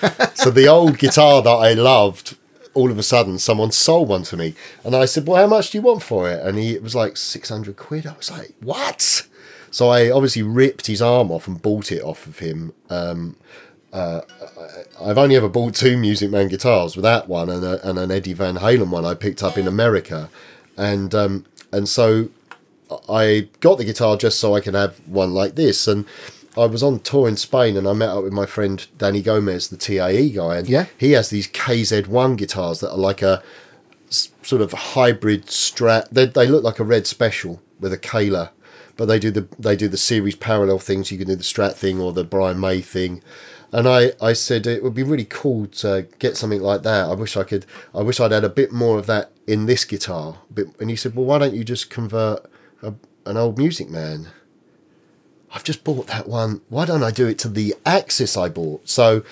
God. 0.00 0.30
so 0.34 0.50
the 0.50 0.68
old 0.68 0.98
guitar 0.98 1.42
that 1.42 1.50
I 1.50 1.72
loved, 1.72 2.36
all 2.74 2.90
of 2.90 2.98
a 2.98 3.02
sudden 3.02 3.38
someone 3.38 3.70
sold 3.70 4.08
one 4.08 4.22
to 4.24 4.36
me. 4.36 4.54
And 4.84 4.94
I 4.94 5.04
said, 5.04 5.26
well, 5.26 5.40
how 5.40 5.46
much 5.46 5.70
do 5.70 5.78
you 5.78 5.82
want 5.82 6.02
for 6.02 6.30
it? 6.30 6.44
And 6.44 6.58
he 6.58 6.74
it 6.74 6.82
was 6.82 6.94
like 6.94 7.16
600 7.16 7.76
quid. 7.76 8.06
I 8.06 8.16
was 8.16 8.30
like, 8.30 8.54
what? 8.60 9.26
So 9.70 9.88
I 9.88 10.10
obviously 10.10 10.42
ripped 10.42 10.86
his 10.86 11.00
arm 11.00 11.30
off 11.30 11.48
and 11.48 11.60
bought 11.60 11.90
it 11.90 12.02
off 12.02 12.26
of 12.26 12.38
him. 12.40 12.74
Um, 12.90 13.36
uh, 13.92 14.22
I've 15.00 15.18
only 15.18 15.36
ever 15.36 15.48
bought 15.48 15.74
two 15.74 15.96
Music 15.96 16.30
Man 16.30 16.48
guitars, 16.48 16.96
with 16.96 17.02
that 17.02 17.28
one 17.28 17.50
and, 17.50 17.64
a, 17.64 17.88
and 17.88 17.98
an 17.98 18.10
Eddie 18.10 18.32
Van 18.32 18.56
Halen 18.56 18.88
one 18.90 19.04
I 19.04 19.14
picked 19.14 19.42
up 19.42 19.58
in 19.58 19.66
America, 19.66 20.30
and 20.76 21.14
um, 21.14 21.44
and 21.72 21.88
so 21.88 22.28
I 23.08 23.48
got 23.60 23.78
the 23.78 23.84
guitar 23.84 24.16
just 24.16 24.38
so 24.40 24.54
I 24.54 24.60
could 24.60 24.74
have 24.74 24.96
one 25.06 25.34
like 25.34 25.54
this. 25.56 25.86
And 25.86 26.06
I 26.56 26.66
was 26.66 26.82
on 26.82 27.00
tour 27.00 27.28
in 27.28 27.36
Spain 27.36 27.76
and 27.76 27.88
I 27.88 27.92
met 27.94 28.10
up 28.10 28.24
with 28.24 28.32
my 28.32 28.44
friend 28.46 28.86
Danny 28.98 29.22
Gomez, 29.22 29.68
the 29.68 29.76
TAE 29.76 30.28
guy, 30.30 30.56
and 30.58 30.68
Yeah. 30.68 30.86
he 30.98 31.12
has 31.12 31.30
these 31.30 31.48
KZ1 31.48 32.36
guitars 32.36 32.80
that 32.80 32.90
are 32.92 32.98
like 32.98 33.22
a 33.22 33.42
sort 34.10 34.60
of 34.60 34.72
hybrid 34.72 35.46
strat. 35.46 36.08
They, 36.10 36.26
they 36.26 36.46
look 36.46 36.62
like 36.62 36.78
a 36.78 36.84
red 36.84 37.06
special 37.06 37.62
with 37.80 37.92
a 37.92 37.98
Kayla, 37.98 38.50
but 38.96 39.06
they 39.06 39.18
do 39.18 39.30
the 39.30 39.48
they 39.58 39.76
do 39.76 39.88
the 39.88 39.96
series 39.96 40.36
parallel 40.36 40.78
things. 40.78 41.10
You 41.10 41.18
can 41.18 41.28
do 41.28 41.36
the 41.36 41.42
Strat 41.42 41.74
thing 41.74 41.98
or 42.00 42.12
the 42.12 42.24
Brian 42.24 42.60
May 42.60 42.80
thing. 42.82 43.22
And 43.72 43.88
I, 43.88 44.12
I 44.20 44.34
said 44.34 44.66
it 44.66 44.82
would 44.82 44.92
be 44.92 45.02
really 45.02 45.24
cool 45.24 45.66
to 45.68 46.06
get 46.18 46.36
something 46.36 46.60
like 46.60 46.82
that. 46.82 47.08
I 47.08 47.14
wish 47.14 47.38
I 47.38 47.42
could. 47.42 47.64
I 47.94 48.02
wish 48.02 48.20
I'd 48.20 48.30
had 48.30 48.44
a 48.44 48.50
bit 48.50 48.70
more 48.70 48.98
of 48.98 49.06
that 49.06 49.30
in 49.46 49.64
this 49.64 49.86
guitar. 49.86 50.36
And 50.78 50.90
he 50.90 50.96
said, 50.96 51.16
"Well, 51.16 51.24
why 51.24 51.38
don't 51.38 51.54
you 51.54 51.64
just 51.64 51.88
convert 51.88 52.44
a, 52.82 52.92
an 53.24 53.38
old 53.38 53.56
Music 53.56 53.88
Man?" 53.88 54.28
I've 55.52 55.64
just 55.64 55.84
bought 55.84 56.06
that 56.08 56.28
one. 56.28 56.62
Why 56.68 56.86
don't 56.86 57.02
I 57.02 57.10
do 57.10 57.26
it 57.26 57.38
to 57.40 57.48
the 57.48 57.74
Axis 57.84 58.36
I 58.36 58.48
bought? 58.48 58.88
So 58.88 59.22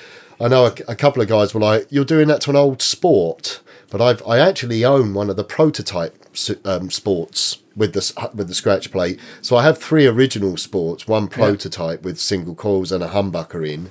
I 0.40 0.48
know 0.48 0.66
a, 0.66 0.74
a 0.88 0.96
couple 0.96 1.22
of 1.22 1.28
guys 1.28 1.54
were 1.54 1.60
like, 1.60 1.86
"You're 1.90 2.04
doing 2.04 2.28
that 2.28 2.42
to 2.42 2.50
an 2.50 2.56
old 2.56 2.82
Sport," 2.82 3.60
but 3.90 4.00
I've 4.00 4.22
I 4.26 4.38
actually 4.38 4.84
own 4.84 5.14
one 5.14 5.30
of 5.30 5.36
the 5.36 5.44
prototype 5.44 6.16
um, 6.64 6.90
Sports 6.90 7.58
with 7.74 7.94
the 7.94 8.30
with 8.34 8.48
the 8.48 8.54
scratch 8.54 8.90
plate. 8.90 9.18
So 9.40 9.56
I 9.56 9.62
have 9.62 9.78
three 9.78 10.06
original 10.06 10.56
Sports, 10.56 11.08
one 11.08 11.28
prototype 11.28 12.02
with 12.02 12.18
single 12.20 12.54
coils 12.54 12.92
and 12.92 13.02
a 13.02 13.08
humbucker 13.08 13.68
in. 13.68 13.90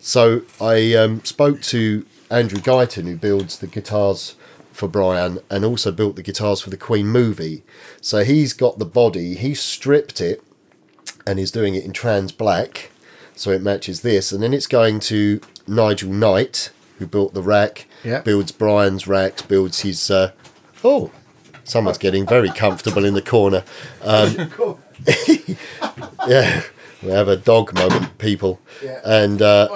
So 0.00 0.42
I 0.60 0.94
um, 0.94 1.24
spoke 1.24 1.60
to 1.62 2.06
Andrew 2.30 2.58
Guyton, 2.58 3.04
who 3.04 3.16
builds 3.16 3.58
the 3.58 3.66
guitars 3.66 4.34
for 4.72 4.88
Brian 4.88 5.38
and 5.48 5.64
also 5.64 5.90
built 5.90 6.16
the 6.16 6.22
guitars 6.22 6.60
for 6.60 6.70
the 6.70 6.76
Queen 6.76 7.06
movie. 7.06 7.64
So 8.00 8.24
he's 8.24 8.52
got 8.52 8.78
the 8.78 8.84
body, 8.84 9.34
he 9.34 9.54
stripped 9.54 10.20
it 10.20 10.42
and 11.26 11.38
is 11.38 11.50
doing 11.50 11.74
it 11.74 11.84
in 11.84 11.92
trans 11.92 12.32
black, 12.32 12.90
so 13.34 13.50
it 13.50 13.62
matches 13.62 14.02
this. 14.02 14.32
And 14.32 14.42
then 14.42 14.54
it's 14.54 14.66
going 14.66 15.00
to 15.00 15.40
Nigel 15.66 16.10
Knight, 16.12 16.70
who 16.98 17.06
built 17.06 17.34
the 17.34 17.42
rack, 17.42 17.86
Yeah. 18.04 18.20
builds 18.20 18.52
Brian's 18.52 19.06
racks, 19.06 19.42
builds 19.42 19.80
his. 19.80 20.10
Uh, 20.10 20.32
oh, 20.84 21.10
someone's 21.64 21.98
getting 21.98 22.26
very 22.26 22.50
comfortable 22.50 23.04
in 23.04 23.14
the 23.14 23.22
corner. 23.22 23.64
Um, 24.02 24.50
yeah, 26.26 26.62
we 27.02 27.10
have 27.10 27.28
a 27.28 27.36
dog 27.36 27.74
moment, 27.74 28.18
people. 28.18 28.60
Yeah. 28.82 29.00
And 29.04 29.42
uh, 29.42 29.68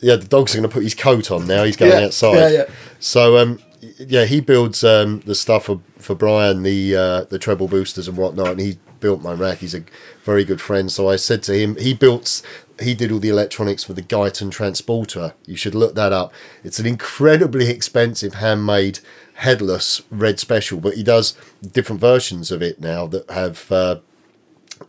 yeah, 0.00 0.16
the 0.16 0.26
dog's 0.28 0.54
going 0.54 0.62
to 0.62 0.68
put 0.68 0.82
his 0.82 0.94
coat 0.94 1.30
on 1.30 1.46
now. 1.46 1.64
He's 1.64 1.76
going 1.76 1.92
Yeah, 1.92 2.06
outside. 2.06 2.34
yeah, 2.34 2.48
yeah. 2.50 2.64
So 3.00 3.38
um, 3.38 3.58
yeah, 3.98 4.24
he 4.24 4.40
builds 4.40 4.84
um, 4.84 5.20
the 5.20 5.34
stuff 5.34 5.64
for, 5.64 5.80
for 5.98 6.14
Brian, 6.14 6.62
the 6.62 6.94
uh, 6.96 7.24
the 7.24 7.38
treble 7.38 7.68
boosters 7.68 8.08
and 8.08 8.16
whatnot, 8.16 8.48
and 8.48 8.60
he 8.60 8.78
built 9.00 9.22
my 9.22 9.32
rack. 9.32 9.58
He's 9.58 9.74
a 9.74 9.84
very 10.24 10.44
good 10.44 10.60
friend. 10.60 10.90
So 10.90 11.08
I 11.08 11.16
said 11.16 11.42
to 11.44 11.58
him, 11.58 11.76
he 11.76 11.94
built, 11.94 12.42
he 12.80 12.94
did 12.94 13.12
all 13.12 13.18
the 13.18 13.28
electronics 13.28 13.84
for 13.84 13.92
the 13.92 14.02
Guyton 14.02 14.50
transporter. 14.50 15.34
You 15.46 15.56
should 15.56 15.74
look 15.74 15.94
that 15.94 16.12
up. 16.12 16.32
It's 16.64 16.78
an 16.78 16.86
incredibly 16.86 17.68
expensive 17.68 18.34
handmade 18.34 19.00
headless 19.34 20.02
red 20.10 20.40
special, 20.40 20.80
but 20.80 20.94
he 20.94 21.02
does 21.02 21.36
different 21.62 22.00
versions 22.00 22.50
of 22.50 22.62
it 22.62 22.80
now 22.80 23.06
that 23.06 23.30
have. 23.30 23.70
Uh, 23.70 24.00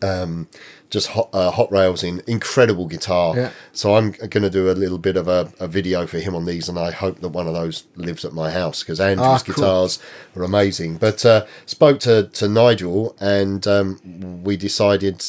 um, 0.04 0.48
just 0.90 1.08
hot, 1.10 1.30
uh, 1.34 1.52
hot 1.52 1.72
rails 1.72 2.04
in 2.04 2.22
incredible 2.28 2.88
guitar. 2.88 3.36
Yeah. 3.36 3.52
So 3.74 3.96
I'm 3.96 4.12
going 4.12 4.42
to 4.44 4.50
do 4.50 4.72
a 4.72 4.74
little 4.74 4.98
bit 4.98 5.18
of 5.18 5.28
a, 5.28 5.52
a 5.60 5.68
video 5.68 6.08
for 6.08 6.20
him 6.20 6.36
on 6.36 6.46
these, 6.46 6.68
and 6.68 6.80
I 6.80 6.92
hope 6.92 7.20
that 7.20 7.30
one 7.30 7.48
of 7.48 7.54
those 7.54 7.86
lives 7.96 8.26
at 8.26 8.34
my 8.34 8.50
house 8.52 8.82
because 8.84 9.00
Andrew's 9.00 9.28
Ah, 9.28 9.40
cool. 9.46 9.56
guitars 9.56 10.00
are 10.36 10.44
amazing. 10.44 10.98
But 10.98 11.24
uh, 11.26 11.46
spoke 11.66 12.00
to 12.02 12.24
to 12.34 12.48
Nigel, 12.48 13.16
and 13.20 13.66
um, 13.68 14.42
we 14.44 14.58
decided. 14.58 15.24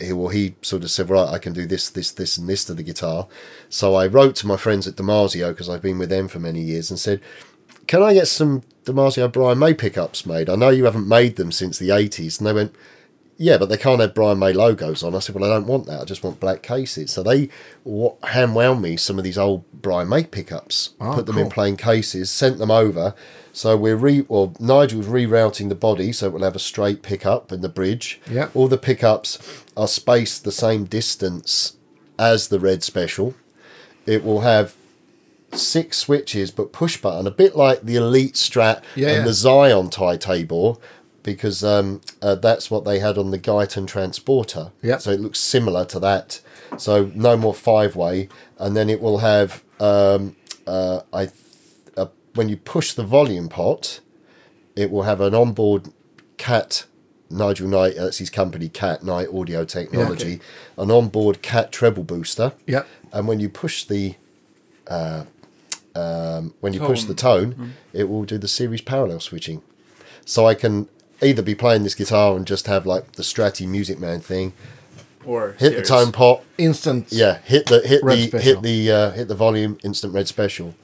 He, 0.00 0.12
well, 0.12 0.28
he 0.28 0.56
sort 0.60 0.82
of 0.82 0.90
said, 0.90 1.08
right, 1.08 1.28
I 1.28 1.38
can 1.38 1.52
do 1.52 1.66
this, 1.66 1.88
this, 1.88 2.10
this, 2.10 2.36
and 2.36 2.48
this 2.48 2.64
to 2.64 2.74
the 2.74 2.82
guitar. 2.82 3.28
So 3.68 3.94
I 3.94 4.08
wrote 4.08 4.34
to 4.36 4.46
my 4.48 4.56
friends 4.56 4.88
at 4.88 4.96
DiMarzio 4.96 5.50
because 5.50 5.68
I've 5.68 5.82
been 5.82 5.98
with 5.98 6.08
them 6.08 6.26
for 6.26 6.40
many 6.40 6.60
years 6.62 6.90
and 6.90 6.98
said, 6.98 7.20
can 7.86 8.02
I 8.02 8.12
get 8.12 8.26
some 8.26 8.62
DiMarzio 8.86 9.30
Brian 9.30 9.60
May 9.60 9.72
pickups 9.72 10.26
made? 10.26 10.50
I 10.50 10.56
know 10.56 10.70
you 10.70 10.84
haven't 10.86 11.06
made 11.06 11.36
them 11.36 11.52
since 11.52 11.78
the 11.78 11.90
80s. 11.90 12.38
And 12.40 12.46
they 12.48 12.52
went, 12.52 12.74
yeah, 13.36 13.58
but 13.58 13.68
they 13.68 13.76
can't 13.76 14.00
have 14.00 14.14
Brian 14.14 14.38
May 14.38 14.52
logos 14.52 15.02
on. 15.02 15.14
I 15.14 15.18
said, 15.18 15.34
well, 15.34 15.44
I 15.44 15.54
don't 15.54 15.66
want 15.66 15.86
that. 15.86 16.00
I 16.00 16.04
just 16.04 16.22
want 16.22 16.40
black 16.40 16.62
cases. 16.62 17.10
So 17.12 17.22
they 17.22 17.48
hand 18.22 18.54
wound 18.54 18.80
me 18.82 18.96
some 18.96 19.18
of 19.18 19.24
these 19.24 19.38
old 19.38 19.64
Brian 19.72 20.08
May 20.08 20.24
pickups, 20.24 20.90
Oh, 21.00 21.14
put 21.14 21.26
them 21.26 21.38
in 21.38 21.48
plain 21.50 21.76
cases, 21.76 22.30
sent 22.30 22.58
them 22.58 22.70
over. 22.70 23.14
So 23.52 23.76
we're 23.76 23.96
re, 23.96 24.24
well, 24.28 24.54
Nigel's 24.58 25.06
rerouting 25.06 25.68
the 25.68 25.74
body 25.74 26.10
so 26.12 26.26
it 26.26 26.32
will 26.32 26.42
have 26.42 26.56
a 26.56 26.60
straight 26.60 27.02
pickup 27.02 27.52
in 27.52 27.60
the 27.60 27.68
bridge. 27.68 28.20
Yeah. 28.30 28.48
All 28.54 28.68
the 28.68 28.78
pickups 28.78 29.64
are 29.76 29.88
spaced 29.88 30.44
the 30.44 30.52
same 30.52 30.84
distance 30.84 31.76
as 32.18 32.48
the 32.48 32.58
red 32.60 32.82
special. 32.82 33.34
It 34.06 34.24
will 34.24 34.40
have 34.40 34.74
six 35.52 35.98
switches, 35.98 36.50
but 36.50 36.72
push 36.72 36.96
button, 37.00 37.26
a 37.26 37.30
bit 37.30 37.54
like 37.56 37.82
the 37.82 37.96
Elite 37.96 38.34
Strat 38.34 38.82
Yeah, 38.96 39.08
and 39.08 39.16
yeah. 39.18 39.24
the 39.24 39.32
Zion 39.32 39.88
Ty 39.88 40.16
Tabor, 40.16 40.74
because 41.24 41.64
um, 41.64 42.00
uh, 42.22 42.36
that's 42.36 42.70
what 42.70 42.84
they 42.84 43.00
had 43.00 43.18
on 43.18 43.32
the 43.32 43.38
Guyton 43.38 43.88
Transporter. 43.88 44.70
Yeah. 44.80 44.98
So 44.98 45.10
it 45.10 45.18
looks 45.18 45.40
similar 45.40 45.84
to 45.86 45.98
that. 45.98 46.40
So 46.78 47.10
no 47.16 47.36
more 47.36 47.54
five 47.54 47.96
way, 47.96 48.28
and 48.58 48.76
then 48.76 48.88
it 48.88 49.00
will 49.00 49.18
have 49.18 49.64
um, 49.80 50.36
uh, 50.68 51.00
I 51.12 51.30
uh, 51.96 52.06
when 52.34 52.48
you 52.48 52.56
push 52.56 52.92
the 52.92 53.02
volume 53.02 53.48
pot, 53.48 53.98
it 54.76 54.90
will 54.92 55.02
have 55.02 55.20
an 55.20 55.34
onboard 55.34 55.88
cat. 56.36 56.84
Nigel 57.30 57.66
Knight, 57.66 57.94
that's 57.96 58.18
his 58.18 58.30
company, 58.30 58.68
Cat 58.68 59.02
Knight 59.02 59.28
Audio 59.34 59.64
Technology, 59.64 60.40
an 60.78 60.90
onboard 60.90 61.42
Cat 61.42 61.72
treble 61.72 62.04
booster 62.04 62.52
Yeah. 62.66 62.84
and 63.12 63.26
when 63.26 63.40
you 63.40 63.48
push 63.48 63.84
the 63.84 64.14
uh, 64.86 65.24
um, 65.96 66.54
when 66.60 66.72
you 66.74 66.80
push 66.80 67.00
Tone. 67.00 67.08
the 67.08 67.14
tone, 67.14 67.72
it 67.92 68.08
will 68.08 68.24
do 68.24 68.38
the 68.38 68.46
series 68.46 68.82
parallel 68.82 69.20
switching. 69.20 69.62
So 70.24 70.46
I 70.46 70.54
can 70.54 70.88
either 71.24 71.42
be 71.42 71.54
playing 71.54 71.82
this 71.82 71.94
guitar 71.94 72.36
and 72.36 72.46
just 72.46 72.66
have 72.66 72.86
like 72.86 73.12
the 73.12 73.22
Stratty 73.22 73.66
Music 73.66 73.98
Man 73.98 74.20
thing, 74.20 74.52
Or 75.24 75.52
hit 75.52 75.58
series. 75.72 75.76
the 75.76 75.82
tone 75.82 76.12
pot, 76.12 76.42
Instant. 76.58 77.06
yeah, 77.10 77.38
hit 77.44 77.66
the 77.66 77.80
hit 77.80 78.02
Red 78.02 78.18
the 78.18 78.26
special. 78.28 78.44
hit 78.54 78.62
the 78.62 78.90
uh, 78.92 79.10
hit 79.12 79.28
the 79.28 79.34
volume, 79.34 79.78
instant 79.82 80.12
red 80.14 80.28
special. 80.28 80.74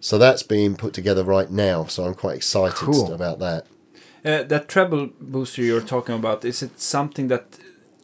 So 0.00 0.16
that's 0.18 0.42
being 0.42 0.76
put 0.76 0.94
together 0.94 1.22
right 1.24 1.50
now. 1.50 1.84
So 1.84 2.04
I'm 2.04 2.14
quite 2.14 2.36
excited 2.36 2.76
Cool. 2.76 3.12
about 3.12 3.38
that. 3.40 3.66
Uh, 4.24 4.42
that 4.44 4.68
treble 4.68 5.10
booster 5.20 5.62
you're 5.62 5.80
talking 5.80 6.14
about, 6.14 6.44
is 6.44 6.62
it 6.62 6.80
something 6.80 7.28
that 7.28 7.58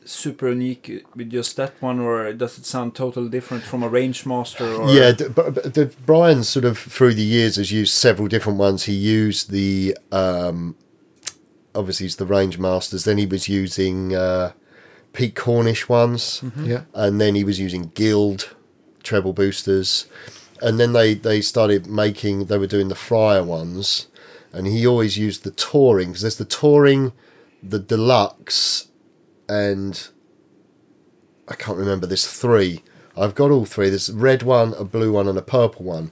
super 0.05 0.49
unique 0.51 1.05
with 1.15 1.31
just 1.31 1.57
that 1.57 1.73
one, 1.81 1.99
or 2.01 2.33
does 2.33 2.59
it 2.59 2.65
sound 2.67 2.95
totally 2.95 3.29
different 3.29 3.65
from 3.65 3.83
a 3.83 3.89
Rangemaster? 3.91 4.79
Or 4.79 4.91
Yeah, 4.95 5.13
d- 5.13 5.29
but, 5.35 5.55
but 5.55 5.75
the, 5.75 5.93
Brian 6.07 6.45
sort 6.45 6.65
of 6.65 6.79
through 6.79 7.15
the 7.15 7.23
years 7.23 7.57
has 7.57 7.73
used 7.73 7.93
several 7.93 8.29
different 8.29 8.59
ones. 8.59 8.85
He 8.85 8.93
used 8.95 9.51
the 9.51 9.97
um, 10.13 10.77
obviously 11.77 12.07
it's 12.07 12.17
the 12.17 12.25
Rangemasters. 12.27 13.05
Then 13.05 13.19
he 13.19 13.27
was 13.27 13.49
using 13.49 14.15
uh, 14.15 14.53
Pete 15.13 15.35
Cornish 15.37 15.89
ones, 15.89 16.43
Yeah. 16.63 16.83
and 16.95 17.21
then 17.21 17.35
he 17.35 17.45
was 17.45 17.61
using 17.61 17.93
Guild 17.95 18.55
treble 19.03 19.33
boosters, 19.33 20.07
and 20.61 20.81
then 20.81 20.93
they 20.93 21.15
they 21.15 21.41
started 21.41 21.87
making. 21.87 22.47
They 22.47 22.59
were 22.59 22.67
doing 22.67 22.89
the 22.89 22.95
Fryer 22.95 23.45
ones, 23.45 24.09
and 24.53 24.67
he 24.67 24.87
always 24.87 25.17
used 25.17 25.45
the 25.45 25.51
touring 25.53 26.09
because 26.09 26.23
there's 26.23 26.37
the 26.39 26.45
touring, 26.45 27.13
the 27.63 27.79
deluxe, 27.79 28.89
and 29.49 30.09
I 31.49 31.55
can't 31.55 31.79
remember. 31.79 32.07
There's 32.07 32.27
three. 32.27 32.83
I've 33.17 33.35
got 33.35 33.51
all 33.51 33.65
three. 33.65 33.89
There's 33.89 34.09
a 34.11 34.15
red 34.15 34.43
one, 34.43 34.75
a 34.75 34.85
blue 34.85 35.13
one, 35.13 35.29
and 35.29 35.39
a 35.39 35.43
purple 35.43 35.85
one. 35.85 36.11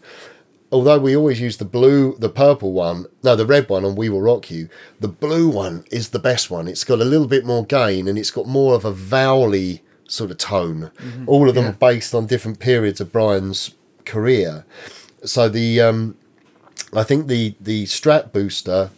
Although 0.74 0.98
we 0.98 1.16
always 1.16 1.40
use 1.40 1.56
the 1.58 1.64
blue, 1.64 2.16
the 2.18 2.28
purple 2.28 2.72
one, 2.72 3.06
no, 3.22 3.36
the 3.36 3.46
red 3.46 3.68
one 3.68 3.84
on 3.84 3.94
We 3.94 4.08
Will 4.08 4.20
Rock 4.20 4.50
You. 4.50 4.68
The 4.98 5.06
blue 5.08 5.48
one 5.48 5.84
is 5.92 6.08
the 6.08 6.18
best 6.18 6.50
one. 6.50 6.66
It's 6.66 6.82
got 6.82 7.00
a 7.00 7.04
little 7.04 7.28
bit 7.28 7.44
more 7.46 7.64
gain 7.64 8.08
and 8.08 8.18
it's 8.18 8.32
got 8.32 8.46
more 8.48 8.74
of 8.74 8.84
a 8.84 8.92
vowely 8.92 9.82
sort 10.08 10.32
of 10.32 10.38
tone. 10.38 10.90
All 11.28 11.48
of 11.48 11.54
them 11.54 11.64
Yeah. 11.64 11.70
are 11.70 11.74
based 11.74 12.12
on 12.12 12.26
different 12.26 12.58
periods 12.58 13.00
of 13.00 13.12
Brian's 13.12 13.70
career. 14.04 14.64
So 15.24 15.48
the 15.48 15.80
um, 15.80 16.16
I 16.92 17.04
think 17.04 17.28
the 17.28 17.54
the 17.60 17.84
Strat 17.84 18.32
booster 18.32 18.90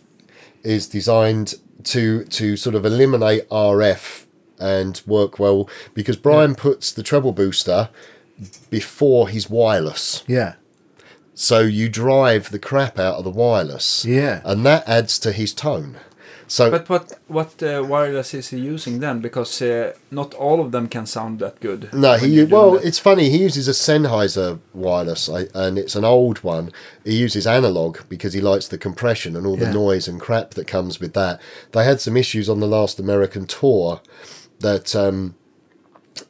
is 0.62 0.86
designed 0.88 1.56
to 1.84 2.24
to 2.24 2.56
sort 2.56 2.74
of 2.74 2.86
eliminate 2.86 3.46
RF 3.50 4.24
and 4.58 5.02
work 5.06 5.38
well 5.38 5.68
because 5.92 6.16
Brian 6.16 6.54
puts 6.54 6.90
the 6.90 7.02
treble 7.02 7.32
booster 7.32 7.90
before 8.70 9.28
his 9.28 9.50
wireless. 9.50 10.24
Yeah. 10.26 10.54
So 11.38 11.60
you 11.60 11.90
drive 11.90 12.50
the 12.50 12.58
crap 12.58 12.98
out 12.98 13.16
of 13.18 13.24
the 13.24 13.30
wireless. 13.30 14.06
Yeah. 14.06 14.40
And 14.42 14.64
that 14.64 14.88
adds 14.88 15.18
to 15.18 15.32
his 15.32 15.52
tone. 15.52 15.96
So 16.48 16.70
But 16.70 16.88
what 16.88 17.12
what 17.28 17.62
uh, 17.62 17.84
wireless 17.86 18.32
is 18.32 18.48
he 18.48 18.58
using 18.58 19.00
then? 19.00 19.20
Because 19.20 19.60
uh, 19.60 19.92
not 20.10 20.32
all 20.34 20.60
of 20.60 20.70
them 20.72 20.88
can 20.88 21.04
sound 21.04 21.40
that 21.40 21.60
good. 21.60 21.92
No, 21.92 22.14
he 22.16 22.44
well, 22.44 22.72
that. 22.72 22.84
it's 22.84 22.98
funny. 23.00 23.28
He 23.28 23.38
uses 23.38 23.68
a 23.68 23.72
Sennheiser 23.72 24.60
wireless, 24.72 25.28
I, 25.28 25.48
and 25.54 25.76
it's 25.76 25.96
an 25.96 26.04
old 26.04 26.38
one. 26.44 26.70
He 27.04 27.16
uses 27.16 27.46
analog 27.46 27.98
because 28.08 28.32
he 28.32 28.40
likes 28.40 28.68
the 28.68 28.78
compression 28.78 29.36
and 29.36 29.44
all 29.46 29.58
Yeah. 29.58 29.66
the 29.66 29.74
noise 29.74 30.08
and 30.08 30.20
crap 30.20 30.50
that 30.54 30.66
comes 30.66 31.00
with 31.00 31.12
that. 31.14 31.40
They 31.72 31.84
had 31.84 32.00
some 32.00 32.16
issues 32.16 32.48
on 32.48 32.60
the 32.60 32.68
last 32.68 32.98
American 33.00 33.46
tour 33.46 34.00
that 34.60 34.94
um, 34.96 35.34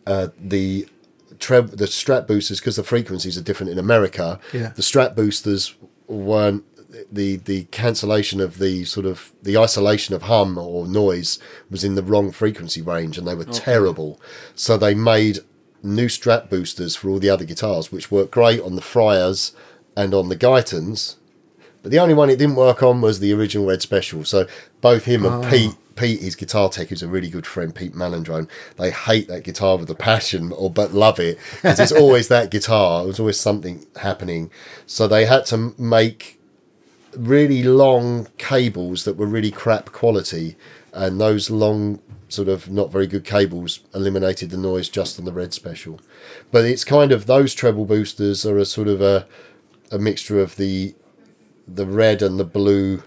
uh, 0.06 0.28
the 0.38 0.88
treb 1.38 1.70
the 1.70 1.86
strap 1.86 2.26
boosters 2.26 2.60
because 2.60 2.76
the 2.76 2.84
frequencies 2.84 3.36
are 3.38 3.42
different 3.42 3.72
in 3.72 3.78
America. 3.78 4.40
Yeah. 4.52 4.68
The 4.68 4.82
strap 4.82 5.14
boosters 5.14 5.74
weren't 6.06 6.64
the 7.10 7.36
the 7.36 7.64
cancellation 7.64 8.40
of 8.40 8.58
the 8.58 8.84
sort 8.84 9.06
of 9.06 9.32
the 9.42 9.56
isolation 9.56 10.14
of 10.14 10.22
hum 10.22 10.56
or 10.56 10.86
noise 10.86 11.38
was 11.70 11.84
in 11.84 11.94
the 11.94 12.02
wrong 12.02 12.30
frequency 12.30 12.82
range 12.82 13.18
and 13.18 13.26
they 13.26 13.34
were 13.34 13.44
terrible. 13.44 14.20
So 14.54 14.76
they 14.76 14.94
made 14.94 15.40
new 15.82 16.08
strap 16.08 16.50
boosters 16.50 16.96
for 16.96 17.08
all 17.08 17.18
the 17.18 17.30
other 17.30 17.44
guitars, 17.44 17.92
which 17.92 18.10
worked 18.10 18.32
great 18.32 18.60
on 18.60 18.76
the 18.76 18.82
Fryers 18.82 19.52
and 19.96 20.14
on 20.14 20.28
the 20.28 20.36
Guytons. 20.36 21.16
But 21.82 21.92
the 21.92 21.98
only 21.98 22.14
one 22.14 22.30
it 22.30 22.36
didn't 22.36 22.56
work 22.56 22.82
on 22.82 23.00
was 23.00 23.20
the 23.20 23.32
original 23.32 23.66
Red 23.66 23.82
Special. 23.82 24.24
So 24.24 24.46
both 24.80 25.04
him 25.04 25.24
and 25.24 25.44
ah. 25.44 25.50
Pete, 25.50 25.74
Pete, 25.96 26.20
his 26.20 26.36
guitar 26.36 26.68
tech, 26.68 26.88
who's 26.88 27.02
a 27.02 27.08
really 27.08 27.30
good 27.30 27.46
friend, 27.46 27.74
Pete 27.74 27.94
Malandrone, 27.94 28.48
they 28.76 28.90
hate 28.90 29.28
that 29.28 29.44
guitar 29.44 29.76
with 29.76 29.90
a 29.90 29.94
passion, 29.94 30.52
or 30.52 30.70
but 30.70 30.92
love 30.92 31.18
it 31.18 31.38
because 31.56 31.80
it's 31.80 31.92
always 31.92 32.28
that 32.28 32.50
guitar. 32.50 33.04
There's 33.04 33.20
always 33.20 33.40
something 33.40 33.86
happening. 33.96 34.50
So 34.86 35.08
they 35.08 35.26
had 35.26 35.46
to 35.46 35.74
make 35.78 36.38
really 37.16 37.62
long 37.62 38.28
cables 38.38 39.04
that 39.04 39.16
were 39.16 39.26
really 39.26 39.50
crap 39.50 39.92
quality, 39.92 40.56
and 40.92 41.20
those 41.20 41.50
long 41.50 42.00
sort 42.28 42.48
of 42.48 42.70
not 42.70 42.90
very 42.90 43.06
good 43.06 43.24
cables 43.24 43.80
eliminated 43.94 44.50
the 44.50 44.56
noise 44.56 44.88
just 44.88 45.18
on 45.18 45.24
the 45.24 45.32
Red 45.32 45.54
Special. 45.54 46.00
But 46.50 46.64
it's 46.64 46.84
kind 46.84 47.12
of 47.12 47.26
those 47.26 47.54
treble 47.54 47.86
boosters 47.86 48.44
are 48.44 48.58
a 48.58 48.64
sort 48.64 48.88
of 48.88 49.00
a 49.00 49.26
a 49.90 49.98
mixture 49.98 50.40
of 50.40 50.56
the 50.56 50.94
the 51.66 51.86
red 51.86 52.22
and 52.22 52.38
the 52.38 52.44
blue 52.44 53.02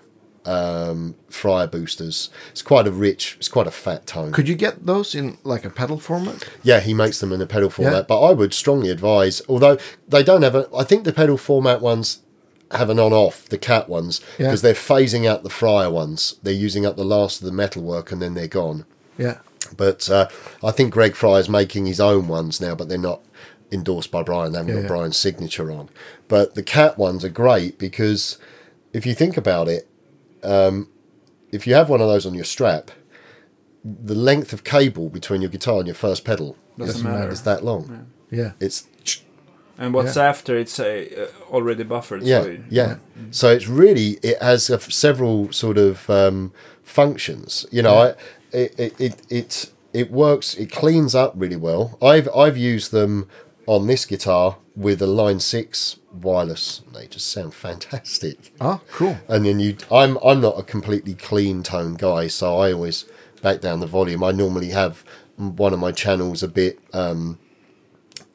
um 0.45 1.15
fryer 1.29 1.67
boosters 1.67 2.29
it's 2.51 2.61
quite 2.61 2.87
a 2.87 2.91
rich 2.91 3.35
it's 3.37 3.49
quite 3.49 3.67
a 3.67 3.71
fat 3.71 4.07
tone 4.07 4.31
Could 4.31 4.47
you 4.47 4.55
get 4.55 4.85
those 4.85 5.13
in 5.13 5.37
like 5.43 5.65
a 5.65 5.69
pedal 5.69 5.99
format? 5.99 6.47
yeah 6.63 6.79
he 6.79 6.93
makes 6.93 7.19
them 7.19 7.33
in 7.33 7.41
a 7.41 7.45
pedal 7.45 7.69
format 7.69 7.93
Yeah. 7.93 8.01
but 8.03 8.21
i 8.21 8.31
would 8.33 8.53
strongly 8.53 8.89
advise 8.89 9.41
although 9.49 9.77
they 10.07 10.23
don't 10.23 10.41
have 10.43 10.55
a 10.55 10.67
i 10.75 10.83
think 10.83 11.03
the 11.03 11.13
pedal 11.13 11.37
format 11.37 11.81
ones 11.81 12.21
have 12.71 12.89
an 12.89 12.99
on 12.99 13.11
off 13.13 13.49
the 13.49 13.57
cat 13.57 13.89
ones 13.89 14.21
Yeah. 14.37 14.47
because 14.47 14.61
they're 14.61 14.73
phasing 14.73 15.27
out 15.27 15.43
the 15.43 15.49
fryer 15.49 15.89
ones 15.91 16.35
they're 16.43 16.53
using 16.53 16.85
up 16.85 16.95
the 16.95 17.03
last 17.03 17.41
of 17.41 17.45
the 17.45 17.51
metal 17.51 17.83
work 17.83 18.11
and 18.11 18.21
then 18.21 18.33
they're 18.33 18.47
gone 18.47 18.85
Yeah. 19.17 19.39
but 19.75 20.09
uh, 20.09 20.29
I 20.63 20.71
think 20.71 20.93
Greg 20.93 21.15
Fryer's 21.15 21.49
making 21.49 21.85
his 21.85 21.99
own 21.99 22.27
ones 22.29 22.61
now, 22.61 22.75
but 22.75 22.87
they're 22.87 22.97
not 22.97 23.21
endorsed 23.71 24.09
by 24.09 24.23
Brian. 24.23 24.51
They 24.53 24.59
haven't 24.59 24.69
Yeah, 24.73 24.81
got 24.81 24.87
yeah. 24.89 24.95
Brian's 24.95 25.17
signature 25.17 25.71
on. 25.71 25.89
But 26.27 26.55
the 26.55 26.63
cat 26.63 26.97
ones 26.97 27.23
are 27.25 27.29
great 27.29 27.77
because 27.77 28.37
if 28.93 29.05
you 29.05 29.13
think 29.13 29.35
about 29.37 29.67
it, 29.67 29.87
um, 30.43 30.89
if 31.51 31.65
you 31.67 31.73
have 31.75 31.89
one 31.89 32.01
of 32.01 32.07
those 32.07 32.25
on 32.25 32.33
your 32.33 32.43
strap, 32.45 32.91
the 33.83 34.15
length 34.15 34.53
of 34.53 34.63
cable 34.63 35.09
between 35.09 35.41
your 35.41 35.49
guitar 35.49 35.77
and 35.77 35.87
your 35.87 35.95
first 35.95 36.25
pedal 36.25 36.55
Doesn't 36.77 36.93
Doesn't 36.95 37.03
matter. 37.03 37.19
matter. 37.19 37.31
is 37.31 37.41
that 37.43 37.63
long. 37.63 38.07
Yeah. 38.29 38.51
It's 38.59 38.87
And 39.77 39.93
what's 39.93 40.17
after 40.17 40.57
it's 40.57 40.79
uh, 40.79 41.05
uh, 41.29 41.51
already 41.53 41.83
buffered. 41.83 42.21
yeah, 42.23 42.43
so 42.43 42.57
yeah. 42.69 42.95
So 43.31 43.49
it's 43.51 43.67
really 43.67 44.19
it 44.21 44.41
has 44.41 44.69
a, 44.69 44.79
several 44.79 45.51
sort 45.53 45.77
of 45.77 46.09
um, 46.09 46.51
functions. 46.83 47.65
You 47.71 47.81
know, 47.83 47.95
I, 47.97 48.07
it, 48.51 48.75
it 48.79 48.99
it 48.99 49.21
it 49.29 49.71
it 49.93 50.11
works. 50.11 50.55
It 50.55 50.69
cleans 50.71 51.15
up 51.15 51.33
really 51.35 51.55
well. 51.55 51.97
I've 52.01 52.27
I've 52.35 52.57
used 52.57 52.91
them 52.91 53.27
on 53.69 53.85
this 53.85 54.03
guitar 54.05 54.57
with 54.75 54.99
a 55.01 55.07
Line 55.07 55.39
Six 55.39 55.97
wireless. 56.11 56.81
They 56.93 57.05
just 57.07 57.29
sound 57.29 57.53
fantastic. 57.67 58.51
Oh, 58.59 58.81
cool. 58.91 59.17
And 59.27 59.45
then 59.45 59.59
you, 59.59 59.77
I'm 59.91 60.17
I'm 60.23 60.41
not 60.41 60.59
a 60.59 60.63
completely 60.63 61.13
clean 61.13 61.61
tone 61.63 61.93
guy, 61.93 62.27
so 62.27 62.57
I 62.57 62.73
always 62.73 63.05
back 63.41 63.61
down 63.61 63.79
the 63.79 63.87
volume. 63.87 64.23
I 64.23 64.31
normally 64.31 64.69
have 64.71 65.03
one 65.37 65.71
of 65.71 65.79
my 65.79 65.91
channels 65.91 66.41
a 66.43 66.47
bit 66.47 66.79
um, 66.93 67.37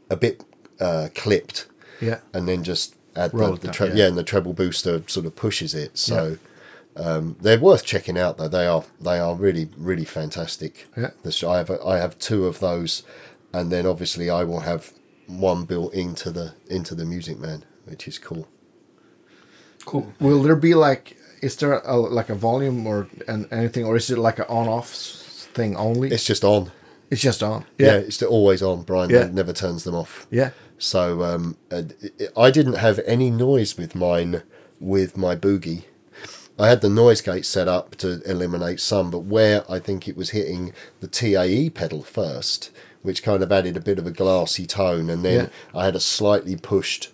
a 0.09 0.17
bit 0.17 0.45
uh, 0.81 1.09
clipped 1.15 1.67
Yeah. 2.01 2.21
and 2.33 2.49
then 2.49 2.63
just 2.65 2.95
add 3.17 3.33
the, 3.33 3.57
the 3.61 3.69
tre- 3.69 3.89
yeah. 3.89 3.95
yeah. 3.95 4.07
and 4.09 4.17
the 4.17 4.23
treble 4.25 4.53
booster 4.55 5.03
sort 5.09 5.27
of 5.27 5.35
pushes 5.37 5.75
it. 5.75 5.99
So 5.99 6.39
um, 6.97 7.37
they're 7.41 7.59
worth 7.61 7.85
checking 7.85 8.17
out 8.17 8.39
though. 8.39 8.49
They 8.49 8.67
are 8.67 8.85
they 9.01 9.19
are 9.19 9.35
really 9.35 9.69
really 9.77 10.05
fantastic. 10.05 10.87
Yeah. 10.97 11.11
This, 11.25 11.43
I 11.43 11.59
have 11.59 11.71
I 11.85 11.99
have 11.99 12.19
two 12.19 12.47
of 12.47 12.61
those, 12.61 13.03
and 13.53 13.73
then 13.73 13.85
obviously 13.85 14.31
I 14.31 14.45
will 14.45 14.61
have 14.61 14.93
one 15.27 15.65
built 15.65 15.95
into 15.95 16.31
the 16.31 16.55
into 16.69 16.95
the 16.95 17.05
Music 17.05 17.39
Man, 17.39 17.65
which 17.85 18.07
is 18.09 18.19
cool. 18.19 18.49
cool. 19.85 20.13
Will 20.21 20.43
there 20.43 20.57
be 20.57 20.75
like, 20.75 21.17
is 21.43 21.57
there 21.57 21.75
a, 21.81 21.97
like 21.97 22.31
a 22.31 22.35
volume 22.35 22.87
or 22.87 23.09
and 23.29 23.47
anything, 23.53 23.85
or 23.85 23.97
is 23.97 24.11
it 24.11 24.19
like 24.19 24.39
an 24.39 24.47
on-off 24.49 24.89
thing 24.91 25.77
only? 25.77 26.11
It's 26.11 26.25
just 26.25 26.45
on. 26.45 26.71
It's 27.11 27.21
just 27.23 27.43
on. 27.43 27.65
Yeah, 27.79 27.87
Yeah. 27.87 27.97
it's 27.99 28.23
always 28.23 28.63
on. 28.63 28.83
Brian 28.83 29.11
Yeah. 29.11 29.29
never 29.33 29.53
turns 29.53 29.85
them 29.85 29.95
off. 29.95 30.27
Yeah. 30.31 30.51
So 30.79 31.23
um, 31.23 31.57
uh, 31.71 31.83
I 32.37 32.51
didn't 32.51 32.75
have 32.75 32.99
any 33.07 33.31
noise 33.31 33.77
with 33.79 33.95
mine 33.95 34.43
with 34.81 35.17
my 35.17 35.37
boogie. 35.37 35.85
I 36.59 36.69
had 36.69 36.81
the 36.83 36.89
noise 36.89 37.21
gate 37.21 37.45
set 37.47 37.67
up 37.69 37.97
to 37.97 38.21
eliminate 38.31 38.81
some, 38.81 39.11
but 39.11 39.21
where 39.21 39.65
I 39.71 39.79
think 39.81 40.07
it 40.09 40.17
was 40.17 40.31
hitting 40.31 40.73
the 41.01 41.09
TAE 41.09 41.71
pedal 41.71 42.03
first, 42.03 42.71
which 43.05 43.23
kind 43.23 43.43
of 43.43 43.53
added 43.53 43.77
a 43.77 43.81
bit 43.81 43.99
of 43.99 44.07
a 44.07 44.11
glassy 44.11 44.67
tone, 44.67 45.09
and 45.11 45.23
then 45.25 45.45
Yeah. 45.73 45.79
I 45.81 45.85
had 45.85 45.95
a 45.95 46.01
slightly 46.01 46.57
pushed 46.57 47.11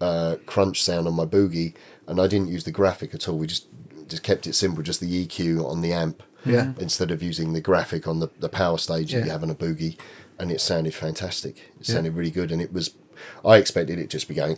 uh, 0.00 0.36
crunch 0.46 0.82
sound 0.82 1.06
on 1.06 1.14
my 1.14 1.26
boogie, 1.26 1.74
and 2.06 2.20
I 2.20 2.26
didn't 2.26 2.48
use 2.48 2.64
the 2.64 2.70
graphic 2.72 3.12
at 3.14 3.28
all. 3.28 3.36
We 3.38 3.46
just 3.46 3.66
just 4.08 4.22
kept 4.22 4.46
it 4.46 4.54
simple, 4.54 4.82
just 4.82 5.00
the 5.00 5.26
EQ 5.26 5.64
on 5.64 5.80
the 5.80 5.92
amp, 5.92 6.22
Yeah. 6.44 6.72
instead 6.78 7.10
of 7.10 7.22
using 7.22 7.52
the 7.52 7.60
graphic 7.60 8.06
on 8.06 8.18
the, 8.20 8.28
the 8.40 8.48
power 8.48 8.76
stage 8.78 9.12
that 9.12 9.20
you 9.20 9.26
Yeah. 9.26 9.32
have 9.32 9.42
on 9.42 9.50
a 9.50 9.54
boogie, 9.54 9.96
and 10.38 10.50
it 10.52 10.60
sounded 10.60 10.92
fantastic. 10.94 11.56
It 11.80 11.88
Yeah. 11.88 11.94
sounded 11.94 12.14
really 12.14 12.30
good, 12.30 12.50
and 12.52 12.60
it 12.62 12.72
was. 12.72 12.90
I 13.44 13.56
expected 13.58 13.98
it 13.98 14.10
just 14.10 14.26
be 14.28 14.34
going, 14.34 14.56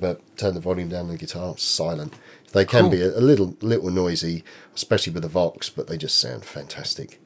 but 0.00 0.20
turn 0.36 0.54
the 0.54 0.60
volume 0.60 0.88
down 0.88 1.06
on 1.06 1.08
the 1.08 1.16
guitar, 1.18 1.54
silent. 1.58 2.14
They 2.52 2.64
can 2.64 2.82
Cool. 2.82 2.90
be 2.90 3.02
a, 3.02 3.18
a 3.18 3.20
little 3.20 3.56
little 3.60 3.90
noisy, 3.90 4.42
especially 4.74 5.12
with 5.12 5.22
the 5.24 5.28
Vox, 5.28 5.68
but 5.70 5.86
they 5.88 5.96
just 5.96 6.18
sound 6.18 6.44
fantastic. 6.44 7.20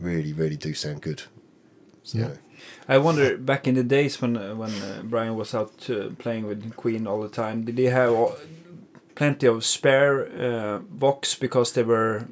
Really, 0.00 0.32
really 0.32 0.56
do 0.56 0.74
sound 0.74 1.00
good. 1.02 1.22
So, 2.04 2.18
Yeah. 2.18 2.28
I 2.88 2.98
wonder 2.98 3.36
back 3.38 3.66
in 3.66 3.74
the 3.74 3.82
days 3.82 4.20
when 4.22 4.36
uh, 4.36 4.54
when 4.54 4.70
uh, 4.70 5.02
Brian 5.04 5.36
was 5.36 5.54
out 5.54 5.90
uh, 5.90 6.10
playing 6.18 6.46
with 6.48 6.76
Queen 6.76 7.06
all 7.06 7.20
the 7.22 7.28
time, 7.42 7.64
did 7.64 7.78
he 7.78 7.84
have 7.90 8.12
all, 8.12 8.32
plenty 9.14 9.46
of 9.46 9.64
spare 9.64 10.26
uh, 10.26 10.78
Vox 11.00 11.34
because 11.34 11.72
they 11.72 11.82
were 11.84 12.24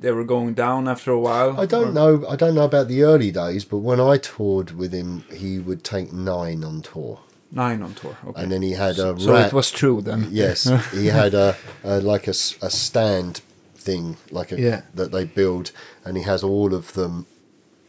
they 0.00 0.10
were 0.12 0.24
going 0.24 0.54
down 0.54 0.88
after 0.88 1.12
a 1.12 1.18
while? 1.20 1.60
I 1.60 1.66
don't 1.66 1.88
Or- 1.88 1.92
know. 1.92 2.26
I 2.32 2.36
don't 2.36 2.54
know 2.54 2.64
about 2.64 2.88
the 2.88 3.02
early 3.02 3.30
days, 3.30 3.64
but 3.66 3.78
when 3.78 4.00
I 4.00 4.18
toured 4.18 4.70
with 4.72 4.92
him, 4.92 5.24
he 5.32 5.58
would 5.58 5.82
take 5.84 6.12
nine 6.12 6.64
on 6.64 6.82
tour, 6.82 7.18
Nine 7.50 7.82
on 7.82 7.94
tour. 7.94 8.16
Okay. 8.26 8.42
and 8.42 8.50
then 8.52 8.62
he 8.62 8.72
had 8.72 8.98
a 8.98 9.18
so 9.18 9.32
rat. 9.32 9.46
it 9.48 9.52
was 9.52 9.70
true 9.70 10.00
then. 10.02 10.28
Yes, 10.30 10.64
he 10.92 11.06
had 11.06 11.34
a, 11.34 11.54
a 11.84 12.00
like 12.00 12.26
a, 12.28 12.34
a 12.62 12.70
stand 12.70 13.42
thing, 13.76 14.16
like 14.30 14.52
a 14.52 14.60
Yeah. 14.60 14.80
that 14.94 15.10
they 15.12 15.24
build, 15.24 15.72
and 16.04 16.16
he 16.16 16.22
has 16.24 16.42
all 16.42 16.74
of 16.74 16.92
them 16.92 17.26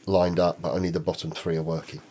lined 0.09 0.39
up, 0.39 0.61
but 0.61 0.71
only 0.73 0.89
the 0.89 0.99
bottom 0.99 1.31
three 1.31 1.55
are 1.57 1.63
working. 1.63 2.01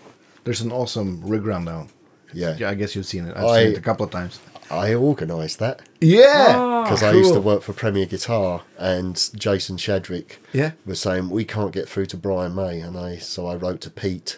There's 0.45 0.61
an 0.61 0.73
awesome 0.73 1.21
rig 1.23 1.45
rundown. 1.45 1.89
Yeah, 2.33 2.57
Yeah, 2.59 2.71
I 2.71 2.75
guess 2.75 2.95
you've 2.95 3.07
seen 3.07 3.25
it. 3.27 3.37
I've 3.37 3.45
I- 3.45 3.63
seen 3.65 3.73
it 3.73 3.79
a 3.79 3.83
couple 3.83 4.05
of 4.05 4.11
times. 4.13 4.39
I 4.71 4.95
organised 4.95 5.59
that 5.61 5.81
Yeah. 6.01 6.45
Ah, 6.57 6.83
because 6.85 7.03
I 7.03 7.13
used 7.13 7.33
to 7.33 7.41
work 7.41 7.63
for 7.63 7.73
Premier 7.73 8.05
Guitar, 8.05 8.63
and 8.77 9.15
Jason 9.35 9.79
Shadrick 9.79 10.33
Yeah. 10.53 10.73
was 10.85 11.01
saying 11.01 11.31
we 11.31 11.47
can't 11.47 11.73
get 11.73 11.89
through 11.89 12.05
to 12.07 12.19
Brian 12.19 12.55
May, 12.55 12.81
and 12.81 12.97
I 12.99 13.17
so 13.17 13.47
I 13.47 13.57
wrote 13.57 13.81
to 13.83 13.91
Pete, 13.91 14.37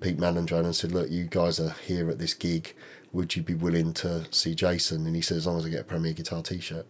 Pete 0.00 0.18
Malandrone, 0.18 0.66
and 0.66 0.76
said, 0.76 0.92
look, 0.92 1.10
you 1.10 1.24
guys 1.24 1.58
are 1.58 1.74
here 1.86 2.10
at 2.10 2.18
this 2.18 2.34
gig. 2.34 2.74
Would 3.14 3.36
you 3.36 3.42
be 3.42 3.54
willing 3.54 3.94
to 3.94 4.26
see 4.30 4.54
Jason? 4.54 5.06
And 5.06 5.16
he 5.16 5.22
said, 5.22 5.38
as 5.38 5.46
long 5.46 5.56
as 5.58 5.64
I 5.64 5.70
get 5.70 5.80
a 5.80 5.84
Premier 5.84 6.12
Guitar 6.12 6.42
T-shirt. 6.42 6.84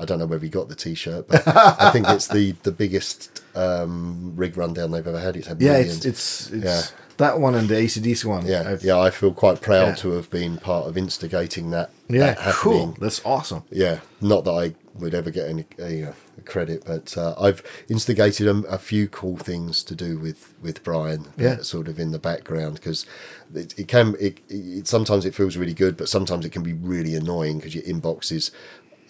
I 0.00 0.04
don't 0.06 0.18
know 0.18 0.26
whether 0.26 0.42
he 0.44 0.50
got 0.50 0.68
the 0.68 0.74
T-shirt, 0.74 1.28
but 1.28 1.42
I 1.46 1.90
think 1.90 2.08
it's 2.08 2.28
the 2.28 2.52
the 2.62 2.72
biggest 2.72 3.42
um, 3.54 4.32
rig 4.36 4.56
rundown 4.56 4.90
they've 4.92 5.06
ever 5.06 5.20
had. 5.20 5.36
It's 5.36 5.46
had 5.48 5.60
Yeah, 5.60 5.72
millions. 5.72 6.06
it's 6.06 6.06
it's 6.06 6.50
it's 6.50 6.64
Yeah. 6.64 6.82
that 7.18 7.38
one 7.38 7.54
and 7.54 7.68
the 7.68 7.74
ACDC 7.76 8.24
one. 8.24 8.46
yeah, 8.46 8.64
I've- 8.70 8.86
yeah. 8.86 8.98
I 8.98 9.10
feel 9.10 9.32
quite 9.32 9.60
proud 9.60 9.88
Yeah. 9.88 9.94
to 9.96 10.10
have 10.12 10.30
been 10.30 10.56
part 10.56 10.86
of 10.86 10.96
instigating 10.96 11.70
that. 11.70 11.90
Yeah, 12.08 12.18
that 12.34 12.38
happening. 12.38 12.94
cool. 12.94 12.96
That's 13.00 13.20
awesome. 13.24 13.62
Yeah, 13.70 14.00
not 14.20 14.44
that 14.44 14.52
I 14.52 14.74
would 14.94 15.14
ever 15.14 15.30
get 15.30 15.48
any 15.48 15.64
uh, 15.80 16.12
credit, 16.44 16.82
but 16.84 17.16
uh, 17.16 17.34
I've 17.40 17.62
instigated 17.88 18.46
a, 18.48 18.56
a 18.68 18.78
few 18.78 19.06
cool 19.08 19.36
things 19.36 19.82
to 19.84 19.94
do 19.94 20.18
with 20.18 20.52
with 20.62 20.82
Brian. 20.82 21.26
Yeah. 21.36 21.58
are 21.58 21.62
sort 21.62 21.88
of 21.88 21.98
in 22.00 22.10
the 22.12 22.18
background 22.18 22.74
because 22.74 23.06
it, 23.54 23.78
it 23.78 23.86
can 23.88 24.16
it, 24.20 24.38
it 24.48 24.86
sometimes 24.88 25.24
it 25.24 25.34
feels 25.34 25.56
really 25.56 25.74
good, 25.74 25.96
but 25.96 26.08
sometimes 26.08 26.44
it 26.44 26.50
can 26.52 26.62
be 26.62 26.72
really 26.72 27.14
annoying 27.14 27.58
because 27.58 27.74
your 27.74 27.84
inbox 27.84 28.32
is. 28.32 28.50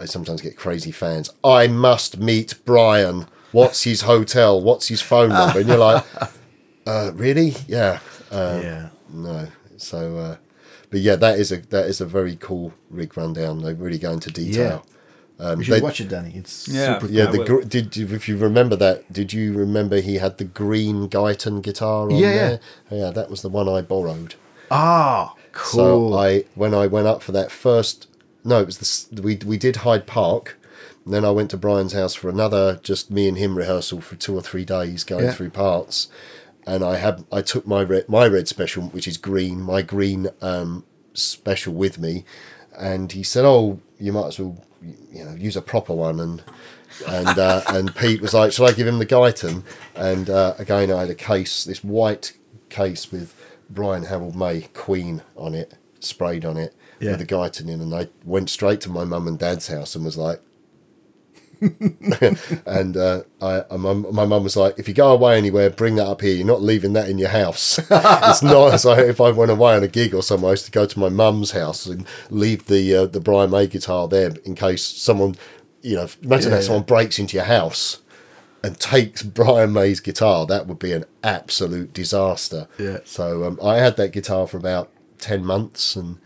I 0.01 0.07
sometimes 0.07 0.41
get 0.41 0.57
crazy 0.57 0.91
fans. 0.91 1.31
I 1.45 1.69
must 1.69 2.19
meet 2.19 2.55
Brian. 2.65 3.27
What's 3.53 3.83
his 3.85 4.03
hotel? 4.03 4.61
What's 4.61 4.89
his 4.89 5.03
phone 5.03 5.29
number? 5.31 5.61
And 5.61 5.69
you're 5.69 5.77
like, 5.79 6.05
uh, 6.87 7.11
really? 7.15 7.55
Yeah. 7.69 7.99
Uh, 8.31 8.61
yeah. 8.63 8.89
no. 9.13 9.49
So, 9.77 10.17
uh, 10.17 10.37
but 10.91 11.01
yeah, 11.01 11.17
that 11.17 11.39
is 11.39 11.53
a 11.53 11.59
that 11.59 11.87
is 11.87 12.01
a 12.01 12.07
very 12.07 12.37
cool 12.37 12.73
rig 12.91 13.17
rundown. 13.17 13.63
They 13.63 13.75
really 13.75 13.99
go 13.99 14.13
into 14.13 14.31
detail. 14.31 14.87
Um, 15.39 15.59
You 15.59 15.65
should 15.65 15.75
they- 15.75 15.81
watch 15.81 16.01
it, 16.01 16.09
Danny. 16.09 16.33
It's 16.35 16.69
Yeah. 16.69 16.99
super 16.99 17.13
yeah, 17.13 17.27
the 17.27 17.45
gr- 17.45 17.63
did 17.63 17.97
you, 17.97 18.07
if 18.15 18.29
you 18.29 18.37
remember 18.37 18.77
that? 18.77 19.11
Did 19.13 19.33
you 19.33 19.53
remember 19.55 20.01
he 20.01 20.17
had 20.17 20.37
the 20.39 20.45
green 20.45 21.09
Guyton 21.09 21.63
guitar 21.63 22.05
on 22.11 22.17
Yeah, 22.17 22.31
there? 22.33 22.61
Yeah, 22.91 23.11
that 23.11 23.31
was 23.31 23.41
the 23.43 23.49
one 23.49 23.69
I 23.69 23.81
borrowed. 23.81 24.35
Ah, 24.71 25.35
cool. 25.53 26.11
So 26.13 26.15
I 26.19 26.45
when 26.55 26.75
I 26.75 26.87
went 26.87 27.07
up 27.07 27.23
for 27.23 27.33
that 27.33 27.51
first, 27.51 28.07
no, 28.45 28.61
it 28.61 28.67
was 28.67 28.79
this. 28.79 29.09
We 29.13 29.37
we 29.45 29.57
did 29.59 29.77
Hyde 29.77 30.07
Park. 30.07 30.57
And 31.05 31.15
then 31.15 31.25
I 31.25 31.31
went 31.31 31.51
to 31.51 31.57
Brian's 31.57 31.95
house 31.95 32.15
for 32.15 32.29
another 32.29 32.79
just 32.83 33.11
me 33.11 33.27
and 33.27 33.37
him 33.39 33.57
rehearsal 33.57 34.01
for 34.03 34.17
two 34.17 34.35
or 34.37 34.43
three 34.43 34.67
days 34.67 35.03
going 35.03 35.25
Yeah. 35.25 35.33
through 35.33 35.51
parts. 35.51 36.09
And 36.67 36.85
I 36.85 36.97
had 36.97 37.25
I 37.33 37.41
took 37.41 37.67
my 37.67 37.83
red 37.83 38.09
my 38.09 38.27
red 38.27 38.49
special 38.49 38.85
which 38.85 39.09
is 39.09 39.17
green 39.17 39.63
my 39.63 39.81
green 39.83 40.29
um, 40.43 40.85
special 41.15 41.73
with 41.73 41.99
me, 41.99 42.25
and 42.79 43.11
he 43.13 43.23
said, 43.23 43.45
"Oh, 43.45 43.81
you 43.99 44.13
might 44.13 44.29
as 44.29 44.39
well 44.39 44.63
you 45.11 45.25
know 45.25 45.35
use 45.35 45.57
a 45.57 45.63
proper 45.63 45.95
one." 45.95 46.21
And 46.21 46.43
and 47.09 47.39
uh, 47.39 47.63
and 47.69 47.95
Pete 47.97 48.21
was 48.21 48.35
like, 48.35 48.53
"Shall 48.53 48.67
I 48.67 48.73
give 48.73 48.87
him 48.87 48.99
the 48.99 49.07
Guyton?" 49.07 49.63
And 49.95 50.29
uh, 50.29 50.55
again, 50.59 50.93
I 50.93 51.01
had 51.01 51.11
a 51.11 51.15
case, 51.15 51.65
this 51.65 51.83
white 51.83 52.33
case 52.69 53.11
with 53.11 53.35
Brian 53.71 54.05
Harold 54.05 54.37
May 54.37 54.69
Queen 54.75 55.23
on 55.37 55.55
it, 55.55 55.75
sprayed 55.99 56.45
on 56.45 56.57
it 56.59 56.75
Yeah. 57.01 57.11
with 57.13 57.21
the 57.21 57.27
Guyton 57.27 57.69
in, 57.69 57.81
and 57.81 57.95
I 57.95 58.09
went 58.25 58.51
straight 58.51 58.81
to 58.83 58.91
my 58.91 59.05
mum 59.05 59.27
and 59.27 59.39
dad's 59.39 59.69
house 59.69 59.95
and 59.97 60.05
was 60.05 60.17
like. 60.17 60.41
and 62.67 62.97
uh, 62.97 63.23
I, 63.43 63.65
I- 63.71 63.77
my 63.77 63.93
my 63.93 64.25
mum 64.25 64.45
was 64.45 64.57
like, 64.57 64.79
"If 64.79 64.89
you 64.89 64.95
go 64.95 65.13
away 65.13 65.37
anywhere, 65.37 65.69
bring 65.71 65.97
that 65.97 66.07
up 66.07 66.23
here. 66.23 66.35
You're 66.35 66.47
not 66.47 66.63
leaving 66.63 66.95
that 66.95 67.09
in 67.11 67.19
your 67.19 67.29
house. 67.29 67.79
it's 67.91 68.43
not 68.43 68.73
as 68.73 68.87
if 68.87 69.21
I 69.21 69.31
went 69.31 69.51
away 69.51 69.75
on 69.75 69.83
a 69.83 69.89
gig 69.89 70.15
or 70.15 70.23
somewhere. 70.23 70.51
I 70.51 70.53
used 70.53 70.65
to 70.67 70.71
go 70.71 70.87
to 70.87 70.99
my 70.99 71.11
mum's 71.11 71.51
house 71.51 71.85
and 71.87 72.07
leave 72.31 72.67
the 72.67 72.95
uh, 72.97 73.07
the 73.07 73.21
Brian 73.21 73.51
May 73.51 73.67
guitar 73.67 74.09
there 74.09 74.31
in 74.45 74.55
case 74.55 74.83
someone, 74.85 75.35
you 75.83 75.97
know, 75.97 76.09
imagine 76.23 76.51
Yeah, 76.51 76.57
that 76.57 76.63
yeah. 76.63 76.67
someone 76.67 76.85
breaks 76.85 77.19
into 77.19 77.37
your 77.37 77.45
house 77.45 77.99
and 78.65 78.79
takes 78.79 79.23
Brian 79.23 79.73
May's 79.75 80.01
guitar. 80.01 80.47
That 80.47 80.67
would 80.67 80.79
be 80.79 80.93
an 80.93 81.05
absolute 81.23 81.93
disaster. 81.93 82.69
Yeah. 82.79 83.01
So 83.05 83.45
um, 83.45 83.59
I 83.63 83.77
had 83.77 83.97
that 83.97 84.13
guitar 84.13 84.47
for 84.47 84.57
about 84.57 84.91
ten 85.19 85.45
months, 85.45 85.95
and 85.95 86.17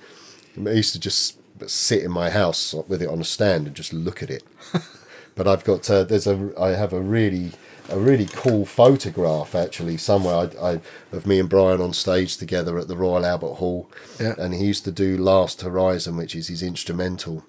I 0.57 0.71
used 0.73 0.93
to 0.95 1.01
just 1.01 1.39
sit 1.67 2.03
in 2.03 2.11
my 2.11 2.31
house 2.31 2.75
with 2.89 3.01
it 3.03 3.09
on 3.09 3.21
a 3.21 3.25
stand 3.25 3.67
and 3.67 3.75
just 3.77 3.93
look 3.93 4.23
at 4.23 4.31
it. 4.31 4.43
but 5.35 5.47
I've 5.49 5.65
got 5.65 5.89
uh, 5.91 6.05
there's 6.05 6.27
a 6.27 6.53
I 6.59 6.71
have 6.71 6.93
a 6.93 7.01
really 7.01 7.53
a 7.91 7.99
really 7.99 8.27
cool 8.33 8.65
photograph 8.65 9.55
actually 9.55 9.97
somewhere 9.99 10.35
I, 10.35 10.71
I 10.73 10.81
of 11.13 11.27
me 11.27 11.39
and 11.39 11.49
Brian 11.49 11.81
on 11.83 11.93
stage 11.93 12.37
together 12.39 12.79
at 12.79 12.89
the 12.89 12.97
Royal 12.97 13.27
Albert 13.27 13.55
Hall, 13.55 13.91
Yeah. 14.21 14.35
and 14.39 14.55
he 14.55 14.65
used 14.65 14.85
to 14.85 14.91
do 14.93 15.17
Last 15.19 15.61
Horizon, 15.63 16.17
which 16.17 16.35
is 16.35 16.49
his 16.49 16.63
instrumental. 16.63 17.45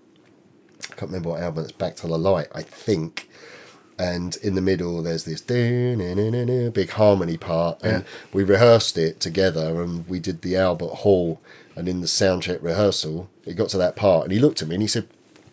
I 0.84 0.96
can't 0.96 1.10
remember 1.12 1.30
what 1.30 1.42
album 1.42 1.64
it's 1.64 1.72
Back 1.72 1.96
to 1.98 2.08
the 2.08 2.18
Light, 2.18 2.48
I 2.54 2.62
think. 2.64 3.30
And 3.98 4.36
in 4.44 4.56
the 4.56 4.62
middle, 4.62 5.02
there's 5.02 5.24
this 5.24 5.40
big 5.40 6.90
harmony 6.92 7.38
part, 7.38 7.82
and 7.82 8.04
Yeah. 8.04 8.10
we 8.34 8.44
rehearsed 8.44 8.98
it 8.98 9.22
together, 9.22 9.82
and 9.82 10.06
we 10.10 10.20
did 10.20 10.42
the 10.42 10.58
Albert 10.58 10.96
Hall. 11.06 11.40
And 11.76 11.90
in 11.90 12.02
the 12.02 12.08
soundcheck 12.08 12.62
rehearsal, 12.62 13.30
it 13.46 13.56
got 13.56 13.70
to 13.70 13.78
that 13.78 13.96
part, 13.96 14.24
and 14.24 14.32
he 14.32 14.40
looked 14.40 14.62
at 14.62 14.68
me 14.68 14.76
and 14.76 14.82
he 14.82 14.88
said, 14.88 15.08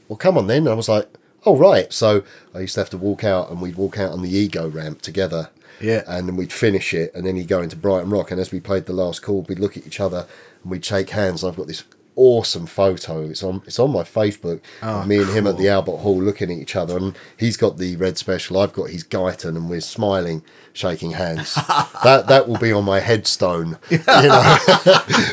"Well, 0.09 0.16
come 0.16 0.39
on 0.39 0.47
then." 0.47 0.62
And 0.62 0.70
I 0.70 0.74
was 0.74 0.89
like, 0.89 1.09
"Oh 1.44 1.57
right." 1.57 1.93
So 1.93 2.23
I 2.55 2.61
used 2.61 2.74
to 2.74 2.81
have 2.81 2.90
to 2.90 2.99
walk 2.99 3.24
out, 3.24 3.51
and 3.51 3.61
we'd 3.61 3.77
walk 3.77 3.99
out 3.99 4.12
on 4.12 4.23
the 4.23 4.31
ego 4.31 4.69
ramp 4.69 5.03
together. 5.03 5.51
Yeah. 5.81 6.05
And 6.07 6.28
then 6.28 6.36
we'd 6.36 6.53
finish 6.53 6.94
it, 6.94 7.12
and 7.15 7.27
then 7.27 7.36
he'd 7.36 7.49
go 7.49 7.61
into 7.61 7.77
Brighton 7.77 8.11
Rock, 8.11 8.31
and 8.31 8.40
as 8.40 8.53
we 8.53 8.61
played 8.61 8.86
the 8.86 8.93
last 8.93 9.23
chord, 9.23 9.49
we'd 9.49 9.59
look 9.59 9.77
at 9.77 9.86
each 9.86 10.01
other 10.01 10.27
and 10.62 10.70
we'd 10.70 10.85
shake 10.85 11.11
hands. 11.11 11.43
And 11.43 11.51
I've 11.51 11.57
got 11.57 11.66
this 11.66 11.85
awesome 12.16 12.66
photo. 12.66 13.22
It's 13.22 13.43
on 13.43 13.62
it's 13.66 13.78
on 13.78 13.90
my 13.93 14.02
Facebook. 14.02 14.60
Oh, 14.82 15.05
me 15.05 15.18
and 15.18 15.30
him 15.30 15.47
at 15.47 15.56
the 15.59 15.68
Albert 15.68 15.98
Hall 15.98 16.20
looking 16.20 16.51
at 16.51 16.59
each 16.59 16.76
other, 16.76 16.97
and 16.97 17.16
he's 17.36 17.56
got 17.56 17.78
the 17.78 17.97
red 17.97 18.18
special. 18.18 18.59
I've 18.59 18.72
got 18.72 18.90
his 18.90 19.05
Guyton, 19.05 19.56
and 19.56 19.68
we're 19.70 19.80
smiling, 19.80 20.43
shaking 20.72 21.12
hands. 21.12 21.55
that 22.05 22.24
that 22.28 22.48
will 22.48 22.59
be 22.59 22.72
on 22.72 22.84
my 22.84 23.01
headstone. 23.01 23.78
You 23.90 23.98
know, 24.06 24.56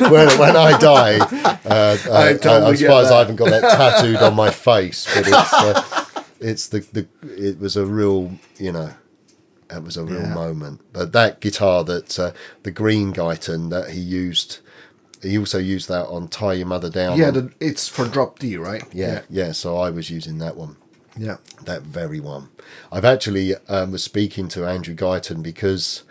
when 0.10 0.28
when 0.38 0.56
I 0.56 0.78
die. 0.78 1.18
Uh, 1.64 1.96
I 2.12 2.28
I, 2.30 2.32
totally 2.36 2.76
get 2.76 2.88
far 2.88 3.02
that. 3.02 3.12
I 3.12 3.18
haven't 3.18 3.36
got 3.36 3.50
that 3.50 3.62
tattooed 3.76 4.16
on 4.16 4.34
my 4.34 4.50
face, 4.50 5.06
but 5.14 5.26
it's 5.28 5.52
uh, 5.52 6.04
it's 6.40 6.68
the 6.68 6.80
the 6.92 7.06
it 7.36 7.58
was 7.58 7.76
a 7.76 7.86
real 7.86 8.32
you 8.58 8.72
know. 8.72 8.94
It 9.72 9.84
was 9.84 9.96
a 9.96 10.02
real 10.02 10.22
Yeah. 10.22 10.34
moment. 10.34 10.80
But 10.92 11.12
that 11.12 11.40
guitar 11.40 11.84
that 11.84 12.18
uh, 12.18 12.32
the 12.64 12.72
green 12.72 13.12
Guyton 13.12 13.70
that 13.70 13.90
he 13.90 14.00
used, 14.00 14.58
he 15.22 15.38
also 15.38 15.58
used 15.58 15.88
that 15.88 16.06
on 16.06 16.28
"Tie 16.28 16.54
Your 16.54 16.66
Mother 16.66 16.90
Down." 16.90 17.18
yeah, 17.18 17.30
the, 17.30 17.52
it's 17.60 17.88
for 17.88 18.06
drop 18.06 18.38
D, 18.38 18.56
right? 18.56 18.84
yeah, 18.92 19.22
yeah. 19.30 19.52
So 19.52 19.76
I 19.76 19.90
was 19.90 20.10
using 20.10 20.38
that 20.38 20.56
one. 20.56 20.76
Yeah. 21.16 21.36
that 21.64 21.82
very 21.82 22.20
one. 22.20 22.48
I've 22.90 23.04
actually 23.04 23.54
um, 23.68 23.92
was 23.92 24.02
speaking 24.02 24.48
to 24.48 24.64
Andrew 24.66 24.94
Guyton 24.94 25.42
because 25.42 26.04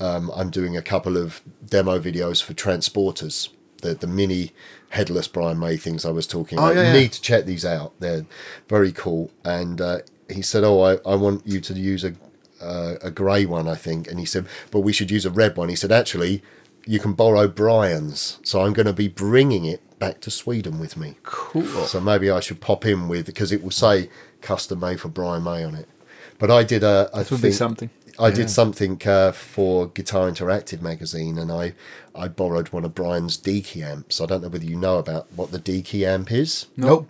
um, 0.00 0.30
I'm 0.34 0.50
doing 0.50 0.76
a 0.76 0.82
couple 0.82 1.16
of 1.16 1.42
demo 1.64 1.98
videos 2.00 2.42
for 2.42 2.54
Transporters, 2.54 3.50
the 3.82 3.94
the 3.94 4.06
mini 4.06 4.52
headless 4.90 5.28
Brian 5.28 5.58
May 5.58 5.76
things 5.76 6.04
I 6.06 6.10
was 6.10 6.26
talking 6.26 6.58
Oh, 6.58 6.64
about. 6.64 6.76
yeah, 6.76 6.80
you 6.82 6.86
yeah. 6.94 7.00
need 7.00 7.12
to 7.12 7.20
check 7.20 7.44
these 7.44 7.64
out. 7.64 7.92
They're 8.00 8.24
very 8.68 8.90
cool. 8.90 9.30
And 9.44 9.80
uh, 9.80 9.98
he 10.28 10.42
said, 10.42 10.64
"Oh, 10.64 10.80
I, 10.82 10.94
I 11.08 11.14
want 11.14 11.46
you 11.46 11.60
to 11.60 11.74
use 11.74 12.02
a 12.04 12.14
uh, 12.60 12.94
a 13.02 13.10
grey 13.10 13.44
one, 13.46 13.68
I 13.68 13.74
think." 13.76 14.08
And 14.08 14.18
he 14.18 14.24
said, 14.26 14.46
"But 14.70 14.80
we 14.80 14.92
should 14.92 15.10
use 15.10 15.26
a 15.26 15.30
red 15.30 15.56
one." 15.56 15.68
He 15.68 15.76
said, 15.76 15.92
"Actually." 15.92 16.42
You 16.88 16.98
can 16.98 17.12
borrow 17.12 17.46
Brian's, 17.48 18.38
so 18.42 18.62
I'm 18.62 18.72
going 18.72 18.86
to 18.86 18.94
be 18.94 19.08
bringing 19.08 19.66
it 19.66 19.82
back 19.98 20.20
to 20.22 20.30
Sweden 20.30 20.78
with 20.78 20.96
me. 20.96 21.16
Cool. 21.22 21.84
So 21.84 22.00
maybe 22.00 22.30
I 22.30 22.40
should 22.40 22.62
pop 22.62 22.86
in 22.86 23.08
with 23.08 23.26
because 23.26 23.52
it 23.52 23.62
will 23.62 23.70
say 23.70 24.08
custom 24.40 24.80
made 24.80 24.98
for 24.98 25.08
Brian 25.08 25.44
May 25.44 25.64
on 25.64 25.74
it. 25.74 25.86
But 26.38 26.50
I 26.50 26.62
did 26.64 26.82
a, 26.82 27.10
I 27.12 27.20
It 27.20 27.30
would 27.30 27.42
be 27.42 27.52
something. 27.52 27.90
I 28.18 28.30
did 28.30 28.48
something 28.48 29.00
uh, 29.06 29.32
for 29.32 29.88
Guitar 29.88 30.30
Interactive 30.30 30.80
magazine, 30.80 31.36
and 31.38 31.52
I 31.52 31.74
I 32.14 32.26
borrowed 32.28 32.70
one 32.70 32.86
of 32.86 32.94
Brian's 32.94 33.36
Deacy 33.36 33.82
amps. 33.82 34.18
I 34.20 34.24
don't 34.26 34.40
know 34.42 34.48
whether 34.48 34.64
you 34.64 34.76
know 34.76 34.96
about 34.98 35.26
what 35.36 35.50
the 35.52 35.58
Deacy 35.58 36.06
amp 36.06 36.32
is. 36.32 36.66
Nope. 36.76 37.06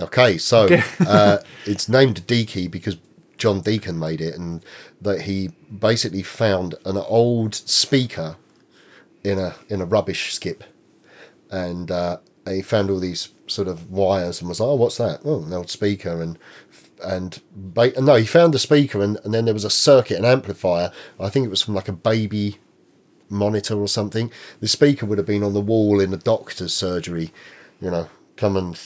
Okay, 0.00 0.38
so 0.38 0.64
Okay. 0.64 0.82
uh, 1.06 1.38
it's 1.66 1.88
named 1.88 2.26
Deacy 2.26 2.66
because 2.68 2.96
John 3.38 3.60
Deacon 3.60 3.98
made 3.98 4.20
it, 4.20 4.34
and 4.34 4.64
that 5.00 5.22
he 5.22 5.50
basically 5.70 6.22
found 6.22 6.74
an 6.84 6.96
old 6.96 7.54
speaker 7.54 8.36
in 9.24 9.38
a 9.38 9.54
in 9.68 9.80
a 9.80 9.84
rubbish 9.86 10.32
skip, 10.34 10.64
and 11.50 11.90
uh, 11.90 12.18
he 12.46 12.62
found 12.62 12.90
all 12.90 13.00
these 13.00 13.28
sort 13.46 13.68
of 13.68 13.90
wires 13.90 14.40
and 14.40 14.48
was 14.48 14.60
like, 14.60 14.68
"Oh, 14.68 14.74
what's 14.74 14.98
that? 14.98 15.20
Oh, 15.24 15.42
an 15.42 15.52
old 15.52 15.70
speaker." 15.70 16.20
And 16.22 16.38
and 17.02 17.40
ba- 17.54 18.00
no, 18.00 18.14
he 18.14 18.24
found 18.24 18.54
the 18.54 18.58
speaker, 18.58 19.02
and, 19.02 19.18
and 19.24 19.34
then 19.34 19.44
there 19.44 19.54
was 19.54 19.64
a 19.64 19.70
circuit, 19.70 20.18
an 20.18 20.24
amplifier. 20.24 20.92
I 21.18 21.28
think 21.28 21.46
it 21.46 21.50
was 21.50 21.62
from 21.62 21.74
like 21.74 21.88
a 21.88 21.92
baby 21.92 22.58
monitor 23.28 23.76
or 23.80 23.88
something. 23.88 24.30
The 24.60 24.68
speaker 24.68 25.06
would 25.06 25.18
have 25.18 25.26
been 25.26 25.42
on 25.42 25.54
the 25.54 25.60
wall 25.60 26.00
in 26.00 26.12
a 26.12 26.18
doctor's 26.18 26.72
surgery, 26.72 27.32
you 27.80 27.90
know, 27.90 28.08
come 28.36 28.56
and 28.56 28.78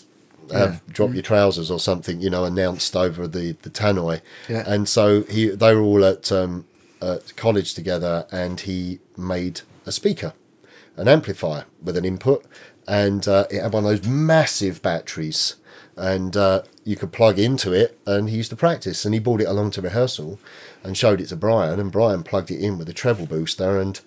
have 0.52 0.86
drop 0.86 1.12
your 1.12 1.22
trousers 1.22 1.70
or 1.70 1.80
something, 1.80 2.20
you 2.20 2.30
know, 2.30 2.44
announced 2.44 2.94
over 2.96 3.26
the 3.26 3.52
the 3.62 3.70
tannoy. 3.70 4.20
Yeah. 4.48 4.64
And 4.66 4.88
so 4.88 5.22
he 5.24 5.48
they 5.48 5.74
were 5.74 5.82
all 5.82 6.04
at 6.04 6.30
um, 6.30 6.66
at 7.02 7.36
college 7.36 7.74
together, 7.74 8.26
and 8.30 8.60
he 8.60 9.00
made 9.16 9.62
a 9.86 9.92
speaker, 9.92 10.34
an 10.96 11.08
amplifier 11.08 11.64
with 11.82 11.96
an 11.96 12.04
input, 12.04 12.44
and 12.86 13.26
uh, 13.26 13.46
it 13.50 13.62
had 13.62 13.72
one 13.72 13.84
of 13.84 13.90
those 13.90 14.06
massive 14.06 14.82
batteries. 14.82 15.56
And 15.98 16.36
uh, 16.36 16.62
you 16.84 16.94
could 16.94 17.10
plug 17.10 17.38
into 17.38 17.72
it, 17.72 17.98
and 18.04 18.28
he 18.28 18.36
used 18.36 18.50
to 18.50 18.56
practice. 18.56 19.06
And 19.06 19.14
he 19.14 19.20
brought 19.20 19.40
it 19.40 19.48
along 19.48 19.70
to 19.72 19.80
rehearsal, 19.80 20.38
and 20.82 20.94
showed 20.96 21.22
it 21.22 21.28
to 21.28 21.36
Brian. 21.36 21.80
And 21.80 21.90
Brian 21.90 22.22
plugged 22.22 22.50
it 22.50 22.60
in 22.60 22.76
with 22.76 22.88
a 22.90 22.92
treble 22.92 23.24
booster, 23.24 23.80
and 23.80 23.98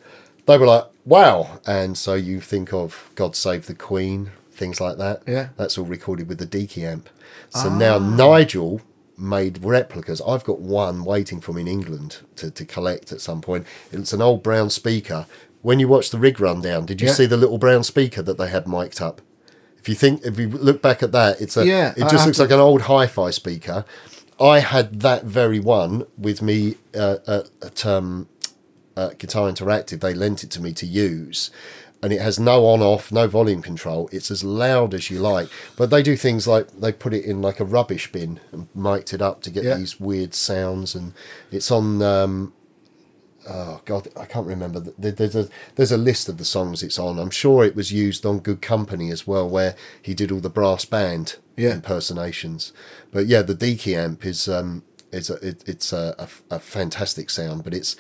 they 0.46 0.58
were 0.60 0.68
like, 0.68 0.86
"Wow!" 1.04 1.60
And 1.66 1.98
so 1.98 2.14
you 2.14 2.42
think 2.42 2.72
of 2.74 3.10
"God 3.16 3.36
Save 3.36 3.66
the 3.66 3.74
Queen," 3.74 4.32
things 4.52 4.80
like 4.80 4.98
that. 4.98 5.24
Yeah. 5.26 5.50
that's 5.58 5.80
all 5.80 5.86
recorded 5.86 6.28
with 6.28 6.38
the 6.38 6.46
Deacy 6.46 6.86
amp. 6.86 7.10
So 7.50 7.70
now 7.70 7.98
Nigel 7.98 8.82
made 9.18 9.64
replicas. 9.64 10.22
I've 10.22 10.44
got 10.44 10.60
one 10.60 11.04
waiting 11.04 11.42
for 11.42 11.54
me 11.54 11.62
in 11.62 11.68
England 11.68 12.18
to, 12.38 12.52
to 12.52 12.66
collect 12.66 13.12
at 13.12 13.22
some 13.22 13.42
point. 13.42 13.66
It's 13.92 14.14
an 14.14 14.22
old 14.22 14.44
brown 14.44 14.70
speaker. 14.70 15.26
When 15.62 15.80
you 15.80 15.88
watch 15.88 16.10
the 16.10 16.18
rig 16.18 16.40
rundown, 16.40 16.86
did 16.86 17.02
you 17.02 17.08
Yeah. 17.08 17.14
see 17.14 17.26
the 17.26 17.38
little 17.38 17.58
brown 17.58 17.84
speaker 17.84 18.22
that 18.22 18.38
they 18.38 18.48
had 18.50 18.68
mic'd 18.68 19.02
up? 19.02 19.22
If 19.78 19.90
you 19.90 19.96
think, 19.96 20.24
if 20.26 20.38
you 20.40 20.48
look 20.50 20.82
back 20.82 21.04
at 21.04 21.12
that, 21.12 21.40
it's 21.42 21.58
a. 21.58 21.66
Yeah, 21.66 21.94
it 21.98 22.10
just 22.10 22.26
looks 22.26 22.38
to- 22.38 22.44
like 22.44 22.52
an 22.52 22.60
old 22.60 22.82
hi-fi 22.84 23.32
speaker. 23.32 23.86
I 24.40 24.60
had 24.60 25.02
that 25.02 25.26
very 25.26 25.60
one 25.60 26.06
with 26.18 26.42
me 26.42 26.76
uh, 26.98 27.18
at, 27.28 27.50
at 27.62 27.86
um, 27.86 28.28
uh, 28.96 29.10
Guitar 29.18 29.50
Interactive. 29.52 30.00
They 30.00 30.14
lent 30.14 30.44
it 30.46 30.50
to 30.52 30.62
me 30.62 30.72
to 30.74 30.86
use, 30.86 31.50
and 32.02 32.14
it 32.14 32.22
has 32.22 32.40
no 32.40 32.66
on-off, 32.66 33.12
no 33.12 33.28
volume 33.28 33.62
control. 33.62 34.08
It's 34.14 34.32
as 34.32 34.44
loud 34.46 34.94
as 34.94 35.10
you 35.10 35.20
like. 35.20 35.50
But 35.76 35.90
they 35.90 36.02
do 36.02 36.16
things 36.16 36.48
like 36.48 36.68
they 36.80 36.94
put 36.94 37.14
it 37.14 37.26
in 37.26 37.42
like 37.42 37.60
a 37.60 37.66
rubbish 37.66 38.10
bin 38.14 38.40
and 38.54 38.68
mic'd 38.74 39.14
it 39.14 39.22
up 39.22 39.42
to 39.44 39.50
get 39.50 39.66
Yeah. 39.66 39.76
these 39.76 40.00
weird 40.00 40.34
sounds, 40.34 40.96
and 40.96 41.12
it's 41.52 41.70
on. 41.70 42.02
Um, 42.02 42.54
oh 43.50 43.82
God, 43.86 44.08
I 44.16 44.26
can't 44.26 44.48
remember. 44.48 44.80
There's 44.98 45.36
a 45.36 45.50
there's 45.76 45.92
a 45.92 45.98
list 45.98 46.30
of 46.30 46.38
the 46.38 46.46
songs 46.46 46.84
it's 46.84 47.00
on. 47.00 47.20
I'm 47.20 47.30
sure 47.32 47.66
it 47.66 47.76
was 47.76 47.92
used 47.92 48.26
on 48.26 48.40
Good 48.40 48.62
Company 48.62 49.10
as 49.12 49.26
well, 49.28 49.50
where 49.50 49.76
he 50.02 50.14
did 50.14 50.32
all 50.32 50.40
the 50.40 50.50
brass 50.50 50.86
band 50.86 51.36
Yeah. 51.58 51.74
impersonations. 51.74 52.72
But 53.12 53.26
yeah, 53.28 53.42
the 53.42 53.56
Deacy 53.56 53.96
amp 53.96 54.26
is 54.26 54.48
um 54.48 54.84
is 55.12 55.30
a, 55.30 55.36
it, 55.46 55.64
it's 55.68 55.92
a, 55.92 56.16
a, 56.20 56.56
a 56.56 56.60
fantastic 56.60 57.30
sound, 57.30 57.64
but 57.64 57.74
it's 57.74 57.96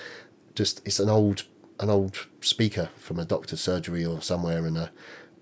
just 0.55 0.81
it's 0.85 0.99
an 0.99 1.09
old 1.09 1.43
an 1.79 1.89
old 1.89 2.27
speaker 2.41 2.89
from 2.97 3.19
a 3.19 3.25
doctor's 3.25 3.61
surgery 3.61 4.05
or 4.05 4.21
somewhere, 4.21 4.65
and 4.65 4.77
a 4.77 4.91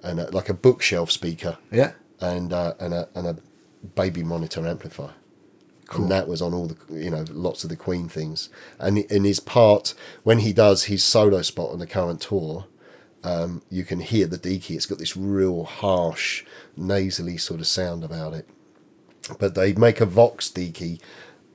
and 0.03 0.19
a, 0.19 0.29
like 0.31 0.47
a 0.49 0.53
bookshelf 0.53 1.11
speaker, 1.11 1.57
Yeah. 1.71 1.91
and 2.21 2.53
uh, 2.53 2.73
and 2.79 2.93
a 2.93 3.09
and 3.15 3.27
a 3.27 3.38
baby 3.95 4.23
monitor 4.23 4.65
amplifier. 4.65 5.13
And 5.93 6.11
that 6.11 6.27
was 6.27 6.41
on 6.41 6.53
all 6.53 6.68
the 6.68 6.77
you 6.93 7.09
know 7.09 7.26
lots 7.30 7.64
of 7.64 7.69
the 7.69 7.76
Queen 7.76 8.09
things, 8.09 8.49
and 8.80 8.97
in 8.97 9.23
his 9.23 9.39
part 9.39 9.93
when 10.23 10.39
he 10.39 10.51
does 10.51 10.85
his 10.85 11.03
solo 11.03 11.41
spot 11.41 11.72
on 11.72 11.80
the 11.80 11.88
current 11.88 12.19
tour, 12.22 12.65
um, 13.23 13.61
you 13.69 13.84
can 13.84 14.01
hear 14.01 14.27
the 14.27 14.38
Deacy. 14.38 14.76
It's 14.76 14.85
got 14.85 14.97
this 14.97 15.15
real 15.15 15.64
harsh, 15.64 16.43
nasally 16.76 17.38
sort 17.38 17.59
of 17.59 17.68
sound 17.68 18.03
about 18.03 18.34
it. 18.34 18.47
But 19.39 19.55
they 19.55 19.73
make 19.73 20.01
a 20.01 20.05
Vox 20.05 20.49
Deacy 20.49 20.99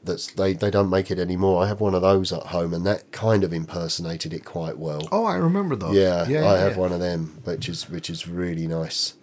that's 0.05 0.27
they 0.33 0.53
they 0.55 0.71
don't 0.71 0.91
make 0.91 1.11
it 1.11 1.19
anymore. 1.19 1.63
I 1.63 1.69
have 1.69 1.81
one 1.81 1.95
of 1.95 2.03
those 2.03 2.33
at 2.33 2.47
home, 2.47 2.75
and 2.75 2.87
that 2.87 3.11
kind 3.13 3.45
of 3.45 3.53
impersonated 3.53 4.33
it 4.33 4.45
quite 4.45 4.79
well. 4.79 5.09
Oh, 5.13 5.25
I 5.25 5.37
remember 5.37 5.77
those. 5.77 5.95
Yeah, 5.95 6.27
yeah 6.27 6.41
I 6.41 6.55
yeah, 6.55 6.61
have 6.61 6.73
yeah. 6.73 6.79
one 6.79 6.93
of 6.93 7.01
them, 7.01 7.41
which 7.45 7.69
is 7.69 7.89
which 7.89 8.11
is 8.11 8.27
really 8.27 8.67
nice. 8.67 9.15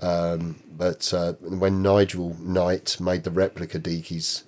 Um, 0.00 0.56
but 0.76 1.12
uh, 1.14 1.34
when 1.40 1.82
Nigel 1.82 2.36
Knight 2.40 3.00
made 3.00 3.24
the 3.24 3.30
replica 3.30 3.78
Deakies, 3.78 4.42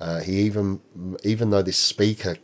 uh, 0.00 0.20
he 0.20 0.40
even 0.40 0.80
even 1.22 1.50
though 1.50 1.62
this 1.62 1.78
speaker 1.78 2.36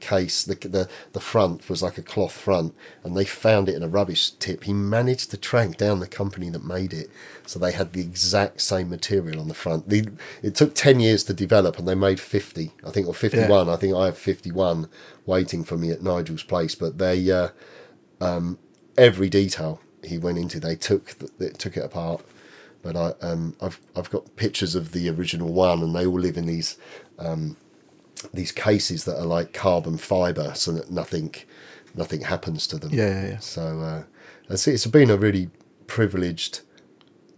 case 0.00 0.44
the, 0.44 0.54
the 0.54 0.88
the 1.12 1.20
front 1.20 1.68
was 1.68 1.82
like 1.82 1.98
a 1.98 2.02
cloth 2.02 2.32
front 2.32 2.74
and 3.04 3.14
they 3.14 3.24
found 3.24 3.68
it 3.68 3.74
in 3.74 3.82
a 3.82 3.88
rubbish 3.88 4.30
tip 4.30 4.64
he 4.64 4.72
managed 4.72 5.30
to 5.30 5.36
track 5.36 5.76
down 5.76 6.00
the 6.00 6.06
company 6.06 6.48
that 6.48 6.64
made 6.64 6.92
it. 6.92 7.10
So 7.46 7.58
they 7.58 7.72
had 7.72 7.92
the 7.92 8.00
exact 8.00 8.62
same 8.62 8.88
material 8.88 9.40
on 9.40 9.48
the 9.48 9.54
front. 9.54 9.88
The, 9.88 10.08
it 10.42 10.54
took 10.54 10.74
10 10.74 11.00
years 11.00 11.22
to 11.24 11.34
develop 11.34 11.78
and 11.78 11.86
they 11.86 11.94
made 11.94 12.18
50 12.18 12.72
i 12.84 12.90
think 12.90 13.06
or 13.06 13.14
51 13.14 13.68
i 13.68 13.76
think 13.76 13.94
i 13.94 14.06
have 14.06 14.16
51 14.16 14.88
waiting 15.26 15.64
for 15.64 15.76
me 15.76 15.90
at 15.90 16.02
nigel's 16.02 16.42
place 16.42 16.74
but 16.74 16.98
they 16.98 17.30
uh, 17.30 17.48
every 18.96 19.28
detail 19.28 19.80
he 20.04 20.18
went 20.18 20.38
into. 20.38 20.60
They 20.60 20.76
took 20.76 21.14
they 21.38 21.50
took 21.50 21.76
it 21.76 21.84
apart, 21.84 22.24
but 22.82 22.96
I 22.96 23.12
um 23.22 23.56
I've 23.60 23.80
I've 23.96 24.10
got 24.10 24.36
pictures 24.36 24.74
of 24.74 24.92
the 24.92 25.08
original 25.10 25.52
one, 25.52 25.82
and 25.82 25.94
they 25.94 26.06
all 26.06 26.20
live 26.20 26.36
in 26.36 26.46
these 26.46 26.76
um 27.18 27.56
these 28.34 28.52
cases 28.52 29.04
that 29.04 29.18
are 29.18 29.26
like 29.26 29.52
carbon 29.52 29.96
fiber, 29.98 30.52
so 30.54 30.72
that 30.72 30.90
nothing 30.90 31.34
nothing 31.94 32.22
happens 32.22 32.66
to 32.68 32.78
them. 32.78 32.90
Yeah, 32.92 33.08
yeah, 33.22 33.28
yeah. 33.30 33.38
So 33.38 33.80
uh, 33.80 34.02
it's 34.48 34.66
it's 34.68 34.86
been 34.86 35.10
a 35.10 35.16
really 35.16 35.50
privileged 35.86 36.60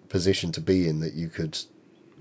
position 0.09 0.53
to 0.53 0.61
be 0.61 0.89
in 0.89 1.01
that 1.01 1.15
you 1.15 1.29
could 1.29 1.59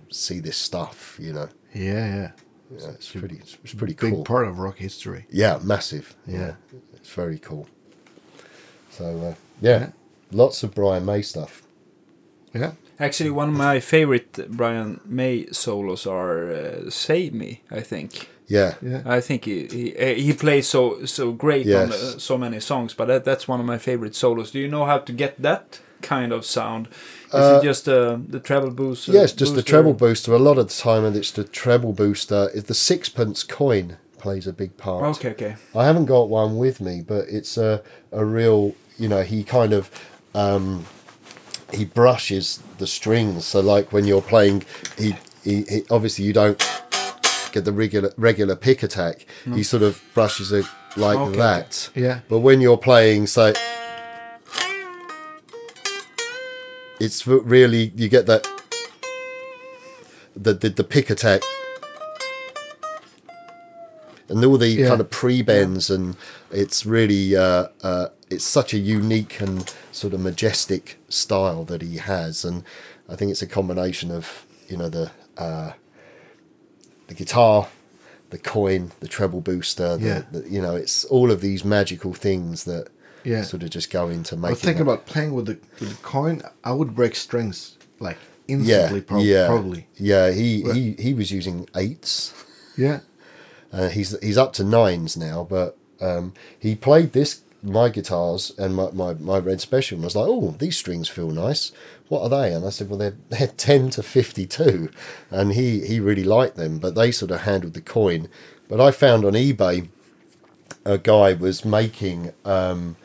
see 0.09 0.39
this 0.39 0.57
stuff. 0.57 1.17
You 1.19 1.33
know, 1.33 1.49
Yeah, 1.73 2.15
yeah. 2.15 2.31
yeah, 2.79 2.87
it's 2.91 3.11
pretty 3.11 3.35
it's, 3.37 3.57
it's 3.63 3.73
pretty 3.73 3.93
Big 3.95 4.13
cool. 4.13 4.23
part 4.23 4.47
of 4.47 4.59
rock 4.59 4.77
history. 4.77 5.25
Yeah, 5.29 5.59
massive. 5.63 6.15
Yeah. 6.27 6.55
it's 6.95 7.09
very 7.09 7.39
cool. 7.39 7.67
So 8.91 9.05
uh, 9.05 9.35
yeah, 9.61 9.89
lots 10.31 10.63
of 10.63 10.73
Brian 10.73 11.05
May 11.05 11.21
stuff. 11.21 11.63
Yeah. 12.53 12.71
Actually, 12.99 13.31
one 13.31 13.49
of 13.49 13.55
my 13.55 13.79
favorite 13.79 14.47
Brian 14.49 14.99
May 15.05 15.47
solos 15.51 16.05
are 16.05 16.51
uh, 16.51 16.89
"Save 16.89 17.33
Me." 17.33 17.61
I 17.71 17.81
think. 17.81 18.27
Yeah, 18.47 18.73
Yeah. 18.81 19.01
I 19.05 19.21
think 19.21 19.45
he 19.45 19.67
he, 19.67 19.95
uh, 19.95 20.15
he 20.15 20.33
plays 20.33 20.67
so 20.67 21.05
so 21.05 21.31
great 21.31 21.65
on 21.67 21.91
uh, 21.93 22.19
so 22.19 22.37
many 22.37 22.59
songs, 22.59 22.93
but 22.93 23.07
that, 23.07 23.23
that's 23.23 23.47
one 23.47 23.59
of 23.61 23.65
my 23.65 23.77
favorite 23.77 24.13
solos. 24.15 24.51
Do 24.51 24.59
you 24.59 24.67
know 24.67 24.85
how 24.85 24.97
to 24.99 25.13
get 25.13 25.41
that 25.41 25.79
kind 26.01 26.33
of 26.33 26.43
sound? 26.45 26.87
Is 27.33 27.57
it 27.57 27.63
just 27.63 27.87
uh, 27.87 28.17
the 28.29 28.39
treble 28.41 28.71
boost? 28.71 29.07
uh, 29.09 29.13
yes, 29.13 29.31
just 29.31 29.55
the 29.55 29.63
treble 29.63 29.93
booster. 29.93 30.33
A 30.33 30.39
lot 30.39 30.57
of 30.57 30.67
the 30.67 30.73
time, 30.73 31.05
and 31.05 31.15
it's 31.15 31.31
the 31.31 31.45
treble 31.45 31.93
booster. 31.93 32.49
Is 32.53 32.65
the 32.65 32.73
sixpence 32.73 33.43
coin 33.43 33.97
plays 34.17 34.47
a 34.47 34.53
big 34.53 34.75
part. 34.77 35.03
Okay, 35.17 35.29
okay. 35.29 35.55
I 35.73 35.85
haven't 35.85 36.05
got 36.07 36.27
one 36.29 36.57
with 36.57 36.81
me, 36.81 37.01
but 37.01 37.29
it's 37.29 37.57
a 37.57 37.81
a 38.11 38.25
real. 38.25 38.75
You 38.97 39.07
know, 39.07 39.23
he 39.23 39.43
kind 39.43 39.73
of. 39.73 39.89
Um, 40.33 40.85
he 41.73 41.85
brushes 41.85 42.59
the 42.77 42.87
strings, 42.87 43.45
so 43.45 43.59
like 43.61 43.91
when 43.93 44.05
you're 44.05 44.21
playing, 44.21 44.63
he, 44.97 45.15
he, 45.43 45.63
he 45.63 45.83
obviously 45.89 46.25
you 46.25 46.33
don't 46.33 46.57
get 47.53 47.65
the 47.65 47.71
regular 47.73 48.11
regular 48.17 48.55
pick 48.55 48.83
attack. 48.83 49.25
He 49.53 49.63
sort 49.63 49.83
of 49.83 50.01
brushes 50.13 50.51
it 50.51 50.65
like 50.97 51.17
Okay. 51.17 51.37
that. 51.37 51.89
Yeah. 51.95 52.19
But 52.29 52.39
when 52.39 52.61
you're 52.61 52.77
playing, 52.77 53.27
say, 53.27 53.53
it's 56.99 57.25
really 57.27 57.91
you 57.95 58.07
get 58.09 58.25
that 58.27 58.47
the 60.35 60.53
the, 60.53 60.69
the 60.69 60.83
pick 60.83 61.09
attack 61.09 61.41
and 64.31 64.43
all 64.45 64.57
the 64.57 64.67
Yeah. 64.69 64.87
kind 64.89 65.01
of 65.01 65.09
pre 65.09 65.41
bends 65.41 65.89
and 65.89 66.15
it's 66.51 66.85
really 66.85 67.35
uh, 67.35 67.67
uh, 67.83 68.07
it's 68.29 68.45
such 68.45 68.73
a 68.73 68.77
unique 68.77 69.39
and 69.41 69.73
sort 69.91 70.13
of 70.13 70.19
majestic 70.21 70.97
style 71.09 71.63
that 71.65 71.81
he 71.81 71.97
has 71.97 72.45
and 72.45 72.63
I 73.09 73.15
think 73.17 73.31
it's 73.31 73.41
a 73.41 73.47
combination 73.47 74.09
of 74.11 74.45
you 74.69 74.77
know 74.77 74.89
the 74.89 75.11
uh, 75.37 75.71
the 77.07 77.13
guitar 77.13 77.67
the 78.29 78.37
coin 78.37 78.91
the 79.01 79.07
treble 79.07 79.41
booster 79.41 79.97
the, 79.97 80.05
Yeah. 80.07 80.21
the, 80.31 80.49
you 80.49 80.61
know 80.61 80.75
it's 80.75 81.05
all 81.05 81.29
of 81.31 81.41
these 81.41 81.65
magical 81.65 82.13
things 82.13 82.63
that 82.63 82.87
Yeah. 83.23 83.43
sort 83.43 83.63
of 83.63 83.69
just 83.69 83.91
go 83.91 84.07
into 84.09 84.35
I 84.35 84.39
making 84.39 84.51
was 84.51 84.61
thinking 84.61 84.81
about 84.81 85.05
playing 85.05 85.33
with 85.33 85.45
the 85.45 85.57
with 85.79 85.89
the 85.89 86.01
coin. 86.03 86.41
I 86.63 86.71
would 86.71 86.95
break 86.95 87.15
strings 87.15 87.75
like 87.99 88.17
yeah 88.47 88.55
instantly. 88.57 89.01
prob- 89.01 89.23
yeah 89.23 89.47
Probably. 89.47 89.87
yeah 89.97 90.31
he, 90.31 90.61
he 90.73 90.95
he 90.97 91.13
was 91.13 91.31
using 91.31 91.67
eights 91.75 92.33
Yeah. 92.77 92.99
Uh, 93.71 93.89
he's 93.89 94.19
he's 94.21 94.37
up 94.37 94.53
to 94.53 94.63
nines 94.63 95.15
now, 95.15 95.47
but 95.49 95.77
um, 95.99 96.33
he 96.59 96.75
played 96.75 97.13
this 97.13 97.41
my 97.63 97.89
guitars 97.89 98.51
and 98.57 98.75
my, 98.75 98.89
my, 98.91 99.13
my 99.13 99.37
red 99.37 99.61
special 99.61 99.95
and 99.95 100.03
I 100.03 100.07
was 100.07 100.15
like, 100.15 100.27
oh, 100.27 100.55
these 100.57 100.77
strings 100.77 101.07
feel 101.07 101.29
nice. 101.29 101.71
What 102.07 102.23
are 102.23 102.29
they? 102.29 102.53
And 102.53 102.65
I 102.65 102.69
said, 102.69 102.89
well, 102.89 102.97
they're 102.97 103.15
they're 103.29 103.47
ten 103.47 103.89
to 103.91 104.03
fifty 104.03 104.45
two, 104.45 104.89
and 105.29 105.53
he 105.53 105.85
he 105.85 105.99
really 105.99 106.23
liked 106.23 106.55
them, 106.55 106.79
but 106.79 106.95
they 106.95 107.11
sort 107.11 107.31
of 107.31 107.41
handled 107.41 107.73
the 107.73 107.81
coin. 107.81 108.29
But 108.67 108.81
I 108.81 108.91
found 108.91 109.25
on 109.25 109.33
eBay 109.33 109.89
a 110.85 110.97
guy 110.97 111.33
was 111.33 111.63
making 111.63 112.33
um, 112.45 112.95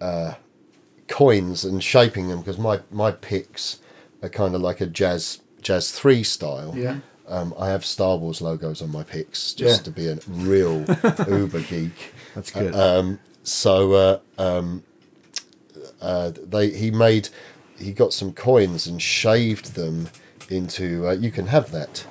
uh, 0.00 0.34
coins 1.08 1.64
and 1.64 1.82
shaping 1.82 2.28
them 2.28 2.38
because 2.38 2.58
my 2.58 2.80
my 2.90 3.10
picks 3.10 3.80
are 4.22 4.28
kind 4.28 4.54
of 4.54 4.60
like 4.60 4.80
a 4.80 4.86
jazz 4.86 5.40
jazz 5.60 5.90
three 5.90 6.22
style. 6.22 6.72
Yeah. 6.76 6.98
Um, 7.30 7.54
I 7.58 7.68
have 7.68 7.84
Star 7.84 8.16
Wars 8.16 8.40
logos 8.42 8.82
on 8.82 8.90
my 8.90 9.02
picks 9.04 9.54
just 9.54 9.80
Yeah. 9.80 9.84
to 9.84 9.90
be 9.90 10.08
a 10.08 10.18
real 10.28 10.80
uber 11.28 11.60
geek. 11.60 12.12
That's 12.34 12.50
good. 12.50 12.74
Um, 12.74 13.20
so 13.44 13.92
uh, 13.92 14.18
um, 14.38 14.82
uh, 16.00 16.32
they 16.34 16.70
he 16.70 16.90
made 16.90 17.28
he 17.78 17.92
got 17.92 18.12
some 18.12 18.32
coins 18.32 18.86
and 18.86 19.00
shaved 19.00 19.74
them 19.74 20.08
into. 20.48 21.06
Uh, 21.08 21.12
you 21.12 21.30
can 21.30 21.46
have 21.46 21.70
that 21.72 22.04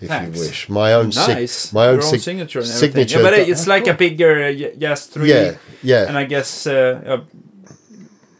if 0.00 0.08
Thanks. 0.08 0.38
you 0.38 0.44
wish. 0.44 0.68
My 0.68 0.92
own 0.94 1.12
sig- 1.12 1.36
Nice. 1.36 1.72
my 1.72 1.86
own, 1.88 1.96
Your 2.00 2.04
own 2.04 2.18
signature 2.18 2.58
and 2.60 2.68
signature. 2.68 3.18
Yeah, 3.18 3.22
but 3.30 3.34
it's 3.34 3.66
like 3.66 3.86
a 3.86 3.94
bigger 3.94 4.44
uh, 4.44 4.52
y- 4.52 4.74
Jazz 4.78 5.06
3. 5.06 5.28
yeah, 5.28 5.54
yeah. 5.82 6.08
And 6.08 6.16
I 6.16 6.24
guess 6.24 6.66
uh, 6.66 7.02
uh, 7.06 7.24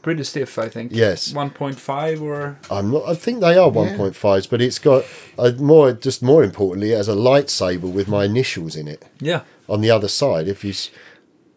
pretty 0.03 0.25
stiff, 0.25 0.59
I 0.59 0.69
think. 0.69 0.93
Yes. 0.93 1.33
1.5 1.33 2.21
or. 2.21 2.59
I'm 2.71 2.91
not. 2.91 3.09
I 3.09 3.15
think 3.15 3.41
they 3.41 3.57
are 3.57 3.71
1.5s, 3.71 4.51
but 4.51 4.61
it's 4.61 4.79
got 4.79 5.05
a 5.39 5.53
more. 5.53 5.93
Just 5.93 6.23
more 6.23 6.43
importantly, 6.45 6.93
it 6.93 6.97
has 6.97 7.09
a 7.09 7.15
lightsaber 7.15 7.91
with 7.93 8.09
my 8.09 8.25
initials 8.25 8.77
in 8.77 8.89
it 8.89 9.05
Yeah. 9.21 9.43
on 9.69 9.81
the 9.81 9.91
other 9.91 10.09
side. 10.09 10.49
If 10.49 10.65
you, 10.65 10.71
s- 10.71 10.91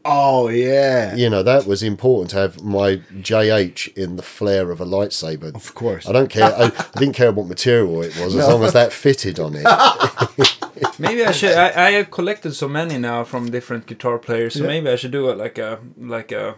oh 0.06 0.48
yeah. 0.50 1.16
you 1.16 1.30
know, 1.30 1.42
that 1.44 1.66
was 1.66 1.82
important 1.84 2.30
to 2.32 2.38
have 2.38 2.62
my 2.64 2.98
JH 3.22 3.94
in 3.98 4.16
the 4.16 4.24
flare 4.24 4.72
of 4.72 4.80
a 4.80 4.86
lightsaber. 4.86 5.54
Of 5.56 5.74
course. 5.74 6.08
I 6.08 6.12
don't 6.12 6.30
care. 6.30 6.54
I, 6.54 6.66
I 6.96 7.00
didn't 7.00 7.16
care 7.16 7.32
what 7.32 7.48
material 7.48 8.02
it 8.04 8.16
was, 8.20 8.36
as 8.36 8.48
long 8.48 8.64
as 8.64 8.74
that 8.74 8.94
fitted 8.94 9.40
on 9.40 9.56
it. 9.56 9.66
Maybe 11.00 11.26
I 11.26 11.32
should. 11.32 11.54
I, 11.58 11.88
I 11.88 11.92
have 11.92 12.12
collected 12.12 12.54
so 12.54 12.68
many 12.68 12.98
now 12.98 13.24
from 13.24 13.50
different 13.50 13.86
guitar 13.86 14.18
players, 14.20 14.54
so 14.54 14.62
Yeah. 14.62 14.68
maybe 14.68 14.90
I 14.90 14.96
should 14.98 15.12
do 15.12 15.30
it 15.30 15.38
like 15.38 15.58
a. 15.58 15.80
like 15.98 16.32
a. 16.32 16.56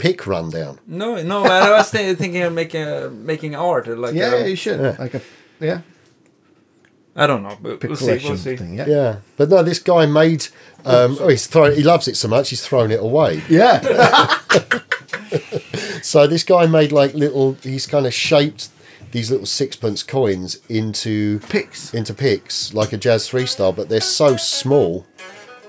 Pick 0.00 0.26
rundown. 0.26 0.80
No, 0.86 1.22
no, 1.22 1.44
I 1.44 1.70
was 1.70 1.90
thi- 1.90 2.14
thinking 2.14 2.42
of 2.42 2.52
making 2.52 2.82
a, 2.82 3.08
making 3.10 3.54
art. 3.54 3.86
Like 3.86 4.14
yeah, 4.14 4.34
a, 4.34 4.48
you 4.48 4.56
should. 4.56 4.80
Yeah. 4.80 4.96
Like 4.98 5.14
a 5.14 5.20
yeah. 5.60 5.80
I 7.14 7.26
don't 7.26 7.42
know, 7.42 7.56
but 7.60 7.80
Pick 7.80 7.90
we'll 7.90 7.96
see. 7.96 8.18
We'll 8.26 8.36
see. 8.36 8.56
thing. 8.56 8.74
Yeah. 8.74 8.86
Yeah, 8.86 9.16
but 9.36 9.48
no, 9.50 9.62
this 9.62 9.78
guy 9.78 10.06
made. 10.06 10.46
Um, 10.84 11.18
oh, 11.20 11.28
he's 11.28 11.46
thrown. 11.46 11.74
He 11.74 11.82
loves 11.82 12.08
it 12.08 12.16
so 12.16 12.28
much, 12.28 12.50
he's 12.50 12.66
thrown 12.66 12.90
it 12.90 13.00
away. 13.00 13.42
Yeah. 13.48 14.38
So 16.02 16.26
this 16.26 16.44
guy 16.44 16.66
made 16.66 16.92
like 16.92 17.14
little. 17.14 17.52
He's 17.62 17.86
kind 17.86 18.06
of 18.06 18.14
shaped 18.14 18.70
these 19.12 19.30
little 19.30 19.46
sixpence 19.46 20.02
coins 20.02 20.58
into 20.68 21.40
Picks. 21.40 21.92
into 21.92 22.14
picks 22.14 22.72
like 22.72 22.92
a 22.92 22.96
jazz 22.96 23.28
three 23.28 23.46
style, 23.46 23.72
but 23.72 23.88
they're 23.88 24.00
so 24.00 24.36
small 24.36 25.06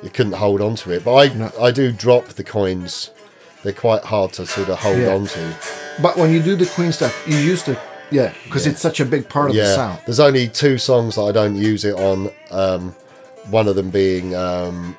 you 0.01 0.09
couldn't 0.09 0.33
hold 0.33 0.61
on 0.61 0.75
to 0.77 0.91
it. 0.91 1.03
But 1.03 1.15
I 1.15 1.33
No. 1.33 1.51
I 1.61 1.71
do 1.71 1.91
drop 1.91 2.25
the 2.29 2.43
coins. 2.43 3.11
They're 3.63 3.73
quite 3.73 4.03
hard 4.03 4.33
to 4.33 4.45
sort 4.45 4.69
of 4.69 4.79
hold 4.79 4.97
Yeah. 4.99 5.13
on 5.15 5.27
to. 5.27 5.55
But 6.01 6.17
when 6.17 6.31
you 6.33 6.41
do 6.41 6.55
the 6.55 6.65
Queen 6.65 6.91
stuff, 6.91 7.13
you 7.27 7.37
use 7.37 7.63
the 7.63 7.77
yeah 8.09 8.33
because 8.45 8.65
it's 8.67 8.81
such 8.81 8.99
a 8.99 9.05
big 9.05 9.29
part 9.29 9.49
of 9.51 9.55
the 9.55 9.65
sound. 9.75 9.99
there's 10.05 10.19
only 10.19 10.47
two 10.47 10.77
songs 10.77 11.15
that 11.15 11.21
I 11.23 11.31
don't 11.31 11.55
use 11.55 11.85
it 11.85 11.95
on. 11.95 12.31
Um, 12.49 12.95
one 13.49 13.67
of 13.67 13.75
them 13.75 13.89
being 13.89 14.35
um, 14.35 14.95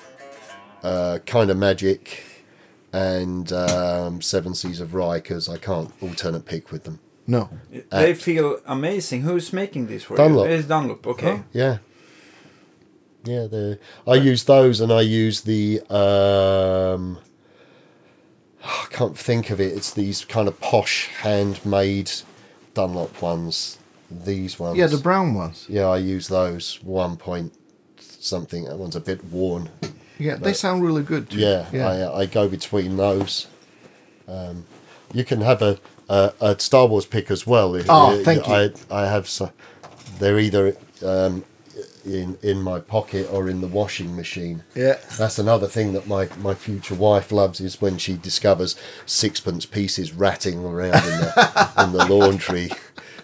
uh, 0.82 1.18
kind 1.26 1.50
of 1.50 1.56
magic 1.56 2.24
and 2.92 3.52
um, 3.52 4.20
Seven 4.20 4.54
Seas 4.54 4.80
of 4.80 4.90
Rhye 4.90 5.22
because 5.22 5.48
I 5.48 5.56
can't 5.56 5.90
alternate 6.02 6.44
pick 6.44 6.70
with 6.72 6.84
them. 6.84 6.98
No. 7.26 7.48
They 7.90 8.14
feel 8.14 8.58
amazing. 8.66 9.22
Who's 9.22 9.52
making 9.52 9.86
these 9.86 10.02
for 10.04 10.16
Dunlop. 10.16 10.48
you? 10.48 10.54
It's 10.54 10.66
Dunlop. 10.66 11.06
Okay. 11.06 11.42
Yeah. 11.52 11.78
Yeah, 13.24 13.46
the 13.46 13.78
I 14.06 14.14
use 14.14 14.42
those 14.44 14.80
and 14.80 14.92
I 14.92 15.02
use 15.02 15.42
the 15.42 15.80
um 15.88 17.18
I 18.64 18.86
can't 18.90 19.18
think 19.18 19.50
of 19.50 19.60
it. 19.60 19.72
It's 19.72 19.92
these 19.92 20.24
kind 20.24 20.48
of 20.48 20.60
posh 20.60 21.08
handmade 21.22 22.10
Dunlop 22.74 23.20
ones. 23.20 23.78
These 24.10 24.58
ones. 24.58 24.76
Yeah, 24.78 24.86
the 24.86 24.98
brown 24.98 25.34
ones. 25.34 25.66
Yeah, 25.68 25.86
I 25.86 25.96
use 25.98 26.28
those 26.28 26.78
one 26.82 27.16
point 27.16 27.52
something. 27.98 28.64
That 28.64 28.76
one's 28.76 28.96
a 28.96 29.00
bit 29.00 29.24
worn. 29.24 29.70
Yeah, 30.18 30.36
they 30.36 30.52
sound 30.52 30.84
really 30.84 31.02
good 31.02 31.30
too. 31.30 31.38
Yeah, 31.38 31.66
yeah. 31.72 31.88
I, 31.88 32.20
I 32.20 32.26
go 32.26 32.48
between 32.48 32.96
those. 32.96 33.48
Um, 34.28 34.66
you 35.12 35.24
can 35.24 35.40
have 35.40 35.60
a, 35.62 35.78
a, 36.08 36.32
a 36.40 36.58
Star 36.60 36.86
Wars 36.86 37.06
pick 37.06 37.30
as 37.30 37.46
well. 37.46 37.74
If- 37.74 37.86
Oh, 37.88 38.22
thank 38.22 38.46
you. 38.46 38.54
I, 38.54 38.70
I 38.90 39.06
have 39.06 39.28
so 39.28 39.50
they're 40.18 40.38
either 40.38 40.76
um, 41.04 41.44
in 42.04 42.38
in 42.42 42.60
my 42.62 42.78
pocket 42.80 43.28
or 43.32 43.48
in 43.48 43.60
the 43.60 43.66
washing 43.68 44.14
machine. 44.16 44.62
yeah. 44.74 44.98
That's 45.18 45.38
another 45.38 45.66
thing 45.68 45.92
that 45.92 46.06
my, 46.06 46.28
my 46.38 46.54
future 46.54 46.94
wife 46.94 47.30
loves 47.32 47.60
is 47.60 47.80
when 47.80 47.98
she 47.98 48.14
discovers 48.16 48.76
sixpence 49.06 49.66
pieces 49.66 50.12
ratting 50.12 50.64
around 50.64 50.94
in 50.96 51.20
the 51.20 51.72
in 51.78 51.92
the 51.92 52.04
laundry. 52.06 52.70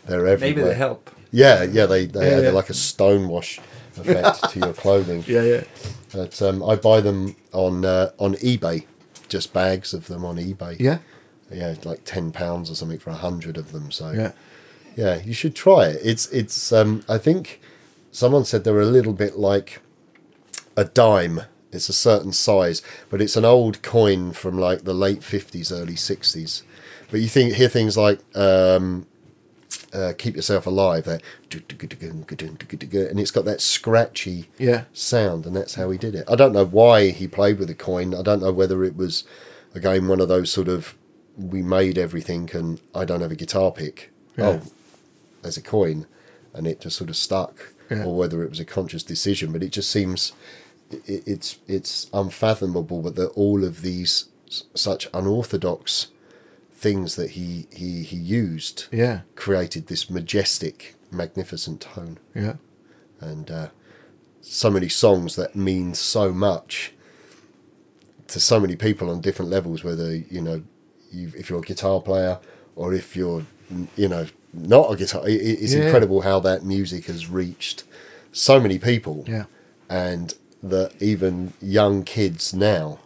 They're 0.06 0.26
everywhere. 0.26 0.38
Maybe 0.54 0.62
they 0.62 0.74
help. 0.74 1.10
Yeah, 1.30 1.62
yeah, 1.64 1.86
they 1.86 2.06
they 2.06 2.30
Yeah, 2.30 2.36
add 2.38 2.44
yeah. 2.44 2.50
like 2.50 2.70
a 2.70 2.74
stonewash 2.74 3.58
effect 3.96 4.50
to 4.52 4.58
your 4.60 4.72
clothing. 4.72 5.24
Yeah, 5.26 5.42
yeah. 5.42 5.64
But 6.12 6.40
um, 6.40 6.62
I 6.62 6.76
buy 6.76 7.00
them 7.00 7.36
on 7.52 7.84
uh, 7.84 8.12
on 8.18 8.34
eBay, 8.36 8.86
just 9.28 9.52
bags 9.52 9.92
of 9.92 10.06
them 10.06 10.24
on 10.24 10.36
eBay. 10.36 10.78
Yeah. 10.80 10.98
yeah, 11.52 11.74
like 11.84 12.02
ten 12.04 12.32
pounds 12.32 12.70
or 12.70 12.74
something 12.74 12.98
for 12.98 13.10
a 13.10 13.14
hundred 13.16 13.56
of 13.58 13.72
them. 13.72 13.90
So 13.90 14.10
Yeah. 14.12 14.32
yeah, 14.96 15.20
you 15.22 15.34
should 15.34 15.54
try 15.54 15.86
it. 15.88 16.00
It's 16.02 16.26
it's. 16.32 16.72
Um, 16.72 17.02
I 17.08 17.18
think 17.18 17.60
someone 18.18 18.44
said 18.44 18.64
they're 18.64 18.80
a 18.80 18.84
little 18.98 19.12
bit 19.12 19.36
like 19.38 19.80
a 20.76 20.84
dime. 20.84 21.42
It's 21.70 21.88
a 21.88 21.92
certain 21.92 22.32
size, 22.32 22.82
but 23.10 23.20
it's 23.20 23.36
an 23.36 23.44
old 23.44 23.82
coin 23.82 24.32
from 24.32 24.58
like 24.58 24.82
the 24.84 24.94
late 24.94 25.22
fifties, 25.22 25.70
early 25.70 25.96
sixties. 25.96 26.62
But 27.10 27.20
you 27.20 27.28
think 27.28 27.54
hear 27.54 27.68
things 27.68 27.96
like 27.96 28.20
um, 28.36 29.06
uh, 29.92 30.12
"Keep 30.18 30.36
Yourself 30.36 30.66
Alive," 30.66 31.04
that 31.04 31.22
and 31.52 33.20
it's 33.20 33.30
got 33.30 33.44
that 33.44 33.60
scratchy 33.60 34.48
Yeah. 34.58 34.84
sound, 34.92 35.46
and 35.46 35.54
that's 35.54 35.74
how 35.74 35.90
he 35.90 35.98
did 35.98 36.14
it. 36.14 36.24
I 36.28 36.34
don't 36.34 36.52
know 36.52 36.64
why 36.66 37.10
he 37.10 37.28
played 37.28 37.58
with 37.58 37.70
a 37.70 37.74
coin. 37.74 38.14
I 38.14 38.22
don't 38.22 38.40
know 38.42 38.52
whether 38.52 38.82
it 38.82 38.96
was 38.96 39.24
again 39.74 40.08
one 40.08 40.20
of 40.20 40.28
those 40.28 40.50
sort 40.50 40.68
of 40.68 40.94
we 41.36 41.62
made 41.62 41.98
everything, 41.98 42.50
and 42.54 42.80
I 42.94 43.04
don't 43.04 43.20
have 43.20 43.30
a 43.30 43.36
guitar 43.36 43.70
pick. 43.70 44.10
Yeah. 44.36 44.46
Oh, 44.46 44.60
there's 45.42 45.56
a 45.58 45.62
coin, 45.62 46.06
and 46.54 46.66
it 46.66 46.80
just 46.80 46.96
sort 46.96 47.10
of 47.10 47.16
stuck, 47.16 47.74
Yeah. 47.90 48.04
or 48.04 48.16
whether 48.16 48.42
it 48.42 48.50
was 48.50 48.60
a 48.60 48.64
conscious 48.64 49.02
decision. 49.02 49.52
But 49.52 49.62
it 49.62 49.70
just 49.70 49.90
seems 49.90 50.32
it, 50.90 51.22
it's 51.26 51.58
it's 51.66 52.08
unfathomable 52.12 53.02
But 53.02 53.14
that 53.16 53.28
all 53.30 53.64
of 53.64 53.82
these 53.82 54.26
such 54.74 55.08
unorthodox 55.12 56.08
things 56.74 57.16
that 57.16 57.30
he 57.30 57.66
he 57.70 58.02
he 58.02 58.16
used 58.16 58.86
Yeah. 58.92 59.20
created 59.34 59.86
this 59.88 60.08
majestic, 60.08 60.94
magnificent 61.10 61.80
tone 61.80 62.18
Yeah. 62.34 62.54
and 63.20 63.50
uh, 63.50 63.68
so 64.40 64.70
many 64.70 64.88
songs 64.88 65.34
that 65.36 65.54
mean 65.56 65.94
so 65.94 66.32
much 66.32 66.92
to 68.28 68.38
so 68.40 68.60
many 68.60 68.76
people 68.76 69.10
on 69.10 69.20
different 69.20 69.50
levels. 69.50 69.82
Whether 69.84 70.14
you 70.14 70.40
know, 70.40 70.62
you, 71.10 71.32
if 71.36 71.50
you're 71.50 71.58
a 71.58 71.62
guitar 71.62 72.00
player 72.00 72.38
or 72.76 72.94
if 72.94 73.16
you're, 73.16 73.44
you 73.96 74.08
know, 74.08 74.26
not 74.52 74.92
a 74.92 74.96
guitar. 74.96 75.26
It, 75.28 75.34
it's 75.34 75.74
Yeah. 75.74 75.84
incredible 75.84 76.22
how 76.22 76.40
that 76.40 76.64
music 76.64 77.06
has 77.06 77.28
reached 77.28 77.84
so 78.32 78.60
many 78.60 78.78
people, 78.78 79.24
Yeah. 79.28 79.44
and 79.88 80.34
that 80.62 80.92
even 81.00 81.52
young 81.60 82.02
kids 82.02 82.52
now 82.54 82.98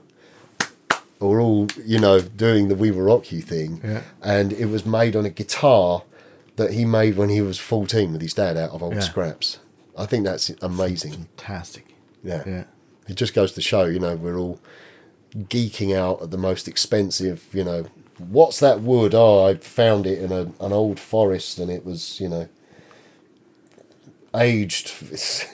are 1.20 1.40
all 1.40 1.68
you 1.84 1.98
know 1.98 2.20
doing 2.20 2.68
the 2.68 2.74
We 2.74 2.90
Will 2.90 3.02
Rock 3.02 3.30
You 3.32 3.40
thing, 3.42 3.80
Yeah. 3.84 4.02
and 4.22 4.52
it 4.52 4.66
was 4.66 4.84
made 4.86 5.14
on 5.16 5.24
a 5.24 5.30
guitar 5.30 6.02
that 6.56 6.72
he 6.72 6.84
made 6.84 7.16
when 7.16 7.28
he 7.28 7.40
was 7.40 7.58
14 7.58 8.12
with 8.12 8.20
his 8.20 8.34
dad 8.34 8.56
out 8.56 8.70
of 8.70 8.82
old 8.82 8.94
Yeah. 8.94 9.00
scraps. 9.00 9.58
I 9.96 10.06
think 10.06 10.24
that's 10.24 10.50
amazing. 10.60 11.12
Fantastic. 11.36 11.94
Yeah. 12.24 12.42
Yeah. 12.46 12.64
It 13.08 13.14
just 13.14 13.34
goes 13.34 13.52
to 13.52 13.60
show, 13.60 13.84
you 13.84 13.98
know, 13.98 14.16
we're 14.16 14.38
all 14.38 14.58
geeking 15.34 15.96
out 15.96 16.22
at 16.22 16.30
the 16.30 16.36
most 16.38 16.68
expensive, 16.68 17.44
you 17.52 17.64
know, 17.64 17.86
what's 18.30 18.60
that 18.60 18.80
wood? 18.80 19.14
Oh, 19.14 19.44
I 19.46 19.54
found 19.54 20.06
it 20.06 20.18
in 20.20 20.32
a, 20.32 20.42
an 20.64 20.72
old 20.72 20.98
forest 21.00 21.58
and 21.58 21.70
it 21.70 21.84
was, 21.84 22.20
you 22.20 22.28
know, 22.28 22.48
aged, 24.34 24.92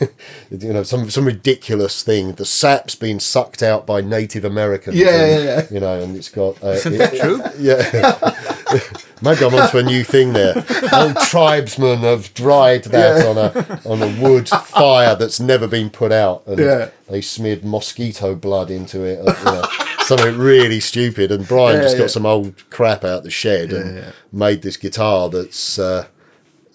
you 0.51 0.73
know, 0.73 0.83
some 0.85 1.11
some 1.11 1.25
ridiculous 1.25 2.03
thing. 2.05 2.33
The 2.35 2.45
sap's 2.45 2.95
been 2.95 3.19
sucked 3.21 3.63
out 3.63 3.87
by 3.87 4.01
Native 4.01 4.45
Americans. 4.45 4.97
Yeah, 4.97 5.09
and, 5.09 5.45
yeah, 5.45 5.55
yeah. 5.57 5.67
You 5.71 5.81
know, 5.81 6.01
and 6.01 6.17
it's 6.17 6.29
got. 6.29 6.63
Uh, 6.63 6.69
Isn't 6.69 6.95
it- 6.95 6.99
that 6.99 7.17
true? 7.21 7.43
Yeah. 7.59 8.81
Maybe 9.23 9.45
I'm 9.45 9.53
onto 9.55 9.79
a 9.79 9.83
new 9.83 10.05
thing 10.05 10.33
there. 10.33 10.55
Old 10.93 11.17
tribesmen 11.23 11.99
have 12.01 12.33
dried 12.35 12.85
that 12.85 13.27
on 13.27 13.37
a 13.37 13.81
on 13.89 14.01
a 14.01 14.23
wood 14.23 14.49
fire 14.49 15.17
that's 15.17 15.41
never 15.41 15.67
been 15.67 15.91
put 15.91 16.13
out, 16.13 16.47
and 16.47 16.59
Yeah. 16.61 16.91
they 17.09 17.21
smeared 17.21 17.65
mosquito 17.65 18.37
blood 18.37 18.71
into 18.71 19.03
it. 19.03 19.19
You 19.19 19.45
know, 19.45 19.63
something 20.09 20.39
really 20.39 20.81
stupid. 20.81 21.31
And 21.31 21.47
Brian 21.47 21.77
Yeah, 21.77 21.83
just 21.83 21.97
got 21.97 22.05
yeah. 22.05 22.09
some 22.09 22.27
old 22.27 22.69
crap 22.71 23.05
out 23.05 23.23
the 23.23 23.31
shed 23.31 23.73
and 23.73 23.97
yeah. 23.97 24.13
made 24.33 24.63
this 24.63 24.77
guitar 24.77 25.29
that's 25.29 25.79
uh, 25.79 26.09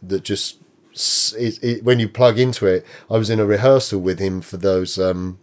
that 0.02 0.24
just 0.24 0.58
it, 1.38 1.64
it, 1.64 1.84
when 1.84 2.00
you 2.00 2.08
plug 2.08 2.40
into 2.40 2.66
it. 2.68 2.86
I 3.10 3.18
was 3.18 3.30
in 3.30 3.40
a 3.40 3.46
rehearsal 3.46 4.00
with 4.00 4.20
him 4.20 4.42
for 4.42 4.58
those 4.58 5.00
um, 5.00 5.40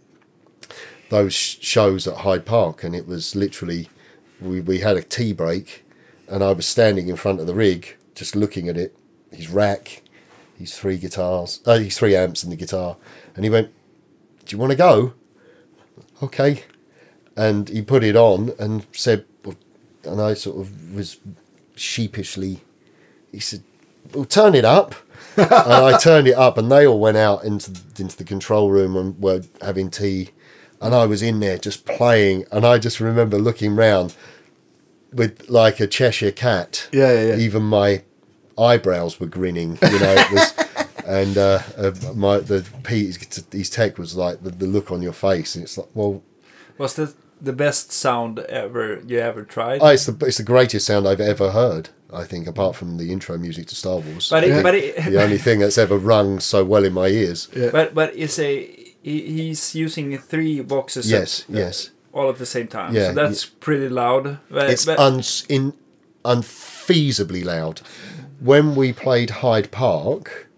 those 1.09 1.33
shows 1.33 2.07
at 2.07 2.17
Hyde 2.19 2.45
Park, 2.45 2.83
and 2.83 2.95
it 2.95 3.07
was 3.07 3.35
literally 3.35 3.89
we 4.39 4.61
we 4.61 4.79
had 4.79 4.97
a 4.97 5.03
tea 5.03 5.33
break, 5.33 5.85
and 6.27 6.43
I 6.43 6.53
was 6.53 6.65
standing 6.65 7.09
in 7.09 7.15
front 7.15 7.39
of 7.39 7.47
the 7.47 7.53
rig, 7.53 7.97
just 8.15 8.35
looking 8.35 8.69
at 8.69 8.77
it, 8.77 8.95
his 9.31 9.49
rack, 9.49 10.03
his 10.57 10.77
three 10.77 10.97
guitars, 10.97 11.59
uh, 11.65 11.77
his 11.77 11.97
three 11.97 12.15
amps 12.15 12.43
and 12.43 12.51
the 12.51 12.57
guitar, 12.57 12.97
and 13.35 13.43
he 13.43 13.49
went, 13.49 13.69
"Do 14.45 14.55
you 14.55 14.59
want 14.59 14.71
to 14.71 14.77
go?" 14.77 15.13
Okay, 16.23 16.63
and 17.35 17.69
he 17.69 17.81
put 17.81 18.03
it 18.03 18.15
on 18.15 18.51
and 18.59 18.85
said, 18.91 19.25
and 20.03 20.21
I 20.21 20.33
sort 20.33 20.57
of 20.59 20.95
was 20.95 21.17
sheepishly, 21.75 22.61
he 23.31 23.39
said, 23.39 23.63
"Well, 24.13 24.25
turn 24.25 24.55
it 24.55 24.65
up." 24.65 24.95
and 25.37 25.51
I 25.51 25.97
turned 25.97 26.27
it 26.27 26.35
up, 26.35 26.57
and 26.57 26.71
they 26.71 26.85
all 26.85 26.99
went 26.99 27.17
out 27.17 27.43
into 27.43 27.71
into 27.97 28.17
the 28.17 28.23
control 28.23 28.69
room 28.69 28.95
and 28.95 29.19
were 29.21 29.43
having 29.61 29.89
tea, 29.89 30.29
and 30.81 30.93
I 30.93 31.05
was 31.05 31.21
in 31.21 31.39
there 31.39 31.57
just 31.57 31.85
playing, 31.85 32.45
and 32.51 32.65
I 32.65 32.77
just 32.79 32.99
remember 32.99 33.37
looking 33.37 33.75
round 33.75 34.15
with 35.13 35.49
like 35.49 35.79
a 35.79 35.87
Cheshire 35.87 36.31
cat. 36.31 36.89
Yeah, 36.91 37.13
yeah, 37.13 37.25
yeah. 37.27 37.37
Even 37.37 37.63
my 37.63 38.03
eyebrows 38.57 39.19
were 39.19 39.27
grinning, 39.27 39.77
you 39.81 39.99
know. 39.99 40.15
It 40.17 40.31
was, 40.31 40.53
and 41.05 41.37
uh, 41.37 41.59
uh, 41.77 41.91
my 42.15 42.39
the 42.39 42.67
Pete, 42.83 43.45
his 43.51 43.69
tech 43.69 43.97
was 43.97 44.15
like 44.15 44.43
the, 44.43 44.49
the 44.49 44.67
look 44.67 44.91
on 44.91 45.01
your 45.01 45.13
face, 45.13 45.55
and 45.55 45.63
it's 45.63 45.77
like, 45.77 45.89
well, 45.93 46.21
Was 46.77 46.95
that 46.95 47.13
the 47.41 47.53
best 47.53 47.91
sound 47.91 48.39
ever 48.39 49.01
you 49.05 49.19
ever 49.19 49.43
tried? 49.43 49.81
oh, 49.81 49.87
it's 49.87 50.05
the 50.05 50.25
it's 50.25 50.37
the 50.37 50.43
greatest 50.43 50.85
sound 50.85 51.07
I've 51.07 51.21
ever 51.21 51.51
heard. 51.51 51.89
I 52.13 52.25
think, 52.25 52.45
apart 52.45 52.75
from 52.75 52.97
the 52.97 53.11
intro 53.11 53.37
music 53.37 53.67
to 53.67 53.75
Star 53.75 53.99
Wars. 53.99 54.29
but 54.29 54.43
it, 54.43 54.51
think 54.51 54.63
but 54.63 54.75
it, 54.75 54.95
the 55.05 55.23
only 55.23 55.37
thing 55.37 55.59
that's 55.59 55.77
ever 55.77 55.97
rung 55.97 56.41
so 56.41 56.65
well 56.65 56.83
in 56.83 56.93
my 56.93 57.07
ears. 57.07 57.47
Yeah. 57.55 57.69
but 57.71 57.93
but 57.93 58.15
it's 58.15 58.37
a 58.37 58.65
he, 59.01 59.21
he's 59.21 59.75
using 59.75 60.17
three 60.17 60.61
boxes. 60.61 61.09
Yes, 61.09 61.45
at- 61.49 61.55
yes. 61.55 61.91
all 62.13 62.29
at 62.29 62.37
the 62.37 62.45
same 62.45 62.67
time. 62.67 62.93
Yeah, 62.93 63.07
so 63.07 63.13
that's 63.13 63.45
pretty 63.45 63.89
loud. 63.89 64.39
But, 64.49 64.69
It's 64.69 64.85
but 64.85 64.99
uns 64.99 65.45
in 65.47 65.73
unfeasibly 66.23 67.43
loud. 67.43 67.81
When 68.39 68.75
we 68.75 68.91
played 68.91 69.29
Hyde 69.29 69.71
Park, 69.71 70.49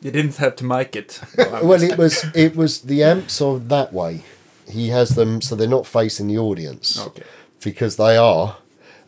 you 0.00 0.10
didn't 0.10 0.36
have 0.36 0.56
to 0.56 0.64
mic 0.64 0.96
it. 0.96 1.20
well, 1.38 1.82
it 1.82 1.96
was 1.96 2.24
it 2.34 2.56
was 2.56 2.82
the 2.82 3.02
amps 3.02 3.40
are 3.40 3.58
that 3.58 3.92
way. 3.92 4.24
He 4.68 4.88
has 4.88 5.10
them 5.10 5.40
so 5.40 5.54
they're 5.54 5.68
not 5.68 5.86
facing 5.86 6.28
the 6.28 6.38
audience 6.38 6.98
okay. 6.98 7.22
because 7.62 7.96
they 7.96 8.16
are, 8.16 8.56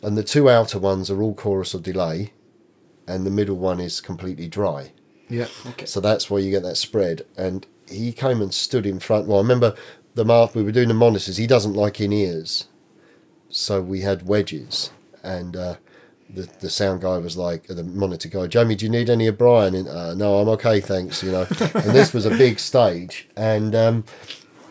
and 0.01 0.17
the 0.17 0.23
two 0.23 0.49
outer 0.49 0.79
ones 0.79 1.09
are 1.09 1.21
all 1.21 1.33
chorus 1.33 1.73
or 1.73 1.79
delay, 1.79 2.33
and 3.07 3.25
the 3.25 3.31
middle 3.31 3.57
one 3.57 3.79
is 3.79 4.01
completely 4.01 4.47
dry. 4.47 4.91
Yeah. 5.29 5.47
Okay. 5.65 5.85
So 5.85 5.99
that's 5.99 6.29
where 6.29 6.41
you 6.41 6.51
get 6.51 6.63
that 6.63 6.77
spread. 6.77 7.25
And 7.37 7.65
he 7.89 8.11
came 8.11 8.41
and 8.41 8.53
stood 8.53 8.85
in 8.85 8.99
front. 8.99 9.27
Well, 9.27 9.37
I 9.37 9.41
remember 9.41 9.75
the 10.15 10.25
mark 10.25 10.55
we 10.55 10.63
were 10.63 10.71
doing 10.71 10.87
the 10.87 10.93
monitors. 10.93 11.37
He 11.37 11.47
doesn't 11.47 11.73
like 11.73 11.99
in 12.01 12.11
ears, 12.11 12.67
so 13.49 13.81
we 13.81 14.01
had 14.01 14.27
wedges. 14.27 14.91
And 15.23 15.55
uh, 15.55 15.75
the 16.29 16.49
the 16.59 16.69
sound 16.69 17.01
guy 17.01 17.17
was 17.17 17.37
like, 17.37 17.67
the 17.67 17.83
monitor 17.83 18.29
guy, 18.29 18.47
Jamie, 18.47 18.75
do 18.75 18.85
you 18.85 18.91
need 18.91 19.09
any 19.09 19.27
of 19.27 19.37
Brian? 19.37 19.75
And, 19.75 19.87
uh, 19.87 20.13
no, 20.13 20.39
I'm 20.39 20.49
okay, 20.49 20.79
thanks. 20.79 21.23
You 21.23 21.31
know. 21.31 21.47
and 21.59 21.91
this 21.91 22.13
was 22.13 22.25
a 22.25 22.31
big 22.31 22.59
stage, 22.59 23.27
and 23.35 23.75
um, 23.75 24.03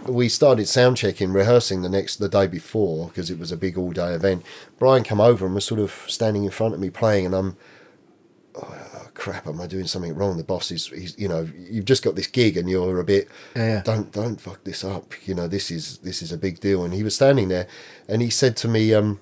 we 0.08 0.28
started 0.28 0.66
sound 0.66 0.96
checking, 0.96 1.32
rehearsing 1.32 1.82
the 1.82 1.88
next 1.88 2.16
the 2.16 2.28
day 2.28 2.46
before 2.46 3.08
because 3.08 3.30
it 3.30 3.38
was 3.38 3.52
a 3.52 3.56
big 3.56 3.76
all 3.78 3.92
day 3.92 4.12
event. 4.12 4.44
Brian 4.78 5.02
came 5.02 5.20
over 5.20 5.46
and 5.46 5.54
was 5.54 5.64
sort 5.64 5.80
of 5.80 6.04
standing 6.06 6.44
in 6.44 6.50
front 6.50 6.74
of 6.74 6.80
me 6.80 6.90
playing, 6.90 7.26
and 7.26 7.34
I'm 7.34 7.56
oh, 8.56 9.08
crap, 9.14 9.46
am 9.46 9.60
I 9.60 9.66
doing 9.66 9.86
something 9.86 10.14
wrong? 10.14 10.36
The 10.36 10.44
boss 10.44 10.70
is, 10.70 10.86
he's, 10.88 11.18
you 11.18 11.28
know, 11.28 11.48
you've 11.56 11.84
just 11.84 12.02
got 12.02 12.14
this 12.14 12.26
gig 12.26 12.56
and 12.56 12.68
you're 12.68 13.00
a 13.00 13.04
bit, 13.04 13.28
Yeah, 13.54 13.66
yeah. 13.66 13.82
don't, 13.82 14.12
don't 14.12 14.40
fuck 14.40 14.64
this 14.64 14.84
up. 14.84 15.14
You 15.26 15.34
know, 15.34 15.48
this 15.48 15.70
is, 15.70 15.98
this 15.98 16.22
is 16.22 16.32
a 16.32 16.38
big 16.38 16.60
deal. 16.60 16.84
And 16.84 16.94
he 16.94 17.02
was 17.02 17.14
standing 17.14 17.48
there 17.48 17.66
and 18.08 18.22
he 18.22 18.30
said 18.30 18.56
to 18.58 18.68
me, 18.68 18.94
um, 18.94 19.20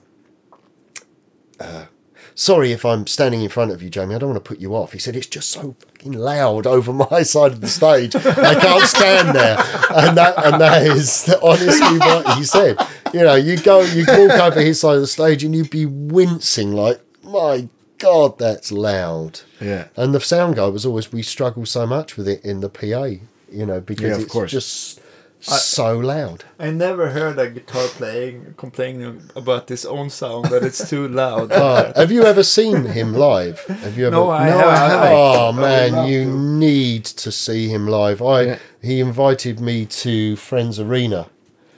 uh, 1.60 1.86
sorry 2.34 2.72
if 2.72 2.84
I'm 2.84 3.06
standing 3.06 3.42
in 3.42 3.48
front 3.48 3.70
of 3.70 3.82
you, 3.82 3.90
Jamie, 3.90 4.14
I 4.14 4.18
don't 4.18 4.30
want 4.30 4.44
to 4.44 4.48
put 4.48 4.60
you 4.60 4.74
off. 4.74 4.92
He 4.92 4.98
said, 4.98 5.16
it's 5.16 5.26
just 5.26 5.50
so 5.50 5.76
fucking 5.78 6.12
loud 6.12 6.66
over 6.66 6.92
my 7.10 7.22
side 7.22 7.52
of 7.52 7.60
the 7.60 7.68
stage. 7.68 8.14
I 8.16 8.54
can't 8.60 8.84
stand 8.84 9.34
there. 9.36 9.56
And 9.94 10.16
that, 10.16 10.34
and 10.44 10.60
that 10.60 10.82
is 10.86 11.34
honestly 11.42 11.98
what 11.98 12.36
he 12.36 12.44
said. 12.44 12.76
You 13.12 13.20
know, 13.20 13.34
you 13.36 13.56
go, 13.58 13.80
you 13.82 14.04
walk 14.06 14.32
over 14.40 14.60
his 14.60 14.80
side 14.80 14.96
of 14.96 15.00
the 15.00 15.06
stage 15.06 15.44
and 15.44 15.54
you'd 15.54 15.70
be 15.70 15.86
wincing 15.86 16.72
like, 16.72 17.00
my 17.22 17.68
God, 17.98 18.38
that's 18.38 18.72
loud. 18.72 19.40
Yeah. 19.60 19.86
And 19.96 20.14
the 20.14 20.20
sound 20.20 20.56
guy 20.56 20.66
was 20.66 20.84
always, 20.84 21.12
we 21.12 21.22
struggle 21.22 21.64
so 21.66 21.86
much 21.86 22.16
with 22.16 22.26
it 22.28 22.44
in 22.44 22.60
the 22.60 22.68
PA, 22.68 23.04
you 23.50 23.64
know, 23.66 23.80
because 23.80 24.08
Yeah, 24.08 24.14
of 24.16 24.22
it's 24.22 24.32
course. 24.32 24.50
just 24.50 25.00
so 25.46 25.98
loud. 25.98 26.44
I 26.58 26.70
never 26.70 27.10
heard 27.10 27.38
a 27.38 27.50
guitar 27.50 27.86
playing 27.88 28.54
complaining 28.56 29.30
about 29.36 29.68
his 29.68 29.84
own 29.84 30.10
sound 30.10 30.46
that 30.46 30.62
it's 30.62 30.88
too 30.88 31.06
loud. 31.08 31.50
Oh, 31.52 31.92
have 31.96 32.10
you 32.12 32.24
ever 32.24 32.42
seen 32.42 32.84
him 32.86 33.12
live? 33.14 33.60
Have 33.66 33.96
you 33.98 34.06
ever? 34.06 34.16
no, 34.16 34.30
I 34.30 34.46
No, 34.48 34.58
haven't. 34.58 34.74
I 34.74 34.88
haven't. 34.88 35.12
Oh 35.12 35.52
man, 35.52 36.08
you 36.08 36.24
to. 36.24 36.30
need 36.30 37.04
to 37.04 37.30
see 37.32 37.68
him 37.68 37.86
live. 37.88 38.22
I 38.22 38.42
Yeah. 38.42 38.58
he 38.82 39.00
invited 39.00 39.60
me 39.60 39.86
to 39.86 40.36
Friends 40.36 40.78
Arena, 40.80 41.26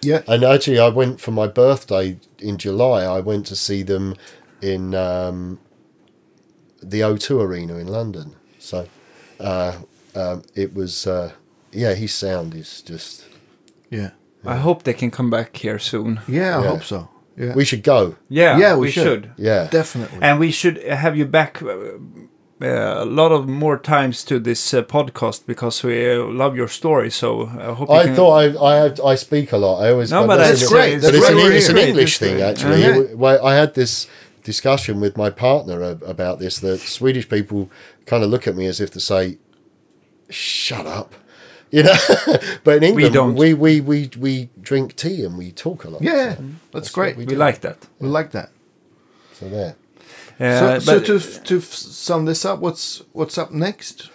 Yeah. 0.02 0.22
and 0.28 0.44
actually 0.44 0.78
I 0.78 0.88
went 0.88 1.20
for 1.20 1.32
my 1.32 1.46
birthday 1.46 2.18
in 2.38 2.58
July. 2.58 3.04
I 3.04 3.20
went 3.20 3.46
to 3.46 3.56
see 3.56 3.82
them 3.82 4.14
in 4.62 4.94
um, 4.94 5.58
the 6.82 7.00
O2 7.00 7.40
Arena 7.42 7.76
in 7.78 7.88
London. 7.88 8.36
So 8.58 8.86
uh, 9.40 9.78
um, 10.14 10.42
it 10.54 10.72
was 10.74 11.06
uh, 11.06 11.32
yeah, 11.72 11.94
his 11.94 12.14
sound 12.14 12.54
is 12.54 12.82
just. 12.82 13.24
Yeah. 13.96 14.10
I 14.44 14.56
hope 14.56 14.82
they 14.82 14.94
can 14.94 15.10
come 15.10 15.30
back 15.30 15.56
here 15.64 15.78
soon. 15.78 16.20
Yeah, 16.28 16.58
I 16.58 16.62
Yeah. 16.62 16.70
hope 16.70 16.84
so. 16.84 17.08
Yeah. 17.38 17.54
We 17.56 17.64
should 17.64 17.82
go. 17.82 18.14
Yeah, 18.30 18.58
Yeah, 18.60 18.74
we 18.74 18.80
we, 18.86 18.90
should. 18.92 19.02
should. 19.04 19.30
Yeah, 19.36 19.68
Definitely. 19.70 20.18
And 20.22 20.40
we 20.40 20.50
should 20.52 20.76
have 20.84 21.16
you 21.18 21.26
back 21.26 21.60
uh, 21.62 21.68
uh, 22.62 23.02
a 23.02 23.04
lot 23.04 23.32
of 23.32 23.46
more 23.48 23.78
times 23.78 24.24
to 24.24 24.38
this 24.40 24.72
uh, 24.74 24.82
podcast 24.82 25.46
because 25.46 25.82
we 25.86 25.94
uh, 26.10 26.24
love 26.42 26.56
your 26.56 26.68
story. 26.68 27.10
So 27.10 27.28
I 27.60 27.74
hope. 27.74 27.88
you 27.90 27.94
I 28.00 28.04
can- 28.04 28.14
thought 28.16 28.34
I 28.42 28.44
I, 28.70 28.74
have, 28.82 29.00
I 29.12 29.16
speak 29.16 29.52
a 29.52 29.56
lot. 29.58 29.82
I 29.84 29.90
always 29.92 30.10
No, 30.10 30.22
I 30.24 30.26
but 30.26 30.38
must 30.38 30.50
that's 30.50 30.62
admit- 30.62 30.70
great. 30.80 30.94
It's 30.94 31.04
But 31.04 31.12
That's 31.12 31.24
it's 31.24 31.28
an, 31.30 31.34
great. 31.46 31.56
it's 31.56 31.68
an 31.68 31.74
great. 31.74 31.88
English 31.88 32.12
It's 32.14 32.18
thing, 32.18 32.40
actually. 32.50 32.84
Uh-huh. 32.84 33.00
It- 33.00 33.18
well, 33.18 33.46
I 33.50 33.54
had 33.60 33.74
this 33.74 34.06
discussion 34.44 35.00
with 35.00 35.16
my 35.16 35.28
partner 35.30 35.82
a- 35.82 36.04
about 36.14 36.38
this 36.38 36.58
that 36.60 36.78
Swedish 36.80 37.28
people 37.28 37.68
kind 38.06 38.22
of 38.24 38.30
look 38.30 38.46
at 38.48 38.54
me 38.56 38.66
as 38.68 38.80
if 38.80 38.90
to 38.92 39.00
say, 39.00 39.36
shut 40.30 40.86
up. 40.86 41.14
You 41.76 41.82
know, 41.82 41.94
but 42.64 42.76
in 42.78 42.82
England, 42.84 42.96
we 42.96 43.08
don't. 43.10 43.34
we, 43.34 43.52
we, 43.54 43.80
we, 43.90 44.10
we 44.18 44.48
drink 44.68 44.96
tea 44.96 45.24
and 45.26 45.36
we 45.36 45.52
talk 45.52 45.84
a 45.84 45.90
lot. 45.90 46.02
yeah, 46.02 46.36
So, 46.36 46.42
that's, 46.72 46.88
what 46.88 46.94
great. 46.94 47.16
we 47.18 47.24
we 47.26 47.36
like 47.36 47.60
that. 47.60 47.76
We 48.00 48.08
like 48.08 48.30
that. 48.30 48.48
so 49.38 49.48
there. 49.48 49.74
Uh, 50.40 50.58
so, 50.60 50.78
so 50.78 50.98
but- 50.98 51.06
to 51.06 51.18
to 51.44 51.56
f- 51.58 51.64
sum 52.06 52.24
this 52.24 52.44
up, 52.44 52.60
what's 52.60 53.02
what's 53.12 53.36
up 53.38 53.50
next? 53.50 54.10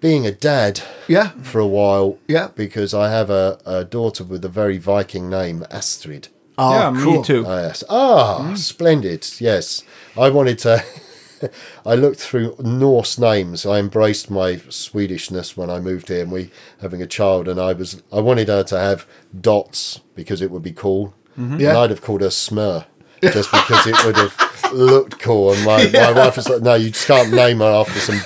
Being 0.00 0.26
a 0.26 0.32
dad 0.32 0.80
Yeah. 1.08 1.28
for 1.42 1.60
a 1.60 1.66
while, 1.66 2.18
Yeah. 2.26 2.48
because 2.56 2.94
I 2.94 3.10
have 3.10 3.28
a, 3.30 3.58
a 3.66 3.84
daughter 3.84 4.24
with 4.24 4.44
a 4.44 4.48
very 4.48 4.78
Viking 4.78 5.28
name, 5.28 5.64
Astrid. 5.70 6.28
Oh, 6.56 6.72
yeah, 6.72 6.90
me 6.90 7.22
too. 7.22 7.44
Ah, 7.46 7.60
yes. 7.66 7.84
Ah, 7.88 8.54
splendid. 8.56 9.26
Yes. 9.40 9.84
I 10.16 10.30
wanted 10.30 10.58
to. 10.60 10.82
I 11.86 11.94
looked 11.94 12.20
through 12.20 12.56
Norse 12.58 13.18
names. 13.18 13.64
I 13.66 13.78
embraced 13.78 14.30
my 14.30 14.54
Swedishness 14.56 15.56
when 15.56 15.70
I 15.70 15.80
moved 15.80 16.08
here 16.08 16.22
and 16.22 16.32
we 16.32 16.50
having 16.80 17.02
a 17.02 17.06
child 17.06 17.48
and 17.48 17.60
I 17.60 17.72
was 17.72 18.02
I 18.12 18.20
wanted 18.20 18.48
her 18.48 18.62
to 18.64 18.78
have 18.78 19.06
dots 19.38 20.00
because 20.14 20.42
it 20.42 20.50
would 20.50 20.62
be 20.62 20.72
cool. 20.72 21.14
Mm-hmm. 21.38 21.52
And 21.52 21.60
Yeah. 21.60 21.78
I'd 21.78 21.90
have 21.90 22.02
called 22.02 22.20
her 22.20 22.28
Smur. 22.28 22.86
Just 23.22 23.50
because 23.50 23.86
it 23.86 24.04
would 24.04 24.16
have 24.16 24.72
looked 24.72 25.18
cool. 25.20 25.52
And 25.52 25.64
my, 25.64 25.88
my 25.92 26.12
wife 26.12 26.36
was 26.36 26.48
like, 26.48 26.62
"No, 26.62 26.74
you 26.74 26.90
just 26.90 27.06
can't 27.06 27.32
name 27.32 27.58
her 27.58 27.64
after 27.66 27.98
some 28.00 28.20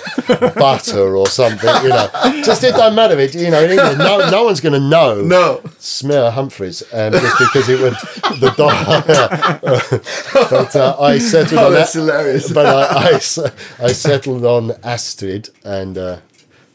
butter 0.54 1.16
or 1.16 1.26
something." 1.26 1.74
You 1.82 1.88
know, 1.90 2.08
just 2.44 2.62
it 2.64 2.74
don't 2.76 2.94
matter. 2.94 3.18
It 3.18 3.34
you 3.34 3.50
know, 3.50 3.62
in 3.64 3.72
England, 3.72 3.98
no, 3.98 4.30
no 4.30 4.44
one's 4.44 4.60
going 4.60 4.74
to 4.74 4.80
know. 4.88 5.20
No. 5.22 5.62
Smear 5.78 6.30
Humphries, 6.30 6.82
um, 6.92 7.12
just 7.12 7.38
because 7.38 7.68
it 7.68 7.80
would 7.80 7.94
the 8.40 8.50
dog. 8.56 9.04
but 10.50 10.76
uh, 10.76 10.96
I 11.00 11.18
settled 11.18 11.60
Oh, 11.60 11.66
on 11.66 11.72
that's 11.72 11.92
that. 11.92 11.98
hilarious. 12.00 12.52
But 12.52 12.66
I, 12.66 13.08
I 13.08 13.84
I 13.86 13.92
settled 13.92 14.44
on 14.44 14.72
Astrid, 14.82 15.50
and 15.64 15.98
uh, 15.98 16.18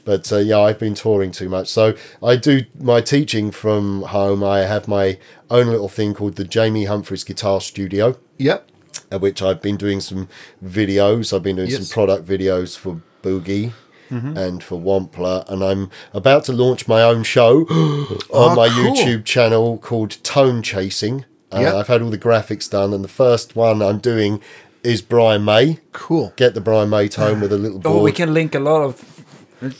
but 0.06 0.32
uh, 0.32 0.38
yeah, 0.38 0.60
I've 0.60 0.80
been 0.80 0.96
touring 0.96 1.32
too 1.32 1.50
much. 1.50 1.68
So 1.68 1.94
I 2.24 2.36
do 2.36 2.62
my 2.80 3.02
teaching 3.02 3.52
from 3.52 4.04
home. 4.04 4.44
I 4.44 4.60
have 4.60 4.88
my 4.88 5.18
own 5.50 5.68
little 5.68 5.90
thing 5.90 6.14
called 6.14 6.36
the 6.36 6.44
Jamie 6.46 6.86
Humphries 6.86 7.24
Guitar 7.24 7.62
Studio 7.62 8.18
Yep. 8.38 8.70
at 9.12 9.22
which 9.22 9.42
I've 9.42 9.62
been 9.62 9.78
doing 9.78 10.00
some 10.00 10.28
videos. 10.64 11.34
I've 11.36 11.44
been 11.44 11.56
doing 11.58 11.70
Yes. 11.70 11.88
some 11.88 11.94
product 11.94 12.28
videos 12.28 12.78
for 12.78 13.02
Boogie 13.24 13.74
and 14.12 14.64
for 14.64 14.80
Wampler, 14.80 15.48
and 15.50 15.64
I'm 15.64 15.92
about 16.16 16.44
to 16.46 16.52
launch 16.54 16.88
my 16.88 17.04
own 17.04 17.22
show 17.22 17.60
on 17.70 18.18
Oh, 18.32 18.56
my 18.56 18.68
cool. 18.70 18.96
YouTube 18.96 19.24
channel 19.24 19.78
called 19.78 20.18
Tone 20.24 20.64
Chasing. 20.64 21.26
Uh, 21.52 21.60
Yeah. 21.62 21.76
I've 21.76 21.88
had 21.90 22.02
all 22.02 22.10
the 22.10 22.18
graphics 22.18 22.68
done, 22.68 22.92
and 22.92 23.04
the 23.04 23.08
first 23.10 23.56
one 23.56 23.84
I'm 23.84 24.00
doing 24.00 24.42
is 24.84 25.04
Brian 25.04 25.46
May. 25.46 25.78
Cool. 25.92 26.34
Get 26.38 26.56
the 26.56 26.62
Brian 26.62 26.90
May 26.90 27.08
tone 27.08 27.40
with 27.40 27.52
a 27.54 27.58
little 27.60 27.78
board. 27.78 27.98
Oh, 28.00 28.02
we 28.02 28.12
can 28.12 28.34
link 28.34 28.56
a 28.56 28.60
lot 28.60 28.82
of 28.82 29.19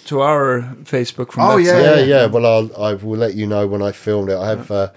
to 0.06 0.22
our 0.22 0.62
Facebook 0.84 1.32
from 1.32 1.44
Oh, 1.44 1.58
that 1.58 1.64
yeah, 1.64 1.72
side. 1.72 2.00
yeah, 2.00 2.04
yeah. 2.22 2.26
Well, 2.26 2.46
I'll, 2.46 2.84
I 2.84 2.94
will 2.94 3.18
let 3.18 3.36
you 3.36 3.48
know 3.48 3.66
when 3.68 3.82
I 3.82 3.92
filmed 3.92 4.30
it. 4.30 4.38
I 4.38 4.48
have 4.50 4.70
uh, 4.72 4.90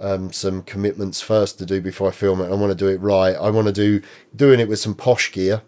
um, 0.00 0.32
some 0.32 0.62
commitments 0.62 1.20
first 1.20 1.58
to 1.58 1.66
do 1.66 1.80
before 1.80 2.08
I 2.08 2.12
film 2.12 2.40
it. 2.40 2.46
I 2.50 2.54
want 2.54 2.70
to 2.70 2.76
do 2.76 2.88
it 2.88 3.00
right. 3.00 3.34
I 3.34 3.50
want 3.50 3.66
to 3.66 3.72
do 3.72 4.00
doing 4.34 4.60
it 4.60 4.68
with 4.68 4.78
some 4.78 4.94
posh 4.94 5.32
gear, 5.32 5.62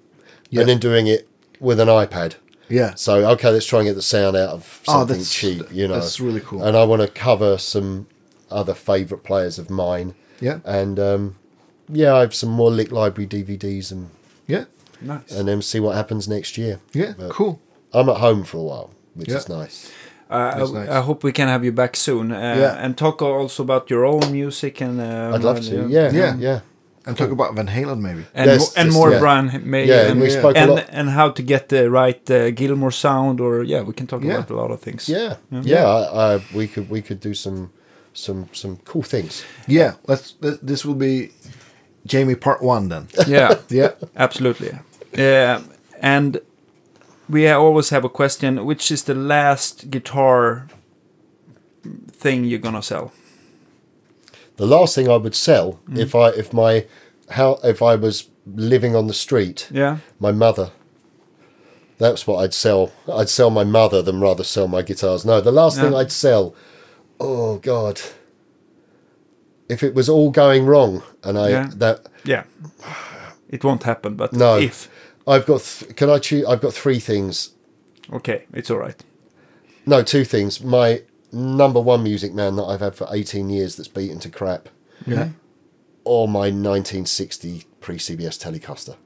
Yeah. 0.50 0.60
and 0.60 0.68
then 0.68 0.78
doing 0.78 1.06
it 1.06 1.28
with 1.58 1.80
an 1.80 1.88
iPad. 1.88 2.34
Yeah. 2.68 2.94
So 2.94 3.28
okay, 3.32 3.50
let's 3.50 3.66
try 3.66 3.80
and 3.80 3.88
get 3.88 3.94
the 3.94 4.02
sound 4.02 4.36
out 4.36 4.50
of 4.50 4.80
Oh, 4.86 4.92
something 5.00 5.14
that's- 5.16 5.34
cheap. 5.34 5.62
You 5.72 5.88
know, 5.88 5.94
that's 5.94 6.20
really 6.20 6.40
cool. 6.40 6.62
And 6.62 6.76
I 6.76 6.84
want 6.84 7.02
to 7.02 7.08
cover 7.08 7.58
some 7.58 8.06
other 8.50 8.74
favourite 8.74 9.24
players 9.24 9.58
of 9.58 9.68
mine. 9.70 10.14
Yeah. 10.40 10.60
And 10.64 10.98
um, 11.00 11.36
yeah, 11.88 12.14
I 12.14 12.20
have 12.20 12.34
some 12.34 12.50
more 12.50 12.70
Lick 12.70 12.92
Library 12.92 13.26
DVDs 13.28 13.90
and 13.90 14.10
Yeah. 14.46 14.66
Nice. 15.00 15.32
and 15.32 15.48
then 15.48 15.62
see 15.62 15.80
what 15.80 15.96
happens 15.96 16.28
next 16.28 16.56
year. 16.56 16.78
Yeah. 16.92 17.14
But 17.18 17.30
Cool. 17.30 17.60
I'm 17.92 18.08
at 18.08 18.16
home 18.18 18.44
for 18.44 18.58
a 18.58 18.62
while, 18.62 18.90
which 19.14 19.28
Yeah. 19.30 19.38
is 19.38 19.48
nice. 19.48 19.90
Uh, 20.30 20.34
I, 20.54 20.58
nice. 20.72 20.88
I 20.88 21.00
hope 21.00 21.24
we 21.24 21.32
can 21.32 21.48
have 21.48 21.64
you 21.64 21.72
back 21.72 21.96
soon 21.96 22.30
uh, 22.32 22.36
Yeah. 22.58 22.84
and 22.84 22.96
talk 22.96 23.20
also 23.22 23.62
about 23.62 23.90
your 23.90 24.04
own 24.04 24.30
music 24.32 24.80
and. 24.80 25.00
Uh, 25.00 25.32
I'd 25.34 25.42
love 25.44 25.60
to. 25.62 25.86
Yeah, 25.88 26.12
Yeah. 26.12 26.36
yeah. 26.38 26.60
And 27.06 27.16
talk 27.16 27.30
about 27.30 27.54
Van 27.56 27.66
Halen 27.66 27.98
maybe. 28.00 28.24
And, 28.34 28.50
Yes, 28.50 28.60
mo- 28.60 28.72
and 28.80 28.86
just- 28.86 28.98
more 28.98 29.10
yeah. 29.12 29.18
Brian 29.20 29.50
May 29.70 29.86
Yeah, 29.86 30.10
and, 30.10 30.20
we 30.20 30.26
Yeah. 30.28 30.38
spoke 30.38 30.56
a 30.56 30.60
and, 30.60 30.70
lot. 30.70 30.84
and 30.92 31.08
how 31.10 31.30
to 31.32 31.42
get 31.42 31.68
the 31.68 31.90
right 31.90 32.30
uh, 32.30 32.50
Gilmour 32.52 32.90
sound 32.92 33.40
or 33.40 33.64
yeah 33.64 33.82
we 33.86 33.92
can 33.94 34.06
talk 34.06 34.22
Yeah. 34.22 34.34
about 34.34 34.50
a 34.50 34.54
lot 34.56 34.70
of 34.70 34.80
things 34.80 35.08
Yeah, 35.08 35.36
yeah. 35.50 35.86
I, 35.88 36.34
I, 36.34 36.40
we 36.54 36.66
could 36.68 36.90
we 36.90 37.00
could 37.02 37.20
do 37.20 37.34
some 37.34 37.70
some 38.12 38.46
some 38.52 38.76
cool 38.84 39.02
things. 39.02 39.44
Yeah. 39.66 39.92
Let's. 40.06 40.32
Th- 40.42 40.60
this 40.62 40.84
will 40.84 40.94
be 40.98 41.30
Jamie 42.06 42.36
part 42.36 42.62
one 42.62 42.88
then. 42.88 43.06
yeah 43.26 43.54
yeah. 43.80 43.90
absolutely 44.16 44.70
yeah 45.18 45.60
and 46.02 46.38
we 47.30 47.48
always 47.48 47.90
have 47.90 48.04
a 48.04 48.08
question 48.08 48.64
which 48.66 48.90
is 48.90 49.04
the 49.04 49.14
last 49.14 49.90
guitar 49.90 50.66
thing 52.12 52.44
you're 52.44 52.58
gonna 52.58 52.82
sell 52.82 53.12
The 54.56 54.66
last 54.66 54.94
thing 54.94 55.08
I 55.08 55.16
would 55.16 55.34
sell 55.34 55.78
Mm. 55.88 55.98
if 55.98 56.14
I 56.14 56.28
if 56.30 56.52
my 56.52 56.86
how 57.30 57.58
if 57.64 57.80
I 57.82 57.94
was 57.96 58.28
living 58.46 58.96
on 58.96 59.06
the 59.06 59.14
street, 59.14 59.68
yeah 59.70 59.98
my 60.18 60.32
mother. 60.32 60.70
That's 61.98 62.26
what 62.26 62.38
I'd 62.44 62.54
sell. 62.54 62.90
I'd 63.12 63.28
sell 63.28 63.50
my 63.50 63.64
mother 63.64 64.02
than 64.02 64.20
rather 64.20 64.44
sell 64.44 64.66
my 64.68 64.82
guitars. 64.82 65.24
No, 65.24 65.40
the 65.40 65.52
last 65.52 65.78
thing 65.80 65.94
I'd 65.94 66.10
sell. 66.12 66.54
Oh 67.18 67.58
God. 67.58 68.00
If 69.68 69.82
it 69.82 69.94
was 69.94 70.08
all 70.08 70.30
going 70.30 70.66
wrong 70.66 71.02
and 71.22 71.38
I 71.38 71.48
Yeah. 71.50 71.70
that 71.76 72.06
yeah 72.24 72.44
it 73.48 73.62
won't 73.64 73.82
happen 73.84 74.14
but 74.16 74.32
No. 74.32 74.58
if 74.58 74.88
I've 75.26 75.46
got 75.46 75.60
th- 75.62 75.96
can 75.96 76.10
I 76.10 76.18
choose 76.18 76.44
I've 76.46 76.60
got 76.60 76.72
three 76.74 76.98
things. 77.00 77.50
okay 78.12 78.44
it's 78.52 78.70
all 78.70 78.78
right 78.78 78.96
No, 79.86 80.02
two 80.02 80.24
things. 80.24 80.62
My 80.62 81.02
number 81.32 81.80
one 81.80 82.02
music 82.02 82.32
man 82.34 82.56
that 82.56 82.64
I've 82.64 82.80
had 82.80 82.94
for 82.94 83.06
18 83.10 83.48
years 83.50 83.76
that's 83.76 83.88
beaten 83.88 84.18
to 84.20 84.28
crap. 84.28 84.68
Yeah. 85.06 85.28
or 86.04 86.26
my 86.28 86.50
1960 86.50 87.64
pre 87.80 87.96
CBS 87.96 88.36
Telecaster. 88.38 88.96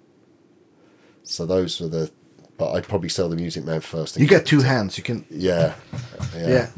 So 1.22 1.46
those 1.46 1.80
were 1.80 1.88
the. 1.88 2.10
But 2.56 2.72
I'd 2.72 2.84
probably 2.88 3.08
sell 3.08 3.28
the 3.28 3.36
Music 3.36 3.64
Man 3.64 3.80
first. 3.80 4.16
You 4.18 4.26
get 4.28 4.46
two 4.46 4.60
hands. 4.60 4.96
You 4.96 5.02
can. 5.04 5.24
Yeah, 5.30 5.74
yeah, 6.36 6.48
Yeah. 6.48 6.68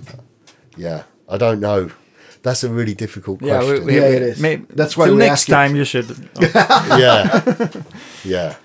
yeah, 0.77 1.03
I 1.29 1.37
don't 1.37 1.61
know. 1.61 1.91
That's 2.43 2.65
a 2.65 2.71
really 2.71 2.95
difficult 2.95 3.43
yeah 3.43 3.59
question. 3.59 3.85
we, 3.85 3.93
we, 3.93 3.95
Yeah, 4.01 4.09
we- 4.09 4.17
it 4.17 4.23
is. 4.23 4.41
may- 4.41 4.57
That's 4.71 4.97
why 4.97 5.07
till 5.07 5.15
we 5.17 5.21
next 5.21 5.33
ask 5.43 5.49
it. 5.49 5.53
time 5.53 5.77
you 5.77 5.85
should 5.85 6.09
yeah, 6.41 7.83
yeah, 8.25 8.57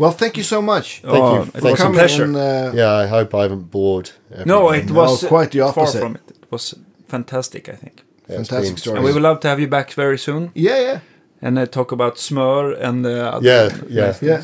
Well, 0.00 0.12
thank 0.12 0.34
you 0.36 0.42
so 0.44 0.60
much. 0.62 0.86
Thank 1.02 1.14
Oh, 1.24 1.34
you. 1.34 1.40
it 1.42 1.46
Thank 1.62 1.78
was 1.78 1.80
a 1.80 1.90
pleasure 1.90 2.24
And, 2.24 2.36
uh, 2.36 2.72
yeah. 2.74 3.02
I 3.04 3.06
hope 3.16 3.34
I 3.38 3.42
haven't 3.42 3.70
bored. 3.70 4.10
no 4.46 4.68
everybody. 4.68 4.78
it 4.78 4.86
No, 4.94 5.00
was 5.00 5.24
quite 5.28 5.50
the 5.50 5.60
opposite. 5.60 5.74
far 5.74 5.82
opposite. 5.84 6.00
from 6.02 6.14
it 6.14 6.22
it 6.42 6.50
was 6.50 6.74
fantastic 7.08 7.68
I 7.68 7.76
think 7.82 7.96
Yeah, 8.28 8.36
fantastic 8.36 8.78
story. 8.78 8.96
and 8.96 9.04
we 9.06 9.12
would 9.12 9.22
love 9.22 9.38
to 9.40 9.48
have 9.48 9.60
you 9.62 9.68
back 9.68 9.92
very 9.96 10.16
soon 10.18 10.50
Yeah. 10.54 10.80
Yeah. 10.88 10.98
and 11.42 11.58
uh, 11.58 11.66
talk 11.66 11.92
about 11.92 12.16
Smur 12.18 12.62
and 12.88 13.04
uh, 13.06 13.36
other 13.36 13.46
Yeah, 13.46 13.68
yeah, 13.88 14.14
Yeah. 14.22 14.42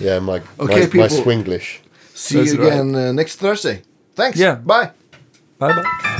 yeah. 0.00 0.18
My 0.20 0.40
Okay, 0.58 0.86
my, 0.94 1.00
my. 1.02 1.08
Swinglish. 1.08 1.68
See 2.14 2.38
That's 2.38 2.52
you 2.52 2.58
right. 2.62 2.72
again 2.72 2.94
uh, 2.94 3.12
next 3.12 3.36
Thursday. 3.40 3.82
Thanks. 4.14 4.38
Yeah. 4.38 4.54
Bye. 4.64 4.90
bye 5.58 5.72
bye 5.76 6.12